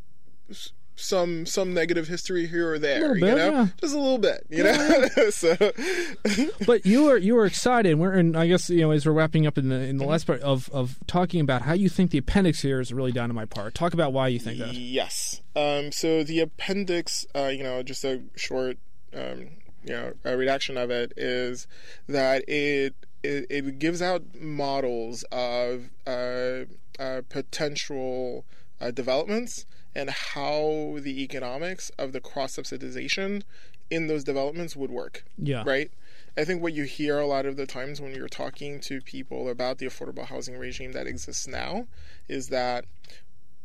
some 1.03 1.45
some 1.47 1.75
negative 1.75 2.09
history 2.09 2.47
here 2.47 2.73
or 2.73 2.79
there, 2.79 3.15
Little 3.15 3.29
you 3.29 3.35
know, 3.35 3.51
yeah. 3.51 3.67
just 3.81 3.95
a 3.95 3.99
little 3.99 4.19
bit, 4.19 4.47
you 4.49 4.63
know. 4.63 5.09
so, 5.31 5.57
but 6.67 6.87
you 6.87 7.05
were 7.05 7.17
you 7.17 7.35
were 7.35 7.45
excited. 7.45 7.99
We're 7.99 8.13
and 8.13 8.37
I 8.37 8.47
guess 8.47 8.71
you 8.71 8.83
know 8.83 8.93
as 8.93 9.05
we're 9.05 9.13
wrapping 9.13 9.47
up 9.47 9.59
in 9.59 9.69
the 9.69 9.77
in 9.77 9.99
the 9.99 10.05
last 10.05 10.27
part 10.27 10.41
of 10.43 10.71
of 10.71 10.99
talking 11.07 11.41
about 11.41 11.63
how 11.63 11.73
you 11.73 11.89
think 11.89 12.11
the 12.11 12.19
appendix 12.19 12.63
here 12.63 12.81
is 12.81 12.93
really 12.93 13.13
down 13.13 13.29
to 13.29 13.35
my 13.35 13.45
part. 13.45 13.75
Talk 13.75 13.95
about 13.95 14.13
why 14.13 14.29
you 14.29 14.39
think 14.39 14.59
that. 14.59 14.75
Yes. 14.75 15.43
Um, 15.57 15.93
so 15.93 16.23
the 16.23 16.41
appendix, 16.41 17.27
uh, 17.35 17.49
you 17.49 17.63
know, 17.63 17.83
just 17.83 18.05
a 18.05 18.23
short, 18.37 18.79
um, 19.15 19.49
you 19.85 19.93
know, 19.93 20.13
a 20.25 20.37
redaction 20.37 20.79
of 20.79 20.91
it 20.91 21.13
is 21.17 21.67
that 22.09 22.49
it 22.49 22.95
it, 23.23 23.47
it 23.51 23.79
gives 23.79 24.01
out 24.01 24.23
models 24.41 25.25
of 25.33 25.91
uh, 26.07 26.65
uh, 26.99 27.23
potential 27.29 28.45
uh, 28.81 28.91
developments 28.91 29.67
and 29.95 30.11
how 30.11 30.99
the 31.01 31.23
economics 31.23 31.91
of 31.99 32.13
the 32.13 32.21
cross 32.21 32.57
subsidization 32.57 33.43
in 33.91 34.07
those 34.07 34.25
developments 34.25 34.75
would 34.75 34.91
work 34.91 35.25
Yeah. 35.37 35.63
right? 35.67 35.91
I 36.37 36.45
think 36.45 36.63
what 36.63 36.73
you 36.73 36.85
hear 36.85 37.19
a 37.19 37.27
lot 37.27 37.45
of 37.45 37.57
the 37.57 37.67
times 37.67 38.01
when 38.01 38.15
you're 38.15 38.29
talking 38.29 38.81
to 38.81 39.03
people 39.03 39.51
about 39.51 39.79
the 39.79 39.87
affordable 39.87 40.25
housing 40.27 40.57
regime 40.57 40.93
that 40.93 41.07
exists 41.07 41.47
now 41.47 41.87
is 42.27 42.49
that 42.49 42.87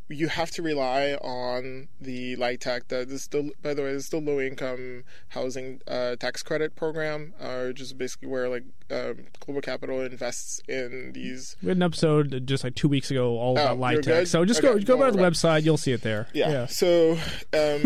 you 0.10 0.28
have 0.30 0.52
to 0.52 0.62
rely 0.62 1.14
on 1.22 1.88
the 2.00 2.36
light 2.38 2.62
LIHTC. 2.62 2.88
That 2.88 3.10
is 3.10 3.24
still, 3.24 3.50
by 3.62 3.74
the 3.74 3.82
way, 3.84 3.90
is 3.90 4.06
still 4.06 4.22
low 4.22 4.40
income 4.40 5.04
housing 5.30 5.82
uh, 5.88 6.16
tax 6.16 6.44
credit 6.44 6.76
program, 6.76 7.34
uh, 7.40 7.66
which 7.66 7.82
is 7.82 7.94
basically 7.94 8.30
where 8.30 8.48
like 8.50 8.64
um, 8.90 9.26
Global 9.42 9.62
Capital 9.62 10.02
invests 10.02 10.62
in 10.68 11.12
these. 11.14 11.56
We 11.62 11.68
had 11.70 11.78
an 11.78 11.84
episode 11.84 12.48
just 12.48 12.64
like 12.64 12.76
two 12.76 12.88
weeks 12.88 13.12
ago 13.12 13.38
all 13.38 13.54
about 13.58 13.78
Oh, 13.78 13.82
LIHTC. 13.82 14.04
good? 14.06 14.28
So 14.28 14.46
just 14.46 14.64
Okay, 14.64 14.82
go 14.84 14.98
go 14.98 15.06
to 15.06 15.12
the 15.12 15.22
right. 15.22 15.32
website. 15.34 15.64
You'll 15.64 15.78
see 15.78 15.92
it 15.92 16.02
there. 16.04 16.28
Yeah. 16.34 16.68
So 16.68 17.12
um, 17.14 17.20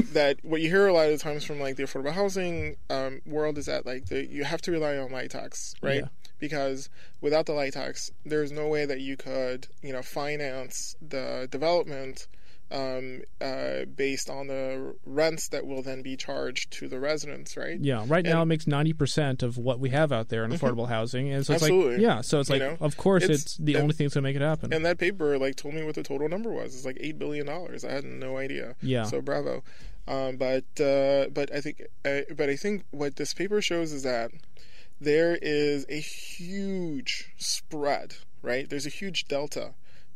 that 0.13 0.37
what 0.43 0.61
you 0.61 0.69
hear 0.69 0.87
a 0.87 0.93
lot 0.93 1.09
of 1.09 1.19
times 1.21 1.43
from 1.43 1.59
like 1.59 1.75
the 1.75 1.83
affordable 1.83 2.13
housing 2.13 2.75
um, 2.89 3.21
world 3.25 3.57
is 3.57 3.65
that 3.65 3.85
like 3.85 4.05
the, 4.05 4.25
you 4.25 4.43
have 4.43 4.61
to 4.63 4.71
rely 4.71 4.97
on 4.97 5.09
LIHTC, 5.09 5.75
right? 5.81 5.95
Yeah. 6.01 6.07
Because 6.41 6.89
without 7.21 7.45
the 7.45 7.53
LIHTC, 7.53 8.11
there's 8.25 8.51
no 8.51 8.67
way 8.67 8.83
that 8.85 8.99
you 8.99 9.15
could 9.15 9.67
you 9.81 9.93
know 9.93 10.01
finance 10.01 10.95
the 11.01 11.47
development 11.49 12.27
um, 12.71 13.21
uh, 13.41 13.83
based 13.95 14.29
on 14.29 14.47
the 14.47 14.95
rents 15.05 15.49
that 15.49 15.65
will 15.65 15.81
then 15.83 16.01
be 16.01 16.15
charged 16.15 16.71
to 16.71 16.87
the 16.87 16.99
residents, 17.01 17.57
right? 17.57 17.77
Yeah, 17.79 18.05
right 18.07 18.23
now 18.23 18.41
it 18.41 18.45
makes 18.45 18.65
ninety 18.65 18.93
percent 18.93 19.43
of 19.43 19.57
what 19.57 19.79
we 19.79 19.89
have 19.89 20.11
out 20.11 20.29
there 20.29 20.43
in 20.45 20.51
affordable 20.51 20.87
housing, 20.87 21.29
and 21.31 21.45
so 21.45 21.53
it's 21.53 21.61
like, 21.61 21.71
Absolutely. 21.71 22.01
yeah, 22.01 22.21
so 22.21 22.39
it's 22.39 22.49
You 22.49 22.55
like, 22.59 22.61
know, 22.79 22.85
of 22.85 22.95
course, 22.97 23.23
it's- 23.23 23.41
it's, 23.41 23.57
the 23.57 23.73
and- 23.75 23.83
only 23.83 23.93
thing 23.93 24.05
that's 24.05 24.13
gonna 24.15 24.23
make 24.23 24.35
it 24.37 24.41
happen. 24.41 24.73
And 24.73 24.85
that 24.85 24.97
paper 24.97 25.37
like 25.37 25.57
told 25.57 25.73
me 25.75 25.83
what 25.83 25.95
the 25.95 26.03
total 26.03 26.27
number 26.29 26.49
was. 26.51 26.73
It's 26.75 26.85
like 26.85 26.97
eight 27.01 27.19
billion 27.19 27.45
dollars. 27.45 27.83
I 27.85 27.91
had 27.91 28.05
no 28.05 28.37
idea. 28.37 28.75
Yeah. 28.81 29.03
So 29.03 29.21
bravo. 29.21 29.63
Um, 30.07 30.37
but 30.37 30.63
uh, 30.79 31.27
but 31.29 31.53
I 31.53 31.59
think 31.61 31.83
uh, 32.05 32.21
but 32.35 32.49
I 32.49 32.55
think 32.55 32.85
what 32.91 33.17
this 33.17 33.33
paper 33.33 33.61
shows 33.61 33.91
is 33.91 34.03
that 34.03 34.31
there 35.01 35.37
is 35.41 35.85
a 35.89 35.99
huge 35.99 37.33
spread. 37.37 38.15
Right. 38.43 38.69
There's 38.69 38.85
a 38.85 38.89
huge 38.89 39.27
delta 39.27 39.73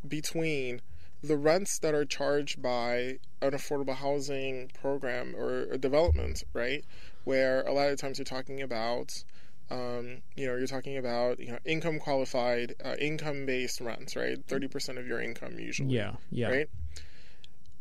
between 0.08 0.82
the 1.22 1.38
rents 1.38 1.80
that 1.80 1.94
are 1.94 2.06
charged 2.06 2.62
by 2.62 3.20
an 3.42 3.52
affordable 3.52 3.96
housing 3.96 4.72
program 4.80 5.36
or 5.36 5.64
a 5.72 5.78
development, 5.78 6.44
right? 6.54 6.86
Where 7.24 7.62
a 7.64 7.74
lot 7.74 7.90
of 7.90 8.00
times 8.00 8.20
you're 8.20 8.26
talking 8.26 8.62
about, 8.62 9.24
um, 9.72 10.22
you 10.36 10.46
know, 10.46 10.56
you're 10.56 10.68
talking 10.68 10.98
about 10.98 11.40
you 11.40 11.52
know 11.52 11.60
income 11.66 12.00
qualified, 12.00 12.76
uh, 12.84 12.96
income 13.00 13.46
based 13.46 13.82
rents, 13.82 14.16
right? 14.16 14.38
Thirty 14.48 14.68
percent 14.68 14.98
of 14.98 15.08
your 15.08 15.20
income 15.20 15.58
usually, 15.60 15.96
yeah, 15.96 16.14
yeah, 16.30 16.50
right? 16.50 16.70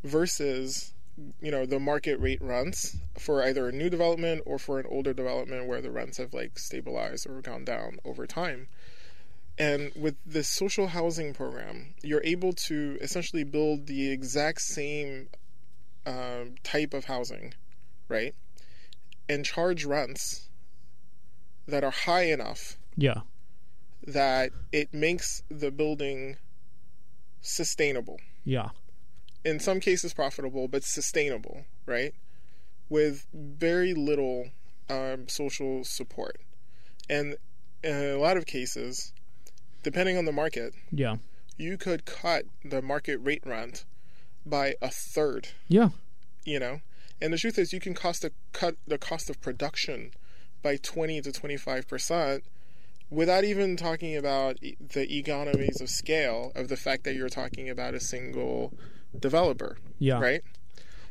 Versus, 0.02 0.93
you 1.40 1.50
know, 1.50 1.64
the 1.66 1.78
market 1.78 2.18
rate 2.20 2.42
rents 2.42 2.96
for 3.18 3.42
either 3.42 3.68
a 3.68 3.72
new 3.72 3.88
development 3.88 4.42
or 4.46 4.58
for 4.58 4.80
an 4.80 4.86
older 4.88 5.12
development 5.12 5.66
where 5.66 5.80
the 5.80 5.90
rents 5.90 6.18
have 6.18 6.34
like 6.34 6.58
stabilized 6.58 7.28
or 7.28 7.40
gone 7.40 7.64
down 7.64 7.98
over 8.04 8.26
time. 8.26 8.68
And 9.56 9.92
with 9.94 10.16
this 10.26 10.48
social 10.48 10.88
housing 10.88 11.32
program, 11.32 11.94
you're 12.02 12.24
able 12.24 12.52
to 12.52 12.98
essentially 13.00 13.44
build 13.44 13.86
the 13.86 14.10
exact 14.10 14.62
same 14.62 15.28
um, 16.06 16.56
type 16.64 16.92
of 16.92 17.04
housing, 17.04 17.54
right? 18.08 18.34
And 19.28 19.44
charge 19.44 19.84
rents 19.84 20.48
that 21.66 21.84
are 21.84 21.92
high 21.92 22.24
enough 22.24 22.76
yeah, 22.96 23.20
that 24.06 24.50
it 24.72 24.92
makes 24.92 25.42
the 25.48 25.70
building 25.70 26.36
sustainable. 27.40 28.18
yeah, 28.44 28.70
In 29.44 29.60
some 29.60 29.80
cases, 29.80 30.14
profitable, 30.14 30.68
but 30.68 30.84
sustainable, 30.84 31.64
right? 31.86 32.14
With 32.88 33.26
very 33.32 33.94
little 33.94 34.50
um, 34.88 35.28
social 35.28 35.84
support. 35.84 36.38
And 37.08 37.36
in 37.82 37.94
a 37.94 38.16
lot 38.16 38.36
of 38.36 38.46
cases, 38.46 39.12
depending 39.82 40.16
on 40.16 40.24
the 40.24 40.32
market, 40.32 40.74
yeah, 40.90 41.16
you 41.56 41.76
could 41.76 42.04
cut 42.04 42.46
the 42.64 42.82
market 42.82 43.18
rate 43.18 43.42
rent 43.44 43.84
by 44.46 44.74
a 44.80 44.90
third, 44.90 45.48
yeah, 45.68 45.90
you 46.44 46.58
know? 46.58 46.80
And 47.20 47.32
the 47.32 47.38
truth 47.38 47.58
is, 47.58 47.72
you 47.72 47.80
can 47.80 47.94
cost 47.94 48.24
a, 48.24 48.32
cut 48.52 48.76
the 48.86 48.98
cost 48.98 49.30
of 49.30 49.40
production 49.40 50.10
by 50.62 50.76
20 50.76 51.20
to 51.22 51.30
25% 51.30 52.42
without 53.10 53.44
even 53.44 53.76
talking 53.76 54.16
about 54.16 54.58
the 54.60 55.18
economies 55.18 55.80
of 55.80 55.88
scale 55.88 56.50
of 56.54 56.68
the 56.68 56.76
fact 56.76 57.04
that 57.04 57.14
you're 57.14 57.28
talking 57.28 57.70
about 57.70 57.94
a 57.94 58.00
single 58.00 58.72
developer, 59.18 59.78
yeah. 59.98 60.20
right? 60.20 60.42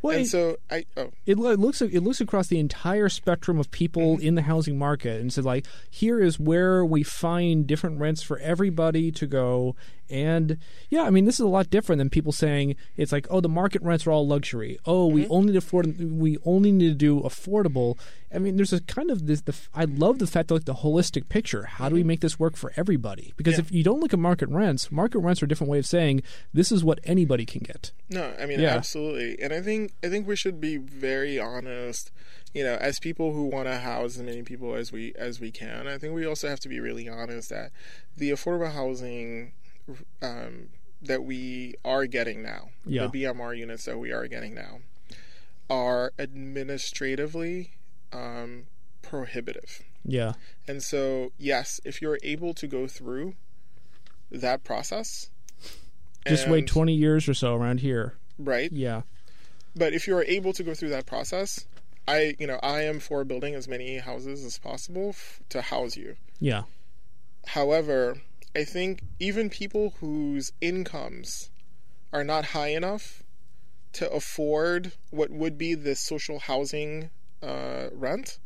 Well, 0.01 0.17
and 0.17 0.25
it, 0.25 0.30
so 0.30 0.57
I, 0.69 0.85
oh, 0.97 1.11
it, 1.25 1.38
looks 1.38 1.81
it 1.81 2.03
looks 2.03 2.19
across 2.19 2.47
the 2.47 2.59
entire 2.59 3.07
spectrum 3.07 3.57
of 3.57 3.71
people 3.71 4.17
Mm-hmm. 4.17 4.27
in 4.27 4.35
the 4.35 4.41
housing 4.41 4.77
market, 4.77 5.21
and 5.21 5.31
said 5.31 5.45
like, 5.45 5.65
here 5.89 6.19
is 6.19 6.38
where 6.38 6.84
we 6.84 7.03
find 7.03 7.65
different 7.65 7.99
rents 8.01 8.21
for 8.21 8.38
everybody 8.39 9.11
to 9.13 9.25
go. 9.25 9.75
And 10.14 10.57
yeah, 10.90 11.02
I 11.03 11.10
mean, 11.10 11.26
this 11.26 11.35
is 11.35 11.40
a 11.40 11.48
lot 11.48 11.72
different 11.72 11.98
than 11.98 12.10
people 12.11 12.31
saying 12.31 12.76
it's 12.95 13.11
like, 13.11 13.26
oh, 13.31 13.41
the 13.41 13.49
market 13.49 13.81
rents 13.81 14.06
are 14.06 14.11
all 14.11 14.27
luxury. 14.27 14.77
Oh, 14.85 15.07
we 15.07 15.23
Mm-hmm. 15.23 15.31
only 15.34 15.57
afford 15.57 15.98
we 15.99 16.38
only 16.45 16.72
need 16.72 16.90
to 16.90 16.94
do 16.95 17.19
affordable. 17.22 17.98
I 18.34 18.38
mean, 18.40 18.56
there's 18.56 18.73
a 18.73 18.81
kind 18.81 19.10
of 19.10 19.26
this. 19.27 19.41
The, 19.41 19.56
I 19.73 19.85
love 19.85 20.19
the 20.19 20.27
fact 20.27 20.48
that 20.49 20.53
like 20.56 20.65
the 20.65 20.76
holistic 20.76 21.30
picture. 21.30 21.64
How 21.64 21.90
do 21.90 21.95
we 21.95 22.03
make 22.03 22.19
this 22.22 22.40
work 22.40 22.56
for 22.56 22.72
everybody? 22.76 23.34
Because 23.38 23.53
Mm-hmm. 23.56 23.61
Yeah. 23.61 23.65
if 23.68 23.72
you 23.72 23.84
don't 23.84 23.99
look 23.99 24.14
at 24.14 24.19
market 24.19 24.49
rents, 24.49 24.91
market 24.91 25.19
rents 25.19 25.41
are 25.41 25.45
a 25.45 25.48
different 25.49 25.72
way 25.72 25.80
of 25.80 25.85
saying 25.85 26.22
this 26.53 26.72
is 26.72 26.84
what 26.84 26.99
anybody 27.03 27.45
can 27.45 27.61
get. 27.64 27.91
No, 28.10 28.34
I 28.40 28.45
mean 28.45 28.60
Yeah. 28.60 28.76
absolutely, 28.76 29.41
and 29.41 29.52
I 29.52 29.61
think 29.61 29.94
I 30.03 30.10
think 30.10 30.27
we 30.27 30.35
should 30.35 30.61
be 30.61 30.77
very 30.77 31.40
honest. 31.40 32.11
You 32.53 32.64
know, 32.64 32.76
as 32.76 32.99
people 32.99 33.34
who 33.34 33.45
want 33.45 33.68
to 33.68 33.77
house 33.77 34.15
as 34.18 34.22
many 34.23 34.44
people 34.44 34.76
as 34.76 34.91
we 34.91 35.14
as 35.15 35.40
we 35.40 35.49
can, 35.52 35.88
I 35.88 35.98
think 35.98 36.14
we 36.14 36.26
also 36.26 36.48
have 36.49 36.60
to 36.61 36.69
be 36.69 36.80
really 36.80 37.10
honest 37.10 37.49
that 37.49 37.72
the 38.15 38.30
affordable 38.30 38.72
housing 38.73 39.53
um, 40.22 40.69
that 41.01 41.23
we 41.23 41.76
are 41.84 42.05
getting 42.05 42.41
now, 42.41 42.69
Yeah. 42.85 43.07
the 43.07 43.23
BMR 43.23 43.57
units 43.57 43.85
that 43.85 43.97
we 43.99 44.11
are 44.11 44.27
getting 44.27 44.53
now, 44.53 44.80
are 45.69 46.14
administratively 46.19 47.72
um, 48.11 48.64
prohibitive. 49.01 49.81
Yeah, 50.05 50.34
And 50.68 50.84
so, 50.84 51.31
yes, 51.38 51.80
if 51.85 52.01
you're 52.01 52.19
able 52.23 52.53
to 52.55 52.68
go 52.68 52.88
through 52.88 53.35
that 54.31 54.64
process, 54.64 55.30
just 56.27 56.47
wait 56.49 56.68
twenty 56.68 56.93
years 56.93 57.27
or 57.30 57.34
so 57.34 57.55
around 57.55 57.80
here. 57.80 58.15
right? 58.38 58.72
Yeah, 58.72 59.01
But 59.76 59.93
if 59.93 60.05
you're 60.07 60.23
able 60.23 60.51
to 60.53 60.64
go 60.64 60.73
through 60.73 60.89
that 60.89 61.05
process, 61.05 61.65
I, 62.07 62.35
you 62.39 62.47
know, 62.47 62.60
I 62.61 62.81
am 62.81 62.99
for 62.99 63.23
building 63.23 63.55
as 63.55 63.68
many 63.68 63.97
houses 63.99 64.43
as 64.43 64.57
possible 64.57 65.10
f- 65.10 65.39
to 65.49 65.61
house 65.61 65.95
you. 65.97 66.15
yeah, 66.39 66.64
However, 67.47 68.18
I 68.55 68.63
think 68.63 69.03
even 69.19 69.49
people 69.49 69.95
whose 69.99 70.53
incomes 70.61 71.49
are 72.11 72.23
not 72.23 72.45
high 72.45 72.69
enough 72.69 73.23
to 73.93 74.11
afford 74.11 74.93
what 75.09 75.31
would 75.31 75.57
be 75.57 75.73
the 75.73 75.95
social 75.95 76.39
housing 76.39 77.09
uh, 77.41 77.89
rent, 77.93 78.39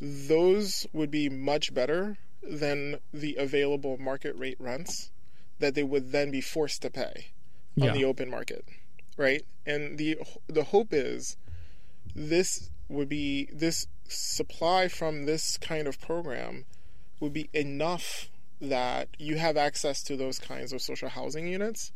those 0.00 0.86
would 0.92 1.10
be 1.10 1.28
much 1.28 1.74
better 1.74 2.18
than 2.42 2.96
the 3.12 3.36
available 3.36 3.98
market 3.98 4.36
rate 4.36 4.56
rents 4.58 5.10
that 5.58 5.74
they 5.74 5.82
would 5.82 6.10
then 6.12 6.30
be 6.30 6.40
forced 6.40 6.82
to 6.82 6.90
pay 6.90 7.26
yeah. 7.74 7.88
on 7.88 7.94
the 7.94 8.04
open 8.04 8.30
market, 8.30 8.64
right? 9.16 9.44
And 9.66 9.98
the 9.98 10.18
the 10.46 10.64
hope 10.64 10.88
is 10.92 11.36
this 12.14 12.70
would 12.88 13.08
be 13.08 13.48
this 13.52 13.86
supply 14.08 14.88
from 14.88 15.26
this 15.26 15.56
kind 15.58 15.86
of 15.86 16.00
program 16.00 16.64
would 17.20 17.32
be 17.32 17.50
enough 17.52 18.29
that 18.60 19.08
you 19.18 19.36
have 19.38 19.56
access 19.56 20.02
to 20.04 20.16
those 20.16 20.38
kinds 20.38 20.72
of 20.72 20.82
social 20.82 21.08
housing 21.08 21.46
units 21.48 21.92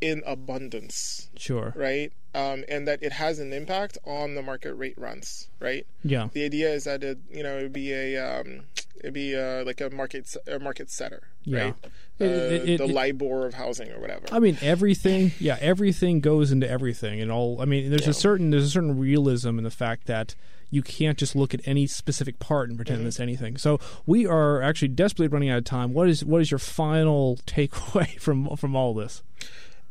in 0.00 0.22
abundance, 0.26 1.28
Sure. 1.36 1.72
right? 1.76 2.12
Um, 2.34 2.64
and 2.68 2.86
that 2.86 3.02
it 3.02 3.12
has 3.12 3.38
an 3.40 3.52
impact 3.52 3.98
on 4.04 4.34
the 4.36 4.42
market 4.42 4.74
rate 4.74 4.96
rents, 4.96 5.48
right? 5.60 5.86
Yeah. 6.04 6.28
The 6.32 6.44
idea 6.44 6.70
is 6.70 6.84
that 6.84 7.02
it, 7.02 7.18
you 7.32 7.42
know, 7.42 7.58
it'd 7.58 7.72
be 7.72 7.92
a, 7.92 8.16
um, 8.16 8.60
it'd 9.00 9.14
be 9.14 9.34
uh 9.36 9.64
like 9.64 9.80
a 9.80 9.90
market, 9.90 10.36
a 10.46 10.58
market 10.60 10.90
setter, 10.90 11.28
Yeah. 11.44 11.58
right? 11.62 11.74
It- 12.20 12.24
uh, 12.24 12.54
it- 12.54 12.68
it- 12.68 12.78
the 12.78 12.86
LIBOR 12.86 13.46
of 13.46 13.54
housing 13.54 13.90
or 13.90 14.00
whatever. 14.00 14.26
I 14.30 14.38
mean 14.38 14.56
everything. 14.60 15.32
Yeah, 15.40 15.56
everything 15.60 16.20
goes 16.20 16.52
into 16.52 16.68
everything, 16.68 17.20
and 17.20 17.30
all. 17.32 17.60
I 17.60 17.64
mean, 17.64 17.90
there's 17.90 18.02
Yeah. 18.04 18.10
a 18.10 18.14
certain 18.14 18.50
there's 18.50 18.64
a 18.64 18.70
certain 18.70 18.98
realism 18.98 19.58
in 19.58 19.64
the 19.64 19.70
fact 19.70 20.06
that 20.06 20.34
you 20.70 20.82
can't 20.82 21.16
just 21.18 21.34
look 21.34 21.54
at 21.54 21.60
any 21.64 21.86
specific 21.86 22.38
part 22.38 22.68
and 22.68 22.76
pretend 22.78 22.98
Mm-hmm. 23.00 23.08
it's 23.08 23.20
anything. 23.20 23.56
So 23.56 23.78
we 24.06 24.26
are 24.26 24.60
actually 24.62 24.88
desperately 24.88 25.28
running 25.28 25.48
out 25.50 25.58
of 25.58 25.64
time. 25.64 25.94
What 25.94 26.08
is 26.08 26.24
what 26.24 26.40
is 26.40 26.50
your 26.50 26.58
final 26.58 27.36
takeaway 27.46 28.18
from 28.20 28.56
from 28.56 28.76
all 28.76 28.94
this? 28.94 29.22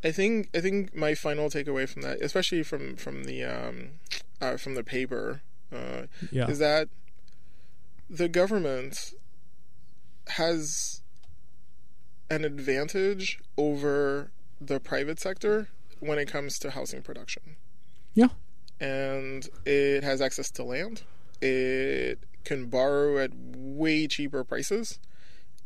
I 0.03 0.11
think 0.11 0.49
I 0.55 0.59
think 0.61 0.95
my 0.95 1.15
final 1.15 1.49
takeaway 1.49 1.89
from 1.89 2.03
that, 2.03 2.21
especially 2.21 2.63
from 2.63 2.95
from 2.95 3.23
the 3.23 3.43
um, 3.43 3.89
uh, 4.39 4.57
from 4.57 4.75
the 4.75 4.83
paper, 4.83 5.41
uh, 5.73 6.03
Yeah. 6.31 6.47
is 6.47 6.59
that 6.59 6.89
the 8.09 8.29
government 8.29 9.13
has 10.27 11.01
an 12.29 12.43
advantage 12.45 13.39
over 13.57 14.31
the 14.59 14.79
private 14.79 15.19
sector 15.19 15.69
when 15.99 16.19
it 16.19 16.27
comes 16.27 16.59
to 16.59 16.71
housing 16.71 17.01
production. 17.01 17.55
Yeah. 18.13 18.27
And 18.79 19.47
it 19.65 20.03
has 20.03 20.21
access 20.21 20.51
to 20.51 20.63
land. 20.63 21.03
It 21.41 22.19
can 22.43 22.67
borrow 22.67 23.17
at 23.17 23.31
way 23.35 24.07
cheaper 24.07 24.43
prices. 24.43 24.99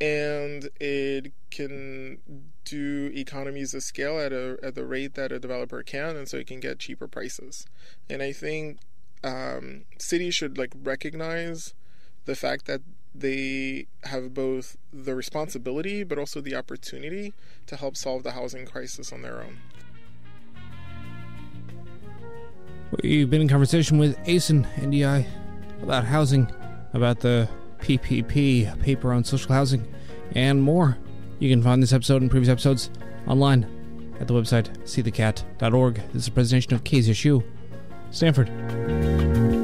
and 0.01 0.69
it 0.79 1.31
can 1.51 2.17
do 2.65 3.11
economies 3.13 3.73
of 3.75 3.83
scale 3.83 4.19
at 4.19 4.33
a 4.33 4.57
at 4.63 4.73
the 4.73 4.85
rate 4.85 5.13
that 5.13 5.31
a 5.31 5.39
developer 5.39 5.83
can, 5.83 6.15
and 6.15 6.27
so 6.27 6.37
it 6.37 6.47
can 6.47 6.59
get 6.59 6.79
cheaper 6.79 7.07
prices. 7.07 7.65
And 8.09 8.23
I 8.23 8.31
think 8.33 8.79
um, 9.23 9.85
cities 9.99 10.33
should 10.33 10.57
like 10.57 10.73
recognize 10.83 11.75
the 12.25 12.35
fact 12.35 12.65
that 12.65 12.81
they 13.13 13.87
have 14.03 14.33
both 14.33 14.77
the 14.91 15.13
responsibility 15.13 16.03
but 16.03 16.17
also 16.17 16.39
the 16.41 16.55
opportunity 16.55 17.33
to 17.67 17.75
help 17.75 17.97
solve 17.97 18.23
the 18.23 18.31
housing 18.31 18.65
crisis 18.65 19.11
on 19.11 19.21
their 19.21 19.41
own. 19.41 19.57
We've 23.01 23.29
been 23.29 23.41
in 23.41 23.47
conversation 23.47 23.97
with 23.97 24.17
Asn 24.25 24.65
Ndiaye 24.75 25.25
about 25.81 26.03
housing, 26.03 26.51
about 26.93 27.19
the 27.21 27.47
PPP, 27.79 28.79
paper 28.81 29.13
on 29.13 29.23
social 29.23 29.53
housing, 29.53 29.87
and 30.35 30.61
more. 30.61 30.97
You 31.39 31.49
can 31.49 31.63
find 31.63 31.81
this 31.81 31.93
episode 31.93 32.21
and 32.21 32.29
previous 32.29 32.49
episodes 32.49 32.89
online 33.27 33.65
at 34.19 34.27
the 34.27 34.33
website 34.33 34.77
seethecat.org. 34.83 35.95
This 36.13 36.23
is 36.23 36.27
a 36.27 36.31
presentation 36.31 36.73
of 36.73 36.83
KZSU, 36.83 37.43
Stanford. 38.11 39.60